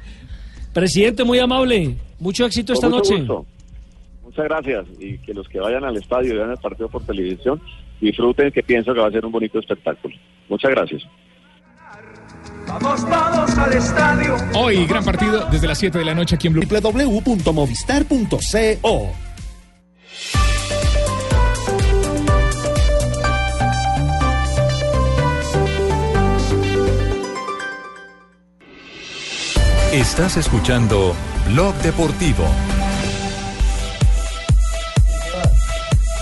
Presidente, 0.72 1.24
muy 1.24 1.40
amable. 1.40 1.96
Mucho 2.20 2.46
éxito 2.46 2.72
esta 2.72 2.88
mucho 2.88 2.98
noche. 2.98 3.18
gusto. 3.18 3.46
Muchas 4.36 4.50
gracias 4.50 4.86
y 4.98 5.16
que 5.18 5.32
los 5.32 5.48
que 5.48 5.58
vayan 5.58 5.82
al 5.84 5.96
estadio 5.96 6.34
y 6.34 6.36
vean 6.36 6.50
el 6.50 6.58
partido 6.58 6.90
por 6.90 7.02
televisión 7.06 7.58
disfruten 8.02 8.52
que 8.52 8.62
pienso 8.62 8.92
que 8.92 9.00
va 9.00 9.08
a 9.08 9.10
ser 9.10 9.24
un 9.24 9.32
bonito 9.32 9.58
espectáculo. 9.58 10.14
Muchas 10.50 10.72
gracias. 10.72 11.04
Vamos 12.66 13.08
todos 13.08 13.56
al 13.56 13.72
estadio. 13.72 14.36
Hoy, 14.54 14.84
gran 14.84 15.02
partido 15.02 15.46
desde 15.50 15.66
las 15.66 15.78
7 15.78 15.98
de 15.98 16.04
la 16.04 16.14
noche 16.14 16.34
aquí 16.34 16.48
en 16.48 16.52
Blue. 16.52 16.64
www.movistar.co 16.68 19.12
Estás 29.94 30.36
escuchando 30.36 31.14
Blog 31.48 31.74
Deportivo. 31.76 32.44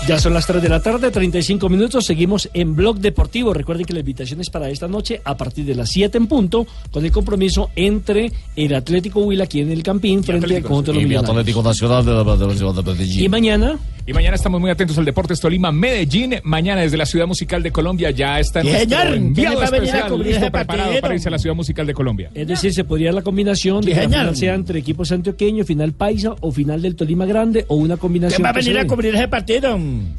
Ya 0.07 0.19
son 0.19 0.35
las 0.35 0.45
3 0.45 0.61
de 0.61 0.69
la 0.69 0.79
tarde, 0.81 1.09
35 1.09 1.67
minutos. 1.67 2.05
Seguimos 2.05 2.47
en 2.53 2.75
Blog 2.75 2.99
Deportivo. 2.99 3.55
Recuerden 3.55 3.87
que 3.87 3.93
la 3.93 4.01
invitación 4.01 4.39
es 4.39 4.51
para 4.51 4.69
esta 4.69 4.87
noche 4.87 5.19
a 5.25 5.35
partir 5.35 5.65
de 5.65 5.73
las 5.73 5.89
7 5.89 6.15
en 6.19 6.27
punto, 6.27 6.67
con 6.91 7.03
el 7.03 7.11
compromiso 7.11 7.71
entre 7.75 8.31
el 8.55 8.75
Atlético 8.75 9.21
Huila 9.21 9.45
aquí 9.45 9.61
en 9.61 9.71
el 9.71 9.81
Campín 9.81 10.23
frente 10.23 10.57
al 10.57 10.61
contra 10.61 10.93
los 10.93 11.01
Y 11.01 11.05
mi 11.05 11.09
Millonarios. 11.09 11.37
Atlético 11.39 11.63
Nacional 11.63 12.05
de 12.05 12.11
la, 12.11 12.35
de 12.35 12.47
la 12.47 12.53
ciudad 12.53 12.73
de 12.75 12.83
Medellín. 12.83 13.23
Y 13.23 13.29
mañana 13.29 13.79
Y 14.05 14.13
mañana 14.13 14.35
estamos 14.35 14.61
muy 14.61 14.69
atentos 14.69 14.95
al 14.99 15.05
Deportes 15.05 15.39
Tolima 15.39 15.71
Medellín. 15.71 16.35
Mañana 16.43 16.81
desde 16.81 16.97
la 16.97 17.07
Ciudad 17.07 17.25
Musical 17.25 17.63
de 17.63 17.71
Colombia 17.71 18.11
ya 18.11 18.39
está 18.39 18.61
nuestro 18.61 18.99
señor. 18.99 19.15
enviado 19.15 19.55
¿Quién 19.55 19.63
va 19.63 19.67
a 19.67 19.71
venir 19.71 19.89
a 19.89 19.97
especial 19.97 20.11
cubrir 20.11 20.27
listo 20.27 20.41
ese 20.43 20.51
preparado 20.51 20.83
partido? 20.83 21.01
para 21.01 21.15
irse 21.15 21.27
a 21.29 21.31
la 21.31 21.39
Ciudad 21.39 21.55
Musical 21.55 21.87
de 21.87 21.93
Colombia. 21.95 22.29
Es 22.35 22.47
decir, 22.47 22.71
se 22.71 22.83
podría 22.83 23.11
la 23.11 23.23
combinación 23.23 23.81
de 23.81 23.93
que 23.93 24.01
final 24.01 24.35
sea 24.35 24.53
entre 24.53 24.77
equipos 24.77 25.11
antioqueños, 25.11 25.65
final 25.65 25.93
paisa 25.93 26.35
o 26.41 26.51
final 26.51 26.83
del 26.83 26.95
Tolima 26.95 27.25
Grande 27.25 27.65
o 27.69 27.75
una 27.75 27.97
combinación. 27.97 28.35
¿Quién 28.35 28.45
va 28.45 28.51
a 28.51 28.53
venir 28.53 28.77
a 28.77 28.85
cubrir 28.85 29.15
ese 29.15 29.27
partido? 29.27 29.75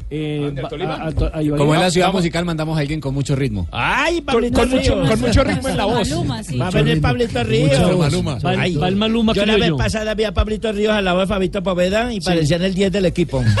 Eh, 0.09 0.53
va- 0.61 0.69
a- 0.93 0.95
a- 0.95 1.07
a- 1.07 1.37
a 1.37 1.43
Ibagué. 1.43 1.57
Como 1.59 1.75
en 1.75 1.81
la 1.81 1.91
ciudad 1.91 2.07
Vamos- 2.07 2.21
musical 2.21 2.45
mandamos 2.45 2.77
a 2.77 2.81
alguien 2.81 2.99
con 3.01 3.13
mucho 3.13 3.35
ritmo. 3.35 3.67
Ay, 3.71 4.21
Pablito 4.21 4.59
con 4.59 4.69
mucho- 4.69 4.95
Ríos. 4.95 5.09
con 5.09 5.19
mucho 5.21 5.43
ritmo 5.43 5.69
en 5.69 5.77
la 5.77 5.85
voz. 5.85 6.09
Maluma, 6.09 6.43
sí. 6.43 6.57
Va 6.57 6.67
a 6.67 6.71
venir 6.71 7.01
Pablito 7.01 7.43
Ríos. 7.43 7.79
Mucho 7.79 7.97
Maluma. 7.97 8.39
Va 8.39 8.53
el- 8.53 8.59
Ay, 8.59 8.75
va 8.75 8.87
el 8.87 8.95
Maluma 8.95 9.33
Yo 9.33 9.45
la 9.45 9.57
vez 9.57 9.71
pasada 9.77 10.13
vi 10.13 10.23
a 10.23 10.33
Pablito 10.33 10.71
Ríos 10.71 10.93
al 10.93 11.05
lado 11.05 11.19
de 11.19 11.27
Fabito 11.27 11.61
Poveda 11.63 12.13
y 12.13 12.19
parecían 12.21 12.61
el 12.63 12.73
10 12.73 12.91
del 12.91 13.05
equipo. 13.05 13.43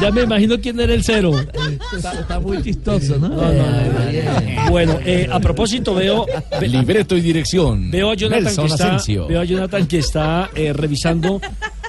Ya 0.00 0.10
me 0.10 0.22
imagino 0.22 0.58
quién 0.60 0.78
era 0.80 0.92
el 0.94 1.04
cero. 1.04 1.32
Está, 1.96 2.12
está 2.12 2.40
muy 2.40 2.62
chistoso, 2.62 3.18
¿no? 3.18 3.30
Bueno, 4.70 4.98
eh, 5.04 5.28
a 5.30 5.38
propósito, 5.40 5.94
veo. 5.94 6.26
ve- 6.60 6.68
Libreto 6.68 7.16
y 7.16 7.20
dirección. 7.20 7.90
Veo 7.90 8.10
a 8.10 8.14
Jonathan 8.14 8.44
Nelson 8.44 8.66
que 8.66 8.72
está, 8.72 8.86
Asensio. 8.86 9.26
veo 9.26 9.40
a 9.40 9.44
Jonathan 9.44 9.86
que 9.86 9.98
está 9.98 10.50
eh, 10.54 10.72
revisando 10.72 11.40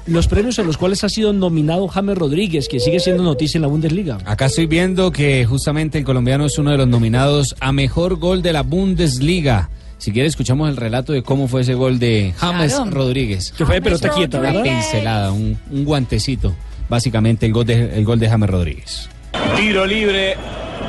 los 0.06 0.28
premios 0.28 0.60
a 0.60 0.64
los 0.64 0.78
cuales 0.78 1.04
ha 1.04 1.10
sido 1.10 1.32
nominado 1.34 1.88
James 1.88 2.18
Rodríguez, 2.18 2.68
que 2.68 2.80
sigue 2.80 3.00
siendo 3.00 3.24
noticia 3.24 3.58
en 3.58 3.62
la 3.64 3.68
Bundesliga. 3.68 4.18
Acá 4.26 4.46
estoy 4.48 4.66
viendo 4.66 5.12
que 5.12 5.46
justamente 5.46 5.98
el 5.98 6.04
colombiano 6.04 6.46
es 6.46 6.58
uno 6.58 6.72
de 6.72 6.78
los 6.78 6.88
nominados 6.88 7.56
a 7.60 7.72
mejor 7.72 8.16
gol 8.18 8.42
de 8.42 8.54
la 8.54 8.64
Bundesliga. 8.64 9.70
Si 9.98 10.12
quiere 10.12 10.28
escuchamos 10.28 10.70
el 10.70 10.76
relato 10.76 11.14
de 11.14 11.24
cómo 11.24 11.48
fue 11.48 11.62
ese 11.62 11.76
gol 11.76 11.98
de 12.00 12.34
James 12.38 12.74
Claro. 12.76 12.92
Rodríguez. 12.92 13.54
Que 13.58 13.66
fue 13.66 13.76
de 13.76 13.82
pelota 13.82 14.10
quieta, 14.10 14.40
Una 14.40 14.62
pincelada, 14.62 15.32
un, 15.32 15.58
un 15.72 15.86
guantecito. 15.86 16.54
Básicamente 16.90 17.46
el 17.46 17.54
gol 17.54 17.66
de, 17.66 17.98
el 17.98 18.04
gol 18.04 18.20
de 18.20 18.28
James 18.28 18.50
Rodríguez. 18.50 19.10
Tiro 19.56 19.86
libre. 19.86 20.36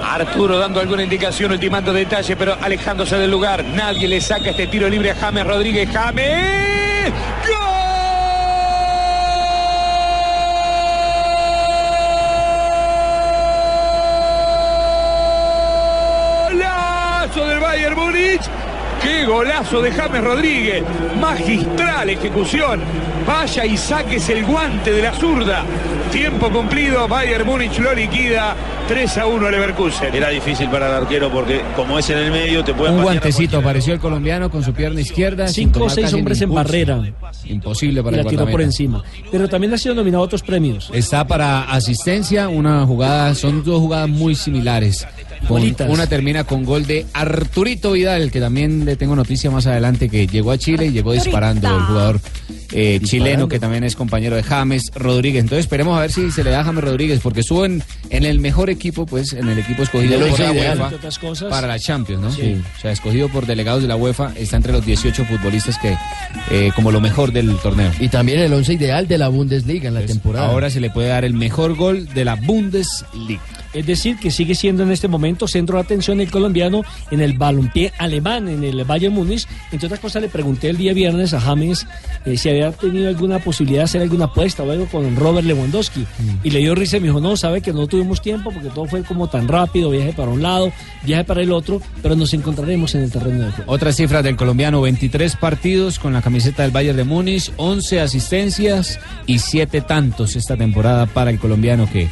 Arturo 0.03 0.59
dando 0.59 0.81
alguna 0.81 1.05
indicación, 1.05 1.53
ultimando 1.53 1.93
detalle, 1.93 2.35
pero 2.37 2.57
alejándose 2.61 3.17
del 3.17 3.31
lugar. 3.31 3.65
Nadie 3.65 4.09
le 4.09 4.21
saca 4.21 4.51
este 4.51 4.67
tiro 4.67 4.89
libre 4.89 5.13
a 5.13 5.15
James 5.15 5.47
Rodríguez. 5.47 5.89
James. 5.93 7.13
¡Golazo 17.35 17.51
del 17.51 17.61
Bayern 17.61 17.97
Múnich! 17.97 18.43
¡Qué 19.03 19.25
golazo 19.25 19.83
de 19.83 19.91
James 19.91 20.23
Rodríguez! 20.23 20.85
Magistral 21.21 22.09
ejecución. 22.11 22.81
Vaya 23.27 23.67
y 23.67 23.77
saques 23.77 24.29
el 24.29 24.45
guante 24.45 24.93
de 24.93 25.03
la 25.03 25.13
zurda. 25.15 25.65
Tiempo 26.13 26.49
cumplido, 26.49 27.09
Bayern 27.09 27.45
Múnich 27.45 27.77
lo 27.81 27.93
liquida 27.93 28.55
3 28.87 29.19
a 29.19 29.27
1 29.27 29.47
al 29.47 29.53
Leverkusen. 29.53 30.15
Era 30.15 30.29
difícil 30.29 30.69
para 30.69 30.87
el 30.87 30.95
arquero 30.95 31.29
porque 31.33 31.61
como 31.75 31.99
es 31.99 32.09
en 32.11 32.19
el 32.19 32.31
medio 32.31 32.63
te 32.63 32.73
pueden 32.73 32.97
Un 32.97 33.03
guantecito, 33.03 33.59
apareció 33.59 33.95
el 33.95 33.99
colombiano 33.99 34.49
con 34.49 34.63
su 34.63 34.73
pierna 34.73 35.01
izquierda. 35.01 35.49
Cinco 35.49 35.85
o 35.85 35.91
seis 35.91 36.13
hombres 36.15 36.41
en 36.41 36.55
barrera. 36.55 37.03
Imposible 37.47 38.01
Y 38.01 38.03
para 38.05 38.19
la 38.19 38.23
el 38.23 38.29
tiró 38.29 38.47
por 38.47 38.63
encima. 38.63 39.03
Pero 39.33 39.49
también 39.49 39.75
ha 39.75 39.79
sido 39.79 39.97
nominado 39.97 40.23
a 40.23 40.27
otros 40.27 40.43
premios. 40.43 40.89
Está 40.95 41.27
para 41.27 41.65
asistencia, 41.65 42.49
una 42.49 42.87
jugada, 42.87 43.35
son 43.35 43.65
dos 43.65 43.81
jugadas 43.81 44.09
muy 44.09 44.37
similares. 44.37 45.05
Una 45.89 46.07
termina 46.07 46.45
con 46.45 46.65
gol 46.65 46.87
de 46.87 47.07
Arturito 47.13 47.93
Vidal, 47.93 48.31
que 48.31 48.41
también 48.41 48.85
le 48.85 48.97
tengo 48.97 49.15
noticia 49.17 49.51
más 49.51 49.67
adelante, 49.67 50.09
que 50.09 50.27
llegó 50.27 50.51
a 50.51 50.59
Chile 50.59 50.87
y 50.87 50.93
llegó 50.93 51.13
disparando 51.13 51.69
el 51.69 51.83
jugador 51.83 52.21
eh, 52.73 53.01
chileno, 53.03 53.49
que 53.49 53.59
también 53.59 53.85
es 53.85 53.95
compañero 53.97 54.37
de 54.37 54.43
James 54.43 54.91
Rodríguez. 54.95 55.43
Entonces 55.43 55.65
esperemos 55.65 55.97
a 55.97 56.01
ver 56.01 56.13
si 56.13 56.31
se 56.31 56.43
le 56.43 56.51
da 56.51 56.61
a 56.61 56.65
James 56.65 56.83
Rodríguez, 56.83 57.21
porque 57.23 57.41
estuvo 57.41 57.65
en, 57.65 57.83
en 58.11 58.25
el 58.25 58.41
mejor 58.41 58.71
equipo, 58.71 59.07
pues 59.07 59.33
en 59.33 59.49
el 59.49 59.59
equipo 59.59 59.83
escogido 59.83 60.19
por 60.19 60.39
la 60.39 60.53
ideal. 60.53 60.79
UEFA 60.79 61.49
para 61.49 61.67
la 61.67 61.79
Champions, 61.79 62.23
¿no? 62.23 62.33
Sí. 62.33 62.61
O 62.77 62.81
sea, 62.81 62.93
escogido 62.93 63.29
por 63.29 63.47
delegados 63.47 63.83
de 63.83 63.89
la 63.89 63.97
UEFA, 63.97 64.33
está 64.37 64.57
entre 64.57 64.73
los 64.73 64.85
18 64.85 65.25
futbolistas 65.25 65.79
que, 65.79 65.97
eh, 66.51 66.73
como 66.75 66.91
lo 66.91 67.01
mejor 67.01 67.33
del 67.33 67.57
torneo. 67.59 67.93
Y 68.01 68.09
también 68.09 68.41
el 68.41 68.53
once 68.53 68.73
ideal 68.73 69.07
de 69.07 69.19
la 69.19 69.29
Bundesliga 69.29 69.89
en 69.89 69.95
la 69.95 70.05
temporada. 70.05 70.49
Ahora 70.49 70.71
se 70.71 70.81
le 70.81 70.91
puede 70.91 71.09
dar 71.09 71.25
el 71.25 71.35
mejor 71.35 71.77
gol 71.77 72.07
de 72.13 72.25
la 72.25 72.35
Bundesliga. 72.37 73.41
Es 73.75 73.87
decir, 73.87 74.17
que 74.19 74.31
sigue 74.31 74.55
siendo 74.55 74.85
en 74.85 74.93
este 74.93 75.09
momento 75.09 75.49
centro 75.49 75.77
de 75.77 75.83
atención 75.83 76.21
el 76.21 76.31
colombiano 76.31 76.83
en 77.11 77.21
el 77.21 77.37
balompié 77.37 77.93
alemán, 77.99 78.49
en 78.49 78.63
el 78.63 78.85
Bayern 78.85 79.13
Múnich. 79.13 79.47
Entre 79.73 79.87
otras 79.87 80.01
cosas, 80.01 80.23
le 80.23 80.29
pregunté 80.29 80.71
el 80.71 80.77
día 80.77 80.93
viernes 80.93 81.35
a 81.35 81.41
James 81.41 81.87
eh, 82.25 82.37
si 82.37 82.49
había 82.49 82.71
tenido 82.73 83.09
alguna 83.09 83.41
posibilidad 83.41 83.81
de 83.81 83.85
hacer 83.85 84.03
alguna 84.03 84.27
apuesta 84.27 84.63
o 84.63 84.71
algo 84.71 84.87
con 84.87 85.17
Robert 85.17 85.47
Lewandowski. 85.47 86.07
Y 86.43 86.51
le 86.51 86.61
dio 86.61 86.75
risa 86.75 86.99
y 86.99 87.01
me 87.01 87.09
dijo, 87.09 87.21
no, 87.21 87.37
sabe 87.37 87.61
que 87.61 87.73
no 87.73 87.87
tuvimos 87.87 88.23
tiempo 88.23 88.51
porque 88.53 88.69
todo 88.69 88.87
fue 88.87 89.03
como 89.03 89.29
tan 89.29 89.49
rápido, 89.49 89.91
viaje 89.91 90.13
para 90.13 90.31
un 90.31 90.43
lado, 90.43 90.73
viaje 91.03 91.25
para 91.25 91.43
el 91.43 91.53
otro, 91.53 91.83
pero 92.03 92.15
nos 92.15 92.33
encontraremos 92.33 92.95
en 92.95 93.03
el 93.03 93.11
terreno 93.11 93.47
de 93.47 93.53
juego. 93.53 93.73
Otras 93.73 93.97
cifras 93.97 94.23
del 94.23 94.37
colombiano, 94.37 94.81
23 94.81 95.37
partidos 95.37 95.99
con 95.99 96.13
la 96.13 96.23
camiseta 96.23 96.63
del 96.63 96.71
Bayern 96.71 96.97
de 96.97 97.05
Múnich, 97.05 97.53
11 97.57 98.01
asistencias 98.01 99.01
y 99.27 99.41
7 99.41 99.81
tantos 99.81 100.37
esta 100.37 100.57
temporada 100.57 101.07
para 101.07 101.31
el 101.31 101.39
colombiano 101.39 101.89
que 101.91 102.09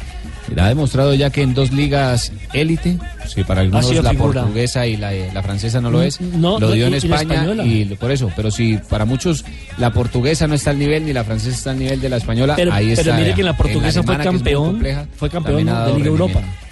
ha 0.57 0.67
demostrado 0.67 1.13
ya 1.13 1.29
que 1.29 1.41
en 1.41 1.53
dos 1.53 1.71
ligas 1.71 2.31
élite, 2.53 2.97
si 3.27 3.43
para 3.43 3.61
algunos 3.61 3.93
la 3.95 4.11
figura. 4.11 4.41
portuguesa 4.41 4.85
y 4.85 4.97
la, 4.97 5.11
la 5.11 5.41
francesa 5.43 5.79
no 5.81 5.89
lo 5.89 6.01
es, 6.01 6.19
No, 6.21 6.59
lo 6.59 6.71
dio 6.71 6.87
en 6.87 6.93
y- 6.93 6.97
España 6.97 7.45
y 7.65 7.85
por 7.95 8.11
eso, 8.11 8.31
pero 8.35 8.51
si 8.51 8.77
para 8.89 9.05
muchos 9.05 9.45
la 9.77 9.91
portuguesa 9.91 10.47
no 10.47 10.55
está 10.55 10.71
al 10.71 10.79
nivel 10.79 11.05
ni 11.05 11.13
la 11.13 11.23
francesa 11.23 11.55
está 11.55 11.71
al 11.71 11.79
nivel 11.79 12.01
de 12.01 12.09
la 12.09 12.17
española, 12.17 12.55
Pero, 12.55 12.73
ahí 12.73 12.89
pero 12.95 13.01
está. 13.01 13.17
mire 13.17 13.33
que 13.33 13.43
la 13.43 13.55
portuguesa 13.55 14.03
fue 14.03 14.15
alemana, 14.15 14.31
que 14.31 14.37
campeón, 14.37 14.65
compleja, 14.65 15.07
fue 15.15 15.29
campeón 15.29 15.57
de 15.57 15.63
Liga 15.63 15.87
Europa. 16.07 16.41
rendimiento. 16.41 16.63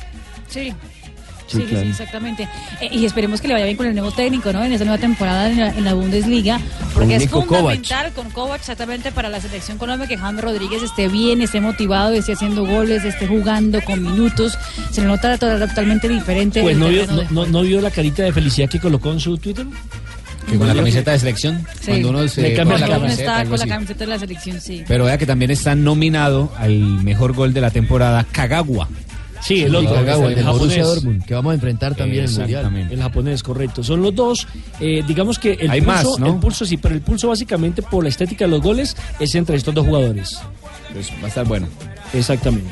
Sí, 0.49 0.73
Sí, 1.51 1.63
sí, 1.63 1.65
claro. 1.67 1.87
exactamente. 1.89 2.47
Eh, 2.81 2.89
y 2.91 3.05
esperemos 3.05 3.41
que 3.41 3.47
le 3.47 3.53
vaya 3.55 3.65
bien 3.65 3.77
con 3.77 3.85
el 3.87 3.93
nuevo 3.93 4.11
técnico, 4.11 4.51
¿no? 4.53 4.63
En 4.63 4.71
esta 4.71 4.85
nueva 4.85 4.99
temporada 4.99 5.49
en 5.49 5.59
la, 5.59 5.69
en 5.69 5.83
la 5.85 5.93
Bundesliga. 5.93 6.59
Porque 6.93 6.99
Con 7.07 7.11
es 7.11 7.19
Nico 7.21 7.41
fundamental 7.43 8.11
con 8.13 8.29
Kovac 8.31 8.59
exactamente 8.59 9.11
para 9.11 9.29
la 9.29 9.39
selección 9.41 9.77
Colombia 9.77 10.07
que 10.07 10.17
James 10.17 10.41
Rodríguez 10.41 10.83
esté 10.83 11.07
bien, 11.07 11.41
esté 11.41 11.61
motivado, 11.61 12.13
esté 12.13 12.33
haciendo 12.33 12.65
goles, 12.65 13.03
esté 13.05 13.27
jugando 13.27 13.81
con 13.83 14.01
minutos. 14.01 14.57
Se 14.91 15.01
le 15.01 15.07
nota 15.07 15.37
to- 15.37 15.59
totalmente 15.59 16.07
diferente. 16.09 16.61
Pues 16.61 16.77
no 16.77 16.87
vio, 16.87 17.05
no, 17.07 17.23
no- 17.29 17.45
no 17.45 17.61
vio 17.61 17.81
la 17.81 17.91
carita 17.91 18.23
de 18.23 18.31
felicidad 18.33 18.69
que 18.69 18.79
colocó 18.79 19.11
en 19.11 19.19
su 19.19 19.37
Twitter. 19.37 19.65
Que 20.49 20.57
con 20.57 20.67
la 20.67 20.73
camiseta 20.73 21.11
de 21.11 21.19
selección, 21.19 21.65
Sí. 21.79 21.85
cuando 21.91 22.09
uno 22.09 22.27
se 22.27 22.41
Le 22.41 22.53
cambia 22.55 22.75
pone 22.77 22.87
la 22.87 22.97
Uno 22.97 23.05
camiseta, 23.05 23.37
está 23.41 23.49
con 23.49 23.59
la 23.59 23.67
camiseta 23.67 23.99
de 23.99 24.07
la 24.07 24.19
selección, 24.19 24.59
sí. 24.59 24.83
Pero 24.87 25.05
vea 25.05 25.17
que 25.19 25.27
también 25.27 25.51
está 25.51 25.75
nominado 25.75 26.51
al 26.57 26.71
mejor 27.03 27.33
gol 27.33 27.53
de 27.53 27.61
la 27.61 27.69
temporada, 27.69 28.25
Kagawa. 28.31 28.89
Sí, 29.41 29.63
el 29.63 29.75
otro, 29.75 29.93
Kagawa, 29.95 30.31
el 30.31 30.43
japonés. 30.43 30.85
Dortmund, 30.85 31.25
que 31.25 31.33
vamos 31.33 31.51
a 31.51 31.53
enfrentar 31.55 31.95
también 31.95 32.25
el 32.25 32.31
Mundial. 32.31 32.87
El 32.91 33.01
japonés, 33.01 33.43
correcto. 33.43 33.83
Son 33.83 34.01
los 34.01 34.13
dos. 34.13 34.47
eh, 34.79 35.03
digamos 35.07 35.39
que 35.39 35.53
el 35.53 35.69
Hay 35.71 35.81
pulso, 35.81 36.11
más, 36.11 36.19
¿no? 36.19 36.27
el 36.27 36.35
pulso 36.39 36.65
sí, 36.65 36.77
pero 36.77 36.93
el 36.95 37.01
pulso 37.01 37.27
básicamente 37.27 37.81
por 37.81 38.03
la 38.03 38.09
estética 38.09 38.45
de 38.45 38.51
los 38.51 38.61
goles 38.61 38.95
es 39.19 39.33
entre 39.35 39.55
estos 39.57 39.73
dos 39.73 39.85
jugadores. 39.85 40.39
Pues 40.93 41.09
va 41.21 41.25
a 41.25 41.27
estar 41.27 41.45
bueno. 41.45 41.67
Exactamente. 42.13 42.69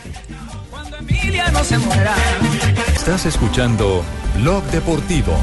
Estás 2.96 3.26
escuchando 3.26 4.04
Blog 4.40 4.64
Deportivo. 4.66 5.34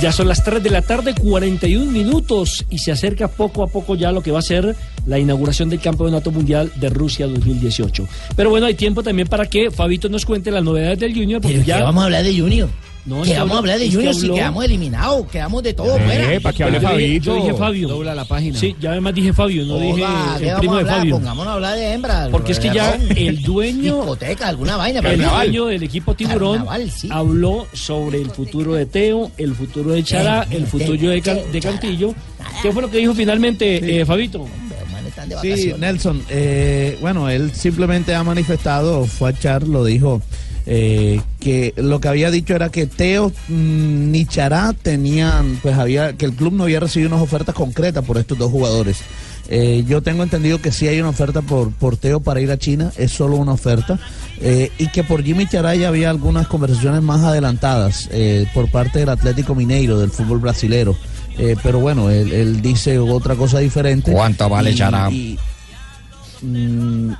Ya 0.00 0.12
son 0.12 0.28
las 0.28 0.42
3 0.42 0.62
de 0.62 0.70
la 0.70 0.80
tarde, 0.80 1.14
41 1.14 1.92
minutos, 1.92 2.64
y 2.70 2.78
se 2.78 2.90
acerca 2.90 3.28
poco 3.28 3.62
a 3.62 3.66
poco 3.66 3.96
ya 3.96 4.12
lo 4.12 4.22
que 4.22 4.30
va 4.30 4.38
a 4.38 4.42
ser 4.42 4.74
la 5.06 5.18
inauguración 5.18 5.68
del 5.68 5.78
Campeonato 5.78 6.30
Mundial 6.30 6.72
de 6.76 6.88
Rusia 6.88 7.26
2018. 7.26 8.08
Pero 8.34 8.48
bueno, 8.48 8.64
hay 8.64 8.74
tiempo 8.74 9.02
también 9.02 9.28
para 9.28 9.44
que 9.44 9.70
Fabito 9.70 10.08
nos 10.08 10.24
cuente 10.24 10.50
las 10.50 10.64
novedades 10.64 11.00
del 11.00 11.12
Junior, 11.12 11.42
porque 11.42 11.58
Pero 11.58 11.66
ya... 11.66 11.82
vamos 11.82 12.00
a 12.00 12.04
hablar 12.06 12.24
de 12.24 12.38
Junior. 12.38 12.70
No, 13.06 13.22
que 13.22 13.36
vamos 13.38 13.54
a 13.54 13.58
hablar 13.58 13.78
de 13.78 13.90
Junior 13.90 14.14
si 14.14 14.28
quedamos 14.28 14.64
eliminados, 14.64 15.26
quedamos 15.28 15.62
de 15.62 15.72
todo 15.72 15.96
Eh, 15.96 16.00
fuera. 16.04 16.40
para 16.40 16.56
que 16.56 16.64
hable 16.64 16.80
Fabito. 16.80 17.24
Yo 17.24 17.34
dije 17.36 17.54
Fabio. 17.54 17.88
Dobla 17.88 18.14
la 18.14 18.24
página. 18.26 18.58
Sí, 18.58 18.76
ya 18.78 18.90
además 18.90 19.14
dije 19.14 19.32
Fabio, 19.32 19.64
no 19.64 19.78
dije 19.78 19.94
¿qué 20.38 20.44
el 20.44 20.46
vamos 20.48 20.58
primo 20.58 20.74
a 20.74 20.76
de 20.76 20.80
hablar? 20.82 20.98
Fabio. 20.98 21.14
Pongámonos 21.16 21.50
a 21.50 21.54
hablar 21.54 21.76
de 21.76 21.92
hembras. 21.92 22.28
Porque 22.30 22.52
es 22.52 22.60
que 22.60 22.70
ya 22.70 22.98
el 23.16 23.42
dueño... 23.42 23.96
Discoteca, 23.96 24.48
alguna 24.48 24.76
vaina. 24.76 24.98
El 25.00 25.04
carnaval. 25.06 25.46
dueño 25.46 25.66
del 25.66 25.82
equipo 25.82 26.14
Tiburón 26.14 26.56
Carnaval, 26.58 26.90
sí. 26.90 27.08
habló 27.10 27.66
sobre 27.72 28.20
el 28.20 28.30
futuro 28.30 28.74
de 28.74 28.86
Teo, 28.86 29.30
el 29.38 29.54
futuro 29.54 29.92
de 29.92 30.04
Chará, 30.04 30.46
Eh, 30.50 30.56
el 30.56 30.62
eh, 30.64 30.66
futuro 30.66 31.10
de, 31.10 31.20
de 31.52 31.60
Cantillo. 31.60 32.14
¿Qué 32.62 32.70
fue 32.70 32.82
lo 32.82 32.90
que 32.90 32.98
dijo 32.98 33.14
finalmente 33.14 34.00
eh, 34.00 34.04
Fabito? 34.04 34.46
Sí. 35.42 35.72
Nelson, 35.78 36.22
eh, 36.28 36.96
bueno, 37.00 37.28
él 37.28 37.52
simplemente 37.52 38.14
ha 38.14 38.22
manifestado, 38.24 39.04
fue 39.06 39.30
a 39.30 39.38
Char, 39.38 39.66
lo 39.66 39.84
dijo, 39.84 40.22
eh, 40.72 41.20
que 41.40 41.74
lo 41.78 42.00
que 42.00 42.06
había 42.06 42.30
dicho 42.30 42.54
era 42.54 42.68
que 42.70 42.86
Teo 42.86 43.30
mm, 43.48 44.10
ni 44.12 44.24
Chará 44.24 44.72
tenían, 44.80 45.58
pues 45.62 45.76
había, 45.76 46.12
que 46.12 46.26
el 46.26 46.32
club 46.34 46.52
no 46.52 46.62
había 46.62 46.78
recibido 46.78 47.08
unas 47.10 47.22
ofertas 47.22 47.56
concretas 47.56 48.04
por 48.04 48.18
estos 48.18 48.38
dos 48.38 48.52
jugadores. 48.52 48.98
Eh, 49.48 49.82
yo 49.88 50.00
tengo 50.00 50.22
entendido 50.22 50.62
que 50.62 50.70
sí 50.70 50.86
hay 50.86 51.00
una 51.00 51.08
oferta 51.08 51.42
por, 51.42 51.72
por 51.72 51.96
Teo 51.96 52.20
para 52.20 52.40
ir 52.40 52.52
a 52.52 52.56
China, 52.56 52.92
es 52.96 53.10
solo 53.10 53.34
una 53.34 53.50
oferta, 53.50 53.98
eh, 54.40 54.70
y 54.78 54.86
que 54.90 55.02
por 55.02 55.24
Jimmy 55.24 55.48
Chará 55.48 55.74
ya 55.74 55.88
había 55.88 56.08
algunas 56.08 56.46
conversaciones 56.46 57.02
más 57.02 57.24
adelantadas 57.24 58.08
eh, 58.12 58.46
por 58.54 58.70
parte 58.70 59.00
del 59.00 59.08
Atlético 59.08 59.56
Mineiro, 59.56 59.98
del 59.98 60.10
fútbol 60.12 60.38
brasilero. 60.38 60.96
pero 61.64 61.80
bueno, 61.80 62.10
él, 62.10 62.32
él 62.32 62.62
dice 62.62 62.96
otra 63.00 63.34
cosa 63.34 63.58
diferente. 63.58 64.12
¿Cuánto 64.12 64.48
vale 64.48 64.70
Y- 64.70 64.74
Chará? 64.76 65.10
y, 65.10 65.36
mm, 66.42 67.10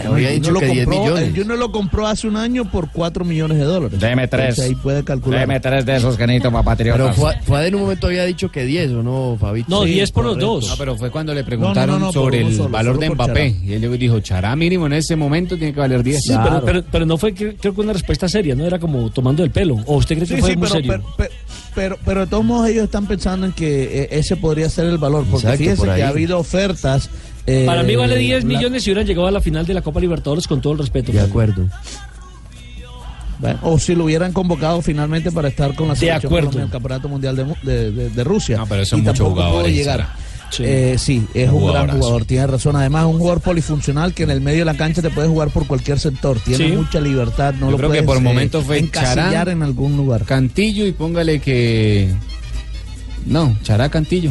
el 0.00 0.40
dicho 0.40 0.52
Junior 0.52 0.60
que 0.60 0.66
lo 0.68 0.72
10 0.74 0.84
compró- 0.86 1.02
millones. 1.02 1.24
El 1.28 1.36
Junior 1.36 1.58
lo 1.58 1.72
compró 1.72 2.06
hace 2.06 2.28
un 2.28 2.36
año 2.36 2.70
por 2.70 2.90
4 2.90 3.24
millones 3.24 3.58
de 3.58 3.64
dólares. 3.64 3.98
Deme 4.00 4.28
tres. 4.28 4.50
Entonces 4.50 4.64
ahí 4.66 4.74
puede 4.74 5.04
calcular. 5.04 5.40
Deme 5.40 5.60
tres 5.60 5.86
de 5.86 5.96
esos 5.96 6.16
que 6.16 6.26
necesito 6.26 6.50
para 6.50 6.62
Patriotas. 6.64 7.14
Pero 7.14 7.14
Fua- 7.14 7.40
Fuad 7.42 7.66
en 7.66 7.74
un 7.74 7.80
momento 7.82 8.06
había 8.08 8.24
dicho 8.24 8.50
que 8.50 8.64
10 8.64 8.90
o 8.92 9.02
no, 9.02 9.36
Fabito. 9.40 9.68
No, 9.70 9.84
10 9.84 10.10
por 10.12 10.24
los 10.24 10.38
dos. 10.38 10.68
No, 10.68 10.76
pero 10.76 10.96
fue 10.96 11.10
cuando 11.10 11.32
le 11.34 11.44
preguntaron 11.44 11.98
No, 12.00 12.06
no, 12.06 12.12
sobre 12.12 12.40
el 12.42 12.54
solo, 12.56 12.68
valor 12.68 12.94
solo 12.96 13.06
de 13.08 13.14
Mbappé. 13.14 13.52
Chará. 13.52 13.64
Y 13.64 13.72
él 13.74 13.98
dijo, 13.98 14.20
Chará 14.20 14.56
mínimo 14.56 14.86
en 14.86 14.92
ese 14.94 15.16
momento 15.16 15.56
tiene 15.56 15.72
que 15.72 15.80
valer 15.80 16.02
10. 16.02 16.22
Sí, 16.22 16.34
pero, 16.42 16.62
pero, 16.64 16.84
pero 16.90 17.06
no 17.06 17.16
fue 17.18 17.34
creo 17.34 17.56
que 17.56 17.80
una 17.80 17.92
respuesta 17.92 18.28
seria, 18.28 18.54
no 18.54 18.64
era 18.66 18.78
como 18.78 19.10
tomando 19.10 19.42
el 19.44 19.50
pelo. 19.50 19.76
¿O 19.86 19.96
usted 19.96 20.16
cree 20.16 20.28
que 20.28 20.34
Sí, 20.36 20.40
fue 20.40 20.50
sí, 20.50 20.56
muy 20.56 20.66
pero, 20.68 20.74
serio? 20.74 20.92
pero, 20.92 21.04
pero, 21.16 21.30
pero- 21.74 21.98
pero 22.04 22.20
de 22.20 22.26
todos 22.26 22.44
modos 22.44 22.68
ellos 22.68 22.84
están 22.84 23.06
pensando 23.06 23.46
en 23.46 23.52
que 23.52 24.02
eh, 24.02 24.08
ese 24.12 24.36
podría 24.36 24.68
ser 24.70 24.86
el 24.86 24.98
valor, 24.98 25.24
porque 25.30 25.46
Exacto, 25.46 25.58
fíjense 25.58 25.84
por 25.86 25.94
que 25.94 26.02
ha 26.02 26.08
habido 26.08 26.38
ofertas. 26.38 27.10
Eh, 27.46 27.64
Para 27.66 27.82
mí 27.82 27.94
vale 27.96 28.16
10 28.18 28.44
la- 28.44 28.48
millones 28.48 28.82
si 28.82 28.90
hubieran 28.90 29.06
llegado 29.06 29.26
a 29.28 29.30
la 29.30 29.40
final 29.40 29.64
de 29.66 29.74
la 29.74 29.82
Copa 29.82 30.00
Libertadores 30.00 30.46
con 30.46 30.60
todo 30.60 30.72
el 30.74 30.78
respeto. 30.80 31.12
De 31.12 31.20
acuerdo. 31.20 31.66
Bueno, 33.38 33.58
o 33.62 33.78
si 33.78 33.94
lo 33.94 34.04
hubieran 34.04 34.32
convocado 34.32 34.80
finalmente 34.80 35.30
para 35.30 35.48
estar 35.48 35.74
con 35.74 35.88
la 35.88 35.94
selección 35.96 36.34
en 36.54 36.60
el 36.62 36.70
Campeonato 36.70 37.08
Mundial 37.08 37.36
de, 37.36 37.44
Mu- 37.44 37.54
de- 37.62 37.92
de- 37.92 38.10
de 38.10 38.24
Rusia. 38.24 38.56
No, 38.56 38.66
pero 38.66 38.84
son 38.86 39.00
Y 39.00 39.04
tampoco 39.04 39.34
pudo 39.34 39.44
jugadores, 39.44 39.74
llegar. 39.74 39.98
Sara. 40.00 40.16
Sí. 40.48 40.64
sí, 40.96 41.26
es 41.34 41.50
Un 41.50 41.64
un 41.64 41.72
gran 41.72 41.90
jugador, 41.90 42.24
tiene 42.24 42.46
razón. 42.46 42.76
Además, 42.76 43.02
es 43.04 43.10
un 43.12 43.18
jugador 43.18 43.40
polifuncional 43.42 44.14
que 44.14 44.22
en 44.22 44.30
el 44.30 44.40
medio 44.40 44.60
de 44.60 44.64
la 44.64 44.74
cancha 44.76 45.02
te 45.02 45.10
puede 45.10 45.28
jugar 45.28 45.50
por 45.50 45.66
cualquier 45.66 45.98
sector. 45.98 46.38
Tiene 46.38 46.68
Sí. 46.68 46.72
mucha 46.76 47.00
libertad. 47.00 47.52
No 47.54 47.66
Yo 47.66 47.72
lo 47.72 47.76
creo 47.78 47.90
que 47.90 48.02
puedes, 48.04 48.06
por 48.06 48.16
eh, 48.18 48.20
momentos 48.20 48.64
fue 48.64 48.78
encasillar 48.78 49.32
Chará, 49.32 49.52
en 49.52 49.62
algún 49.62 49.96
lugar. 49.96 50.24
Cantillo 50.24 50.86
y 50.86 50.92
póngale 50.92 51.40
que... 51.40 52.14
No, 53.26 53.54
Chará 53.64 53.88
Cantillo. 53.90 54.30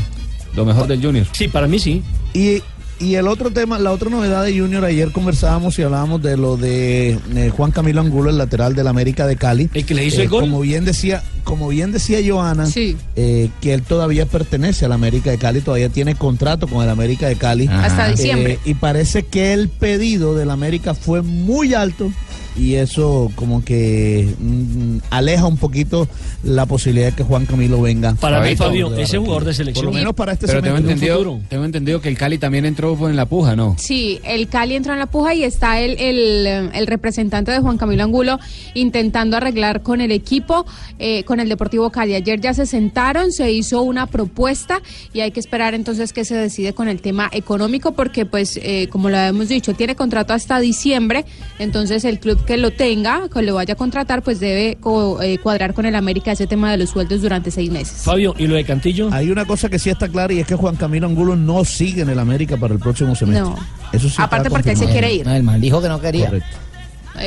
Lo 0.55 0.65
mejor 0.65 0.87
del 0.87 1.01
Junior. 1.03 1.27
Sí, 1.33 1.49
para 1.49 1.67
mí 1.67 1.77
sí. 1.79 2.01
Y, 2.33 2.63
y 2.99 3.15
el 3.15 3.27
otro 3.27 3.51
tema, 3.51 3.77
la 3.79 3.91
otra 3.91 4.09
novedad 4.09 4.43
de 4.43 4.57
Junior, 4.57 4.83
ayer 4.85 5.11
conversábamos 5.11 5.77
y 5.79 5.83
hablábamos 5.83 6.21
de 6.21 6.37
lo 6.37 6.57
de 6.57 7.19
eh, 7.35 7.51
Juan 7.55 7.71
Camilo 7.71 8.01
Angulo, 8.01 8.29
el 8.29 8.37
lateral 8.37 8.75
del 8.75 8.87
América 8.87 9.27
de 9.27 9.35
Cali. 9.35 9.69
El 9.73 9.85
que 9.85 9.93
le 9.93 10.05
hizo 10.05 10.21
Eh, 10.21 10.23
el 10.23 10.29
gol. 10.29 10.41
Como 10.41 10.61
bien 10.61 10.85
decía, 10.85 11.23
como 11.43 11.67
bien 11.69 11.91
decía 11.91 12.19
Joana, 12.25 12.67
eh, 13.15 13.49
que 13.61 13.73
él 13.73 13.81
todavía 13.81 14.25
pertenece 14.25 14.85
al 14.85 14.91
América 14.93 15.31
de 15.31 15.37
Cali, 15.37 15.61
todavía 15.61 15.89
tiene 15.89 16.15
contrato 16.15 16.67
con 16.67 16.83
el 16.83 16.89
América 16.89 17.27
de 17.27 17.35
Cali. 17.35 17.67
Hasta 17.67 18.07
diciembre. 18.09 18.53
Eh, 18.53 18.59
y 18.71 18.73
parece 18.75 19.23
que 19.23 19.53
el 19.53 19.69
pedido 19.69 20.35
del 20.35 20.49
América 20.49 20.93
fue 20.93 21.21
muy 21.21 21.73
alto 21.73 22.11
y 22.57 22.75
eso 22.75 23.31
como 23.35 23.63
que 23.63 24.33
mm, 24.39 24.97
aleja 25.09 25.45
un 25.45 25.57
poquito 25.57 26.07
la 26.43 26.65
posibilidad 26.65 27.07
de 27.07 27.15
que 27.15 27.23
Juan 27.23 27.45
Camilo 27.45 27.81
venga. 27.81 28.15
Para 28.15 28.41
mí, 28.41 28.55
Fabio, 28.55 28.95
ese 28.95 29.17
jugador 29.17 29.45
de 29.45 29.53
selección. 29.53 29.85
Por 29.85 29.93
lo 29.93 29.97
menos 29.99 30.13
para 30.13 30.33
este 30.33 30.47
Pero 30.47 30.61
tengo 30.61 30.77
entendido, 30.77 31.39
tengo 31.49 31.65
entendido 31.65 32.01
que 32.01 32.09
el 32.09 32.17
Cali 32.17 32.37
también 32.37 32.65
entró 32.65 32.95
en 33.09 33.15
la 33.15 33.25
puja, 33.25 33.55
¿no? 33.55 33.75
Sí, 33.77 34.19
el 34.23 34.47
Cali 34.47 34.75
entró 34.75 34.93
en 34.93 34.99
la 34.99 35.07
puja 35.07 35.33
y 35.33 35.43
está 35.43 35.79
el, 35.79 35.91
el, 35.99 36.47
eh, 36.47 36.69
el 36.73 36.87
representante 36.87 37.51
de 37.51 37.59
Juan 37.59 37.77
Camilo 37.77 38.03
Angulo 38.03 38.39
intentando 38.73 39.37
arreglar 39.37 39.81
con 39.81 40.01
el 40.01 40.11
equipo, 40.11 40.65
eh, 40.99 41.23
con 41.23 41.39
el 41.39 41.49
Deportivo 41.49 41.89
Cali. 41.89 42.15
Ayer 42.15 42.39
ya 42.39 42.53
se 42.53 42.65
sentaron, 42.65 43.31
se 43.31 43.51
hizo 43.51 43.81
una 43.81 44.07
propuesta 44.07 44.81
y 45.13 45.21
hay 45.21 45.31
que 45.31 45.39
esperar 45.39 45.73
entonces 45.73 46.13
que 46.13 46.25
se 46.25 46.35
decide 46.35 46.73
con 46.73 46.87
el 46.87 47.01
tema 47.01 47.29
económico 47.31 47.91
porque 47.93 48.25
pues 48.25 48.59
eh, 48.61 48.87
como 48.91 49.09
lo 49.09 49.17
hemos 49.17 49.49
dicho, 49.49 49.73
tiene 49.73 49.95
contrato 49.95 50.33
hasta 50.33 50.59
diciembre, 50.59 51.25
entonces 51.59 52.05
el 52.05 52.19
club 52.19 52.44
que 52.45 52.57
lo 52.57 52.71
tenga, 52.71 53.27
que 53.29 53.41
lo 53.41 53.55
vaya 53.55 53.73
a 53.73 53.77
contratar, 53.77 54.21
pues 54.21 54.39
debe 54.39 54.77
co- 54.79 55.21
eh, 55.21 55.37
cuadrar 55.39 55.73
con 55.73 55.85
el 55.85 55.95
América 55.95 56.31
ese 56.31 56.47
tema 56.47 56.71
de 56.71 56.77
los 56.77 56.89
sueldos 56.91 57.21
durante 57.21 57.51
seis 57.51 57.71
meses. 57.71 58.03
Fabio, 58.03 58.35
¿y 58.37 58.47
lo 58.47 58.55
de 58.55 58.63
Cantillo? 58.63 59.09
Hay 59.11 59.29
una 59.31 59.45
cosa 59.45 59.69
que 59.69 59.79
sí 59.79 59.89
está 59.89 60.07
clara 60.07 60.33
y 60.33 60.39
es 60.39 60.47
que 60.47 60.55
Juan 60.55 60.75
Camilo 60.75 61.07
Angulo 61.07 61.35
no 61.35 61.65
sigue 61.65 62.01
en 62.03 62.09
el 62.09 62.19
América 62.19 62.57
para 62.57 62.73
el 62.73 62.79
próximo 62.79 63.15
semestre. 63.15 63.41
No. 63.43 63.57
Eso 63.91 64.09
sí 64.09 64.15
Aparte 64.19 64.49
porque 64.49 64.71
él 64.71 64.77
se 64.77 64.85
quiere 64.87 65.13
ir. 65.13 65.25
No, 65.25 65.33
el 65.33 65.43
man 65.43 65.59
dijo 65.61 65.81
que 65.81 65.89
no 65.89 65.99
quería. 65.99 66.25
Correcto. 66.25 66.57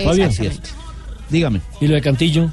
Fabio. 0.04 0.28
Dígame. 1.30 1.60
¿Y 1.80 1.86
lo 1.88 1.94
de 1.94 2.00
Cantillo? 2.00 2.50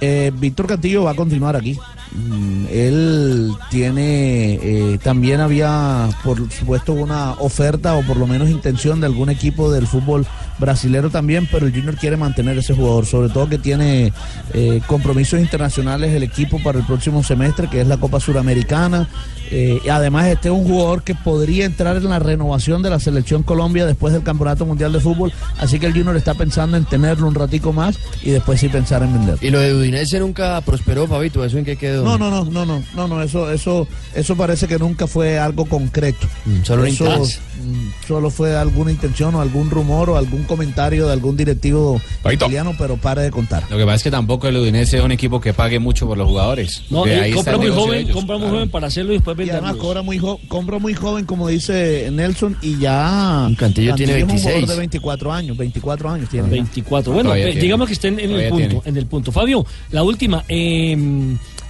Eh, 0.00 0.32
Víctor 0.34 0.66
Cantillo 0.66 1.02
va 1.04 1.10
a 1.10 1.14
continuar 1.14 1.56
aquí. 1.56 1.78
Mm, 2.12 2.64
Él 2.70 3.52
tiene, 3.70 4.54
eh, 4.54 4.98
también 5.02 5.40
había, 5.40 6.08
por 6.24 6.50
supuesto, 6.50 6.92
una 6.94 7.32
oferta 7.34 7.94
o 7.94 8.02
por 8.02 8.16
lo 8.16 8.26
menos 8.26 8.48
intención 8.50 9.00
de 9.00 9.06
algún 9.06 9.28
equipo 9.30 9.70
del 9.70 9.86
fútbol 9.86 10.26
brasilero 10.60 11.10
también, 11.10 11.48
pero 11.50 11.66
el 11.66 11.72
Junior 11.72 11.96
quiere 11.96 12.16
mantener 12.16 12.58
ese 12.58 12.74
jugador, 12.74 13.06
sobre 13.06 13.30
todo 13.30 13.48
que 13.48 13.58
tiene 13.58 14.12
eh, 14.52 14.80
compromisos 14.86 15.40
internacionales 15.40 16.14
el 16.14 16.22
equipo 16.22 16.62
para 16.62 16.78
el 16.78 16.86
próximo 16.86 17.22
semestre, 17.24 17.68
que 17.68 17.80
es 17.80 17.86
la 17.86 17.96
Copa 17.96 18.20
Suramericana. 18.20 19.08
Eh, 19.50 19.80
y 19.84 19.88
además, 19.88 20.28
este 20.28 20.48
es 20.48 20.54
un 20.54 20.64
jugador 20.64 21.02
que 21.02 21.14
podría 21.14 21.64
entrar 21.64 21.96
en 21.96 22.08
la 22.08 22.20
renovación 22.20 22.82
de 22.82 22.90
la 22.90 23.00
selección 23.00 23.42
Colombia 23.42 23.84
después 23.84 24.12
del 24.12 24.22
Campeonato 24.22 24.64
Mundial 24.64 24.92
de 24.92 25.00
Fútbol, 25.00 25.32
así 25.58 25.80
que 25.80 25.86
el 25.86 25.92
Junior 25.92 26.16
está 26.16 26.34
pensando 26.34 26.76
en 26.76 26.84
tenerlo 26.84 27.26
un 27.26 27.34
ratico 27.34 27.72
más 27.72 27.98
y 28.22 28.30
después 28.30 28.60
sí 28.60 28.68
pensar 28.68 29.02
en 29.02 29.12
venderlo. 29.12 29.38
Y 29.40 29.50
lo 29.50 29.58
de 29.58 29.74
Udinese 29.74 30.20
nunca 30.20 30.60
prosperó, 30.60 31.08
Fabito. 31.08 31.44
¿Eso 31.44 31.58
en 31.58 31.64
qué 31.64 31.76
quedó? 31.76 32.04
No, 32.04 32.16
no, 32.16 32.30
no, 32.30 32.44
no, 32.44 32.64
no, 32.64 32.82
no, 32.94 33.08
no, 33.08 33.22
eso, 33.22 33.50
eso, 33.50 33.88
eso 34.14 34.36
parece 34.36 34.68
que 34.68 34.78
nunca 34.78 35.06
fue 35.06 35.38
algo 35.38 35.64
concreto. 35.64 36.28
solo 36.62 36.82
una 36.82 36.90
Eso, 36.90 37.24
mm, 37.24 38.06
solo 38.06 38.30
fue 38.30 38.56
alguna 38.56 38.92
intención 38.92 39.34
o 39.34 39.40
algún 39.40 39.70
rumor 39.70 40.10
o 40.10 40.16
algún 40.16 40.44
comentario 40.50 41.06
de 41.06 41.12
algún 41.12 41.36
directivo 41.36 42.00
italiano, 42.30 42.74
pero 42.76 42.96
pare 42.96 43.22
de 43.22 43.30
contar. 43.30 43.62
Lo 43.70 43.78
que 43.78 43.84
pasa 43.84 43.94
es 43.96 44.02
que 44.02 44.10
tampoco 44.10 44.48
el 44.48 44.56
Udinese 44.56 44.98
es 44.98 45.04
un 45.04 45.12
equipo 45.12 45.40
que 45.40 45.54
pague 45.54 45.78
mucho 45.78 46.08
por 46.08 46.18
los 46.18 46.26
jugadores. 46.28 46.82
No, 46.90 47.04
ahí 47.04 47.32
compra 47.32 47.56
muy 47.56 47.68
joven, 47.70 48.00
ellos, 48.00 48.12
compra 48.16 48.34
muy 48.36 48.42
claro. 48.46 48.56
joven 48.56 48.70
para 48.70 48.88
hacerlo 48.88 49.12
y 49.12 49.16
después 49.18 49.38
Y 49.38 49.42
además 49.42 49.60
venderlo. 49.62 49.82
cobra 49.82 50.02
muy, 50.02 50.18
jo- 50.18 50.40
compra 50.48 50.78
muy 50.80 50.94
joven, 50.94 51.24
como 51.24 51.46
dice 51.46 52.08
Nelson, 52.12 52.56
y 52.62 52.78
ya. 52.78 53.48
Cantillo 53.56 53.94
tiene 53.94 54.18
es 54.18 54.24
un 54.24 54.30
jugador 54.30 54.44
26. 54.52 54.68
de 54.68 54.76
24 54.76 55.32
años, 55.32 55.56
24 55.56 56.10
años 56.10 56.28
tiene. 56.28 56.48
24. 56.48 57.12
Bueno, 57.12 57.32
eh, 57.34 57.44
tiene. 57.44 57.60
digamos 57.60 57.86
que 57.86 57.92
estén 57.94 58.18
en 58.18 58.32
el 58.32 58.48
punto, 58.50 58.66
tiene. 58.68 58.82
en 58.86 58.96
el 58.96 59.06
punto. 59.06 59.30
Fabio, 59.32 59.64
la 59.92 60.02
última, 60.02 60.44
eh, 60.48 60.96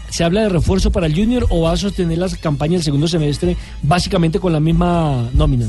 ¿se 0.08 0.24
habla 0.24 0.42
de 0.42 0.48
refuerzo 0.48 0.90
para 0.90 1.06
el 1.06 1.14
Junior 1.14 1.46
o 1.50 1.60
va 1.62 1.72
a 1.72 1.76
sostener 1.76 2.16
la 2.18 2.28
campaña 2.28 2.72
del 2.72 2.82
segundo 2.82 3.06
semestre 3.06 3.56
básicamente 3.82 4.40
con 4.40 4.52
la 4.52 4.60
misma 4.60 5.28
nómina? 5.34 5.66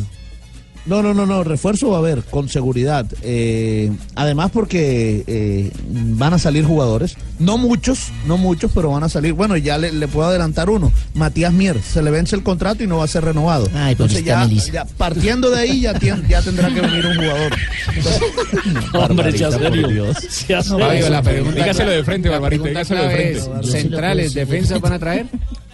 No, 0.86 1.04
no, 1.04 1.14
no, 1.14 1.26
no, 1.28 1.44
refuerzo 1.44 1.90
va 1.92 1.98
a 1.98 2.00
haber, 2.00 2.24
con 2.24 2.50
seguridad. 2.50 3.06
Eh, 3.22 3.92
además 4.16 4.50
porque 4.52 5.24
eh, 5.28 5.72
van 5.90 6.34
a 6.34 6.40
salir 6.40 6.66
jugadores, 6.66 7.18
no 7.38 7.58
muchos, 7.60 8.08
no 8.26 8.38
muchos, 8.38 8.72
pero 8.74 8.90
van 8.90 9.04
a 9.04 9.10
salir. 9.10 9.34
Bueno, 9.34 9.56
ya 9.58 9.78
le, 9.78 9.92
le 9.92 10.08
puedo 10.08 10.28
adelantar 10.28 10.70
uno, 10.72 10.92
Matías 11.14 11.54
Mier, 11.54 11.80
se 11.82 12.02
le 12.02 12.10
vence 12.10 12.36
el 12.36 12.42
contrato 12.42 12.84
y 12.84 12.88
no 12.88 12.98
va 12.98 13.04
a 13.04 13.08
ser 13.08 13.24
renovado. 13.24 13.70
Ay, 13.76 13.92
Entonces 13.92 14.24
ya, 14.24 14.48
ya 14.48 14.86
partiendo 14.86 15.52
de 15.52 15.60
ahí 15.60 15.82
ya, 15.82 15.94
tien- 15.94 16.28
ya 16.28 16.42
tendrá 16.42 16.74
que 16.74 16.82
venir 16.82 17.06
un 17.06 17.16
jugador. 17.16 17.52
Hombre, 19.10 19.32
por 19.34 19.52
serio. 19.54 19.88
Dios. 19.88 20.18
No, 20.72 20.78
dígaselo 21.52 21.92
de 21.92 22.04
frente, 22.04 22.30
pregunta 22.30 22.70
dígaselo 22.70 23.04
de 23.04 23.10
frente. 23.10 23.38
es, 23.64 23.72
¿Centrales, 23.72 24.34
defensas 24.34 24.82
van 24.82 24.94
a 24.94 25.00
traer? 25.00 25.28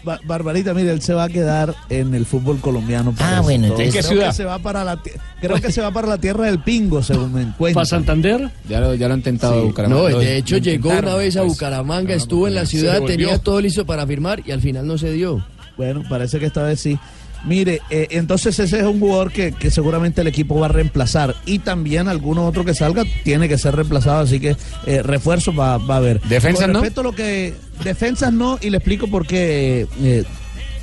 Ba- 0.07 0.19
Barbarita, 0.23 0.73
mire, 0.73 0.91
él 0.91 1.01
se 1.01 1.13
va 1.13 1.25
a 1.25 1.29
quedar 1.29 1.75
en 1.89 2.15
el 2.15 2.25
fútbol 2.25 2.59
colombiano. 2.61 3.13
Ah, 3.19 3.41
bueno, 3.43 3.65
Entonces, 3.67 3.75
creo 3.75 3.85
¿En 3.87 3.91
qué 3.91 3.97
que 3.97 4.03
ciudad? 4.03 4.31
se 4.31 4.45
va 4.45 4.57
para 4.59 4.85
la 4.85 4.97
creo 5.41 5.59
que 5.61 5.69
se 5.71 5.81
va 5.81 5.91
para 5.91 6.07
la 6.07 6.17
tierra 6.17 6.45
del 6.45 6.59
Pingo, 6.59 7.03
según 7.03 7.33
me 7.33 7.41
encuentro. 7.41 7.75
¿Para 7.75 7.85
Santander? 7.85 8.49
Ya 8.69 8.79
lo, 8.79 8.95
ya 8.95 9.07
lo 9.09 9.15
han 9.15 9.19
intentado 9.19 9.59
Sí. 9.61 9.67
Bucaramanga. 9.67 10.09
No, 10.11 10.17
de 10.19 10.37
hecho 10.37 10.57
llegó 10.57 10.89
una 10.89 11.15
vez 11.15 11.35
a 11.35 11.41
pues. 11.41 11.51
Bucaramanga, 11.53 12.13
estuvo 12.13 12.47
en 12.47 12.55
la 12.55 12.65
ciudad, 12.65 13.01
tenía 13.03 13.37
todo 13.39 13.59
listo 13.59 13.85
para 13.85 14.07
firmar 14.07 14.41
y 14.45 14.51
al 14.51 14.61
final 14.61 14.87
no 14.87 14.97
se 14.97 15.11
dio. 15.11 15.45
Bueno, 15.75 16.03
parece 16.09 16.39
que 16.39 16.45
esta 16.47 16.63
vez 16.63 16.79
sí. 16.79 16.97
Mire, 17.47 17.81
eh, 17.89 18.07
entonces 18.11 18.59
ese 18.59 18.77
es 18.79 18.83
un 18.83 18.99
jugador 18.99 19.31
que, 19.31 19.53
que 19.53 19.71
seguramente 19.71 20.21
el 20.21 20.27
equipo 20.27 20.59
va 20.59 20.65
a 20.65 20.69
reemplazar 20.69 21.35
y 21.45 21.59
también 21.59 22.07
alguno 22.09 22.45
otro 22.45 22.65
que 22.65 22.73
salga 22.73 23.03
tiene 23.23 23.47
que 23.47 23.57
ser 23.57 23.75
reemplazado, 23.75 24.19
así 24.19 24.39
que 24.39 24.57
eh, 24.85 25.01
refuerzo 25.01 25.53
va, 25.55 25.77
va 25.77 25.95
a 25.95 25.97
haber. 25.97 26.19
¿Defensas 26.21 26.67
no? 26.67 26.73
respecto 26.73 27.01
a 27.01 27.03
lo 27.05 27.13
que 27.13 27.53
defensas 27.83 28.33
no 28.33 28.59
y 28.61 28.69
le 28.69 28.77
explico 28.77 29.07
por 29.07 29.25
qué. 29.25 29.87
eh, 30.01 30.23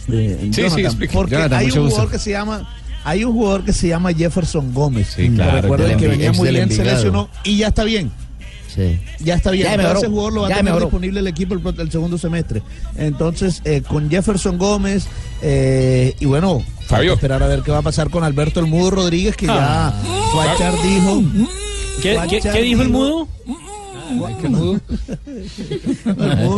eh, 0.08 0.50
Sí, 0.52 0.62
sí, 0.70 0.80
explique. 0.82 1.12
porque 1.14 1.34
Jonathan, 1.34 1.58
hay 1.58 1.66
un 1.66 1.72
gusto. 1.72 1.90
jugador 1.90 2.10
que 2.10 2.18
se 2.18 2.30
llama 2.30 2.68
hay 3.04 3.22
un 3.24 3.34
jugador 3.34 3.64
que 3.64 3.72
se 3.74 3.88
llama 3.88 4.12
Jefferson 4.14 4.72
Gómez. 4.72 5.12
Sí, 5.14 5.28
claro, 5.28 5.60
Recuerden 5.60 5.98
que 5.98 6.08
venía 6.08 6.32
muy 6.32 6.48
bien, 6.48 6.70
se 6.70 6.84
lesionó 6.84 7.28
y 7.44 7.58
ya 7.58 7.68
está 7.68 7.84
bien. 7.84 8.10
Sí. 8.74 8.98
Ya 9.20 9.34
está 9.34 9.50
bien. 9.52 9.68
Ya 9.70 9.76
mejoró. 9.76 9.98
ese 9.98 10.08
jugador 10.08 10.32
lo 10.32 10.40
va 10.42 10.46
a 10.46 10.50
tener 10.50 10.64
mejoró. 10.64 10.86
disponible 10.86 11.20
el 11.20 11.26
equipo 11.28 11.54
el, 11.54 11.90
segundo 11.92 12.18
semestre. 12.18 12.62
Entonces, 12.96 13.62
eh, 13.64 13.82
con 13.86 14.10
Jefferson 14.10 14.58
Gómez 14.58 15.06
eh, 15.42 16.14
y 16.18 16.24
bueno, 16.26 16.64
hay 16.80 16.86
Fabio. 16.86 17.10
que 17.12 17.14
esperar 17.14 17.42
a 17.42 17.46
ver 17.46 17.60
qué 17.62 17.70
va 17.70 17.78
a 17.78 17.82
pasar 17.82 18.10
con 18.10 18.24
Alberto 18.24 18.58
el 18.60 18.66
Mudo 18.66 18.90
Rodríguez, 18.90 19.36
que 19.36 19.46
Ah. 19.48 19.94
ya 20.02 20.32
Guachar 20.34 20.74
dijo. 20.82 21.22
¿Qué, 22.02 22.02
qué- 22.02 22.14
Guachar 22.14 22.52
qué 22.54 22.62
dijo 22.62 22.82
el 22.82 22.88
mudo? 22.90 23.28
el 24.44 24.50
mudo 24.50 24.80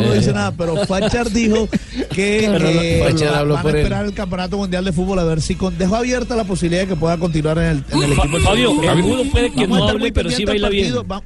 no 0.03 0.13
dice 0.13 0.33
nada, 0.33 0.53
pero 0.53 0.85
Fachar 0.87 1.31
dijo 1.31 1.69
que 2.13 2.45
eh, 2.47 3.03
Fachar 3.05 3.31
lo- 3.31 3.37
habló 3.37 3.55
van 3.55 3.67
a 3.67 3.71
esperar 3.71 4.05
el 4.05 4.15
Campeonato 4.15 4.59
Mundial 4.59 4.85
de 4.85 4.93
Fútbol 4.93 5.19
a 5.19 5.25
ver 5.25 5.41
si 5.41 5.55
con, 5.55 5.77
dejó 5.79 5.97
abierta 5.97 6.37
la 6.37 6.45
posibilidad 6.45 6.83
de 6.83 6.89
que 6.89 6.97
pueda 6.97 7.17
continuar 7.19 7.59
en 7.59 7.65
el, 7.65 7.85
en 7.93 8.03
el 8.03 8.13
equipo. 8.13 8.39
Fabio, 8.41 8.93
el 8.93 9.03
mudo 9.03 9.25
puede 9.31 9.51
que 9.53 9.61
Vamos 9.63 9.77
a 9.77 9.81
no 9.81 9.89
hable, 9.89 10.01
muy 10.01 10.13
pero 10.13 10.31
sí 10.31 10.45
baila 10.45 10.69
bien. 10.69 10.95
Va- 11.11 11.23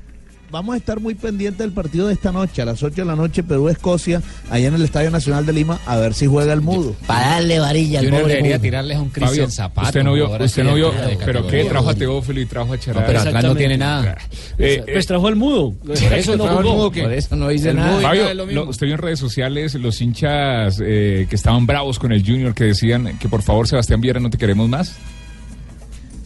vamos 0.51 0.75
a 0.75 0.79
estar 0.79 1.01
muy 1.01 1.15
pendientes 1.15 1.59
del 1.59 1.73
partido 1.73 2.07
de 2.09 2.15
esta 2.15 2.33
noche, 2.33 2.63
a 2.63 2.65
las 2.65 2.83
8 2.83 2.95
de 3.03 3.05
la 3.05 3.17
noche, 3.17 3.43
Perú-Escocia, 3.43 4.21
allá 4.51 4.69
en 4.69 4.75
el 4.75 4.83
Estadio 4.83 5.11
Nacional 5.11 5.47
de 5.47 5.53
Lima, 5.53 5.79
a 5.87 5.97
ver 5.97 6.15
si 6.15 6.27
juega 6.27 6.53
el 6.53 6.61
mudo. 6.61 6.95
Para 7.07 7.29
darle 7.31 7.59
varilla 7.61 8.01
al 8.01 8.07
pobre 8.09 8.19
debería 8.29 8.51
mudo. 8.57 8.63
tirarles 8.63 8.99
un 8.99 9.11
Fabio, 9.11 9.27
Cristian 9.29 9.51
Zapata. 9.51 9.89
usted 9.89 10.03
no 10.03 10.13
vio, 10.15 10.31
usted 10.45 10.65
no 10.65 10.75
vio, 10.75 10.93
pero 11.25 11.47
qué 11.47 11.65
trajo 11.65 11.89
a 11.91 11.95
Teófilo 11.95 12.41
y 12.41 12.47
trajo 12.47 12.73
a 12.73 12.79
Cherada. 12.79 13.01
No, 13.03 13.07
pero 13.07 13.21
atrás 13.21 13.45
no 13.45 13.57
tiene 13.57 13.79
nada. 13.79 14.17
Eh, 14.59 14.83
Pues 14.93 15.07
trajo 15.07 15.27
al 15.29 15.37
mudo. 15.37 15.73
Por 15.85 15.93
eso 15.97 16.37
no 16.37 16.45
trajo 16.45 16.63
mudo 16.63 16.91
que- 16.91 17.03
Por 17.03 17.13
eso 17.13 17.37
no 17.37 17.49
dice 17.49 17.73
nada. 17.73 18.01
Fabio, 18.01 18.21
Nada 18.23 18.29
de 18.31 18.35
lo 18.35 18.47
mismo. 18.47 18.65
lo- 18.65 18.71
usted 18.71 18.87
vio 18.87 18.95
en 18.97 19.01
redes 19.03 19.19
sociales 19.19 19.75
los 19.75 20.01
hinchas 20.01 20.81
eh, 20.85 21.27
que 21.29 21.37
estaban 21.37 21.67
bravos 21.67 21.99
con 21.99 22.13
el 22.13 22.25
Junior 22.25 22.55
que 22.55 22.65
decían 22.65 23.19
que 23.19 23.29
por 23.29 23.43
favor 23.43 23.67
Sebastián 23.69 24.01
Viera 24.01 24.21
no 24.21 24.31
te 24.31 24.39
queremos 24.39 24.69
más. 24.69 24.97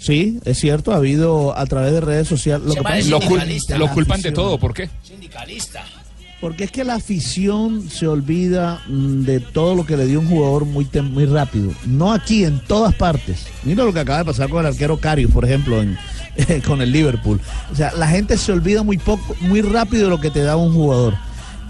Sí, 0.05 0.39
es 0.45 0.59
cierto, 0.59 0.93
ha 0.93 0.97
habido 0.97 1.57
a 1.57 1.65
través 1.67 1.93
de 1.93 2.01
redes 2.01 2.29
sociales. 2.29 2.67
Lo 2.67 2.75
que 2.75 2.83
pasa 2.83 2.99
es 2.99 3.07
Lo, 3.09 3.21
que 3.21 3.27
cul- 3.29 3.79
lo 3.79 3.91
culpan 3.95 4.21
de 4.21 4.33
todo, 4.33 4.59
¿por 4.59 4.75
qué? 4.75 4.91
Porque 6.41 6.65
es 6.65 6.71
que 6.71 6.85
la 6.85 6.97
afición 6.97 7.89
se 7.89 8.07
olvida 8.07 8.83
mm, 8.87 9.23
de 9.23 9.41
todo 9.41 9.75
lo 9.75 9.87
que 9.87 9.97
le 9.97 10.05
dio 10.07 10.21
un 10.21 10.29
jugador 10.29 10.67
muy, 10.67 10.85
tem- 10.85 11.09
muy 11.09 11.25
rápido. 11.25 11.71
No 11.87 12.13
aquí, 12.13 12.45
en 12.45 12.59
todas 12.61 12.95
partes. 12.95 13.47
Mira 13.63 13.83
lo 13.85 13.95
que 13.95 14.01
acaba 14.01 14.19
de 14.19 14.25
pasar 14.27 14.51
con 14.51 14.61
el 14.61 14.67
arquero 14.73 14.99
Carius, 14.99 15.33
por 15.33 15.47
ejemplo, 15.47 15.81
en, 15.81 15.97
con 16.67 16.83
el 16.83 16.93
Liverpool. 16.93 17.41
O 17.73 17.75
sea, 17.75 17.93
la 17.93 18.07
gente 18.09 18.37
se 18.37 18.53
olvida 18.53 18.83
muy 18.83 18.99
poco, 18.99 19.35
muy 19.41 19.63
rápido 19.63 20.05
de 20.05 20.11
lo 20.11 20.21
que 20.21 20.31
te 20.31 20.43
da 20.43 20.57
un 20.57 20.75
jugador. 20.75 21.15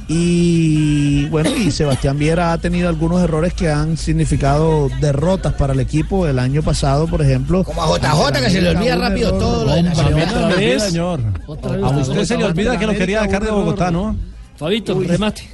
Y 0.07 1.27
bueno, 1.27 1.51
y 1.57 1.71
Sebastián 1.71 2.19
Viera 2.19 2.53
ha 2.53 2.59
tenido 2.59 2.89
algunos 2.89 3.23
errores 3.23 3.55
que 3.55 3.71
han 3.71 3.97
significado 3.97 4.91
derrotas 5.01 5.55
para 5.55 5.73
el 5.73 5.81
equipo. 5.81 6.27
El 6.27 6.39
año 6.39 6.63
pasado, 6.63 7.07
por 7.07 7.23
ejemplo. 7.23 7.65
Como 7.65 7.83
a 7.83 7.99
JJ, 7.99 8.43
que 8.43 8.51
se 8.51 8.61
le 8.61 8.71
olvida 8.71 8.97
rápido 8.97 9.33
todo 9.39 9.65
lo 9.65 10.57
de. 10.57 10.81
Señor, 10.81 11.21
Otra 11.47 11.75
a 11.77 11.91
usted 11.91 12.25
se 12.25 12.37
le 12.37 12.45
olvida 12.45 12.79
que 12.79 12.87
lo 12.87 12.95
quería 12.95 13.21
sacar 13.21 13.45
de 13.45 13.51
Bogotá, 13.51 13.91
¿no? 13.91 14.17
Fabito, 14.57 14.99
remate. 15.01 15.54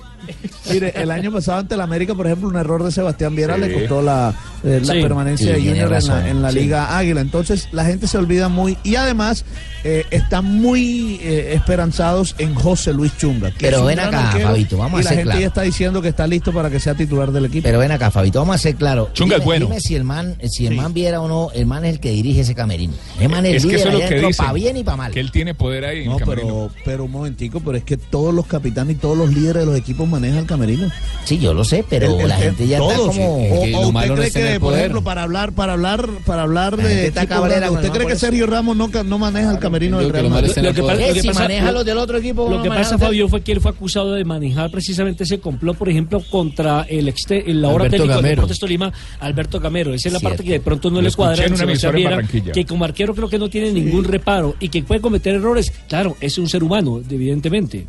Mire, 0.70 0.93
el 0.97 1.11
año 1.11 1.32
pasado 1.32 1.59
ante 1.61 1.74
el 1.74 1.81
América, 1.81 2.15
por 2.15 2.27
ejemplo, 2.27 2.48
un 2.48 2.57
error 2.57 2.82
de 2.85 2.90
Sebastián 2.93 3.35
Viera 3.35 3.57
le 3.57 3.73
costó 3.73 4.02
la, 4.02 4.35
eh, 4.65 4.81
la 4.85 4.94
Sí. 4.94 5.01
permanencia 5.02 5.47
Sí, 5.55 5.62
de 5.62 5.69
Junior 5.69 5.93
en 5.93 6.07
la, 6.07 6.28
en 6.31 6.43
la 6.43 6.51
sí. 6.52 6.59
Liga 6.61 6.97
Águila. 6.98 7.20
Entonces, 7.20 7.69
la 7.73 7.85
gente 7.85 8.07
se 8.07 8.19
olvida 8.19 8.48
muy 8.48 8.77
y 8.85 8.97
además 8.97 9.44
eh, 9.85 10.05
están 10.11 10.44
muy 10.44 11.19
eh, 11.23 11.52
esperanzados 11.55 12.35
en 12.39 12.55
José 12.55 12.93
Luis 12.93 13.16
Chunga. 13.16 13.51
que 13.51 13.57
Pero 13.61 13.85
ven 13.85 13.98
acá, 14.01 14.28
arquero, 14.31 14.48
Fabito, 14.48 14.77
vamos 14.78 14.98
a 14.98 15.01
y 15.01 15.05
la 15.05 15.09
ser 15.11 15.19
gente 15.19 15.24
claros. 15.24 15.40
ya 15.40 15.47
está 15.48 15.62
diciendo 15.62 16.02
que 16.02 16.09
está 16.09 16.27
listo 16.27 16.52
para 16.52 16.69
que 16.70 16.78
sea 16.81 16.94
titular 16.94 17.32
del 17.32 17.47
equipo. 17.47 17.62
Pero 17.65 17.78
ven 17.78 17.90
acá, 17.93 18.11
Fabito, 18.11 18.39
vamos 18.40 18.57
a 18.57 18.59
ser 18.59 18.74
claros. 18.77 19.12
Chunga 19.15 19.36
es 19.36 19.44
bueno. 19.44 19.66
Dime 19.66 19.81
si 19.81 19.94
el 19.94 20.05
man, 20.05 20.36
si 20.51 20.66
el 20.66 20.74
man 20.74 20.93
viera 20.93 21.20
o 21.23 21.28
no, 21.28 21.48
el 21.55 21.65
man 21.66 21.85
es 21.86 21.94
el 21.94 22.01
que 22.01 22.11
dirige 22.11 22.40
ese 22.43 22.55
camerino. 22.55 22.93
El 23.19 23.28
man 23.31 23.47
es, 23.47 23.57
es 23.57 23.62
que 23.62 23.69
líder 23.69 23.81
eso 23.81 23.89
es 23.89 23.94
lo 23.94 23.98
allá 24.01 24.09
que 24.09 24.15
adentro, 24.15 24.28
dicen. 24.28 24.47
pa' 24.47 24.52
bien 24.52 24.77
y 24.77 24.85
pa' 24.85 24.97
mal. 24.97 25.12
Que 25.12 25.20
él 25.20 25.31
tiene 25.31 25.55
poder 25.55 25.85
ahí 25.86 26.01
en 26.02 26.11
No, 26.11 26.19
el 26.19 26.24
pero, 26.24 26.70
pero 26.85 27.05
un 27.05 27.11
momentico, 27.11 27.61
pero 27.61 27.78
es 27.78 27.85
que 27.85 27.97
todos 27.97 28.35
los 28.35 28.47
capitanes 28.47 28.97
y 28.97 28.98
todos 28.98 29.16
los 29.16 29.32
líderes 29.32 29.62
de 29.62 29.66
los 29.66 29.77
equipos 29.78 30.07
manejan 30.20 30.38
el 30.40 30.47
camerino. 30.47 30.90
Sí, 31.24 31.38
yo 31.38 31.55
lo 31.55 31.64
sé, 31.64 31.84
pero 31.88 32.14
El- 32.14 32.20
el- 32.22 32.28
la 32.28 32.36
gente 32.36 32.66
ya 32.66 32.78
está 32.78 32.94
todos. 32.94 33.16
O, 33.18 33.88
usted 33.88 34.14
cree 34.14 34.30
que, 34.30 34.60
por 34.60 34.70
poder. 34.70 34.80
ejemplo, 34.80 35.02
para 35.05 35.22
hablar, 35.22 35.52
para 35.52 35.72
hablar, 35.74 36.09
para 36.26 36.42
hablar 36.42 36.76
de 36.76 37.06
está 37.06 37.22
equipos 37.22 37.36
cabrera 37.38 37.70
¿usted 37.70 37.88
cree 37.88 37.92
que 37.92 37.98
Mauricio. 38.05 38.18
Sergio 38.28 38.47
Ramos 38.47 38.76
no, 38.76 38.88
no 39.05 39.18
maneja 39.18 39.51
el 39.52 39.59
camerino 39.59 39.98
del 39.98 40.10
Real 40.10 40.30
Madrid? 40.30 40.52
Lo 40.56 40.74
que 40.74 40.82
pasa- 40.82 41.06
lo 41.09 41.14
que 41.14 41.20
si 41.22 41.28
maneja 41.32 41.66
lo- 41.66 41.72
los 41.72 41.84
del 41.84 41.98
otro 41.98 42.18
equipo... 42.18 42.48
Lo 42.48 42.62
que 42.62 42.68
maneja 42.68 42.90
pasa. 42.90 42.98
Fabio, 42.98 43.28
fue 43.28 43.42
que 43.42 43.52
él 43.52 43.60
fue 43.60 43.70
acusado 43.70 44.12
de 44.12 44.24
manejar 44.24 44.70
precisamente 44.70 45.24
ese 45.24 45.40
complot, 45.40 45.76
por 45.76 45.88
ejemplo, 45.88 46.22
contra 46.30 46.82
el 46.88 47.09
exte 47.09 47.51
el 47.51 47.64
ahora 47.64 47.84
Alberto 47.84 47.97
técnico 47.97 48.09
de 48.09 48.16
Gamero. 48.16 48.36
Deportes 48.42 48.59
Tolima, 48.59 48.92
Alberto 49.20 49.60
Gamero. 49.60 49.94
Esa 49.94 50.09
es 50.09 50.12
la 50.14 50.20
parte 50.20 50.44
que 50.44 50.52
de 50.52 50.60
pronto 50.60 50.90
no 50.90 51.01
le 51.01 51.10
cuadra 51.12 51.44
que 52.52 52.64
como 52.66 52.84
arquero 52.84 53.14
creo 53.14 53.28
que 53.28 53.38
no 53.38 53.48
tiene 53.48 53.72
ningún 53.72 54.05
reparo 54.05 54.55
y 54.60 54.68
que 54.68 54.82
puede 54.82 55.01
cometer 55.01 55.34
errores. 55.34 55.72
Claro, 55.88 56.16
es 56.20 56.38
un 56.38 56.48
ser 56.48 56.62
humano, 56.62 57.01
evidentemente. 57.09 57.86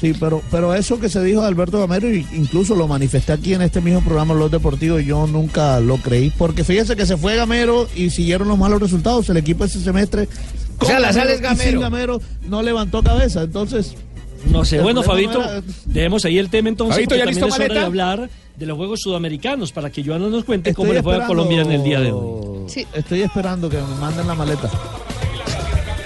Sí, 0.00 0.12
pero, 0.20 0.42
pero 0.50 0.74
eso 0.74 1.00
que 1.00 1.08
se 1.08 1.22
dijo 1.24 1.40
de 1.40 1.46
Alberto 1.48 1.80
Gamero, 1.80 2.12
y 2.12 2.26
incluso 2.34 2.74
lo 2.74 2.86
manifesté 2.86 3.32
aquí 3.32 3.54
en 3.54 3.62
este 3.62 3.80
mismo 3.80 4.02
programa 4.02 4.34
Los 4.34 4.50
Deportivos, 4.50 5.02
yo 5.04 5.26
nunca 5.26 5.80
lo 5.80 5.96
creí, 5.96 6.30
porque 6.36 6.64
fíjese 6.64 6.96
que 6.96 7.06
se 7.06 7.16
fue 7.16 7.34
Gamero 7.36 7.88
y 7.96 8.10
siguieron 8.10 8.46
los 8.48 8.58
malos 8.58 8.80
resultados. 8.80 9.28
El 9.30 9.38
equipo 9.38 9.64
ese 9.64 9.80
semestre, 9.80 10.28
O 10.80 10.84
sea, 10.84 11.00
la 11.00 11.12
sal 11.14 11.28
es 11.28 11.34
y 11.34 11.36
sin 11.36 11.42
Gamero. 11.44 11.80
Gamero, 11.80 12.20
no 12.46 12.62
levantó 12.62 13.02
cabeza. 13.02 13.42
Entonces, 13.42 13.94
No 14.50 14.64
sé, 14.66 14.80
bueno, 14.80 15.02
Fabito, 15.02 15.42
era- 15.42 15.62
dejemos 15.86 16.24
ahí 16.26 16.38
el 16.38 16.50
tema 16.50 16.68
entonces, 16.68 16.96
Fabito, 16.96 17.08
porque 17.14 17.18
¿ya 17.18 17.24
también 17.24 17.42
listo 17.44 17.48
es 17.48 17.54
hora 17.54 17.62
de 17.64 17.68
maleta? 17.80 17.86
hablar 17.86 18.30
de 18.56 18.66
los 18.66 18.76
Juegos 18.76 19.00
Sudamericanos, 19.00 19.72
para 19.72 19.90
que 19.90 20.04
Joana 20.04 20.28
nos 20.28 20.44
cuente 20.44 20.70
estoy 20.70 20.84
cómo 20.84 20.92
le 20.94 21.02
fue 21.02 21.16
a 21.16 21.26
Colombia 21.26 21.62
en 21.62 21.72
el 21.72 21.82
día 21.82 22.00
de 22.00 22.12
hoy. 22.12 22.68
Sí. 22.68 22.86
Estoy 22.92 23.22
esperando 23.22 23.68
que 23.70 23.78
me 23.78 23.94
manden 24.00 24.26
la 24.26 24.34
maleta. 24.34 24.70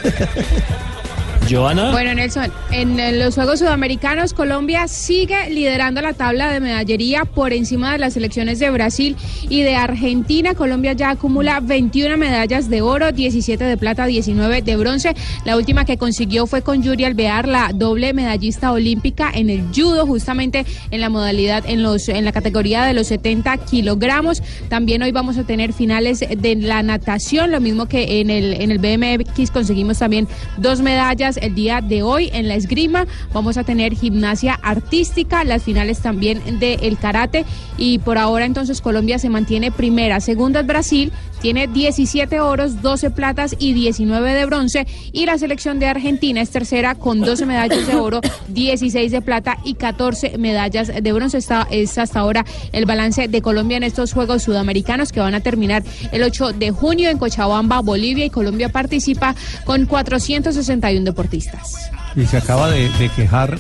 Joana. 1.49 1.91
Bueno, 1.91 2.15
Nelson, 2.15 2.53
en 2.71 3.19
los 3.19 3.35
Juegos 3.35 3.59
Sudamericanos, 3.59 4.35
Colombia 4.35 4.87
sigue 4.89 5.51
liderando 5.51 6.01
la 6.01 6.13
tabla 6.13 6.53
de 6.53 6.61
medallería 6.61 7.25
por 7.25 7.53
encima 7.53 7.93
de 7.93 7.99
las 7.99 8.15
selecciones 8.15 8.59
de 8.59 8.71
Brasil 8.71 9.17
y 9.49 9.63
de 9.63 9.75
Argentina. 9.75 10.55
Colombia 10.55 10.93
ya 10.93 11.11
acumula 11.11 11.61
21 11.61 12.17
medallas 12.17 12.69
de 12.71 12.83
oro, 12.83 13.13
17 13.13 13.65
de 13.65 13.77
plata, 13.77 14.07
19 14.07 14.63
de 14.63 14.77
bronce. 14.77 15.15
La 15.45 15.57
última 15.57 15.85
que 15.85 15.97
consiguió 15.97 16.47
fue 16.47 16.63
con 16.63 16.83
Yuri 16.83 17.05
Alvear, 17.05 17.49
la 17.49 17.71
doble 17.75 18.13
medallista 18.13 18.73
olímpica 18.73 19.31
en 19.33 19.51
el 19.51 19.65
judo, 19.75 20.07
justamente 20.07 20.65
en 20.91 21.01
la 21.01 21.09
modalidad, 21.09 21.65
en, 21.67 21.83
los, 21.83 22.09
en 22.09 22.25
la 22.25 22.33
categoría 22.33 22.85
de 22.85 22.95
los 22.95 23.09
70 23.09 23.57
kilogramos. 23.59 24.43
También 24.69 25.03
hoy 25.03 25.13
vamos 25.13 25.37
a 25.39 25.45
tener 25.45 25.73
finales 25.73 26.21
de 26.21 26.55
la 26.57 26.83
natación, 26.83 27.51
lo 27.51 27.61
mismo 27.61 27.87
que 27.87 28.21
en 28.21 28.31
el, 28.31 28.55
en 28.55 28.71
el 28.71 28.79
BMX 28.79 29.51
conseguimos 29.51 29.99
también 29.99 30.29
dos 30.57 30.81
medallas 30.81 31.30
el 31.37 31.55
día 31.55 31.81
de 31.81 32.03
hoy 32.03 32.31
en 32.33 32.49
la 32.49 32.55
esgrima. 32.55 33.07
Vamos 33.33 33.57
a 33.57 33.65
tener 33.65 33.95
gimnasia 33.95 34.55
artística, 34.63 35.45
las 35.45 35.63
finales 35.63 36.01
también 36.01 36.59
del 36.59 36.99
karate. 36.99 37.45
Y 37.77 37.99
por 37.99 38.19
ahora 38.19 38.45
entonces 38.45 38.81
Colombia 38.81 39.19
se 39.19 39.29
mantiene 39.29 39.71
primera. 39.71 40.21
Segunda 40.21 40.61
es 40.61 40.67
Brasil, 40.67 41.13
tiene 41.41 41.67
17 41.67 42.41
oros, 42.41 42.83
12 42.83 43.11
platas 43.11 43.57
y 43.59 43.73
19 43.73 44.35
de 44.35 44.47
bronce. 44.47 44.87
Y 45.13 45.27
la 45.27 45.39
selección 45.39 45.79
de 45.79 45.87
Argentina 45.87 46.41
es 46.41 46.51
tercera 46.51 46.95
con 46.95 47.21
12 47.21 47.47
medallas 47.47 47.87
de 47.87 47.97
oro, 47.97 48.21
16 48.49 49.11
de 49.11 49.23
plata 49.23 49.59
y 49.65 49.75
14 49.75 50.37
medallas 50.39 50.89
de 50.89 51.13
bronce. 51.13 51.39
Esta 51.39 51.67
es 51.71 51.97
hasta 51.97 52.21
ahora 52.21 52.45
el 52.73 52.85
balance 52.85 53.29
de 53.29 53.43
Colombia 53.43 53.79
en 53.79 53.85
estos 53.85 54.13
Juegos 54.13 54.43
Sudamericanos 54.43 55.13
que 55.13 55.21
van 55.21 55.35
a 55.35 55.41
terminar 55.41 55.83
el 56.13 56.23
8 56.23 56.53
de 56.53 56.71
junio 56.71 57.09
en 57.09 57.19
Cochabamba, 57.19 57.81
Bolivia. 57.81 58.27
Y 58.27 58.31
Colombia 58.31 58.69
participa 58.69 59.35
con 59.65 59.87
461 59.87 61.05
deportistas. 61.21 61.91
Y 62.17 62.27
se 62.27 62.39
acaba 62.39 62.71
de, 62.71 62.89
de 62.99 63.09
quejar 63.11 63.59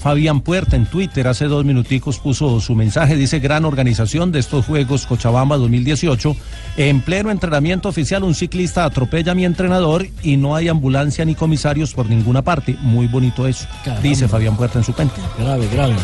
Fabián 0.00 0.40
Puerta 0.40 0.76
en 0.76 0.86
Twitter, 0.86 1.26
hace 1.26 1.46
dos 1.46 1.64
minuticos 1.64 2.18
puso 2.18 2.60
su 2.60 2.74
mensaje, 2.74 3.16
dice 3.16 3.40
gran 3.40 3.64
organización 3.64 4.30
de 4.30 4.38
estos 4.38 4.66
Juegos 4.66 5.06
Cochabamba 5.06 5.56
2018. 5.56 6.36
En 6.76 7.00
pleno 7.00 7.30
entrenamiento 7.30 7.88
oficial 7.88 8.22
un 8.22 8.34
ciclista 8.34 8.84
atropella 8.84 9.32
a 9.32 9.34
mi 9.34 9.44
entrenador 9.44 10.06
y 10.22 10.36
no 10.36 10.54
hay 10.54 10.68
ambulancia 10.68 11.24
ni 11.24 11.34
comisarios 11.34 11.94
por 11.94 12.08
ninguna 12.08 12.42
parte. 12.42 12.76
Muy 12.80 13.08
bonito 13.08 13.46
eso, 13.46 13.66
Caramba. 13.84 14.02
dice 14.02 14.28
Fabián 14.28 14.56
Puerta 14.56 14.78
en 14.78 14.84
su 14.84 14.94
cuenta. 14.94 15.16
Grave, 15.38 15.68
grave. 15.72 15.96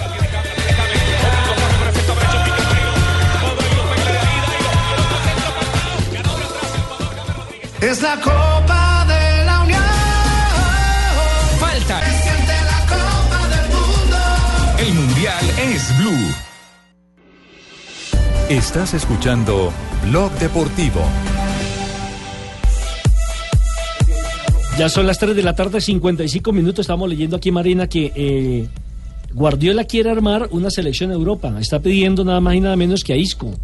Es 7.80 8.00
la 8.00 8.16
Copa 8.16 8.83
Blue. 15.98 16.34
Estás 18.48 18.94
escuchando 18.94 19.72
Blog 20.04 20.32
Deportivo. 20.38 21.00
Ya 24.78 24.88
son 24.88 25.06
las 25.06 25.18
3 25.18 25.36
de 25.36 25.42
la 25.42 25.54
tarde, 25.54 25.80
55 25.80 26.52
minutos. 26.52 26.80
Estamos 26.84 27.08
leyendo 27.08 27.36
aquí, 27.36 27.52
Marina, 27.52 27.88
que 27.88 28.12
eh, 28.14 28.68
Guardiola 29.32 29.84
quiere 29.84 30.10
armar 30.10 30.48
una 30.50 30.70
selección 30.70 31.12
Europa. 31.12 31.54
Está 31.60 31.80
pidiendo 31.80 32.24
nada 32.24 32.40
más 32.40 32.54
y 32.54 32.60
nada 32.60 32.76
menos 32.76 33.04
que 33.04 33.12
a 33.12 33.16
Isco 33.16 33.54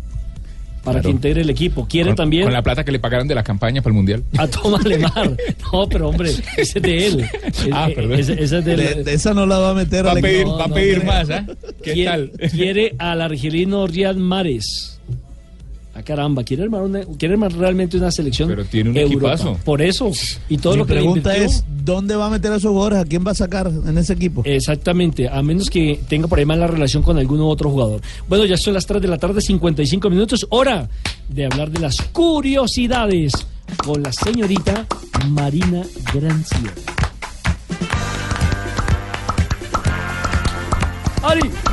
para 0.82 0.94
Claro. 0.94 1.02
que 1.02 1.11
integre 1.11 1.40
el 1.43 1.51
equipo. 1.51 1.86
Quiere 1.89 2.11
Con, 2.11 2.16
también 2.16 2.44
con 2.44 2.52
la 2.52 2.62
plata 2.62 2.85
que 2.85 2.93
le 2.93 2.98
pagaron 2.98 3.28
de 3.28 3.35
la 3.35 3.43
campaña 3.43 3.82
para 3.82 3.90
el 3.93 3.97
Mundial. 3.97 4.23
a 4.39 4.47
Tomás 4.48 4.85
Lemar. 4.85 5.36
No, 5.73 5.89
pero 5.89 6.09
hombre, 6.09 6.31
ese 6.57 6.78
es 6.78 6.82
de 6.82 7.07
él. 7.07 7.24
Ah, 7.73 7.89
Eh, 7.90 7.94
perdón. 7.94 8.19
ese- 8.19 8.32
ese 8.43 8.59
es 8.59 8.65
de 8.65 8.74
él. 8.74 8.78
De, 8.97 9.05
de 9.05 9.12
esa 9.15 9.35
no 9.35 9.47
la 9.47 9.59
va 9.59 9.70
a 9.70 9.74
meter 9.74 10.05
Va 10.07 10.12
a 10.12 10.15
pedir, 10.16 10.47
va 10.47 10.65
a 10.65 10.69
no, 10.69 10.74
pedir 10.74 10.98
no, 10.98 11.05
más, 11.05 11.31
¿ah? 11.31 11.47
¿Qué 11.82 11.93
quiere, 11.93 12.11
tal? 12.11 12.31
quiere 12.51 12.94
al 12.98 13.20
argelino 13.23 13.86
Riyad 13.86 14.16
Mahrez. 14.16 14.98
Ah, 15.92 16.02
caramba, 16.02 16.44
quiere 16.44 16.62
armar, 16.62 16.82
una, 16.82 17.00
quiere 17.18 17.34
armar 17.34 17.52
realmente 17.52 17.96
una 17.96 18.12
selección. 18.12 18.48
Pero 18.48 18.64
tiene 18.64 18.90
un 18.90 18.96
Europa, 18.96 19.34
equipazo. 19.34 19.58
Por 19.64 19.82
eso. 19.82 20.10
Y 20.48 20.56
todo 20.58 20.76
lo 20.76 20.86
que 20.86 20.94
pregunta 20.94 21.32
le 21.32 21.46
es: 21.46 21.64
¿dónde 21.84 22.14
va 22.14 22.26
a 22.26 22.30
meter 22.30 22.52
a 22.52 22.60
sus 22.60 22.70
jugadores? 22.70 23.00
¿A 23.00 23.04
quién 23.04 23.26
va 23.26 23.32
a 23.32 23.34
sacar 23.34 23.66
en 23.66 23.98
ese 23.98 24.12
equipo? 24.12 24.42
Exactamente, 24.44 25.28
a 25.28 25.42
menos 25.42 25.68
que 25.68 26.00
tenga 26.08 26.28
por 26.28 26.38
ahí 26.38 26.44
mala 26.44 26.68
relación 26.68 27.02
con 27.02 27.18
algún 27.18 27.40
otro 27.40 27.70
jugador. 27.70 28.00
Bueno, 28.28 28.44
ya 28.44 28.56
son 28.56 28.74
las 28.74 28.86
3 28.86 29.02
de 29.02 29.08
la 29.08 29.18
tarde, 29.18 29.40
55 29.40 30.08
minutos. 30.10 30.46
Hora 30.50 30.88
de 31.28 31.44
hablar 31.44 31.70
de 31.70 31.80
las 31.80 32.00
curiosidades 32.12 33.32
con 33.84 34.02
la 34.02 34.12
señorita 34.12 34.86
Marina 35.28 35.82
Granciera. 36.14 36.72
¡Ari! 41.22 41.69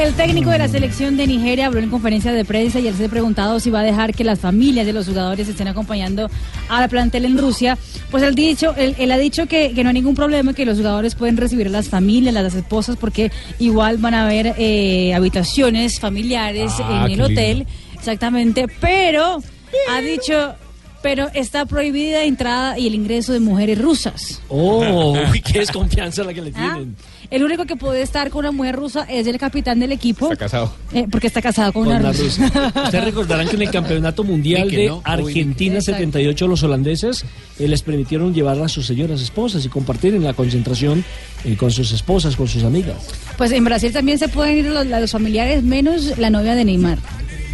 El 0.00 0.14
técnico 0.14 0.48
de 0.50 0.58
la 0.58 0.68
selección 0.68 1.16
de 1.18 1.26
Nigeria 1.26 1.66
habló 1.66 1.78
en 1.80 1.90
conferencia 1.90 2.32
de 2.32 2.44
prensa 2.46 2.80
y 2.80 2.88
él 2.88 2.94
se 2.94 3.04
ha 3.04 3.08
preguntado 3.08 3.60
si 3.60 3.68
va 3.70 3.80
a 3.80 3.82
dejar 3.82 4.14
que 4.14 4.24
las 4.24 4.38
familias 4.40 4.86
de 4.86 4.94
los 4.94 5.06
jugadores 5.06 5.46
estén 5.46 5.68
acompañando 5.68 6.30
a 6.70 6.80
la 6.80 6.88
plantel 6.88 7.26
en 7.26 7.36
Rusia. 7.36 7.76
Pues 8.10 8.22
él, 8.22 8.34
dicho, 8.34 8.74
él, 8.76 8.94
él 8.98 9.12
ha 9.12 9.18
dicho 9.18 9.46
que, 9.46 9.72
que 9.74 9.82
no 9.84 9.90
hay 9.90 9.94
ningún 9.94 10.14
problema, 10.14 10.54
que 10.54 10.64
los 10.64 10.78
jugadores 10.78 11.14
pueden 11.14 11.36
recibir 11.36 11.66
a 11.66 11.70
las 11.70 11.90
familias, 11.90 12.34
a 12.34 12.40
las 12.42 12.54
esposas, 12.54 12.96
porque 12.96 13.30
igual 13.58 13.98
van 13.98 14.14
a 14.14 14.24
haber 14.24 14.54
eh, 14.56 15.12
habitaciones 15.14 16.00
familiares 16.00 16.72
Ah, 16.78 17.04
en 17.06 17.12
el 17.12 17.20
hotel. 17.20 17.58
lindo. 17.58 17.72
Exactamente, 17.94 18.66
pero 18.80 19.42
ha 19.90 20.00
dicho... 20.00 20.54
Pero 21.02 21.28
está 21.32 21.64
prohibida 21.64 22.18
la 22.18 22.24
entrada 22.26 22.78
y 22.78 22.86
el 22.86 22.94
ingreso 22.94 23.32
de 23.32 23.40
mujeres 23.40 23.78
rusas. 23.80 24.42
Oh, 24.50 25.14
qué 25.50 25.60
desconfianza 25.60 26.22
la 26.24 26.34
que 26.34 26.42
le 26.42 26.50
Ah, 26.54 26.72
tienen. 26.74 26.94
El 27.30 27.44
único 27.44 27.64
que 27.64 27.76
puede 27.76 28.02
estar 28.02 28.28
con 28.30 28.40
una 28.40 28.50
mujer 28.50 28.74
rusa 28.74 29.06
es 29.08 29.26
el 29.28 29.38
capitán 29.38 29.78
del 29.78 29.92
equipo. 29.92 30.32
Está 30.32 30.44
casado. 30.44 30.74
Eh, 30.92 31.06
porque 31.08 31.28
está 31.28 31.40
casado 31.40 31.72
con, 31.72 31.84
Con 31.84 31.96
una 31.96 32.10
rusa. 32.10 32.46
rusa. 32.48 32.72
Ustedes 32.84 33.04
recordarán 33.04 33.48
que 33.48 33.54
en 33.54 33.62
el 33.62 33.70
Campeonato 33.70 34.24
Mundial 34.24 34.68
de 34.68 34.88
no, 34.88 35.00
Argentina 35.04 35.76
Exacto. 35.76 35.98
78 35.98 36.48
los 36.48 36.62
holandeses 36.64 37.24
eh, 37.58 37.68
les 37.68 37.82
permitieron 37.82 38.34
llevar 38.34 38.60
a 38.60 38.68
sus 38.68 38.86
señoras 38.86 39.20
esposas 39.20 39.64
y 39.64 39.68
compartir 39.68 40.14
en 40.14 40.24
la 40.24 40.32
concentración 40.32 41.04
eh, 41.44 41.56
con 41.56 41.70
sus 41.70 41.92
esposas, 41.92 42.34
con 42.34 42.48
sus 42.48 42.64
amigas. 42.64 42.96
Pues 43.38 43.52
en 43.52 43.64
Brasil 43.64 43.92
también 43.92 44.18
se 44.18 44.28
pueden 44.28 44.58
ir 44.58 44.64
los, 44.66 44.84
los 44.86 45.10
familiares 45.12 45.62
menos 45.62 46.18
la 46.18 46.30
novia 46.30 46.56
de 46.56 46.64
Neymar. 46.64 46.98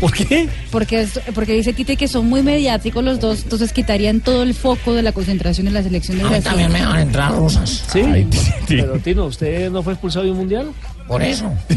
¿Por 0.01 0.13
qué? 0.13 0.49
Porque, 0.71 1.01
es- 1.03 1.21
porque 1.35 1.53
dice 1.55 1.73
Tite 1.73 1.97
que 1.97 2.07
son 2.09 2.27
muy 2.29 2.43
mediáticos 2.43 3.03
los 3.03 3.19
dos, 3.21 3.43
entonces 3.45 3.73
quitarían 3.73 4.21
todo 4.21 4.43
el 4.43 4.53
foco 4.55 4.93
de 4.95 5.03
la 5.03 5.13
concentración 5.13 5.67
de 5.67 5.73
la 5.73 5.83
selección 5.83 6.19
de 6.19 6.25
Brasil. 6.25 6.45
también 6.45 6.71
me 6.73 6.85
van 6.85 6.97
a 6.97 7.03
entrar 7.03 7.33
rusas. 7.35 7.85
¿Sí? 7.93 8.03
Pero 8.69 8.99
Tino, 8.99 9.25
¿usted 9.27 9.71
no 9.71 9.83
fue 9.83 9.95
expulsado 9.95 10.25
de 10.25 10.33
un 10.33 10.39
mundial? 10.39 10.71
Por 11.09 11.23
eso. 11.23 11.51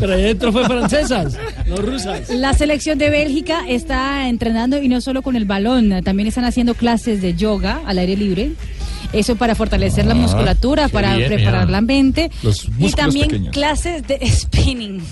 Pero 0.00 0.14
ahí 0.14 0.22
adentro 0.24 0.50
fue 0.52 0.64
francesas, 0.64 1.36
no 1.66 1.76
rusas. 1.76 2.30
La 2.30 2.54
selección 2.54 2.98
de 2.98 3.10
Bélgica 3.10 3.60
está 3.68 4.28
entrenando 4.28 4.82
y 4.82 4.88
no 4.88 5.00
solo 5.00 5.22
con 5.22 5.36
el 5.36 5.44
balón, 5.44 6.02
también 6.02 6.26
están 6.26 6.44
haciendo 6.44 6.74
clases 6.74 7.20
de 7.20 7.34
yoga 7.34 7.80
al 7.86 7.98
aire 7.98 8.16
libre. 8.16 8.52
Eso 9.12 9.36
para 9.36 9.54
fortalecer 9.54 10.06
la 10.06 10.12
Ah, 10.14 10.16
musculatura, 10.16 10.88
para 10.88 11.14
bien, 11.16 11.28
preparar 11.32 11.66
mira. 11.66 11.70
la 11.72 11.80
mente. 11.82 12.30
Los 12.42 12.66
y 12.78 12.90
también 12.92 13.28
pequeños. 13.28 13.52
clases 13.52 14.02
de 14.06 14.18
spinning. 14.30 15.02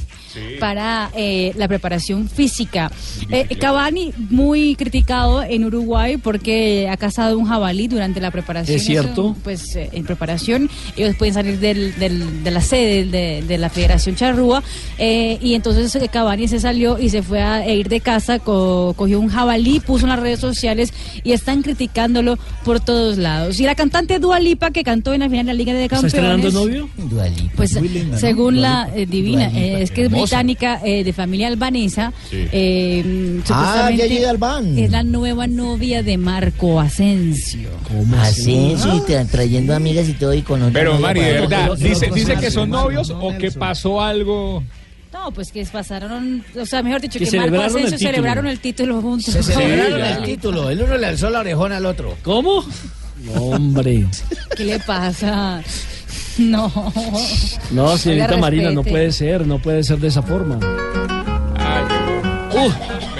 Para 0.61 1.11
eh, 1.17 1.53
la 1.57 1.69
preparación 1.69 2.29
física. 2.29 2.91
Eh, 3.31 3.47
Cavani 3.61 4.13
muy 4.31 4.75
criticado 4.77 5.43
en 5.43 5.65
Uruguay 5.65 6.17
porque 6.17 6.89
ha 6.91 6.97
cazado 6.97 7.39
un 7.39 7.47
jabalí 7.47 7.89
durante 7.89 8.21
la 8.21 8.31
preparación. 8.31 8.77
Es 8.77 8.85
cierto. 8.85 9.31
Eso, 9.33 9.37
pues 9.43 9.77
eh, 9.77 9.91
en 9.93 10.05
preparación 10.05 10.71
ellos 10.97 11.17
pueden 11.17 11.35
salir 11.35 11.59
del, 11.59 11.95
del- 11.99 12.43
de 12.45 12.51
la 12.51 12.61
sede 12.61 13.05
de, 13.07 13.43
de 13.47 13.59
la 13.59 13.69
Federación 13.71 14.15
Charrúa 14.17 14.63
eh, 14.99 15.39
y 15.41 15.55
entonces 15.55 15.95
eh, 15.97 16.09
Cavani 16.11 16.49
se 16.49 16.61
salió 16.61 16.99
y 16.99 17.09
se 17.11 17.23
fue 17.23 17.43
a 17.43 17.69
ir 17.73 17.89
de 17.89 18.01
casa, 18.01 18.39
co- 18.39 18.95
cogió 18.97 19.21
un 19.21 19.29
jabalí, 19.29 19.81
puso 19.81 20.05
en 20.07 20.11
las 20.11 20.21
redes 20.21 20.41
sociales 20.41 20.93
y 21.25 21.33
están 21.33 21.63
criticándolo 21.63 22.39
por 22.65 22.81
todos 22.81 23.19
lados. 23.19 23.59
Y 23.61 23.65
la 23.65 23.75
cantante 23.75 24.19
Dua 24.19 24.41
Lipa 24.41 24.71
que 24.71 24.83
cantó 24.85 25.13
en 25.15 25.21
la 25.21 25.29
final 25.29 25.47
de 25.47 25.53
la 25.53 25.57
Liga 25.57 25.73
de 25.75 25.85
¿Está 25.85 25.97
Campeones. 26.01 26.15
estrenando 26.15 26.51
novio? 26.51 26.89
Pues 27.57 27.77
Muy 27.79 27.89
linda, 27.89 28.15
¿no? 28.15 28.21
según 28.21 28.55
Dua 28.57 28.63
la 28.63 28.91
eh, 28.95 29.07
divina, 29.07 29.47
eh, 29.55 29.83
es 29.83 29.91
que 29.91 30.03
es 30.03 30.07
hermosa. 30.07 30.22
Británica 30.23 30.81
eh, 30.85 31.05
de 31.05 31.13
familia 31.13 31.49
albanesa. 31.49 32.13
Sí. 32.31 32.47
eh, 32.53 33.41
Ah, 33.51 33.91
Yeye 33.91 34.21
Galván. 34.21 34.79
es 34.79 34.91
la 34.91 35.03
nueva 35.03 35.47
novia 35.47 36.03
de 36.03 36.17
Marco 36.19 36.81
Asensio. 36.81 37.71
Así, 38.19 38.75
sí, 38.77 38.89
tra- 39.07 39.27
trayendo 39.29 39.75
amigas 39.75 40.09
y 40.09 40.15
todo 40.15 40.33
y 40.35 40.43
con 40.43 40.63
otra 40.63 40.73
Pero 40.81 40.99
Mari, 40.99 41.21
de 41.21 41.33
verdad, 41.33 41.71
dice, 41.77 42.07
otro 42.07 42.15
dice 42.15 42.35
que 42.37 42.51
son 42.51 42.71
novios 42.71 43.11
o 43.11 43.37
que 43.39 43.51
pasó 43.51 44.01
algo. 44.01 44.63
No, 45.13 45.31
pues 45.31 45.53
que 45.53 45.65
pasaron, 45.67 46.43
o 46.59 46.65
sea, 46.65 46.83
mejor 46.83 47.01
dicho, 47.03 47.19
Que 47.19 47.27
que, 47.27 47.37
Marco 47.37 47.55
el 47.57 47.61
Asensio 47.63 47.99
celebraron 47.99 48.47
el 48.47 48.59
título 48.61 49.03
juntos. 49.03 49.33
Se 49.35 49.43
celebraron 49.43 50.01
el 50.03 50.23
título. 50.23 50.71
El 50.71 50.83
uno 50.83 50.97
le 50.97 51.07
alzó 51.07 51.29
la 51.29 51.41
orejona 51.41 51.77
al 51.77 51.85
otro. 51.87 52.17
¿Cómo? 52.23 52.65
Hombre. 53.37 54.07
¿Qué 54.57 54.65
le 54.65 54.79
pasa? 54.81 55.63
No. 56.39 56.93
No, 57.71 57.97
señorita 57.97 58.37
Marina, 58.37 58.71
no 58.71 58.83
puede 58.83 59.13
ser, 59.13 59.47
no 59.47 59.59
puede 59.59 59.83
ser 59.83 59.99
de 59.99 60.09
esa 60.09 60.23
forma. 60.23 60.59
Uh, 62.55 62.71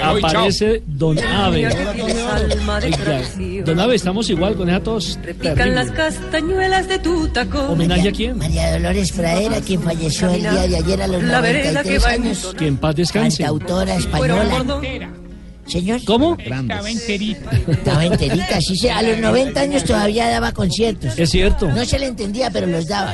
aparece 0.03 0.83
Don 0.85 1.17
Ave. 1.19 1.67
Oiga. 1.67 3.21
Don 3.65 3.79
Ave, 3.79 3.95
estamos 3.95 4.29
igual 4.29 4.55
con 4.55 4.69
esa 4.69 4.81
tos. 4.81 5.19
Pican 5.39 5.75
las 5.75 5.91
castañuelas 5.91 6.87
de 6.87 6.99
tu 6.99 7.27
tacón. 7.29 7.71
¿Homenaje 7.71 8.09
a 8.09 8.11
quién? 8.11 8.37
María 8.37 8.71
Dolores 8.73 9.11
Pradera, 9.11 9.59
quien 9.61 9.81
falleció 9.81 10.29
el 10.29 10.41
día 10.41 10.67
de 10.67 10.77
ayer 10.77 11.01
a 11.01 11.07
los 11.07 11.23
La 11.23 11.41
vereda 11.41 11.83
que 11.83 11.97
93 11.97 12.05
va 12.05 12.15
en 12.15 12.21
años. 12.23 12.55
Que 12.57 12.67
en 12.67 12.77
paz 12.77 12.95
descanse. 12.95 13.43
Cantautora 13.43 13.95
española. 13.95 15.22
Señor. 15.67 16.03
¿Cómo? 16.05 16.37
Estaba 16.39 16.89
enterita. 16.89 17.51
Estaba 17.67 18.05
enterita, 18.05 18.61
sí, 18.61 18.75
sí, 18.75 18.89
a 18.89 19.01
los 19.01 19.17
90 19.17 19.59
años 19.59 19.83
todavía 19.83 20.29
daba 20.29 20.51
conciertos. 20.51 21.17
Es 21.17 21.29
cierto. 21.29 21.69
No 21.69 21.85
se 21.85 21.99
le 21.99 22.07
entendía, 22.07 22.49
pero 22.51 22.67
los 22.67 22.87
daba. 22.87 23.13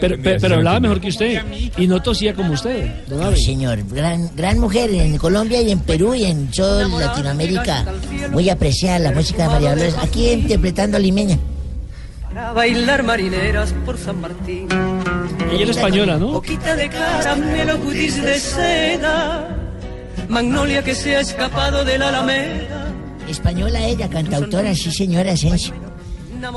Pero, 0.00 0.16
pero, 0.22 0.40
pero 0.40 0.54
hablaba 0.56 0.78
mejor 0.78 1.00
que 1.00 1.08
usted 1.08 1.42
y 1.76 1.86
no 1.88 2.00
tosía 2.00 2.32
como 2.34 2.52
usted, 2.52 3.08
No, 3.08 3.34
señor, 3.34 3.82
gran, 3.92 4.30
gran 4.36 4.58
mujer 4.58 4.88
en 4.94 5.18
Colombia 5.18 5.60
y 5.60 5.72
en 5.72 5.80
Perú 5.80 6.14
y 6.14 6.26
en 6.26 6.48
toda 6.50 6.86
Latinoamérica. 6.86 7.84
Muy 8.30 8.48
apreciada 8.48 9.00
la 9.00 9.12
música 9.12 9.44
de 9.44 9.48
María 9.48 9.70
Dolores. 9.70 9.96
Aquí 10.00 10.30
interpretando 10.30 10.96
a 10.96 11.00
Limeña. 11.00 11.38
Para 12.22 12.52
bailar 12.52 13.02
marineras 13.02 13.74
por 13.84 13.98
San 13.98 14.20
Martín. 14.20 14.68
Ella 15.50 15.62
era 15.62 15.70
española, 15.72 16.16
¿no? 16.16 16.28
Boquita 16.28 16.76
de 16.76 16.88
caramelo, 16.88 17.80
cutis 17.80 18.22
de 18.22 18.38
seda. 18.38 19.59
Magnolia 20.30 20.82
que 20.84 20.94
se 20.94 21.16
ha 21.16 21.20
escapado 21.20 21.84
de 21.84 21.98
la 21.98 22.08
alameda. 22.08 22.86
Española 23.28 23.84
ella, 23.84 24.08
cantautora, 24.08 24.74
sí 24.74 24.92
señora 24.92 25.32
Asensio. 25.32 25.74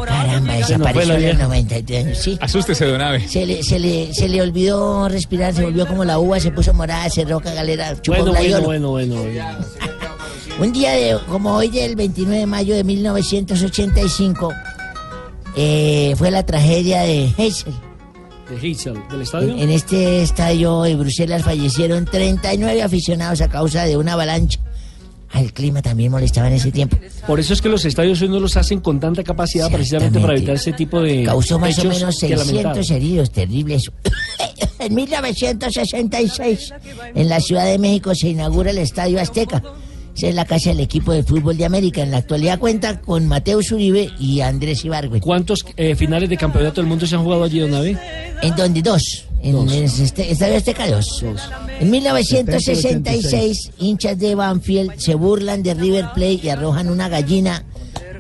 Caramba, 0.06 0.54
desapareció 0.54 1.02
a 1.02 1.06
los 1.08 1.18
vieja. 1.18 1.44
93 1.44 2.06
años, 2.06 2.18
sí. 2.20 2.38
Asústese, 2.40 2.86
don 2.86 3.02
Ave. 3.02 3.28
Se 3.28 3.46
le, 3.46 3.64
se, 3.64 3.80
le, 3.80 4.14
se 4.14 4.30
le 4.30 4.42
olvidó 4.42 5.10
respirar, 5.10 5.54
se 5.54 5.64
volvió 5.64 5.88
como 5.88 6.06
la 6.06 6.20
uva, 6.20 6.40
se 6.40 6.52
puso 6.52 6.74
morada, 6.74 7.10
cerró 7.10 7.40
galera, 7.40 8.00
chupó 8.00 8.18
Bueno, 8.24 8.26
bueno, 8.26 8.32
gladiolo. 8.32 8.66
bueno, 8.66 8.90
bueno, 8.92 9.16
bueno. 9.24 9.58
Un 10.60 10.72
día 10.72 10.92
de, 10.92 11.18
como 11.28 11.56
hoy 11.56 11.70
del 11.70 11.96
29 11.96 12.40
de 12.42 12.46
mayo 12.46 12.76
de 12.76 12.84
1985, 12.84 14.54
eh, 15.58 16.14
fue 16.16 16.30
la 16.30 16.46
tragedia 16.46 17.02
de 17.02 17.34
Heysel. 17.38 17.74
De 18.50 18.58
Heysel, 18.58 18.96
del 19.10 19.22
estadio. 19.22 19.54
En, 19.54 19.60
en 19.60 19.70
este 19.70 20.22
estadio 20.22 20.84
de 20.84 20.96
Bruselas 20.96 21.44
fallecieron 21.44 22.06
39 22.06 22.82
aficionados 22.84 23.42
a 23.42 23.48
causa 23.48 23.86
de 23.86 23.98
una 23.98 24.14
avalancha. 24.14 24.60
Al 25.34 25.52
clima 25.52 25.82
también 25.82 26.12
molestaba 26.12 26.48
en 26.48 26.54
ese 26.54 26.72
tiempo. 26.72 26.96
Por 27.26 27.40
eso 27.40 27.54
es 27.54 27.62
que 27.62 27.68
los 27.68 27.84
estadios 27.86 28.22
hoy 28.22 28.30
no 28.30 28.40
los 28.40 28.56
hacen 28.56 28.82
con 28.82 29.00
tanta 29.00 29.24
capacidad 29.24 29.72
precisamente 29.72 30.20
para 30.20 30.34
evitar 30.34 30.56
ese 30.56 30.74
tipo 30.74 31.02
de 31.02 31.24
Causó 31.24 31.58
más 31.58 31.78
o 31.80 31.86
menos 31.86 32.20
que 32.20 32.30
lamentar. 32.30 32.76
600 32.76 32.92
heridos 32.92 33.32
terribles. 33.32 33.92
en 34.80 34.94
1966, 34.94 36.74
en 37.16 37.30
la 37.30 37.40
Ciudad 37.40 37.66
de 37.66 37.80
México 37.80 38.14
se 38.14 38.30
inaugura 38.30 38.70
el 38.70 38.78
Estadio 38.78 39.20
Azteca. 39.20 39.64
Esa 40.16 40.28
es 40.28 40.36
la 40.36 40.46
casa 40.46 40.70
del 40.70 40.80
equipo 40.80 41.12
de 41.12 41.24
fútbol 41.24 41.58
de 41.58 41.66
América. 41.66 42.02
En 42.02 42.12
la 42.12 42.18
actualidad 42.18 42.60
cuenta 42.60 43.02
con 43.02 43.28
Mateus 43.28 43.72
Uribe 43.72 44.12
y 44.20 44.42
Andrés 44.42 44.86
Ibargüen. 44.86 45.22
¿Cuántos 45.22 45.66
eh, 45.76 45.96
finales 45.96 46.30
de 46.30 46.38
campeonato 46.38 46.82
del 46.82 46.88
mundo 46.88 47.06
se 47.08 47.16
han 47.16 47.24
jugado 47.24 47.44
allí, 47.44 47.60
Don 47.60 47.74
Ave? 47.74 47.98
¿En 48.42 48.56
donde 48.56 48.82
Dos. 48.82 49.26
En 49.42 49.54
Dos. 49.54 49.74
el 49.74 49.84
este- 49.84 50.56
Azteca 50.56 50.88
dos. 50.88 51.24
En 51.80 51.90
1966, 51.92 53.72
hinchas 53.80 54.18
de 54.18 54.36
Banfield 54.36 54.94
se 54.98 55.16
burlan 55.16 55.64
de 55.64 55.74
River 55.74 56.06
Plate 56.14 56.40
y 56.44 56.50
arrojan 56.50 56.90
una 56.90 57.10
gallina 57.10 57.66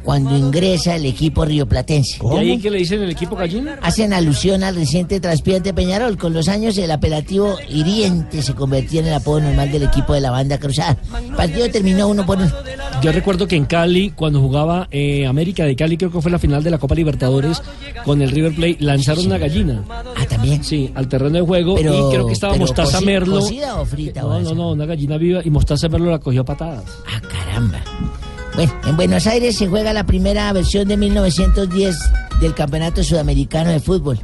cuando 0.04 0.38
ingresa 0.38 0.96
el 0.96 1.06
equipo 1.06 1.46
rioplatense. 1.46 2.20
¿Y 2.22 2.38
ahí 2.38 2.58
qué 2.60 2.70
le 2.70 2.80
dicen 2.80 3.02
el 3.02 3.10
equipo 3.12 3.36
gallina? 3.36 3.80
Hacen 3.82 4.14
alusión 4.14 4.64
al 4.64 4.76
reciente 4.76 5.20
traspiante 5.20 5.74
Peñarol. 5.74 6.18
Con 6.18 6.34
los 6.34 6.48
años, 6.50 6.78
el 6.78 6.92
apelativo 6.92 7.58
hiriente 7.70 8.42
se 8.42 8.54
convertía 8.54 9.02
en 9.02 9.08
el 9.08 9.14
apodo 9.14 9.42
normal 9.42 9.72
del 9.72 9.84
equipo 9.84 10.14
de 10.14 10.22
la 10.22 10.32
banda 10.32 10.58
cruzada. 10.58 10.98
El 11.26 11.36
partido 11.36 11.70
terminó 11.70 12.08
uno 12.08 12.26
por 12.26 12.38
uno. 12.38 12.52
Yo 13.02 13.12
recuerdo 13.12 13.48
que 13.48 13.56
en 13.56 13.66
Cali, 13.66 14.12
cuando 14.12 14.40
jugaba 14.40 14.88
eh, 14.92 15.26
América 15.26 15.66
de 15.66 15.76
Cali, 15.76 15.98
creo 15.98 16.12
que 16.12 16.22
fue 16.22 16.32
la 16.32 16.40
final 16.40 16.64
de 16.64 16.72
la 16.72 16.78
Copa 16.78 16.96
Libertadores 16.96 17.62
con 18.06 18.22
el 18.22 18.30
River 18.32 18.56
Plate, 18.56 18.78
lanzaron 18.80 19.26
una 19.26 19.38
gallina. 19.38 19.84
Ah, 19.90 20.26
también. 20.28 20.64
Sí, 20.64 20.92
al 20.96 21.08
terreno 21.08 21.38
de 21.38 21.42
juego 21.46 21.76
Pero- 21.76 22.10
y 22.10 22.14
creo 22.14 22.28
que 22.28 22.34
estaba 22.34 22.56
Mostaza 22.56 23.02
Merlo. 23.02 23.40
¿cocida 23.40 23.80
o 23.82 23.86
frita 23.86 24.26
o 24.26 24.30
No, 24.30 24.40
no, 24.40 24.46
esa? 24.48 24.56
no, 24.56 24.72
una 24.72 24.86
gallina 24.86 25.18
viva 25.18 25.42
y 25.44 25.50
Mostaza 25.50 25.90
Merlo 25.90 26.12
la 26.12 26.20
cogió 26.20 26.42
a 26.42 26.46
patadas. 26.46 26.84
Ah, 27.08 27.22
caramba. 27.22 27.80
Bueno, 28.56 28.74
en 28.86 28.96
Buenos 28.96 29.26
Aires 29.26 29.58
se 29.58 29.68
juega 29.68 29.94
la 29.94 30.06
primera 30.06 30.52
versión 30.54 30.88
de 30.88 30.96
1910 30.98 31.96
del 32.40 32.54
Campeonato 32.54 33.04
Sudamericano 33.04 33.72
de 33.72 33.80
Fútbol. 33.80 34.20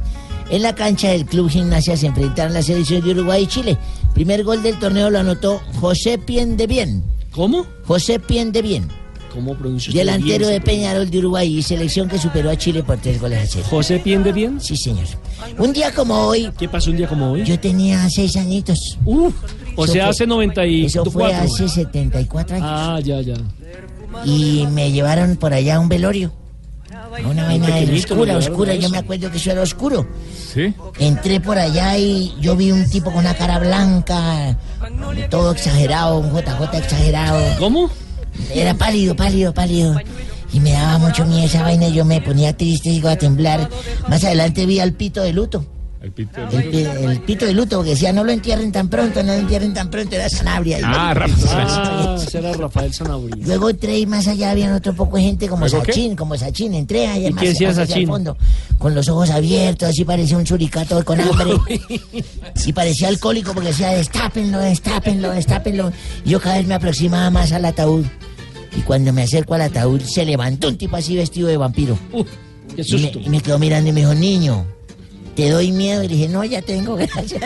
En 0.50 0.62
la 0.62 0.74
cancha 0.74 1.08
del 1.10 1.26
Club 1.26 1.48
Gimnasia 1.50 1.96
se 1.96 2.06
enfrentaron 2.06 2.54
las 2.54 2.66
selecciones 2.66 3.04
de 3.04 3.10
Uruguay 3.12 3.42
y 3.44 3.46
Chile. 3.46 3.78
Primer 4.14 4.44
gol 4.44 4.62
del 4.62 4.78
torneo 4.78 5.10
lo 5.10 5.18
anotó 5.18 5.60
José 5.80 6.18
Pien 6.18 6.56
de 6.56 6.66
Bien. 6.66 7.04
¿Cómo? 7.32 7.66
José 7.84 8.18
Pien 8.20 8.52
de 8.52 8.62
Bien. 8.62 8.88
¿Cómo 9.32 9.54
pronuncia 9.54 9.90
usted 9.90 10.00
Delantero 10.00 10.48
bien? 10.48 10.50
de 10.50 10.60
Peñarol 10.60 11.08
de 11.08 11.18
Uruguay 11.18 11.58
y 11.58 11.62
selección 11.62 12.08
que 12.08 12.18
superó 12.18 12.50
a 12.50 12.56
Chile 12.58 12.82
por 12.82 12.98
tres 12.98 13.20
goles 13.20 13.38
a 13.38 13.46
cero. 13.46 13.64
¿José 13.70 14.00
Piende 14.00 14.32
bien? 14.32 14.60
Sí, 14.60 14.76
señor. 14.76 15.04
Un 15.56 15.72
día 15.72 15.92
como 15.94 16.16
hoy. 16.26 16.50
¿Qué 16.58 16.68
pasó 16.68 16.90
un 16.90 16.96
día 16.96 17.06
como 17.08 17.30
hoy? 17.32 17.44
Yo 17.44 17.58
tenía 17.60 18.08
seis 18.10 18.34
añitos. 18.36 18.98
o 19.06 19.28
Eso 19.84 19.92
sea, 19.92 20.02
fue- 20.06 20.10
hace 20.10 20.26
94. 20.26 21.02
Eso 21.02 21.10
fue 21.12 21.32
hace 21.32 21.68
74 21.68 22.56
años. 22.56 22.68
Ah, 22.68 22.98
ya, 23.04 23.20
ya. 23.20 23.34
Y 24.24 24.66
me 24.70 24.92
llevaron 24.92 25.36
por 25.36 25.52
allá 25.52 25.76
a 25.76 25.80
un 25.80 25.88
velorio. 25.88 26.32
A 26.92 27.28
una 27.28 27.44
vaina 27.44 27.66
de 27.76 27.98
oscura, 27.98 28.36
oscura. 28.36 28.74
Yo 28.74 28.88
me 28.88 28.98
acuerdo 28.98 29.30
que 29.30 29.38
eso 29.38 29.50
era 29.50 29.62
oscuro. 29.62 30.06
Sí. 30.52 30.74
Entré 30.98 31.40
por 31.40 31.58
allá 31.58 31.96
y 31.98 32.34
yo 32.40 32.56
vi 32.56 32.72
un 32.72 32.88
tipo 32.88 33.10
con 33.10 33.20
una 33.20 33.34
cara 33.34 33.58
blanca, 33.58 34.56
todo 35.28 35.52
exagerado, 35.52 36.18
un 36.18 36.30
JJ 36.30 36.76
exagerado. 36.76 37.58
¿Cómo? 37.58 37.90
Era 38.54 38.74
pálido, 38.74 39.14
pálido, 39.16 39.52
pálido. 39.52 39.96
Y 40.52 40.60
me 40.60 40.72
daba 40.72 40.98
mucho 40.98 41.24
miedo 41.26 41.44
esa 41.44 41.62
vaina, 41.62 41.88
yo 41.88 42.04
me 42.04 42.20
ponía 42.20 42.56
triste, 42.56 42.90
digo, 42.90 43.08
a 43.08 43.16
temblar. 43.16 43.68
Más 44.08 44.24
adelante 44.24 44.66
vi 44.66 44.80
al 44.80 44.92
pito 44.92 45.22
de 45.22 45.32
luto. 45.32 45.64
El 46.02 46.12
pito 46.12 46.40
El, 46.50 46.64
pi- 46.70 46.78
el 46.78 47.20
pito 47.20 47.44
de 47.44 47.52
luto, 47.52 47.76
porque 47.76 47.90
decía, 47.90 48.10
no 48.10 48.24
lo 48.24 48.32
entierren 48.32 48.72
tan 48.72 48.88
pronto, 48.88 49.22
no 49.22 49.34
lo 49.34 49.38
entierren 49.40 49.74
tan 49.74 49.90
pronto, 49.90 50.14
era 50.16 50.30
Sanabria. 50.30 50.78
Ah, 50.82 51.12
Rafael. 51.12 51.66
Ah, 51.68 52.16
ese 52.18 52.38
era 52.38 52.54
Rafael 52.54 52.94
Sanabria. 52.94 53.36
Luego 53.46 53.68
entré 53.68 53.98
y 53.98 54.06
más 54.06 54.26
allá 54.26 54.50
habían 54.52 54.72
otro 54.72 54.94
poco 54.94 55.18
de 55.18 55.24
gente 55.24 55.46
como. 55.46 55.68
Sachin, 55.68 56.16
como 56.16 56.38
Sachin. 56.38 56.72
Entré 56.72 57.06
allá 57.06 57.28
¿Y 57.28 57.32
más 57.34 57.42
qué 57.42 57.48
decía 57.50 57.74
Sachin? 57.74 58.08
fondo, 58.08 58.34
con 58.78 58.94
los 58.94 59.10
ojos 59.10 59.28
abiertos, 59.28 59.90
así 59.90 60.04
parecía 60.06 60.38
un 60.38 60.46
suricato 60.46 61.04
con 61.04 61.20
hambre. 61.20 61.50
y 62.64 62.72
parecía 62.72 63.08
alcohólico 63.08 63.52
porque 63.52 63.68
decía, 63.68 63.90
destápenlo, 63.90 64.58
destápenlo, 64.58 65.30
destápenlo. 65.32 65.92
Y 66.24 66.30
yo 66.30 66.40
cada 66.40 66.56
vez 66.56 66.66
me 66.66 66.74
aproximaba 66.74 67.28
más 67.28 67.52
al 67.52 67.66
ataúd. 67.66 68.06
Y 68.74 68.80
cuando 68.82 69.12
me 69.12 69.22
acerco 69.24 69.52
al 69.52 69.62
ataúd, 69.62 70.00
se 70.00 70.24
levantó 70.24 70.68
un 70.68 70.78
tipo 70.78 70.96
así 70.96 71.14
vestido 71.14 71.48
de 71.48 71.58
vampiro. 71.58 71.98
qué 72.74 72.82
y, 72.86 72.94
me, 72.94 73.12
y 73.26 73.28
me 73.28 73.40
quedó 73.42 73.58
mirando 73.58 73.90
y 73.90 73.92
me 73.92 74.00
dijo, 74.00 74.14
niño, 74.14 74.64
¿te 75.34 75.50
doy 75.50 75.72
miedo? 75.72 76.02
Y 76.02 76.08
le 76.08 76.14
dije, 76.14 76.28
no, 76.28 76.44
ya 76.44 76.62
tengo, 76.62 76.96
gracias. 76.96 77.42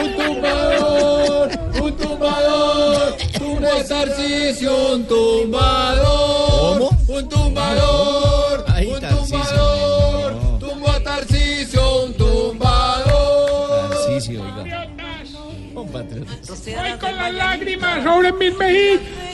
Un 0.00 0.16
tumbador, 0.16 1.50
un 1.82 1.96
tumbador, 1.96 3.16
un 3.40 3.64
ejercicio, 3.64 4.94
un 4.94 5.04
tumbador. 5.06 6.94
Un 7.06 7.28
tumbador, 7.28 8.64
un 8.66 9.00
tumbador, 9.00 10.58
tumbo 10.58 10.90
a 10.90 11.00
Tarcisio, 11.00 12.04
un 12.04 12.14
tumbador. 12.14 13.90
Tarcisio, 13.90 14.42
oiga. 14.42 14.88
Voy 15.84 16.98
con 16.98 17.16
las 17.16 17.34
lágrimas 17.34 18.02
sobre 18.02 18.32
mis 18.32 18.56
mejillas. 18.56 19.33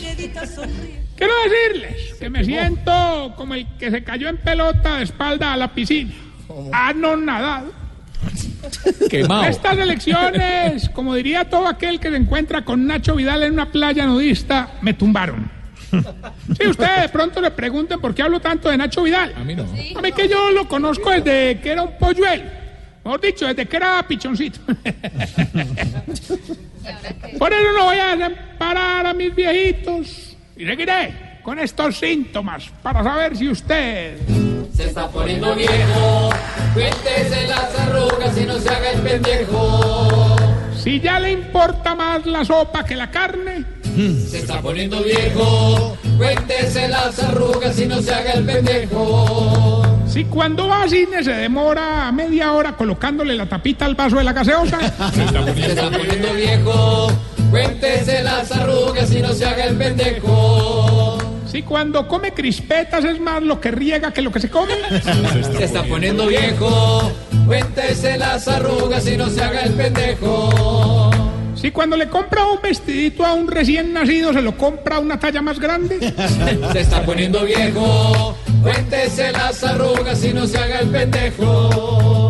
Quiero 1.17 1.35
decirles 1.45 2.15
que 2.19 2.31
me 2.31 2.45
siento 2.45 3.35
como 3.37 3.55
el 3.55 3.67
que 3.79 3.91
se 3.91 4.03
cayó 4.03 4.29
en 4.29 4.39
pelota 4.39 4.97
de 4.97 5.05
espalda 5.05 5.53
a 5.53 5.57
la 5.57 5.75
piscina. 5.75 6.13
Anonadado. 6.73 7.73
Quemado. 9.11 9.45
Estas 9.45 9.79
elecciones, 9.79 10.89
como 10.91 11.15
diría 11.15 11.49
todo 11.49 11.67
aquel 11.67 12.01
que 12.01 12.11
se 12.11 12.17
encuentra 12.17 12.65
con 12.65 12.87
Nacho 12.87 13.17
Vidal 13.17 13.43
en 13.43 13.53
una 13.53 13.71
playa 13.71 14.07
nudista, 14.07 14.73
me 14.81 14.95
tumbaron. 14.95 15.51
Si 16.59 16.69
ustedes 16.69 17.03
de 17.03 17.09
pronto 17.09 17.41
le 17.41 17.51
pregunten 17.51 18.01
por 18.01 18.15
qué 18.15 18.23
hablo 18.23 18.41
tanto 18.41 18.71
de 18.71 18.77
Nacho 18.77 19.03
Vidal. 19.03 19.35
A 19.37 19.45
mí 19.45 19.55
no. 19.55 19.65
A 19.65 20.03
mí 20.03 20.13
que 20.13 20.29
yo 20.29 20.51
lo 20.51 20.69
conozco 20.69 21.11
desde 21.11 21.61
que 21.61 21.71
era 21.73 21.83
un 21.83 21.99
polluelo. 21.99 22.45
Mejor 23.05 23.21
dicho, 23.21 23.47
desde 23.47 23.67
que 23.67 23.77
era 23.77 24.03
pichoncito. 24.07 24.61
Por 27.39 27.53
eso 27.53 27.73
no 27.77 27.85
voy 27.85 27.99
a 27.99 28.17
separar 28.17 29.07
a 29.07 29.15
mis 29.15 29.35
viejitos 29.35 30.30
y 30.61 30.67
seguiré 30.67 31.39
con 31.43 31.59
estos 31.59 31.99
síntomas 31.99 32.65
para 32.83 33.03
saber 33.03 33.35
si 33.35 33.49
usted 33.49 34.19
Se 34.75 34.85
está 34.85 35.09
poniendo 35.09 35.55
viejo, 35.55 36.31
cuéntese 36.75 37.49
las 37.49 37.79
arrugas 37.79 38.37
y 38.39 38.45
no 38.45 38.59
se 38.59 38.69
haga 38.69 38.91
el 38.91 39.01
pendejo. 39.01 40.37
Si 40.77 41.01
ya 41.01 41.19
le 41.19 41.33
importa 41.33 41.95
más 41.95 42.27
la 42.27 42.45
sopa 42.45 42.85
que 42.85 42.95
la 42.95 43.11
carne, 43.11 43.65
Se 44.29 44.39
está 44.39 44.61
poniendo 44.61 45.03
viejo, 45.03 45.97
cuéntese 46.19 46.89
las 46.89 47.19
arrugas 47.23 47.79
y 47.81 47.87
no 47.87 48.03
se 48.03 48.15
haga 48.15 48.33
el 48.33 48.45
pendejo. 48.45 49.83
si 50.07 50.25
cuando 50.25 50.69
va 50.69 50.83
a 50.83 50.89
cine 50.89 51.25
se 51.25 51.33
demora 51.33 52.13
media 52.13 52.53
hora 52.53 52.77
colocándole 52.77 53.35
la 53.35 53.47
tapita 53.47 53.87
al 53.87 53.95
vaso 53.95 54.17
de 54.17 54.25
la 54.25 54.35
gaseosa, 54.35 54.79
Se 55.15 55.67
está 55.67 55.91
poniendo 55.91 56.35
viejo, 56.35 57.09
cuéntese 57.51 58.23
las 58.23 58.51
arrugas 58.53 59.13
y 59.13 59.21
no 59.21 59.33
se 59.33 59.45
haga 59.45 59.65
el 59.65 59.77
pendejo. 59.77 61.19
si 61.47 61.63
cuando 61.63 62.07
come 62.07 62.33
crispetas 62.33 63.05
es 63.05 63.21
más 63.21 63.43
lo 63.43 63.61
que 63.61 63.71
riega 63.71 64.13
que 64.13 64.23
lo 64.23 64.31
que 64.31 64.41
se 64.41 64.49
come, 64.49 64.75
Se 65.57 65.65
está 65.65 65.83
poniendo 65.83 66.27
viejo, 66.27 67.13
cuéntese 67.47 68.17
las 68.17 68.47
arrugas 68.49 69.07
y 69.07 69.17
no 69.17 69.29
se 69.29 69.43
haga 69.43 69.63
el 69.63 69.73
pendejo. 69.75 71.11
si 71.55 71.71
cuando 71.71 71.97
le 71.97 72.09
compra 72.09 72.47
un 72.47 72.63
vestidito 72.63 73.27
a 73.27 73.35
un 73.35 73.49
recién 73.49 73.93
nacido 73.93 74.33
se 74.33 74.41
lo 74.43 74.57
compra 74.57 74.99
una 74.99 75.19
talla 75.19 75.43
más 75.43 75.59
grande, 75.59 75.99
Se 76.73 76.81
está 76.81 77.05
poniendo 77.05 77.45
viejo, 77.45 78.37
cuéntese 78.63 79.33
las 79.33 79.63
arrugas 79.65 80.25
y 80.25 80.33
no 80.33 80.47
se 80.47 80.57
haga 80.59 80.81
el 80.81 80.89
pendejo. 80.89 82.30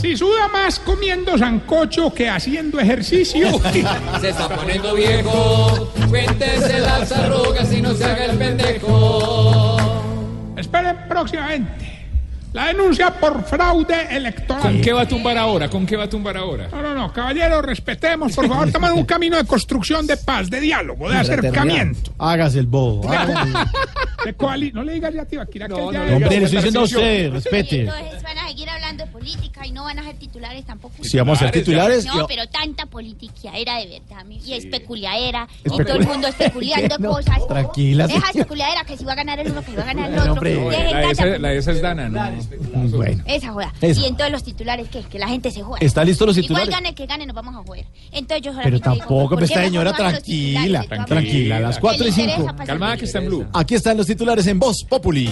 Si 0.00 0.16
suda 0.16 0.48
más 0.48 0.78
comiendo 0.78 1.36
sancocho 1.36 2.12
que 2.14 2.28
haciendo 2.28 2.78
ejercicio. 2.78 3.48
Se 4.20 4.28
está 4.28 4.48
poniendo 4.48 4.94
viejo, 4.94 5.92
cuéntese 6.08 6.78
las 6.80 7.10
arrugas 7.10 7.72
y 7.72 7.82
no 7.82 7.94
se 7.94 8.04
haga 8.04 8.26
el 8.26 8.38
pendejo. 8.38 9.76
Esperen 10.56 10.96
próximamente 11.08 11.87
la 12.58 12.66
denuncia 12.66 13.10
por 13.12 13.44
fraude 13.44 14.08
electoral. 14.16 14.62
¿Con 14.62 14.80
qué 14.80 14.92
va 14.92 15.02
a 15.02 15.08
tumbar 15.08 15.38
ahora? 15.38 15.68
¿Con 15.70 15.86
qué 15.86 15.96
va 15.96 16.04
a 16.04 16.08
tumbar 16.08 16.36
ahora? 16.36 16.68
No, 16.72 16.82
no, 16.82 16.92
no, 16.94 17.12
caballeros, 17.12 17.64
respetemos, 17.64 18.34
por 18.34 18.48
favor, 18.48 18.66
estamos 18.66 18.90
en 18.90 18.96
un 18.98 19.04
camino 19.04 19.36
de 19.36 19.44
construcción 19.44 20.06
de 20.08 20.16
paz, 20.16 20.50
de 20.50 20.58
diálogo, 20.60 21.08
de 21.08 21.16
acercamiento. 21.18 22.12
Hágase 22.18 22.58
el 22.58 22.66
bobo. 22.66 23.08
De 24.24 24.34
coali- 24.36 24.72
no 24.72 24.82
le 24.82 24.94
digas 24.94 25.14
ya, 25.14 25.22
aquí 25.22 25.58
que 25.58 25.68
no, 25.68 25.92
ya- 25.92 26.04
no, 26.04 26.16
hombre, 26.16 26.30
le 26.40 26.44
estoy 26.46 26.56
diciendo 26.56 26.80
a 26.80 26.82
usted, 26.82 27.30
respete. 27.32 27.80
Entonces 27.82 28.22
van 28.24 28.38
a 28.38 28.48
seguir 28.48 28.68
hablando 28.70 29.04
de 29.04 29.10
política 29.12 29.64
y 29.64 29.70
no 29.70 29.84
van 29.84 29.98
a 30.00 30.02
ser 30.02 30.16
titulares 30.16 30.64
tampoco. 30.66 30.94
Si 31.04 31.16
vamos 31.16 31.38
a 31.38 31.44
ser 31.44 31.50
titulares, 31.52 32.04
No, 32.06 32.26
pero 32.26 32.44
tanta 32.48 32.86
politiqueadera 32.86 33.76
de 33.78 33.86
verdad. 34.00 34.24
Y 34.44 34.54
especuliadera. 34.54 35.46
Y 35.64 35.68
Especu- 35.68 35.86
todo 35.86 35.96
el 35.96 36.06
mundo 36.06 36.26
especulando 36.28 36.96
cosas. 37.08 37.46
tranquila, 37.46 38.04
Esa 38.04 38.12
señora. 38.14 38.30
especuliadera 38.30 38.84
que 38.84 38.96
si 38.96 39.04
va 39.04 39.12
a 39.12 39.16
ganar 39.16 39.38
el 39.38 39.50
uno, 39.52 39.60
que 39.62 39.70
si 39.70 39.76
va 39.76 39.82
a 39.82 39.86
ganar 39.86 40.08
el 40.10 40.16
No, 40.16 40.20
otro. 40.22 40.32
hombre. 40.34 41.38
La 41.38 41.52
esa 41.52 41.72
es 41.72 41.80
Dana, 41.82 42.08
¿no? 42.08 42.47
Bueno. 42.90 43.22
Esa 43.26 43.52
joda. 43.52 43.72
Esa. 43.80 44.00
Y 44.00 44.06
entonces 44.06 44.32
los 44.32 44.44
titulares, 44.44 44.88
¿qué? 44.88 45.02
Que 45.02 45.18
la 45.18 45.28
gente 45.28 45.50
se 45.50 45.62
juega. 45.62 45.84
¿Está 45.84 46.04
listo 46.04 46.26
los 46.26 46.36
titulares? 46.36 46.68
Igual 46.68 46.82
gane 46.82 46.94
que 46.94 47.06
gane, 47.06 47.26
nos 47.26 47.34
vamos 47.34 47.54
a 47.54 47.66
joder. 47.66 47.86
Entonces 48.12 48.44
yo 48.44 48.52
Pero 48.56 48.76
digo, 48.76 48.80
tampoco, 48.80 49.30
¿por 49.30 49.30
me 49.32 49.38
qué 49.38 49.44
está 49.44 49.56
mejor 49.56 49.70
señora, 49.70 49.92
tranquila, 49.92 50.84
tranquila, 51.06 51.56
a 51.56 51.60
las 51.60 51.78
4 51.78 51.96
y 51.96 51.98
¿Qué 51.98 52.04
le 52.04 52.12
5. 52.12 52.30
interesa 52.30 52.52
pasar 52.52 52.66
Calmada 52.66 52.96
que 52.96 53.04
está 53.04 53.18
en 53.18 53.26
Blue. 53.26 53.46
Aquí 53.52 53.74
están 53.74 53.96
los 53.96 54.06
titulares 54.06 54.46
en 54.46 54.58
Voz 54.58 54.84
Populi. 54.88 55.30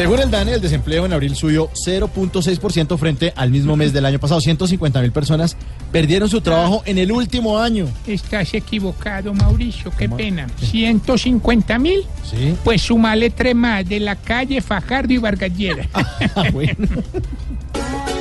Según 0.00 0.18
el 0.18 0.30
DANE, 0.30 0.54
el 0.54 0.62
desempleo 0.62 1.04
en 1.04 1.12
abril 1.12 1.36
subió 1.36 1.68
0.6% 1.74 2.96
frente 2.96 3.34
al 3.36 3.50
mismo 3.50 3.76
mes 3.76 3.92
del 3.92 4.06
año 4.06 4.18
pasado. 4.18 4.40
150 4.40 4.98
mil 5.02 5.12
personas 5.12 5.58
perdieron 5.92 6.26
su 6.30 6.40
trabajo 6.40 6.82
en 6.86 6.96
el 6.96 7.12
último 7.12 7.58
año. 7.58 7.86
Estás 8.06 8.54
equivocado, 8.54 9.34
Mauricio, 9.34 9.92
qué 9.98 10.08
pena. 10.08 10.46
¿150 10.58 11.78
mil? 11.78 12.06
Sí. 12.24 12.54
Ah, 12.54 12.60
Pues 12.64 12.80
sumale 12.80 13.28
tres 13.28 13.54
más 13.54 13.86
de 13.86 14.00
la 14.00 14.16
calle 14.16 14.62
Fajardo 14.62 15.12
y 15.12 15.18
Vargallera. 15.18 15.86
bueno. 16.54 16.88